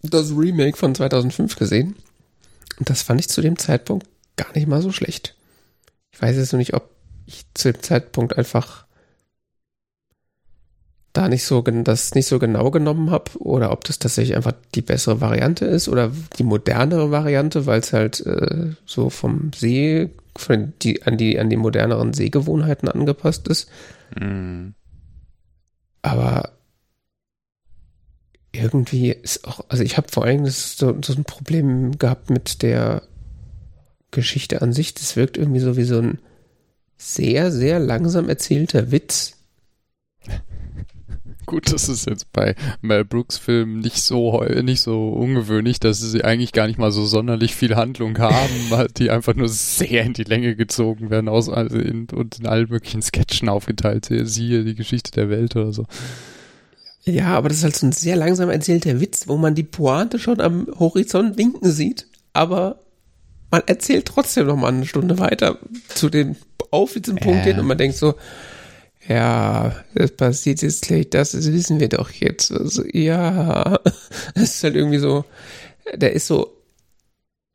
das 0.02 0.32
Remake 0.36 0.76
von 0.76 0.95
2005 0.95 1.56
gesehen. 1.56 1.95
Und 2.80 2.90
das 2.90 3.03
fand 3.03 3.19
ich 3.19 3.30
zu 3.30 3.44
dem 3.44 3.60
Zeitpunkt 3.60 4.07
gar 4.38 4.52
nicht 4.56 4.65
mal 4.65 4.82
so 4.82 4.91
schlecht. 4.91 5.36
Ich 6.11 6.19
weiß 6.19 6.36
jetzt 6.36 6.52
nur 6.52 6.57
nicht, 6.57 6.73
ob 6.73 6.90
ich 7.27 7.45
zu 7.53 7.72
dem 7.72 7.84
Zeitpunkt 7.84 8.36
einfach 8.40 8.88
da 11.14 11.30
nicht 11.30 11.44
so 11.44 11.61
das 11.61 12.15
nicht 12.15 12.26
so 12.26 12.40
genau 12.40 12.72
genommen 12.72 13.11
habe 13.11 13.38
oder 13.38 13.72
ob 13.72 13.84
das 13.84 13.99
tatsächlich 13.99 14.36
einfach 14.36 14.53
die 14.73 14.82
bessere 14.82 15.22
Variante 15.22 15.65
ist 15.65 15.88
oder 15.88 16.11
die 16.40 16.44
modernere 16.44 17.11
Variante, 17.11 17.68
weil 17.68 17.82
es 17.82 17.94
halt 17.94 18.26
äh, 18.26 18.72
so 18.88 19.11
vom 19.11 19.52
See 19.56 20.10
von 20.36 20.73
die, 20.82 21.03
an 21.03 21.19
die 21.19 21.40
an 21.40 21.52
die 21.52 21.56
moderneren 21.56 22.14
Sehgewohnheiten 22.14 22.90
angepasst 22.90 23.48
ist. 23.48 23.69
Mm. 24.19 24.69
Aber 26.02 26.55
irgendwie 28.56 29.11
ist 29.11 29.48
auch, 29.48 29.65
also 29.69 29.84
ich 29.84 29.98
habe 29.98 30.07
vor 30.10 30.26
allem 30.26 30.45
so, 30.48 30.95
so 31.02 31.14
ein 31.14 31.23
Problem 31.23 31.98
gehabt 31.98 32.30
mit 32.30 32.61
der 32.61 33.03
Geschichte 34.11 34.61
an 34.61 34.73
sich. 34.73 34.94
Das 34.94 35.15
wirkt 35.15 35.38
irgendwie 35.38 35.60
so 35.60 35.77
wie 35.77 35.84
so 35.84 35.99
ein 35.99 36.19
sehr, 36.98 37.52
sehr 37.52 37.80
langsam 37.80 38.30
erzählter 38.30 38.91
Witz. 38.91 39.38
Gut, 41.45 41.72
das 41.72 41.90
ist 41.90 42.07
jetzt 42.07 42.32
bei 42.34 42.56
Mel 42.82 43.06
Brooks 43.06 43.38
Filmen 43.38 43.80
nicht 43.80 44.02
so 44.02 44.44
nicht 44.44 44.82
so 44.82 45.10
ungewöhnlich, 45.10 45.80
dass 45.80 45.99
sie 45.99 46.23
eigentlich 46.23 46.53
gar 46.53 46.65
nicht 46.65 46.80
mal 46.80 46.91
so 46.91 47.06
sonderlich 47.06 47.56
viel 47.56 47.76
Handlung 47.76 48.18
haben, 48.18 48.56
weil 48.69 48.88
die 48.88 49.11
einfach 49.11 49.36
nur 49.36 49.48
sehr 49.48 50.03
in 50.03 50.14
die 50.14 50.23
Länge 50.23 50.56
gezogen 50.56 51.11
werden 51.11 51.30
aus 51.30 51.48
also 51.49 51.77
in, 51.77 52.07
und 52.10 52.40
in 52.40 52.48
allen 52.48 52.69
möglichen 52.69 53.03
Sketchen 53.03 53.49
aufgeteilt. 53.49 54.07
Siehe 54.10 54.64
die 54.64 54.76
Geschichte 54.76 55.11
der 55.11 55.30
Welt 55.30 55.56
oder 55.56 55.72
so. 55.72 55.86
Ja, 57.06 57.38
aber 57.38 57.49
das 57.49 57.60
ist 57.60 57.64
halt 57.64 57.76
so 57.76 57.86
ein 57.86 57.91
sehr 57.91 58.15
langsam 58.15 58.49
erzählter 58.49 58.99
Witz, 58.99 59.27
wo 59.27 59.38
man 59.38 59.53
die 59.53 59.64
Pointe 59.64 60.18
schon 60.18 60.41
am 60.41 60.68
Horizont 60.80 61.38
winken 61.38 61.72
sieht, 61.72 62.07
aber 62.34 62.80
man 63.52 63.61
erzählt 63.68 64.07
trotzdem 64.07 64.48
noch 64.48 64.56
mal 64.56 64.69
eine 64.69 64.88
Stunde 64.88 65.19
weiter 65.19 65.60
zu 65.90 66.10
den 66.10 66.36
Aufwitzenpunkt 66.72 67.45
äh. 67.45 67.49
hin 67.49 67.60
und 67.60 67.68
man 67.68 67.77
denkt 67.77 67.95
so, 67.95 68.15
ja, 69.07 69.76
das 69.94 70.11
passiert 70.11 70.64
jetzt 70.64 70.88
gleich, 70.88 71.10
das, 71.11 71.32
das 71.32 71.52
wissen 71.52 71.80
wir 71.80 71.90
doch 71.90 72.10
jetzt. 72.10 72.52
Also, 72.52 72.84
ja, 72.91 73.80
es 74.34 74.56
ist 74.56 74.64
halt 74.64 74.76
irgendwie 74.76 74.98
so, 74.98 75.26
der 75.94 76.14
ist 76.14 76.26
so 76.26 76.57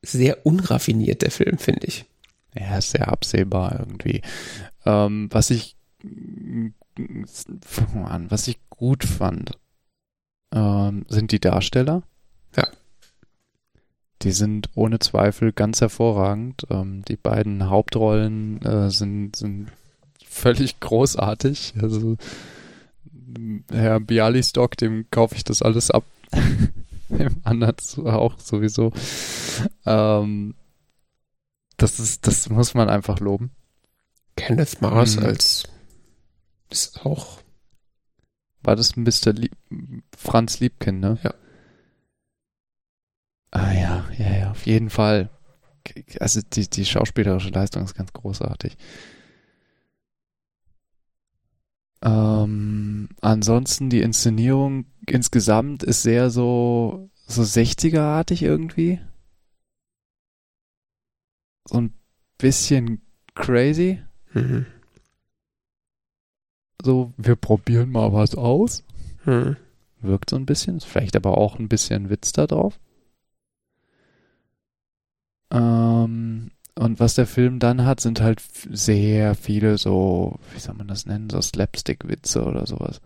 sehr 0.03 0.47
unraffiniert, 0.47 1.23
der 1.23 1.33
Film, 1.33 1.59
finde 1.59 1.87
ich. 1.89 2.05
Ja, 2.57 2.79
ist 2.79 2.93
sehr 2.93 3.09
absehbar 3.09 3.81
irgendwie. 3.81 4.23
Ähm, 4.87 5.29
was 5.31 5.51
ich, 5.51 5.77
was 6.97 8.49
ich 8.49 8.59
gut 8.81 9.05
fand, 9.05 9.59
ähm, 10.55 11.05
sind 11.07 11.33
die 11.33 11.39
Darsteller. 11.39 12.03
Ja. 12.57 12.67
Die 14.23 14.33
sind 14.33 14.71
ohne 14.75 14.99
Zweifel 14.99 15.53
ganz 15.53 15.83
hervorragend. 15.83 16.67
Ähm, 16.71 17.05
die 17.05 17.17
beiden 17.17 17.69
Hauptrollen 17.69 18.63
äh, 18.63 18.91
sind, 18.91 19.37
sind 19.37 19.71
völlig 20.25 20.81
großartig. 20.81 21.75
Also 21.83 22.17
Herr 23.71 24.01
Bialystock, 24.01 24.79
dem 24.79 25.05
kaufe 25.11 25.35
ich 25.35 25.45
das 25.45 25.61
alles 25.61 25.91
ab. 25.91 26.05
dem 27.11 27.37
anderen 27.45 27.77
auch 28.07 28.39
sowieso. 28.39 28.93
Ähm, 29.85 30.55
das 31.77 32.01
ist, 32.01 32.27
das 32.27 32.49
muss 32.49 32.73
man 32.73 32.89
einfach 32.89 33.21
loben. 33.21 33.51
Kenneth 34.37 34.81
Mars 34.81 35.17
mhm. 35.17 35.27
als 35.27 35.65
ist 36.71 37.05
auch. 37.05 37.40
War 38.63 38.77
das 38.77 38.97
Mr. 38.97 39.33
Lieb 39.33 39.57
Franz 40.17 40.61
Liebken, 40.61 41.01
ne? 41.01 41.19
Ja. 41.23 41.35
Ah 43.53 43.73
ja, 43.73 44.05
ja, 44.19 44.39
ja, 44.39 44.51
auf 44.51 44.67
jeden 44.67 44.91
Fall. 44.91 45.31
Also 46.21 46.41
die, 46.53 46.69
die 46.69 46.85
schauspielerische 46.85 47.51
Leistung 47.51 47.85
ist 47.85 47.95
ganz 47.95 48.13
großartig. 48.13 48.77
Ähm, 52.03 53.09
ansonsten 53.21 53.91
die 53.91 54.01
Inszenierung 54.01 54.87
insgesamt 55.07 55.83
ist 55.83 56.03
sehr 56.03 56.31
so, 56.31 57.11
so 57.27 57.43
60er-artig 57.45 58.43
irgendwie. 58.43 59.01
So 61.69 61.79
ein 61.79 61.95
bisschen 62.39 63.03
crazy. 63.35 64.03
Mhm. 64.33 64.67
So, 66.83 67.13
wir 67.17 67.37
probieren 67.37 67.91
mal 67.91 68.13
was 68.13 68.35
aus. 68.35 68.83
Mhm. 69.25 69.57
Wirkt 70.01 70.31
so 70.31 70.37
ein 70.37 70.47
bisschen, 70.47 70.79
ist 70.79 70.87
vielleicht 70.87 71.17
aber 71.17 71.37
auch 71.37 71.59
ein 71.59 71.69
bisschen 71.69 72.11
Witz 72.11 72.33
da 72.33 72.47
drauf. 72.47 72.79
Ähm, 75.53 76.51
und 76.77 77.01
was 77.01 77.15
der 77.15 77.27
Film 77.27 77.59
dann 77.59 77.85
hat, 77.85 78.01
sind 78.01 78.21
halt 78.21 78.41
sehr 78.71 79.35
viele 79.35 79.77
so, 79.79 80.39
wie 80.55 80.61
soll 80.61 80.75
man 80.75 80.89
das 80.89 81.07
nennen, 81.07 81.29
so 81.29 81.41
Slapstick-Witze 81.41 82.45
oder 82.45 82.67
sowas. 82.67 83.01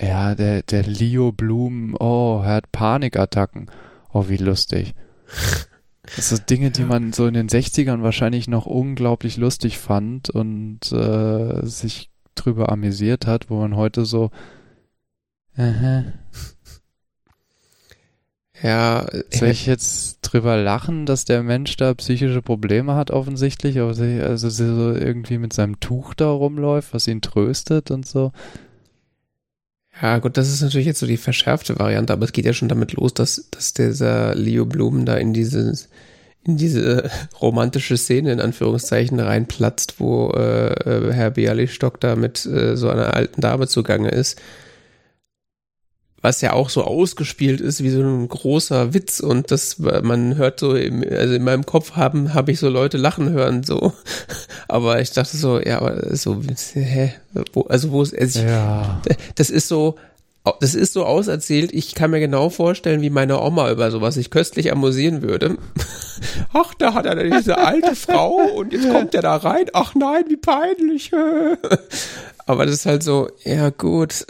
Ja, 0.00 0.34
der, 0.34 0.62
der 0.62 0.82
Leo 0.84 1.32
Bloom, 1.32 1.96
oh, 1.98 2.40
er 2.42 2.54
hat 2.56 2.72
Panikattacken. 2.72 3.70
Oh, 4.12 4.28
wie 4.28 4.36
lustig. 4.36 4.94
Das 6.16 6.28
sind 6.28 6.48
Dinge, 6.50 6.70
die 6.70 6.84
man 6.84 7.12
so 7.12 7.26
in 7.26 7.34
den 7.34 7.48
60ern 7.48 8.02
wahrscheinlich 8.02 8.48
noch 8.48 8.66
unglaublich 8.66 9.36
lustig 9.36 9.78
fand 9.78 10.30
und 10.30 10.92
äh, 10.92 11.66
sich 11.66 12.10
drüber 12.34 12.70
amüsiert 12.70 13.26
hat, 13.26 13.48
wo 13.48 13.60
man 13.60 13.76
heute 13.76 14.04
so, 14.04 14.30
aha, 15.56 16.04
ja. 18.62 19.06
Soll 19.30 19.48
ich 19.48 19.66
jetzt 19.66 20.20
drüber 20.22 20.56
lachen, 20.56 21.06
dass 21.06 21.24
der 21.24 21.42
Mensch 21.42 21.76
da 21.76 21.92
psychische 21.94 22.40
Probleme 22.40 22.94
hat 22.94 23.10
offensichtlich, 23.10 23.78
also 23.78 24.48
so 24.48 24.92
irgendwie 24.92 25.38
mit 25.38 25.52
seinem 25.52 25.80
Tuch 25.80 26.14
da 26.14 26.30
rumläuft, 26.30 26.94
was 26.94 27.06
ihn 27.06 27.20
tröstet 27.20 27.90
und 27.90 28.06
so? 28.06 28.32
Ja, 30.02 30.18
gut, 30.18 30.36
das 30.36 30.48
ist 30.52 30.60
natürlich 30.60 30.86
jetzt 30.86 31.00
so 31.00 31.06
die 31.06 31.16
verschärfte 31.16 31.78
Variante, 31.78 32.12
aber 32.12 32.24
es 32.24 32.32
geht 32.32 32.44
ja 32.44 32.52
schon 32.52 32.68
damit 32.68 32.92
los, 32.92 33.14
dass, 33.14 33.48
dass 33.50 33.74
dieser 33.74 34.34
Leo 34.34 34.66
Blumen 34.66 35.06
da 35.06 35.16
in 35.16 35.32
dieses, 35.32 35.88
in 36.44 36.56
diese 36.56 37.10
romantische 37.40 37.96
Szene 37.96 38.32
in 38.32 38.40
Anführungszeichen 38.40 39.20
reinplatzt, 39.20 40.00
wo 40.00 40.30
äh, 40.30 40.72
äh 40.72 41.12
Herr 41.12 41.30
Bialystock 41.30 42.00
da 42.00 42.16
mit 42.16 42.44
äh, 42.44 42.76
so 42.76 42.88
einer 42.88 43.14
alten 43.14 43.40
Dame 43.40 43.68
zugange 43.68 44.10
ist 44.10 44.40
was 46.24 46.40
ja 46.40 46.54
auch 46.54 46.70
so 46.70 46.82
ausgespielt 46.82 47.60
ist 47.60 47.82
wie 47.82 47.90
so 47.90 48.00
ein 48.00 48.26
großer 48.26 48.94
Witz 48.94 49.20
und 49.20 49.50
das 49.50 49.78
man 49.78 50.36
hört 50.36 50.58
so 50.58 50.74
im, 50.74 51.04
also 51.08 51.34
in 51.34 51.44
meinem 51.44 51.66
Kopf 51.66 51.92
haben 51.96 52.32
habe 52.32 52.50
ich 52.50 52.58
so 52.58 52.70
Leute 52.70 52.96
lachen 52.96 53.28
hören 53.28 53.62
so 53.62 53.92
aber 54.68 55.02
ich 55.02 55.12
dachte 55.12 55.36
so 55.36 55.60
ja 55.60 55.82
aber 55.82 56.16
so 56.16 56.40
hä 56.72 57.12
wo, 57.52 57.62
also 57.64 57.90
wo 57.90 58.02
ist 58.02 58.18
also 58.18 58.40
ja. 58.40 59.02
das 59.34 59.50
ist 59.50 59.68
so 59.68 59.96
das 60.60 60.74
ist 60.74 60.92
so 60.92 61.06
auserzählt, 61.06 61.72
ich 61.72 61.94
kann 61.94 62.10
mir 62.10 62.20
genau 62.20 62.50
vorstellen, 62.50 63.00
wie 63.00 63.08
meine 63.08 63.40
Oma 63.40 63.70
über 63.70 63.90
sowas 63.90 64.14
sich 64.14 64.28
köstlich 64.28 64.70
amüsieren 64.70 65.22
würde. 65.22 65.56
Ach, 66.52 66.74
da 66.74 66.92
hat 66.92 67.06
er 67.06 67.16
diese 67.24 67.56
alte 67.56 67.96
Frau 67.96 68.34
und 68.54 68.74
jetzt 68.74 68.90
kommt 68.90 69.14
er 69.14 69.22
da 69.22 69.36
rein. 69.36 69.66
Ach 69.72 69.94
nein, 69.94 70.24
wie 70.28 70.36
peinlich. 70.36 71.10
Aber 72.46 72.66
das 72.66 72.74
ist 72.74 72.84
halt 72.84 73.02
so, 73.02 73.28
ja 73.42 73.70
gut. 73.70 74.26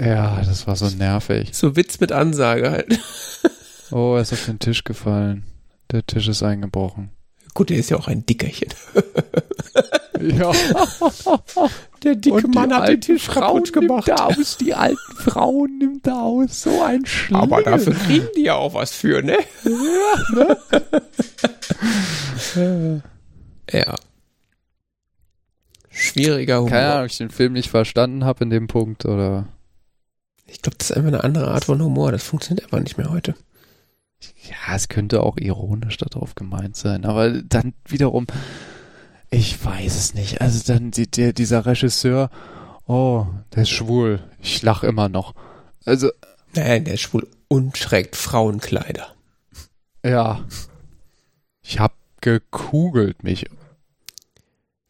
Ja, 0.00 0.42
das 0.44 0.66
war 0.66 0.76
so 0.76 0.88
nervig. 0.88 1.50
So 1.52 1.76
Witz 1.76 2.00
mit 2.00 2.12
Ansage 2.12 2.70
halt. 2.70 2.98
Oh, 3.90 4.14
er 4.16 4.22
ist 4.22 4.32
auf 4.32 4.46
den 4.46 4.58
Tisch 4.58 4.82
gefallen. 4.82 5.44
Der 5.92 6.04
Tisch 6.04 6.26
ist 6.26 6.42
eingebrochen. 6.42 7.10
Gut, 7.52 7.70
der 7.70 7.76
ist 7.76 7.90
ja 7.90 7.98
auch 7.98 8.08
ein 8.08 8.26
Dickerchen. 8.26 8.70
ja. 10.20 10.50
Der 12.02 12.16
dicke 12.16 12.34
Und 12.34 12.54
Mann 12.54 12.74
hat 12.74 12.88
den 12.88 13.00
Tisch 13.00 13.22
Frauen 13.24 13.62
kaputt 13.62 13.72
gemacht. 13.72 14.08
Nimmt 14.08 14.20
aus, 14.20 14.56
die 14.56 14.74
alten 14.74 15.16
Frauen 15.16 15.78
nimmt 15.78 16.06
er 16.06 16.22
aus. 16.22 16.62
So 16.62 16.82
ein 16.82 17.06
Schlingel. 17.06 17.42
Aber 17.42 17.62
dafür 17.62 17.94
kriegen 17.94 18.26
die 18.36 18.44
ja 18.44 18.54
auch 18.54 18.74
was 18.74 18.92
für, 18.92 19.22
ne? 19.22 19.38
Ja, 19.64 20.56
ne? 22.56 23.02
ja. 23.70 23.94
Schwieriger 25.90 26.56
Humor. 26.56 26.70
Keine 26.70 26.86
Ahnung, 26.88 27.04
ob 27.04 27.10
ich 27.10 27.18
den 27.18 27.30
Film 27.30 27.52
nicht 27.52 27.68
verstanden 27.70 28.24
habe 28.24 28.42
in 28.42 28.50
dem 28.50 28.66
Punkt 28.66 29.04
oder 29.04 29.46
ich 30.46 30.62
glaube, 30.62 30.76
das 30.78 30.90
ist 30.90 30.96
einfach 30.96 31.08
eine 31.08 31.24
andere 31.24 31.48
Art 31.48 31.64
von 31.64 31.82
Humor. 31.82 32.12
Das 32.12 32.22
funktioniert 32.22 32.64
einfach 32.64 32.80
nicht 32.80 32.98
mehr 32.98 33.10
heute. 33.10 33.34
Ja, 34.48 34.74
es 34.74 34.88
könnte 34.88 35.22
auch 35.22 35.36
ironisch 35.36 35.96
darauf 35.96 36.34
gemeint 36.34 36.76
sein, 36.76 37.04
aber 37.04 37.30
dann 37.30 37.74
wiederum, 37.86 38.26
ich 39.30 39.62
weiß 39.62 39.96
es 39.96 40.14
nicht. 40.14 40.40
Also 40.40 40.60
dann 40.72 40.90
die, 40.90 41.10
der, 41.10 41.32
dieser 41.32 41.66
Regisseur, 41.66 42.30
oh, 42.86 43.26
der 43.54 43.62
ist 43.62 43.70
schwul. 43.70 44.22
Ich 44.40 44.62
lach 44.62 44.82
immer 44.82 45.08
noch. 45.08 45.34
Also. 45.84 46.10
Nein, 46.54 46.84
der 46.84 46.94
ist 46.94 47.00
schwul 47.00 47.26
und 47.48 47.74
trägt 47.74 48.16
Frauenkleider. 48.16 49.08
Ja. 50.04 50.44
Ich 51.62 51.80
hab 51.80 51.94
gekugelt 52.20 53.22
mich. 53.22 53.46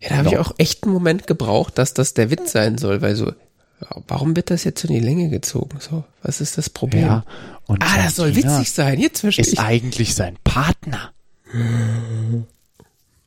Ja, 0.00 0.08
da 0.08 0.16
habe 0.16 0.28
ich 0.28 0.38
auch 0.38 0.54
echt 0.58 0.84
einen 0.84 0.92
Moment 0.92 1.26
gebraucht, 1.26 1.78
dass 1.78 1.94
das 1.94 2.14
der 2.14 2.30
Witz 2.30 2.52
sein 2.52 2.76
soll, 2.76 3.00
weil 3.00 3.16
so, 3.16 3.32
warum 4.08 4.36
wird 4.36 4.50
das 4.50 4.64
jetzt 4.64 4.84
in 4.84 4.92
die 4.92 5.00
Länge 5.00 5.28
gezogen? 5.28 5.78
So, 5.80 6.04
was 6.22 6.40
ist 6.40 6.58
das 6.58 6.70
Problem? 6.70 7.06
Ja, 7.06 7.24
und 7.66 7.82
ah, 7.82 8.02
das 8.02 8.16
soll 8.16 8.34
witzig 8.36 8.70
sein. 8.70 8.98
Jetzt 9.00 9.20
verstehe 9.20 9.44
ist 9.44 9.52
ich. 9.54 9.60
eigentlich 9.60 10.14
sein 10.14 10.36
Partner. 10.44 11.12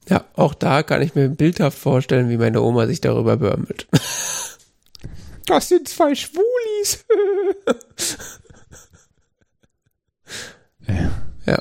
Ja, 0.10 0.26
auch 0.36 0.54
da 0.54 0.84
kann 0.84 1.02
ich 1.02 1.16
mir 1.16 1.30
bildhaft 1.30 1.78
vorstellen, 1.78 2.30
wie 2.30 2.38
meine 2.38 2.62
Oma 2.62 2.88
sich 2.88 3.02
darüber 3.02 3.38
börmelt. 3.38 3.88
Das 5.48 5.70
sind 5.70 5.88
zwei 5.88 6.14
Schwulis. 6.14 7.06
ja. 10.86 11.12
Ja. 11.46 11.60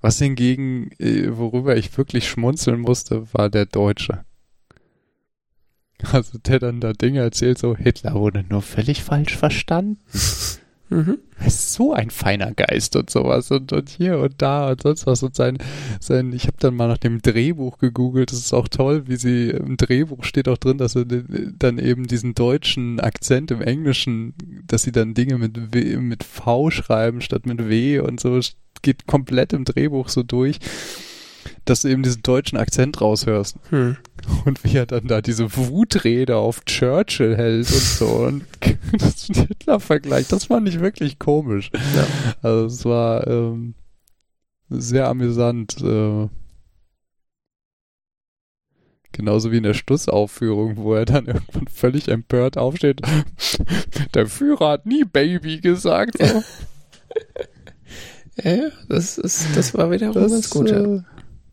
Was 0.00 0.18
hingegen, 0.18 0.92
äh, 1.00 1.36
worüber 1.36 1.76
ich 1.76 1.98
wirklich 1.98 2.28
schmunzeln 2.28 2.78
musste, 2.78 3.26
war 3.34 3.50
der 3.50 3.66
Deutsche. 3.66 4.24
Also 6.12 6.38
der 6.38 6.58
dann 6.58 6.80
da 6.80 6.92
Dinge 6.92 7.20
erzählt, 7.20 7.58
so 7.58 7.76
Hitler 7.76 8.14
wurde 8.14 8.44
nur 8.48 8.62
völlig 8.62 9.02
falsch 9.02 9.36
verstanden. 9.36 9.98
Mhm. 10.92 11.18
Er 11.38 11.46
ist 11.46 11.72
so 11.72 11.92
ein 11.92 12.10
feiner 12.10 12.52
Geist 12.52 12.96
und 12.96 13.10
sowas 13.10 13.52
und, 13.52 13.72
und 13.72 13.88
hier 13.88 14.18
und 14.18 14.34
da 14.42 14.70
und 14.70 14.82
sonst 14.82 15.06
was 15.06 15.22
und 15.22 15.36
sein, 15.36 15.56
sein 16.00 16.32
ich 16.32 16.48
habe 16.48 16.56
dann 16.58 16.74
mal 16.74 16.88
nach 16.88 16.98
dem 16.98 17.22
Drehbuch 17.22 17.78
gegoogelt, 17.78 18.32
das 18.32 18.40
ist 18.40 18.52
auch 18.52 18.66
toll, 18.66 19.06
wie 19.06 19.14
sie 19.14 19.50
im 19.50 19.76
Drehbuch 19.76 20.24
steht 20.24 20.48
auch 20.48 20.58
drin, 20.58 20.78
dass 20.78 20.96
er 20.96 21.04
dann 21.04 21.78
eben 21.78 22.08
diesen 22.08 22.34
deutschen 22.34 22.98
Akzent 22.98 23.52
im 23.52 23.62
Englischen, 23.62 24.34
dass 24.66 24.82
sie 24.82 24.90
dann 24.90 25.14
Dinge 25.14 25.38
mit 25.38 25.72
w, 25.72 25.96
mit 25.98 26.24
V 26.24 26.70
schreiben 26.70 27.20
statt 27.20 27.46
mit 27.46 27.68
W 27.68 28.00
und 28.00 28.18
so 28.18 28.40
geht 28.82 29.06
komplett 29.06 29.52
im 29.52 29.64
Drehbuch 29.64 30.08
so 30.08 30.24
durch 30.24 30.58
dass 31.64 31.82
du 31.82 31.88
eben 31.88 32.02
diesen 32.02 32.22
deutschen 32.22 32.58
Akzent 32.58 33.00
raushörst. 33.00 33.56
Hm. 33.70 33.96
Und 34.44 34.64
wie 34.64 34.76
er 34.76 34.86
dann 34.86 35.06
da 35.06 35.20
diese 35.20 35.56
Wutrede 35.56 36.36
auf 36.36 36.64
Churchill 36.64 37.36
hält 37.36 37.70
und 37.70 37.80
so. 37.80 38.06
Und 38.06 38.44
das 38.98 39.26
Hitler-Vergleich, 39.26 40.28
das 40.28 40.46
fand 40.46 40.68
ich 40.68 40.80
wirklich 40.80 41.18
komisch. 41.18 41.70
Ja. 41.72 42.06
Also 42.42 42.66
es 42.66 42.84
war 42.84 43.26
ähm, 43.26 43.74
sehr 44.68 45.08
amüsant. 45.08 45.80
Äh, 45.82 46.28
Genauso 49.12 49.50
wie 49.50 49.56
in 49.56 49.64
der 49.64 49.74
Schlussaufführung, 49.74 50.76
wo 50.76 50.94
er 50.94 51.04
dann 51.04 51.26
irgendwann 51.26 51.66
völlig 51.66 52.08
empört 52.08 52.56
aufsteht. 52.56 53.02
Der 54.14 54.26
Führer 54.26 54.70
hat 54.70 54.86
nie 54.86 55.04
Baby 55.04 55.60
gesagt. 55.60 56.18
So. 56.18 56.24
ja, 58.42 58.70
das 58.88 59.18
ist, 59.18 59.56
das 59.56 59.74
war 59.74 59.90
wiederum 59.90 60.14
das, 60.14 60.32
ganz 60.32 60.50
gut. 60.50 60.70
Ja. 60.70 61.04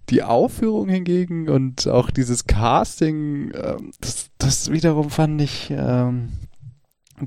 Die 0.09 0.23
Aufführung 0.23 0.87
hingegen 0.87 1.49
und 1.49 1.87
auch 1.87 2.11
dieses 2.11 2.45
Casting, 2.45 3.51
äh, 3.51 3.75
das, 3.99 4.29
das 4.37 4.71
wiederum 4.71 5.09
fand 5.09 5.41
ich 5.41 5.69
ähm, 5.69 6.29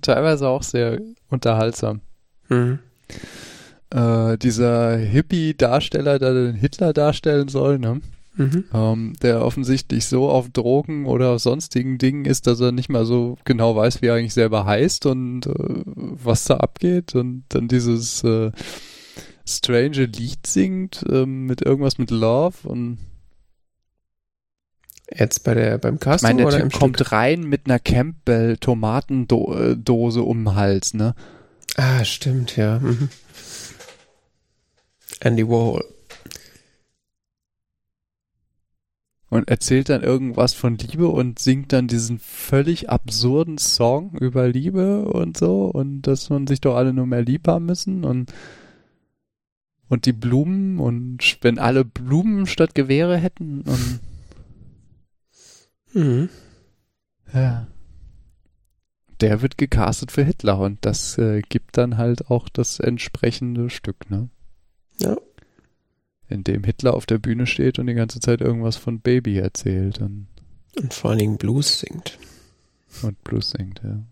teilweise 0.02 0.48
auch 0.48 0.62
sehr 0.62 1.00
unterhaltsam. 1.28 2.00
Mhm. 2.48 2.78
Äh, 3.90 4.38
dieser 4.38 4.96
Hippie-Darsteller, 4.96 6.18
der 6.18 6.32
den 6.32 6.54
Hitler 6.54 6.92
darstellen 6.92 7.48
soll, 7.48 7.78
ne? 7.78 8.00
Mhm. 8.36 8.64
Ähm, 8.72 9.12
der 9.20 9.44
offensichtlich 9.44 10.06
so 10.06 10.30
auf 10.30 10.50
Drogen 10.50 11.04
oder 11.06 11.30
auf 11.30 11.40
sonstigen 11.40 11.98
Dingen 11.98 12.24
ist, 12.24 12.46
dass 12.46 12.60
er 12.60 12.72
nicht 12.72 12.88
mal 12.88 13.04
so 13.04 13.36
genau 13.44 13.74
weiß, 13.74 14.00
wie 14.00 14.06
er 14.06 14.14
eigentlich 14.14 14.34
selber 14.34 14.64
heißt 14.64 15.06
und 15.06 15.46
äh, 15.46 15.82
was 15.84 16.44
da 16.44 16.58
abgeht. 16.58 17.14
Und 17.14 17.44
dann 17.48 17.68
dieses 17.68 18.22
äh, 18.22 18.52
strange 19.46 20.04
Lied 20.04 20.46
singt, 20.46 21.04
ähm, 21.10 21.46
mit 21.46 21.62
irgendwas 21.62 21.98
mit 21.98 22.10
Love 22.10 22.68
und 22.68 22.98
Jetzt 25.12 25.42
bei 25.42 25.54
der, 25.54 25.78
beim 25.78 25.98
Casting 25.98 26.30
ich 26.30 26.36
meine, 26.36 26.38
der 26.38 26.46
oder 26.46 26.68
typ 26.70 26.78
kommt 26.78 26.96
Stück? 26.96 27.12
rein 27.12 27.42
mit 27.42 27.66
einer 27.66 27.80
Campbell 27.80 28.56
Tomatendose 28.58 30.22
um 30.22 30.44
den 30.44 30.54
Hals, 30.54 30.94
ne? 30.94 31.14
Ah, 31.76 32.04
stimmt, 32.04 32.56
ja. 32.56 32.78
Mhm. 32.78 33.08
Andy 35.20 35.48
Warhol. 35.48 35.84
Und 39.30 39.48
erzählt 39.48 39.88
dann 39.88 40.02
irgendwas 40.02 40.54
von 40.54 40.76
Liebe 40.76 41.08
und 41.08 41.38
singt 41.38 41.72
dann 41.72 41.86
diesen 41.86 42.18
völlig 42.18 42.90
absurden 42.90 43.58
Song 43.58 44.16
über 44.18 44.48
Liebe 44.48 45.04
und 45.04 45.36
so 45.36 45.66
und 45.66 46.02
dass 46.02 46.30
man 46.30 46.48
sich 46.48 46.60
doch 46.60 46.74
alle 46.74 46.92
nur 46.92 47.06
mehr 47.06 47.22
lieb 47.22 47.46
haben 47.46 47.66
müssen 47.66 48.04
und 48.04 48.32
und 49.90 50.06
die 50.06 50.12
Blumen 50.12 50.78
und 50.78 51.38
wenn 51.42 51.58
alle 51.58 51.84
Blumen 51.84 52.46
statt 52.46 52.74
Gewehre 52.74 53.18
hätten 53.18 53.62
und 53.62 54.00
mhm. 55.92 56.28
ja. 57.34 57.66
Der 59.20 59.42
wird 59.42 59.58
gecastet 59.58 60.12
für 60.12 60.24
Hitler 60.24 60.58
und 60.60 60.78
das 60.86 61.18
äh, 61.18 61.42
gibt 61.42 61.76
dann 61.76 61.98
halt 61.98 62.30
auch 62.30 62.48
das 62.48 62.80
entsprechende 62.80 63.68
Stück, 63.68 64.08
ne? 64.10 64.30
Ja. 64.98 65.16
In 66.28 66.44
dem 66.44 66.64
Hitler 66.64 66.94
auf 66.94 67.04
der 67.04 67.18
Bühne 67.18 67.46
steht 67.46 67.78
und 67.78 67.86
die 67.88 67.94
ganze 67.94 68.20
Zeit 68.20 68.40
irgendwas 68.40 68.76
von 68.76 69.00
Baby 69.00 69.38
erzählt 69.38 70.00
und, 70.00 70.28
und 70.78 70.94
vor 70.94 71.10
allen 71.10 71.18
Dingen 71.18 71.36
Blues 71.36 71.80
singt. 71.80 72.18
Und 73.02 73.22
Blues 73.24 73.50
singt, 73.50 73.82
ja. 73.84 74.02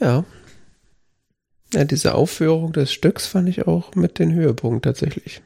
Ja, 0.00 0.24
ja, 1.72 1.84
diese 1.84 2.14
Aufführung 2.14 2.72
des 2.72 2.92
Stücks 2.92 3.26
fand 3.26 3.48
ich 3.48 3.66
auch 3.66 3.94
mit 3.94 4.18
den 4.18 4.32
Höhepunkt 4.32 4.84
tatsächlich. 4.84 5.42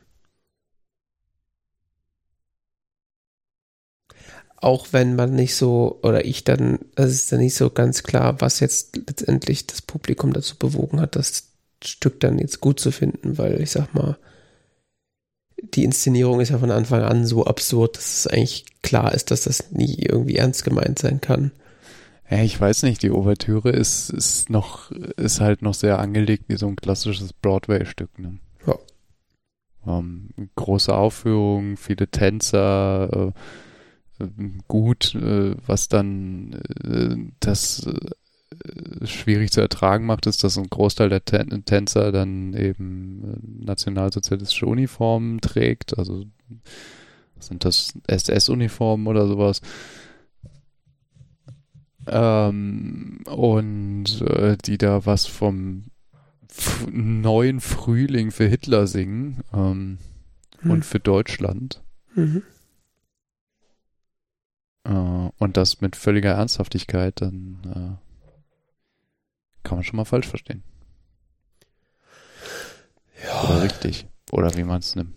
Auch 4.59 4.89
wenn 4.93 5.17
man 5.17 5.35
nicht 5.35 5.55
so, 5.55 6.01
oder 6.03 6.25
ich 6.25 6.43
dann, 6.45 6.79
es 6.97 7.13
ist 7.13 7.31
dann 7.33 7.41
nicht 7.41 7.55
so 7.55 7.71
ganz 7.71 8.03
klar, 8.03 8.41
was 8.41 8.61
jetzt 8.61 8.97
letztendlich 8.97 9.67
das 9.67 9.83
Publikum 9.83 10.33
dazu 10.33 10.57
bewogen 10.57 11.01
hat, 11.01 11.15
das 11.15 11.51
Stück 11.85 12.21
dann 12.21 12.39
jetzt 12.39 12.61
gut 12.61 12.81
zu 12.81 12.91
finden, 12.91 13.39
weil 13.39 13.61
ich 13.61 13.71
sag 13.71 13.95
mal, 13.95 14.17
die 15.75 15.85
Inszenierung 15.85 16.41
ist 16.41 16.51
ja 16.51 16.59
von 16.59 16.71
Anfang 16.71 17.03
an 17.03 17.27
so 17.27 17.45
absurd, 17.45 17.97
dass 17.97 18.19
es 18.21 18.27
eigentlich 18.27 18.65
klar 18.83 19.15
ist, 19.15 19.31
dass 19.31 19.43
das 19.45 19.71
nie 19.73 19.97
irgendwie 19.97 20.37
ernst 20.37 20.65
gemeint 20.65 20.99
sein 20.99 21.21
kann. 21.21 21.53
Ja, 22.31 22.43
ich 22.43 22.61
weiß 22.61 22.83
nicht, 22.83 23.03
die 23.03 23.11
Ouvertüre 23.11 23.71
ist, 23.71 24.11
ist 24.11 24.51
noch, 24.51 24.91
ist 24.91 25.41
halt 25.41 25.63
noch 25.63 25.75
sehr 25.75 25.99
angelegt 25.99 26.45
wie 26.49 26.57
so 26.57 26.67
ein 26.67 26.77
klassisches 26.77 27.33
Broadway-Stück, 27.33 28.19
ne? 28.19 28.39
Ja. 28.67 28.79
Ähm, 29.87 30.31
große 30.57 30.95
Aufführung, 30.95 31.77
viele 31.77 32.09
Tänzer, 32.09 33.33
äh, 34.19 34.25
äh 34.25 34.29
gut, 34.67 35.15
äh, 35.15 35.55
was 35.67 35.87
dann 35.87 36.55
äh, 36.85 37.17
das 37.39 37.87
äh, 37.87 39.07
schwierig 39.07 39.53
zu 39.53 39.61
ertragen 39.61 40.07
macht, 40.07 40.27
ist, 40.27 40.43
dass 40.43 40.59
ein 40.59 40.69
Großteil 40.69 41.09
der 41.09 41.25
Tän 41.25 41.65
Tänzer 41.65 42.11
dann 42.11 42.55
eben 42.55 43.23
äh, 43.23 43.65
nationalsozialistische 43.67 44.67
Uniformen 44.67 45.41
trägt, 45.41 45.97
also 45.97 46.25
sind 47.39 47.65
das 47.65 47.95
SS-Uniformen 48.07 49.07
oder 49.07 49.27
sowas. 49.27 49.61
Ähm, 52.07 53.21
und 53.27 54.21
äh, 54.23 54.57
die 54.65 54.79
da 54.79 55.07
was 55.07 55.27
vom 55.27 55.85
neuen 56.91 57.61
Frühling 57.61 58.31
für 58.31 58.47
Hitler 58.47 58.87
singen 58.87 59.43
ähm, 59.53 59.99
hm. 60.61 60.71
und 60.71 60.85
für 60.85 61.01
Deutschland. 61.01 61.83
Mhm. 62.15 62.43
Äh, 64.85 64.91
und 64.91 65.57
das 65.57 65.81
mit 65.81 65.97
völliger 65.97 66.33
Ernsthaftigkeit, 66.33 67.21
dann 67.21 67.59
äh, 67.65 68.07
kann 69.63 69.79
man 69.79 69.85
schon 69.85 69.97
mal 69.97 70.05
falsch 70.05 70.29
verstehen. 70.29 70.63
Ja. 73.25 73.45
Oder 73.45 73.63
richtig. 73.63 74.07
Oder 74.31 74.55
wie 74.57 74.65
man 74.65 74.81
es 74.81 74.95
nimmt. 74.95 75.15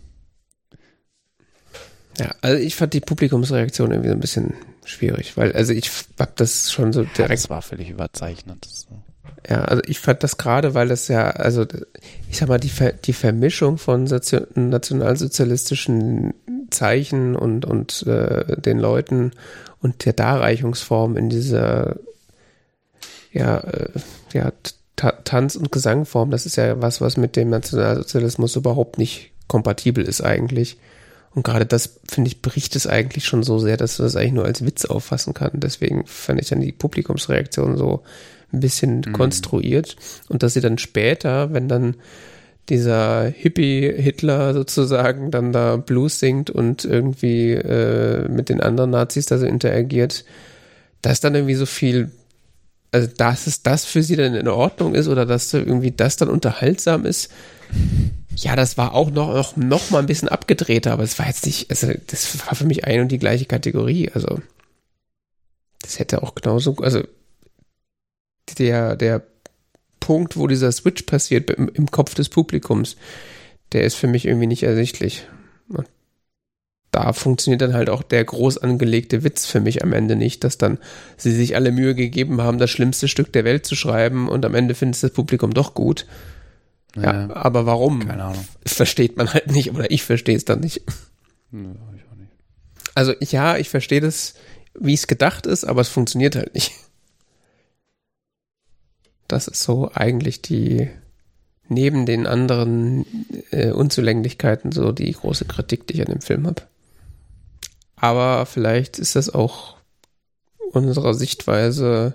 Ja, 2.18 2.34
also 2.40 2.60
ich 2.62 2.74
fand 2.74 2.92
die 2.92 3.00
Publikumsreaktion 3.00 3.92
irgendwie 3.92 4.08
so 4.08 4.14
ein 4.14 4.20
bisschen 4.20 4.54
schwierig, 4.84 5.36
weil 5.36 5.52
also 5.52 5.72
ich 5.72 5.90
hab 6.18 6.34
das 6.36 6.72
schon 6.72 6.92
so 6.92 7.02
direkt. 7.02 7.18
Ja, 7.18 7.28
das 7.28 7.50
war 7.50 7.62
völlig 7.62 7.90
überzeichnet. 7.90 8.68
Ja, 9.48 9.64
also 9.64 9.82
ich 9.86 10.00
fand 10.00 10.22
das 10.22 10.36
gerade, 10.36 10.74
weil 10.74 10.88
das 10.88 11.08
ja, 11.08 11.30
also 11.30 11.64
ich 12.28 12.36
sag 12.36 12.48
mal, 12.48 12.60
die, 12.60 12.68
Ver 12.68 12.92
die 12.92 13.12
Vermischung 13.12 13.78
von 13.78 14.04
nationalsozialistischen 14.04 16.34
Zeichen 16.70 17.36
und, 17.36 17.64
und 17.64 18.06
äh, 18.06 18.60
den 18.60 18.78
Leuten 18.78 19.32
und 19.80 20.04
der 20.04 20.12
Darreichungsform 20.12 21.16
in 21.16 21.30
dieser 21.30 21.96
ja, 23.32 23.58
äh, 23.58 23.88
ja, 24.32 24.52
Ta 24.96 25.12
Tanz- 25.24 25.56
und 25.56 25.72
Gesangform, 25.72 26.30
das 26.30 26.44
ist 26.44 26.56
ja 26.56 26.82
was, 26.82 27.00
was 27.00 27.16
mit 27.16 27.36
dem 27.36 27.48
Nationalsozialismus 27.48 28.56
überhaupt 28.56 28.98
nicht 28.98 29.30
kompatibel 29.48 30.04
ist 30.04 30.20
eigentlich. 30.20 30.76
Und 31.34 31.44
gerade 31.44 31.66
das, 31.66 32.00
finde 32.08 32.28
ich, 32.28 32.42
bricht 32.42 32.74
es 32.74 32.86
eigentlich 32.86 33.24
schon 33.24 33.42
so 33.42 33.58
sehr, 33.58 33.76
dass 33.76 33.96
du 33.96 34.02
das 34.02 34.16
eigentlich 34.16 34.32
nur 34.32 34.44
als 34.44 34.64
Witz 34.64 34.84
auffassen 34.84 35.32
kann. 35.32 35.52
Deswegen 35.54 36.04
fand 36.06 36.40
ich 36.40 36.48
dann 36.48 36.60
die 36.60 36.72
Publikumsreaktion 36.72 37.76
so 37.76 38.02
ein 38.52 38.60
bisschen 38.60 39.02
mhm. 39.06 39.12
konstruiert. 39.12 39.96
Und 40.28 40.42
dass 40.42 40.54
sie 40.54 40.60
dann 40.60 40.78
später, 40.78 41.52
wenn 41.52 41.68
dann 41.68 41.96
dieser 42.68 43.26
Hippie-Hitler 43.26 44.54
sozusagen 44.54 45.30
dann 45.30 45.52
da 45.52 45.76
Blues 45.76 46.18
singt 46.18 46.50
und 46.50 46.84
irgendwie 46.84 47.52
äh, 47.52 48.28
mit 48.28 48.48
den 48.48 48.60
anderen 48.60 48.90
Nazis 48.90 49.26
da 49.26 49.38
so 49.38 49.46
interagiert, 49.46 50.24
dass 51.02 51.20
dann 51.20 51.34
irgendwie 51.34 51.54
so 51.54 51.66
viel, 51.66 52.10
also 52.92 53.08
dass 53.16 53.46
es 53.46 53.62
das 53.62 53.84
für 53.84 54.02
sie 54.02 54.16
dann 54.16 54.34
in 54.34 54.48
Ordnung 54.48 54.94
ist 54.94 55.08
oder 55.08 55.26
dass 55.26 55.52
irgendwie 55.52 55.90
das 55.90 56.16
dann 56.16 56.28
unterhaltsam 56.28 57.06
ist, 57.06 57.30
ja, 58.36 58.56
das 58.56 58.78
war 58.78 58.94
auch 58.94 59.10
noch, 59.10 59.34
noch, 59.34 59.56
noch 59.56 59.90
mal 59.90 59.98
ein 59.98 60.06
bisschen 60.06 60.28
abgedrehter, 60.28 60.92
aber 60.92 61.02
es 61.02 61.18
war 61.18 61.26
jetzt 61.26 61.46
nicht, 61.46 61.70
also 61.70 61.92
das 62.06 62.46
war 62.46 62.54
für 62.54 62.66
mich 62.66 62.84
ein 62.84 63.00
und 63.00 63.08
die 63.08 63.18
gleiche 63.18 63.46
Kategorie. 63.46 64.10
Also 64.12 64.40
das 65.82 65.98
hätte 65.98 66.22
auch 66.22 66.34
genauso, 66.34 66.76
also 66.76 67.02
der, 68.58 68.96
der 68.96 69.22
Punkt, 69.98 70.36
wo 70.36 70.46
dieser 70.46 70.72
Switch 70.72 71.02
passiert 71.02 71.50
im, 71.50 71.68
im 71.68 71.90
Kopf 71.90 72.14
des 72.14 72.28
Publikums, 72.28 72.96
der 73.72 73.84
ist 73.84 73.94
für 73.94 74.06
mich 74.06 74.26
irgendwie 74.26 74.46
nicht 74.46 74.62
ersichtlich. 74.62 75.26
da 76.92 77.12
funktioniert 77.12 77.62
dann 77.62 77.74
halt 77.74 77.88
auch 77.88 78.02
der 78.02 78.24
groß 78.24 78.58
angelegte 78.58 79.22
Witz 79.22 79.46
für 79.46 79.60
mich 79.60 79.84
am 79.84 79.92
Ende 79.92 80.16
nicht, 80.16 80.42
dass 80.42 80.58
dann 80.58 80.78
sie 81.16 81.32
sich 81.32 81.54
alle 81.54 81.70
Mühe 81.70 81.94
gegeben 81.94 82.40
haben, 82.40 82.58
das 82.58 82.70
schlimmste 82.70 83.06
Stück 83.06 83.32
der 83.32 83.44
Welt 83.44 83.66
zu 83.66 83.76
schreiben 83.76 84.28
und 84.28 84.44
am 84.44 84.54
Ende 84.54 84.74
findet 84.74 84.96
es 84.96 85.00
das 85.02 85.12
Publikum 85.12 85.54
doch 85.54 85.74
gut. 85.74 86.06
Ja, 86.96 87.02
ja 87.02 87.36
aber 87.36 87.66
warum? 87.66 88.06
Keine 88.06 88.24
Ahnung. 88.24 88.44
Versteht 88.66 89.16
man 89.16 89.32
halt 89.32 89.50
nicht 89.50 89.72
oder 89.72 89.90
ich 89.90 90.02
verstehe 90.02 90.36
es 90.36 90.44
dann 90.44 90.60
nicht. 90.60 90.82
Nö, 91.50 91.72
ich 91.96 92.02
auch 92.10 92.16
nicht. 92.16 92.32
Also 92.94 93.14
ja, 93.20 93.56
ich 93.56 93.68
verstehe 93.68 94.00
das, 94.00 94.34
wie 94.74 94.94
es 94.94 95.06
gedacht 95.06 95.46
ist, 95.46 95.64
aber 95.64 95.80
es 95.80 95.88
funktioniert 95.88 96.36
halt 96.36 96.54
nicht. 96.54 96.72
Das 99.28 99.46
ist 99.46 99.62
so 99.62 99.90
eigentlich 99.94 100.42
die, 100.42 100.90
neben 101.68 102.04
den 102.04 102.26
anderen 102.26 103.06
äh, 103.52 103.70
Unzulänglichkeiten, 103.70 104.72
so 104.72 104.90
die 104.90 105.12
große 105.12 105.44
Kritik, 105.44 105.86
die 105.86 105.94
ich 105.94 106.00
an 106.00 106.12
dem 106.12 106.20
Film 106.20 106.48
habe. 106.48 106.62
Aber 107.94 108.44
vielleicht 108.46 108.98
ist 108.98 109.14
das 109.14 109.32
auch 109.32 109.76
unserer 110.72 111.14
Sichtweise 111.14 112.14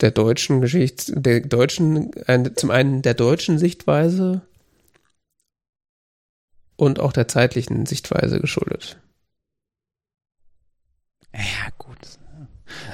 der 0.00 0.10
deutschen 0.10 0.60
Geschichte, 0.60 1.20
der 1.20 1.40
deutschen, 1.40 2.10
zum 2.56 2.70
einen 2.70 3.02
der 3.02 3.14
deutschen 3.14 3.58
Sichtweise 3.58 4.42
und 6.76 6.98
auch 6.98 7.12
der 7.12 7.28
zeitlichen 7.28 7.86
Sichtweise 7.86 8.40
geschuldet. 8.40 8.98
Ja, 11.34 11.68
gut. 11.78 11.98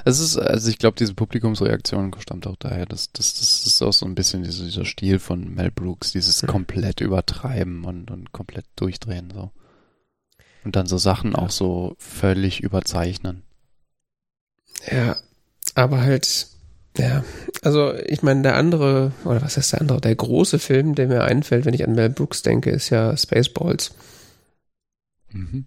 Es 0.04 0.20
ist, 0.20 0.38
also 0.38 0.70
ich 0.70 0.78
glaube, 0.78 0.96
diese 0.96 1.14
Publikumsreaktion 1.14 2.14
stammt 2.18 2.46
auch 2.46 2.56
daher, 2.56 2.86
dass 2.86 3.12
das, 3.12 3.34
das 3.34 3.66
ist 3.66 3.82
auch 3.82 3.92
so 3.92 4.06
ein 4.06 4.14
bisschen 4.14 4.42
dieser, 4.42 4.64
dieser 4.64 4.84
Stil 4.84 5.18
von 5.18 5.54
Mel 5.54 5.70
Brooks, 5.70 6.12
dieses 6.12 6.42
mhm. 6.42 6.48
komplett 6.48 7.00
übertreiben 7.00 7.84
und, 7.84 8.10
und 8.10 8.32
komplett 8.32 8.66
durchdrehen 8.76 9.30
so. 9.32 9.50
Und 10.64 10.76
dann 10.76 10.86
so 10.86 10.98
Sachen 10.98 11.32
ja. 11.32 11.38
auch 11.38 11.50
so 11.50 11.94
völlig 11.98 12.60
überzeichnen. 12.60 13.42
Ja, 14.90 15.16
aber 15.74 16.00
halt, 16.00 16.48
ja, 16.96 17.24
also 17.62 17.94
ich 17.94 18.22
meine, 18.22 18.42
der 18.42 18.56
andere, 18.56 19.12
oder 19.24 19.42
was 19.42 19.56
heißt 19.56 19.72
der 19.72 19.80
andere, 19.80 20.00
der 20.00 20.14
große 20.14 20.58
Film, 20.58 20.94
der 20.94 21.08
mir 21.08 21.24
einfällt, 21.24 21.64
wenn 21.64 21.74
ich 21.74 21.86
an 21.86 21.94
Mel 21.94 22.10
Brooks 22.10 22.42
denke, 22.42 22.70
ist 22.70 22.90
ja 22.90 23.16
Spaceballs. 23.16 23.94
Mhm. 25.30 25.66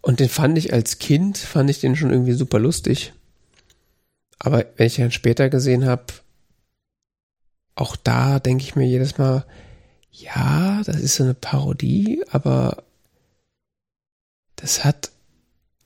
Und 0.00 0.20
den 0.20 0.28
fand 0.28 0.56
ich 0.58 0.72
als 0.72 0.98
Kind, 0.98 1.38
fand 1.38 1.68
ich 1.70 1.80
den 1.80 1.96
schon 1.96 2.10
irgendwie 2.10 2.32
super 2.32 2.58
lustig. 2.58 3.12
Aber 4.38 4.64
wenn 4.76 4.86
ich 4.86 4.98
ihn 4.98 5.10
später 5.10 5.48
gesehen 5.48 5.86
habe, 5.86 6.04
auch 7.74 7.96
da 7.96 8.38
denke 8.38 8.64
ich 8.64 8.76
mir 8.76 8.86
jedes 8.86 9.18
Mal, 9.18 9.44
ja, 10.10 10.82
das 10.84 10.96
ist 10.96 11.16
so 11.16 11.24
eine 11.24 11.34
Parodie, 11.34 12.22
aber 12.30 12.82
das 14.56 14.84
hat 14.84 15.10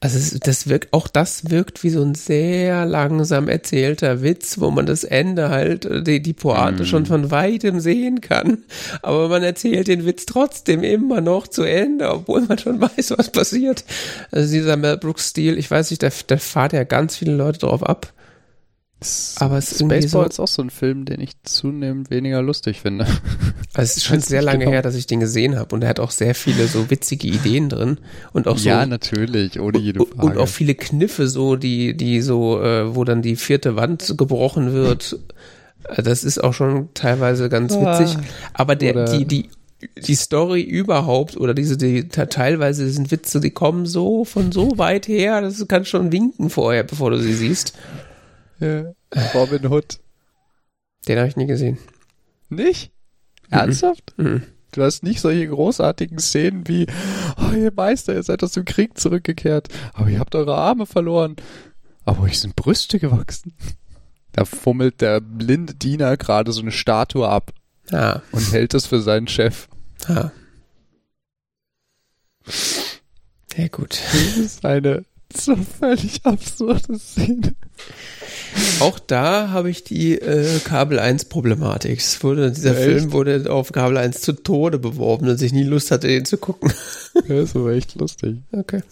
also 0.03 0.17
es, 0.17 0.31
das 0.41 0.67
wirkt, 0.67 0.95
auch 0.95 1.09
das 1.09 1.51
wirkt 1.51 1.85
wie 1.85 1.91
so 1.91 2.03
ein 2.03 2.15
sehr 2.15 2.87
langsam 2.87 3.49
erzählter 3.49 4.23
Witz, 4.23 4.59
wo 4.59 4.71
man 4.71 4.87
das 4.87 5.05
Ende 5.05 5.51
halt, 5.51 5.85
äh, 5.85 6.03
die, 6.03 6.23
die 6.23 6.33
Pointe 6.33 6.85
mm. 6.85 6.87
schon 6.87 7.05
von 7.05 7.31
weitem 7.31 7.81
sehen 7.81 8.23
kann. 8.23 8.65
Aber 9.03 9.29
man 9.29 9.43
erzählt 9.43 9.89
den 9.89 10.07
Witz 10.07 10.25
trotzdem 10.25 10.83
immer 10.83 11.21
noch 11.21 11.49
zu 11.49 11.65
Ende, 11.65 12.11
obwohl 12.11 12.41
man 12.43 12.57
schon 12.57 12.81
weiß, 12.81 13.15
was 13.19 13.31
passiert. 13.31 13.85
Also 14.31 14.51
dieser 14.51 14.79
Mel 14.79 14.97
Brooks-Stil, 14.97 15.59
ich 15.59 15.71
weiß 15.71 15.91
nicht, 15.91 16.03
da, 16.03 16.09
da 16.27 16.39
fahrt 16.39 16.73
ja 16.73 16.85
ganz 16.85 17.17
viele 17.17 17.35
Leute 17.35 17.59
drauf 17.59 17.83
ab. 17.83 18.11
Aber 19.39 19.57
es 19.57 19.73
ist 19.73 19.81
Spaceball 19.81 20.25
so, 20.25 20.29
ist 20.29 20.41
auch 20.41 20.49
so 20.49 20.63
ein 20.63 20.71
Film, 20.71 21.07
den 21.07 21.21
ich 21.21 21.43
zunehmend 21.43 22.11
weniger 22.11 22.43
lustig 22.43 22.81
finde. 22.81 23.07
Also 23.73 23.91
es 23.91 23.97
ist 23.99 24.05
schon 24.05 24.21
sehr 24.21 24.43
lange 24.43 24.61
genau. 24.61 24.73
her, 24.73 24.83
dass 24.83 24.97
ich 24.97 25.07
den 25.07 25.21
gesehen 25.21 25.57
habe 25.57 25.73
und 25.77 25.83
er 25.83 25.91
hat 25.91 26.01
auch 26.01 26.11
sehr 26.11 26.35
viele 26.35 26.67
so 26.67 26.91
witzige 26.91 27.29
Ideen 27.29 27.69
drin 27.69 27.99
und 28.33 28.49
auch 28.49 28.59
so 28.59 28.69
ja 28.69 28.85
natürlich 28.85 29.61
ohne 29.61 29.79
jede 29.79 30.05
Frage 30.05 30.27
und 30.27 30.39
auch 30.39 30.49
viele 30.49 30.75
Kniffe 30.75 31.29
so 31.29 31.55
die 31.55 31.97
die 31.97 32.21
so 32.21 32.61
äh, 32.61 32.97
wo 32.97 33.05
dann 33.05 33.23
die 33.23 33.37
vierte 33.37 33.77
Wand 33.77 34.15
gebrochen 34.19 34.73
wird. 34.73 35.21
Äh, 35.85 36.03
das 36.03 36.25
ist 36.25 36.43
auch 36.43 36.53
schon 36.53 36.89
teilweise 36.95 37.49
ganz 37.49 37.73
ah. 37.75 38.01
witzig. 38.01 38.19
Aber 38.55 38.75
der 38.75 39.05
die 39.05 39.25
die 39.25 39.51
die 39.97 40.17
Story 40.17 40.63
überhaupt 40.63 41.37
oder 41.37 41.55
diese 41.55 41.77
die 41.77 42.09
teilweise 42.09 42.91
sind 42.91 43.13
Witze, 43.13 43.41
die 43.41 43.51
kommen 43.51 43.87
so 43.87 44.25
von 44.25 44.51
so 44.51 44.79
weit 44.79 45.07
her, 45.07 45.41
das 45.43 45.65
kannst 45.69 45.91
schon 45.91 46.11
winken 46.11 46.51
vorher, 46.51 46.83
bevor 46.83 47.13
du 47.13 47.21
sie 47.21 47.35
siehst. 47.35 47.75
Ja. 48.61 48.93
Robin 49.35 49.67
Hood. 49.67 50.01
Den 51.09 51.19
habe 51.19 51.29
ich 51.29 51.37
nie 51.37 51.47
gesehen. 51.47 51.79
Nicht? 52.49 52.93
Mhm. 53.49 53.59
Ernsthaft? 53.59 54.15
Mhm. 54.19 54.43
Du 54.73 54.83
hast 54.83 55.03
nicht 55.03 55.21
solche 55.21 55.49
großartigen 55.49 56.19
Szenen 56.19 56.69
wie, 56.69 56.87
oh, 57.37 57.53
ihr 57.53 57.73
Meister, 57.73 58.15
ihr 58.15 58.23
seid 58.23 58.45
aus 58.45 58.53
dem 58.53 58.65
Krieg 58.65 58.97
zurückgekehrt, 58.99 59.69
aber 59.95 60.09
ihr 60.09 60.21
habt 60.21 60.35
eure 60.35 60.55
Arme 60.55 60.87
verloren. 60.87 61.37
Aber 62.05 62.23
euch 62.23 62.39
sind 62.39 62.55
Brüste 62.55 62.99
gewachsen. 62.99 63.55
Da 64.33 64.45
fummelt 64.45 65.01
der 65.01 65.21
blinde 65.21 65.75
Diener 65.75 66.17
gerade 66.17 66.53
so 66.53 66.61
eine 66.61 66.71
Statue 66.71 67.29
ab. 67.29 67.53
Ah. 67.91 68.21
Und 68.31 68.53
hält 68.53 68.75
es 68.75 68.87
für 68.87 69.01
seinen 69.01 69.27
Chef. 69.27 69.69
Ah. 70.07 70.31
Ja, 73.57 73.69
gut. 73.69 74.01
Das 74.13 74.37
ist 74.37 74.65
eine 74.65 75.05
so 75.37 75.57
völlig 75.57 76.21
absurde 76.25 76.99
Szene. 76.99 77.55
Auch 78.81 78.99
da 78.99 79.51
habe 79.51 79.71
ich 79.71 79.85
die 79.85 80.19
äh, 80.19 80.59
Kabel 80.65 80.99
1 80.99 81.27
Problematik. 81.27 81.99
Es 81.99 82.23
wurde, 82.23 82.51
dieser 82.51 82.75
ja, 82.75 82.81
Film 82.81 83.13
wurde 83.13 83.51
auf 83.51 83.73
Kabel 83.73 83.97
1 83.97 84.21
zu 84.23 84.33
Tode 84.33 84.79
beworben, 84.79 85.27
dass 85.27 85.43
ich 85.43 85.53
nie 85.53 85.63
Lust 85.63 85.91
hatte, 85.91 86.09
den 86.09 86.25
zu 86.25 86.39
gucken. 86.39 86.73
ja, 87.29 87.43
ist 87.43 87.55
aber 87.55 87.73
echt 87.73 87.95
lustig. 87.95 88.39
Okay. 88.53 88.83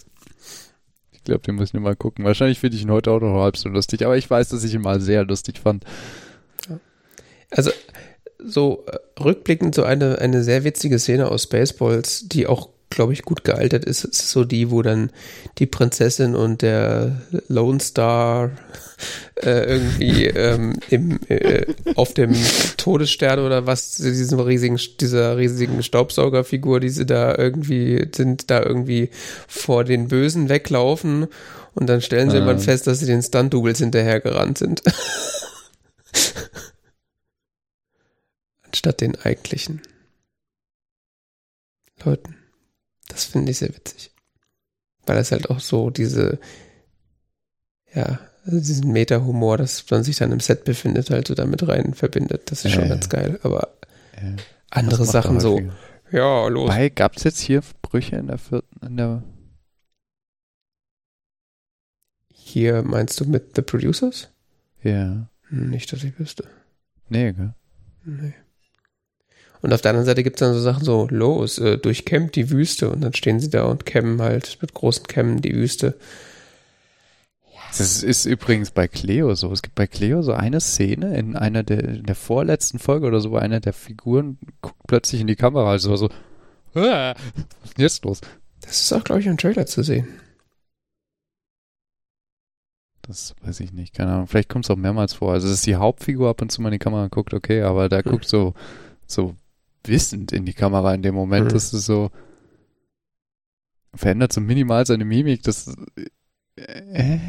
Ich 1.11 1.23
glaube, 1.23 1.41
den 1.41 1.55
muss 1.55 1.69
ich 1.69 1.73
nur 1.73 1.83
mal 1.83 1.95
gucken. 1.95 2.23
Wahrscheinlich 2.23 2.59
finde 2.59 2.77
ich 2.77 2.83
ihn 2.83 2.91
heute 2.91 3.11
auch 3.11 3.19
noch 3.19 3.41
halb 3.41 3.57
so 3.57 3.69
lustig, 3.69 4.05
aber 4.05 4.17
ich 4.17 4.29
weiß, 4.29 4.49
dass 4.49 4.63
ich 4.63 4.73
ihn 4.73 4.81
mal 4.81 5.01
sehr 5.01 5.25
lustig 5.25 5.59
fand. 5.59 5.83
Also, 7.51 7.71
so 8.37 8.85
äh, 8.87 9.21
rückblickend 9.21 9.75
so 9.75 9.83
eine, 9.83 10.19
eine 10.19 10.43
sehr 10.43 10.63
witzige 10.63 10.99
Szene 10.99 11.29
aus 11.29 11.43
Spaceballs, 11.43 12.29
die 12.29 12.47
auch 12.47 12.69
glaube 12.89 13.13
ich, 13.13 13.23
gut 13.23 13.43
gealtert 13.43 13.85
ist, 13.85 14.03
ist 14.03 14.29
so 14.29 14.43
die, 14.43 14.71
wo 14.71 14.81
dann 14.81 15.11
die 15.57 15.67
Prinzessin 15.67 16.35
und 16.35 16.61
der 16.61 17.21
Lone 17.47 17.79
Star 17.79 18.51
äh, 19.35 19.75
irgendwie 19.75 20.25
ähm, 20.25 20.73
im, 20.89 21.19
äh, 21.27 21.65
auf 21.95 22.13
dem 22.13 22.35
Todesstern 22.77 23.39
oder 23.39 23.65
was, 23.67 23.95
diesem 23.95 24.39
riesigen, 24.39 24.79
dieser 24.99 25.37
riesigen 25.37 25.83
Staubsaugerfigur, 25.83 26.79
die 26.79 26.89
sie 26.89 27.05
da 27.05 27.35
irgendwie 27.37 28.07
sind, 28.13 28.49
da 28.49 28.63
irgendwie 28.63 29.09
vor 29.47 29.83
den 29.83 30.07
Bösen 30.07 30.49
weglaufen 30.49 31.27
und 31.75 31.87
dann 31.87 32.01
stellen 32.01 32.29
sie 32.29 32.37
ähm. 32.37 32.43
irgendwann 32.43 32.63
fest, 32.63 32.87
dass 32.87 32.99
sie 32.99 33.05
den 33.05 33.21
Stunt-Doubles 33.21 33.79
hinterhergerannt 33.79 34.57
sind. 34.57 34.81
Anstatt 38.63 39.01
den 39.01 39.15
eigentlichen 39.15 39.81
Leuten. 42.03 42.38
Das 43.19 43.25
finde 43.25 43.51
ich 43.51 43.57
sehr 43.57 43.75
witzig. 43.75 44.11
Weil 45.05 45.17
es 45.17 45.33
halt 45.33 45.49
auch 45.49 45.59
so 45.59 45.89
diese, 45.89 46.39
ja, 47.93 48.17
also 48.45 48.59
diesen 48.59 48.93
Meta-Humor, 48.93 49.57
dass 49.57 49.89
man 49.91 50.05
sich 50.05 50.15
dann 50.15 50.31
im 50.31 50.39
Set 50.39 50.63
befindet, 50.63 51.09
halt 51.09 51.27
so 51.27 51.35
damit 51.35 51.67
rein 51.67 51.93
verbindet. 51.93 52.49
Das 52.49 52.63
ist 52.63 52.71
schon 52.71 52.87
ganz 52.87 53.09
geil. 53.09 53.37
Aber 53.43 53.73
äh, 54.13 54.37
andere 54.69 55.05
Sachen 55.05 55.41
so, 55.41 55.59
ja, 56.11 56.47
los. 56.47 56.69
Wobei, 56.69 56.87
gab 56.87 57.17
es 57.17 57.25
jetzt 57.25 57.41
hier 57.41 57.61
Brüche 57.81 58.15
in 58.15 58.27
der 58.27 58.37
vierten, 58.37 58.85
in 58.85 58.95
der 58.95 59.21
Hier 62.33 62.81
meinst 62.81 63.19
du 63.19 63.25
mit 63.25 63.55
The 63.57 63.61
Producers? 63.61 64.29
Ja. 64.81 65.27
Hm, 65.49 65.69
nicht, 65.69 65.91
dass 65.91 66.05
ich 66.05 66.17
wüsste. 66.17 66.45
Nee, 67.09 67.33
gell? 67.33 67.53
Nee. 68.05 68.33
Und 69.61 69.73
auf 69.73 69.81
der 69.81 69.91
anderen 69.91 70.05
Seite 70.05 70.23
gibt 70.23 70.37
es 70.37 70.39
dann 70.39 70.53
so 70.53 70.61
Sachen 70.61 70.85
so, 70.85 71.07
los, 71.09 71.57
äh, 71.57 71.77
durchkämmt 71.77 72.35
die 72.35 72.49
Wüste. 72.49 72.89
Und 72.89 73.01
dann 73.01 73.13
stehen 73.13 73.39
sie 73.39 73.49
da 73.49 73.65
und 73.65 73.85
kämmen 73.85 74.21
halt 74.21 74.57
mit 74.61 74.73
großen 74.73 75.05
Kämmen 75.07 75.41
die 75.41 75.53
Wüste. 75.53 75.95
Das 77.77 78.03
ist 78.03 78.25
übrigens 78.25 78.71
bei 78.71 78.87
Cleo 78.87 79.35
so. 79.35 79.51
Es 79.51 79.61
gibt 79.61 79.75
bei 79.75 79.85
Cleo 79.85 80.21
so 80.21 80.33
eine 80.33 80.59
Szene 80.59 81.15
in 81.17 81.35
einer 81.35 81.63
der, 81.63 81.83
in 81.83 82.03
der 82.03 82.15
vorletzten 82.15 82.79
Folge 82.79 83.05
oder 83.05 83.19
so, 83.19 83.31
wo 83.31 83.37
einer 83.37 83.59
der 83.59 83.73
Figuren 83.73 84.39
guckt 84.61 84.79
plötzlich 84.87 85.21
in 85.21 85.27
die 85.27 85.35
Kamera, 85.35 85.69
also 85.69 85.95
so, 85.95 86.09
was 86.73 87.15
ist 87.65 87.77
jetzt 87.77 88.05
los? 88.05 88.21
Das 88.61 88.81
ist 88.81 88.93
auch, 88.93 89.03
glaube 89.03 89.21
ich, 89.21 89.27
im 89.27 89.37
Trailer 89.37 89.65
zu 89.65 89.83
sehen. 89.83 90.07
Das 93.01 93.35
weiß 93.41 93.59
ich 93.61 93.73
nicht, 93.73 93.95
keine 93.95 94.11
Ahnung. 94.11 94.27
Vielleicht 94.27 94.49
kommt 94.49 94.65
es 94.65 94.71
auch 94.71 94.75
mehrmals 94.75 95.13
vor. 95.13 95.33
Also, 95.33 95.49
dass 95.49 95.63
die 95.63 95.75
Hauptfigur 95.75 96.29
ab 96.29 96.41
und 96.41 96.51
zu 96.51 96.61
mal 96.61 96.69
in 96.69 96.73
die 96.73 96.79
Kamera 96.79 97.07
guckt, 97.07 97.33
okay, 97.33 97.63
aber 97.63 97.89
da 97.89 97.97
hm. 97.97 98.11
guckt 98.11 98.27
so, 98.27 98.53
so 99.07 99.35
wissend 99.85 100.31
in 100.31 100.45
die 100.45 100.53
Kamera 100.53 100.93
in 100.93 101.01
dem 101.01 101.15
Moment. 101.15 101.47
Mhm. 101.47 101.53
Das 101.53 101.73
ist 101.73 101.85
so, 101.85 102.11
verändert 103.93 104.33
so 104.33 104.41
minimal 104.41 104.85
seine 104.85 105.05
Mimik. 105.05 105.43
Das, 105.43 105.73
äh. 106.55 107.19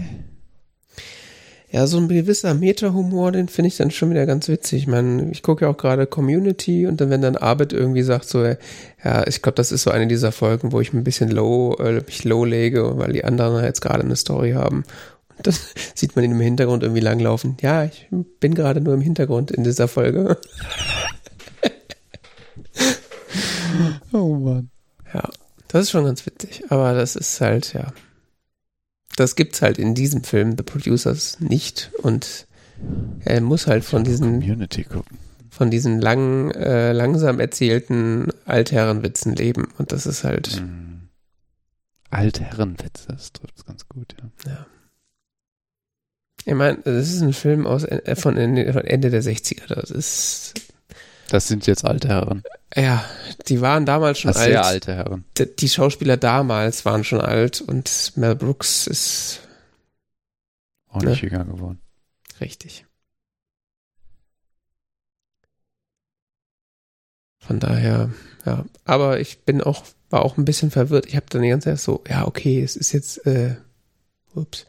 Ja, 1.72 1.86
so 1.86 1.98
ein 1.98 2.08
gewisser 2.08 2.52
Meta-Humor, 2.54 3.30
den 3.30 3.46
finde 3.46 3.68
ich 3.68 3.76
dann 3.76 3.92
schon 3.92 4.10
wieder 4.10 4.26
ganz 4.26 4.48
witzig. 4.48 4.82
Ich 4.82 4.86
meine, 4.88 5.30
ich 5.30 5.44
gucke 5.44 5.64
ja 5.64 5.70
auch 5.70 5.76
gerade 5.76 6.06
Community 6.06 6.88
und 6.88 7.00
dann, 7.00 7.10
wenn 7.10 7.22
dann 7.22 7.36
Arbeit 7.36 7.72
irgendwie 7.72 8.02
sagt, 8.02 8.28
so, 8.28 8.44
ja, 8.44 9.26
ich 9.28 9.40
glaube, 9.40 9.54
das 9.54 9.70
ist 9.70 9.84
so 9.84 9.90
eine 9.92 10.08
dieser 10.08 10.32
Folgen, 10.32 10.72
wo 10.72 10.80
ich 10.80 10.92
ein 10.92 11.04
bisschen 11.04 11.30
low, 11.30 11.74
äh, 11.74 12.02
mich 12.04 12.24
low 12.24 12.44
lege, 12.44 12.98
weil 12.98 13.12
die 13.12 13.24
anderen 13.24 13.62
jetzt 13.62 13.82
gerade 13.82 14.02
eine 14.02 14.16
Story 14.16 14.52
haben. 14.52 14.82
Und 15.36 15.46
dann 15.46 15.54
sieht 15.94 16.16
man 16.16 16.24
ihn 16.24 16.32
im 16.32 16.40
Hintergrund 16.40 16.82
irgendwie 16.82 17.02
langlaufen. 17.02 17.56
Ja, 17.60 17.84
ich 17.84 18.08
bin 18.40 18.54
gerade 18.54 18.80
nur 18.80 18.94
im 18.94 19.00
Hintergrund 19.00 19.52
in 19.52 19.62
dieser 19.62 19.86
Folge. 19.86 20.38
oh 24.12 24.34
Mann. 24.36 24.70
Ja, 25.12 25.28
das 25.68 25.82
ist 25.82 25.90
schon 25.90 26.04
ganz 26.04 26.24
witzig. 26.26 26.64
Aber 26.70 26.94
das 26.94 27.16
ist 27.16 27.40
halt, 27.40 27.72
ja 27.74 27.92
das 29.20 29.36
gibt's 29.36 29.62
halt 29.62 29.78
in 29.78 29.94
diesem 29.94 30.24
Film, 30.24 30.56
The 30.56 30.62
Producers, 30.62 31.40
nicht. 31.40 31.90
Und 31.98 32.46
er 33.24 33.40
muss 33.40 33.66
halt 33.66 33.84
von 33.84 34.04
diesen 34.04 34.40
Community 34.40 34.84
gucken. 34.84 35.18
von 35.50 35.70
diesen 35.70 36.00
langen, 36.00 36.50
äh, 36.52 36.92
langsam 36.92 37.38
erzählten 37.38 38.28
Altherrenwitzen 38.46 39.34
leben. 39.34 39.68
Und 39.78 39.92
das 39.92 40.06
ist 40.06 40.24
halt. 40.24 40.62
Mhm. 40.62 41.08
Altherrenwitze, 42.10 43.08
das 43.08 43.32
trifft 43.32 43.66
ganz 43.66 43.88
gut, 43.88 44.16
ja. 44.18 44.50
Ja. 44.50 44.66
Ich 46.46 46.54
meine, 46.54 46.78
das 46.78 47.12
ist 47.12 47.20
ein 47.20 47.34
Film 47.34 47.66
aus, 47.66 47.84
äh, 47.84 48.16
von 48.16 48.36
Ende 48.36 49.10
der 49.10 49.22
60er. 49.22 49.74
Das 49.74 49.90
ist. 49.90 50.54
Das 51.30 51.46
sind 51.46 51.68
jetzt 51.68 51.84
alte 51.84 52.08
Herren. 52.08 52.42
Ja, 52.74 53.04
die 53.46 53.60
waren 53.60 53.86
damals 53.86 54.18
schon 54.18 54.32
alt. 54.32 54.50
Sehr 54.50 54.64
alte 54.64 54.96
Herren. 54.96 55.24
Die 55.38 55.68
Schauspieler 55.68 56.16
damals 56.16 56.84
waren 56.84 57.04
schon 57.04 57.20
alt 57.20 57.60
und 57.60 58.12
Mel 58.16 58.34
Brooks 58.34 58.88
ist 58.88 59.40
auch 60.88 61.00
nicht 61.00 61.22
ne? 61.22 61.28
jünger 61.28 61.44
geworden. 61.44 61.80
Richtig. 62.40 62.84
Von 67.38 67.60
daher, 67.60 68.10
ja. 68.44 68.64
Aber 68.84 69.20
ich 69.20 69.44
bin 69.44 69.62
auch, 69.62 69.84
war 70.10 70.24
auch 70.24 70.36
ein 70.36 70.44
bisschen 70.44 70.72
verwirrt. 70.72 71.06
Ich 71.06 71.14
habe 71.14 71.26
dann 71.28 71.42
die 71.42 71.48
ganze 71.48 71.70
Zeit 71.70 71.78
so, 71.78 72.02
ja, 72.08 72.26
okay, 72.26 72.60
es 72.60 72.74
ist 72.74 72.90
jetzt, 72.90 73.24
äh, 73.24 73.54
ups, 74.34 74.66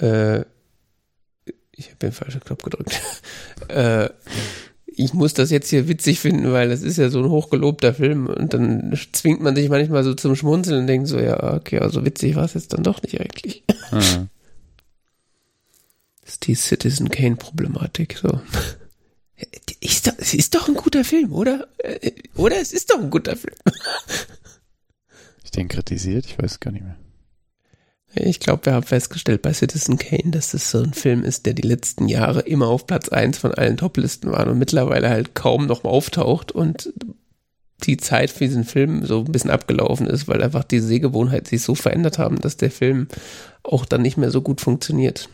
äh, 0.00 0.42
ich 1.72 1.88
habe 1.88 1.96
den 2.00 2.12
falschen 2.12 2.40
Knopf 2.42 2.62
gedrückt. 2.62 3.00
äh, 3.68 4.08
ich 5.04 5.14
muss 5.14 5.34
das 5.34 5.50
jetzt 5.50 5.70
hier 5.70 5.88
witzig 5.88 6.20
finden, 6.20 6.52
weil 6.52 6.68
das 6.68 6.82
ist 6.82 6.98
ja 6.98 7.08
so 7.08 7.20
ein 7.20 7.30
hochgelobter 7.30 7.94
Film 7.94 8.26
und 8.26 8.52
dann 8.54 8.98
zwingt 9.12 9.40
man 9.40 9.56
sich 9.56 9.68
manchmal 9.68 10.04
so 10.04 10.14
zum 10.14 10.36
Schmunzeln 10.36 10.80
und 10.80 10.86
denkt 10.86 11.08
so, 11.08 11.18
ja, 11.18 11.54
okay, 11.54 11.78
also 11.78 12.04
witzig 12.04 12.36
war 12.36 12.44
es 12.44 12.54
jetzt 12.54 12.72
dann 12.72 12.82
doch 12.82 13.02
nicht 13.02 13.20
eigentlich. 13.20 13.64
Mhm. 13.90 14.28
Das 16.22 16.34
ist 16.34 16.46
die 16.46 16.54
Citizen 16.54 17.08
Kane 17.08 17.36
Problematik, 17.36 18.18
so. 18.22 18.40
Ist 19.80 20.06
doch, 20.06 20.12
es 20.18 20.34
ist 20.34 20.54
doch 20.54 20.68
ein 20.68 20.74
guter 20.74 21.02
Film, 21.04 21.32
oder? 21.32 21.66
Oder 22.36 22.60
es 22.60 22.72
ist 22.72 22.90
doch 22.90 23.00
ein 23.00 23.10
guter 23.10 23.36
Film. 23.36 23.56
Ich 25.42 25.50
den 25.50 25.68
kritisiert, 25.68 26.26
ich 26.26 26.38
weiß 26.38 26.60
gar 26.60 26.70
nicht 26.70 26.84
mehr. 26.84 26.96
Ich 28.14 28.40
glaube, 28.40 28.66
wir 28.66 28.74
haben 28.74 28.86
festgestellt 28.86 29.42
bei 29.42 29.52
Citizen 29.52 29.96
Kane, 29.96 30.32
dass 30.32 30.50
das 30.50 30.70
so 30.70 30.82
ein 30.82 30.94
Film 30.94 31.22
ist, 31.22 31.46
der 31.46 31.54
die 31.54 31.66
letzten 31.66 32.08
Jahre 32.08 32.40
immer 32.40 32.66
auf 32.66 32.86
Platz 32.86 33.08
eins 33.08 33.38
von 33.38 33.54
allen 33.54 33.76
Toplisten 33.76 34.32
war 34.32 34.46
und 34.48 34.58
mittlerweile 34.58 35.08
halt 35.08 35.34
kaum 35.34 35.66
noch 35.66 35.84
mal 35.84 35.90
auftaucht 35.90 36.50
und 36.50 36.92
die 37.84 37.96
Zeit 37.96 38.30
für 38.30 38.44
diesen 38.44 38.64
Film 38.64 39.06
so 39.06 39.20
ein 39.20 39.32
bisschen 39.32 39.50
abgelaufen 39.50 40.06
ist, 40.06 40.28
weil 40.28 40.42
einfach 40.42 40.64
die 40.64 40.80
Sehgewohnheiten 40.80 41.46
sich 41.46 41.62
so 41.62 41.74
verändert 41.74 42.18
haben, 42.18 42.40
dass 42.40 42.56
der 42.56 42.70
Film 42.70 43.08
auch 43.62 43.84
dann 43.86 44.02
nicht 44.02 44.16
mehr 44.16 44.30
so 44.30 44.42
gut 44.42 44.60
funktioniert. 44.60 45.28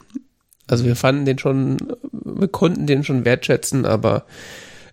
Also 0.67 0.85
wir 0.85 0.97
fanden 0.97 1.25
den 1.25 1.39
schon, 1.39 1.79
wir 2.13 2.49
konnten 2.49 2.87
den 2.87 3.05
schon 3.05 3.25
wertschätzen, 3.25 3.85
aber 3.87 4.27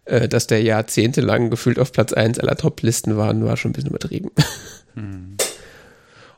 äh, 0.05 0.27
dass 0.27 0.47
der 0.47 0.61
jahrzehntelang 0.61 1.49
gefühlt 1.49 1.79
auf 1.79 1.91
Platz 1.91 2.13
eins 2.13 2.39
aller 2.39 2.55
Toplisten 2.55 3.17
war, 3.17 3.39
war 3.41 3.57
schon 3.57 3.71
ein 3.71 3.73
bisschen 3.73 3.89
übertrieben. 3.89 4.31
Hm. 4.95 5.37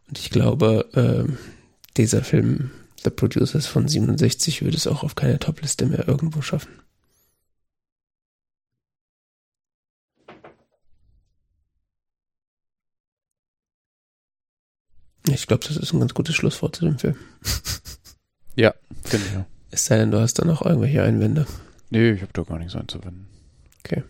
Und 0.07 0.19
ich 0.19 0.30
glaube, 0.30 0.90
äh, 0.94 1.32
dieser 1.98 2.23
Film, 2.23 2.72
The 3.03 3.10
Producers 3.10 3.65
von 3.65 3.88
67, 3.88 4.61
würde 4.64 4.77
es 4.77 4.88
auch 4.88 5.03
auf 5.03 5.15
keine 5.15 5.40
Topliste 5.40 5.86
mehr 5.86 6.07
irgendwo 6.07 6.41
schaffen. 6.41 6.72
Ich 15.27 15.48
glaube, 15.48 15.65
das 15.68 15.77
ist 15.77 15.91
ein 15.91 15.99
ganz 15.99 16.14
gutes 16.14 16.36
Schlusswort 16.36 16.76
zu 16.76 16.86
dem 16.86 16.99
Film. 16.99 17.15
Ja, 18.57 18.73
finde 19.03 19.26
ich. 19.27 19.34
Es 19.72 19.86
sei 19.86 19.98
denn, 19.98 20.11
du 20.11 20.22
hast 20.22 20.36
da 20.36 20.45
noch 20.45 20.61
irgendwelche 20.61 21.03
Einwände. 21.03 21.45
Nee, 21.90 22.11
ich 22.11 22.22
habe 22.22 22.32
da 22.32 22.44
gar 22.44 22.57
nichts 22.57 22.73
einzuwenden. 22.73 23.27
Okay. 23.80 24.03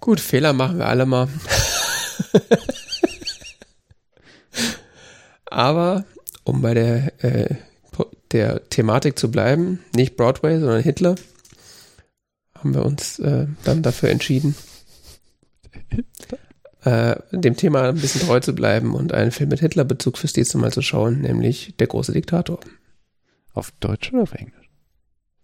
Gut, 0.00 0.18
Fehler 0.18 0.54
machen 0.54 0.78
wir 0.78 0.86
alle 0.86 1.04
mal. 1.04 1.28
Aber 5.56 6.04
um 6.44 6.60
bei 6.60 6.74
der, 6.74 7.24
äh, 7.24 7.54
der 8.30 8.68
Thematik 8.68 9.18
zu 9.18 9.30
bleiben, 9.30 9.82
nicht 9.94 10.14
Broadway, 10.14 10.60
sondern 10.60 10.82
Hitler, 10.82 11.14
haben 12.52 12.74
wir 12.74 12.84
uns 12.84 13.18
äh, 13.20 13.46
dann 13.64 13.82
dafür 13.82 14.10
entschieden, 14.10 14.54
äh, 16.84 17.16
dem 17.32 17.56
Thema 17.56 17.88
ein 17.88 17.96
bisschen 17.96 18.20
treu 18.20 18.38
zu 18.40 18.54
bleiben 18.54 18.94
und 18.94 19.14
einen 19.14 19.30
Film 19.30 19.48
mit 19.48 19.60
Hitler-Bezug 19.60 20.18
fürs 20.18 20.36
nächste 20.36 20.58
Mal 20.58 20.74
zu 20.74 20.82
schauen, 20.82 21.22
nämlich 21.22 21.74
Der 21.78 21.86
große 21.86 22.12
Diktator. 22.12 22.60
Auf 23.54 23.70
Deutsch 23.80 24.12
oder 24.12 24.24
auf 24.24 24.34
Englisch? 24.34 24.68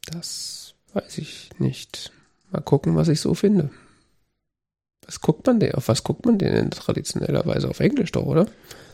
Das 0.04 0.74
weiß 0.92 1.16
ich 1.16 1.48
nicht. 1.58 2.12
Mal 2.50 2.60
gucken, 2.60 2.96
was 2.96 3.08
ich 3.08 3.22
so 3.22 3.32
finde. 3.32 3.70
Was 5.06 5.22
guckt 5.22 5.46
man 5.46 5.58
denn? 5.58 5.74
Auf 5.74 5.88
was 5.88 6.04
guckt 6.04 6.26
man 6.26 6.36
denn 6.36 6.70
traditionellerweise? 6.70 7.70
Auf 7.70 7.80
Englisch 7.80 8.12
doch, 8.12 8.26
oder? 8.26 8.46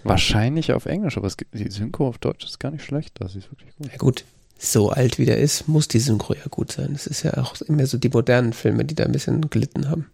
Wahrscheinlich 0.05 0.73
auf 0.73 0.87
Englisch, 0.87 1.17
aber 1.17 1.27
es 1.27 1.37
die 1.37 1.71
Synchro 1.71 2.09
auf 2.09 2.19
Deutsch 2.19 2.45
ist 2.45 2.61
gar 2.61 2.71
nicht 2.71 2.85
schlecht. 2.85 3.21
Das 3.21 3.35
ist 3.35 3.51
wirklich 3.51 3.75
gut. 3.77 3.91
Ja 3.91 3.97
gut, 3.99 4.25
so 4.59 4.91
alt 4.91 5.19
wie 5.19 5.25
der 5.25 5.39
ist, 5.39 5.69
muss 5.69 5.89
die 5.89 6.01
Synchro 6.01 6.35
ja 6.35 6.47
gut 6.51 6.73
sein. 6.73 6.93
Das 6.93 7.07
ist 7.07 7.23
ja 7.23 7.37
auch 7.39 7.61
immer 7.63 7.87
so 7.87 7.99
die 7.99 8.09
modernen 8.09 8.53
Filme, 8.53 8.85
die 8.85 8.95
da 8.95 9.05
ein 9.05 9.13
bisschen 9.13 9.49
gelitten 9.51 9.89
haben. 9.89 10.07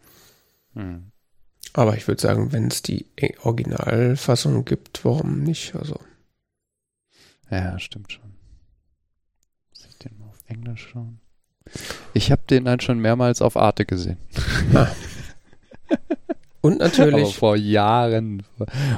Hm. 0.74 1.10
Aber 1.72 1.96
ich 1.96 2.06
würde 2.06 2.20
sagen, 2.20 2.52
wenn 2.52 2.68
es 2.68 2.82
die 2.82 3.06
Originalfassung 3.42 4.64
gibt, 4.64 5.04
warum 5.04 5.42
nicht? 5.42 5.74
Also. 5.74 5.98
Ja, 7.50 7.78
stimmt 7.78 8.12
schon. 8.12 8.34
Muss 9.70 9.86
ich 9.88 9.98
den 9.98 10.18
mal 10.18 10.28
auf 10.28 10.42
Englisch 10.46 10.88
schauen? 10.92 11.20
Ich 12.12 12.30
habe 12.30 12.42
den 12.48 12.64
dann 12.64 12.80
schon 12.80 12.98
mehrmals 12.98 13.42
auf 13.42 13.56
Arte 13.56 13.84
gesehen. 13.86 14.18
Ah. 14.72 14.88
Und 16.64 16.78
natürlich. 16.78 17.24
Aber 17.24 17.26
vor 17.26 17.56
Jahren. 17.56 18.42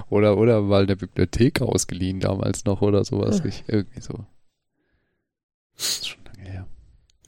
Oder, 0.08 0.38
oder 0.38 0.62
mal 0.62 0.82
in 0.82 0.86
der 0.86 0.94
Bibliothek 0.94 1.60
ausgeliehen 1.62 2.20
damals 2.20 2.64
noch 2.64 2.80
oder 2.80 3.04
sowas. 3.04 3.42
Ja. 3.44 3.50
irgendwie 3.66 4.00
so. 4.00 4.24
Das 5.76 5.88
ist 5.88 6.08
schon 6.08 6.24
lange 6.26 6.48
her. 6.48 6.66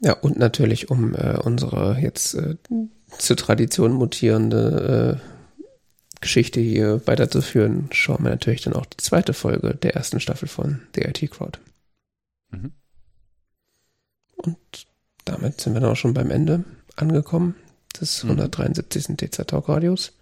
Ja, 0.01 0.13
und 0.13 0.39
natürlich, 0.39 0.91
um 0.91 1.17
äh, 1.17 1.37
unsere 1.43 1.99
jetzt 1.99 2.35
äh, 2.35 2.55
zur 3.19 3.37
Tradition 3.37 3.91
mutierende 3.91 5.19
äh, 5.19 6.21
Geschichte 6.21 6.61
hier 6.61 7.05
weiterzuführen, 7.07 7.89
schauen 7.91 8.23
wir 8.23 8.31
natürlich 8.31 8.63
dann 8.63 8.75
auch 8.75 8.87
die 8.87 8.99
zweite 8.99 9.33
Folge 9.33 9.75
der 9.75 9.97
ersten 9.97 10.21
Staffel 10.21 10.47
von 10.47 10.83
The 10.95 11.01
IT 11.01 11.33
Crowd. 11.33 11.59
Mhm. 12.53 12.71
Und 14.37 14.87
damit 15.25 15.61
sind 15.61 15.75
wir 15.75 15.81
dann 15.81 15.91
auch 15.91 15.97
schon 15.97 16.15
beim 16.15 16.31
Ende 16.31 16.63
angekommen 16.95 17.57
des 18.01 18.23
173. 18.23 19.09
Mhm. 19.09 19.17
DZ 19.17 19.49
Talk 19.49 19.69
Radios 19.69 20.13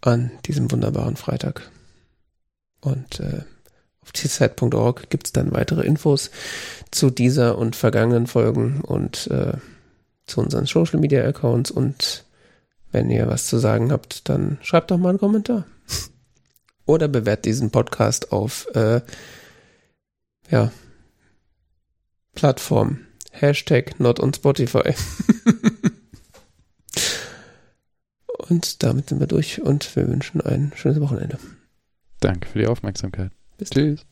an 0.00 0.30
diesem 0.46 0.70
wunderbaren 0.70 1.16
Freitag. 1.16 1.70
Und 2.80 3.20
äh, 3.20 3.42
auf 4.02 4.12
tzeit.org 4.12 5.10
gibt 5.10 5.26
es 5.26 5.32
dann 5.32 5.52
weitere 5.52 5.84
Infos 5.84 6.30
zu 6.90 7.10
dieser 7.10 7.58
und 7.58 7.76
vergangenen 7.76 8.26
Folgen 8.26 8.80
und 8.80 9.26
äh, 9.28 9.52
zu 10.26 10.40
unseren 10.40 10.66
Social 10.66 11.00
Media 11.00 11.24
Accounts. 11.24 11.70
Und 11.70 12.24
wenn 12.92 13.10
ihr 13.10 13.26
was 13.26 13.46
zu 13.46 13.58
sagen 13.58 13.92
habt, 13.92 14.28
dann 14.28 14.58
schreibt 14.62 14.90
doch 14.90 14.98
mal 14.98 15.10
einen 15.10 15.18
Kommentar. 15.18 15.66
Oder 16.86 17.08
bewertet 17.08 17.46
diesen 17.46 17.70
Podcast 17.70 18.32
auf 18.32 18.66
äh, 18.74 19.00
ja, 20.50 20.72
Plattform. 22.34 23.00
Hashtag 23.30 24.00
not 24.00 24.20
on 24.20 24.32
Spotify. 24.32 24.94
Und 28.48 28.82
damit 28.82 29.08
sind 29.08 29.20
wir 29.20 29.26
durch 29.26 29.60
und 29.60 29.94
wir 29.96 30.08
wünschen 30.08 30.40
ein 30.40 30.72
schönes 30.74 31.00
Wochenende. 31.00 31.38
Danke 32.20 32.48
für 32.48 32.58
die 32.58 32.66
Aufmerksamkeit. 32.66 33.30
Bis 33.58 33.70
Tschüss. 33.70 34.06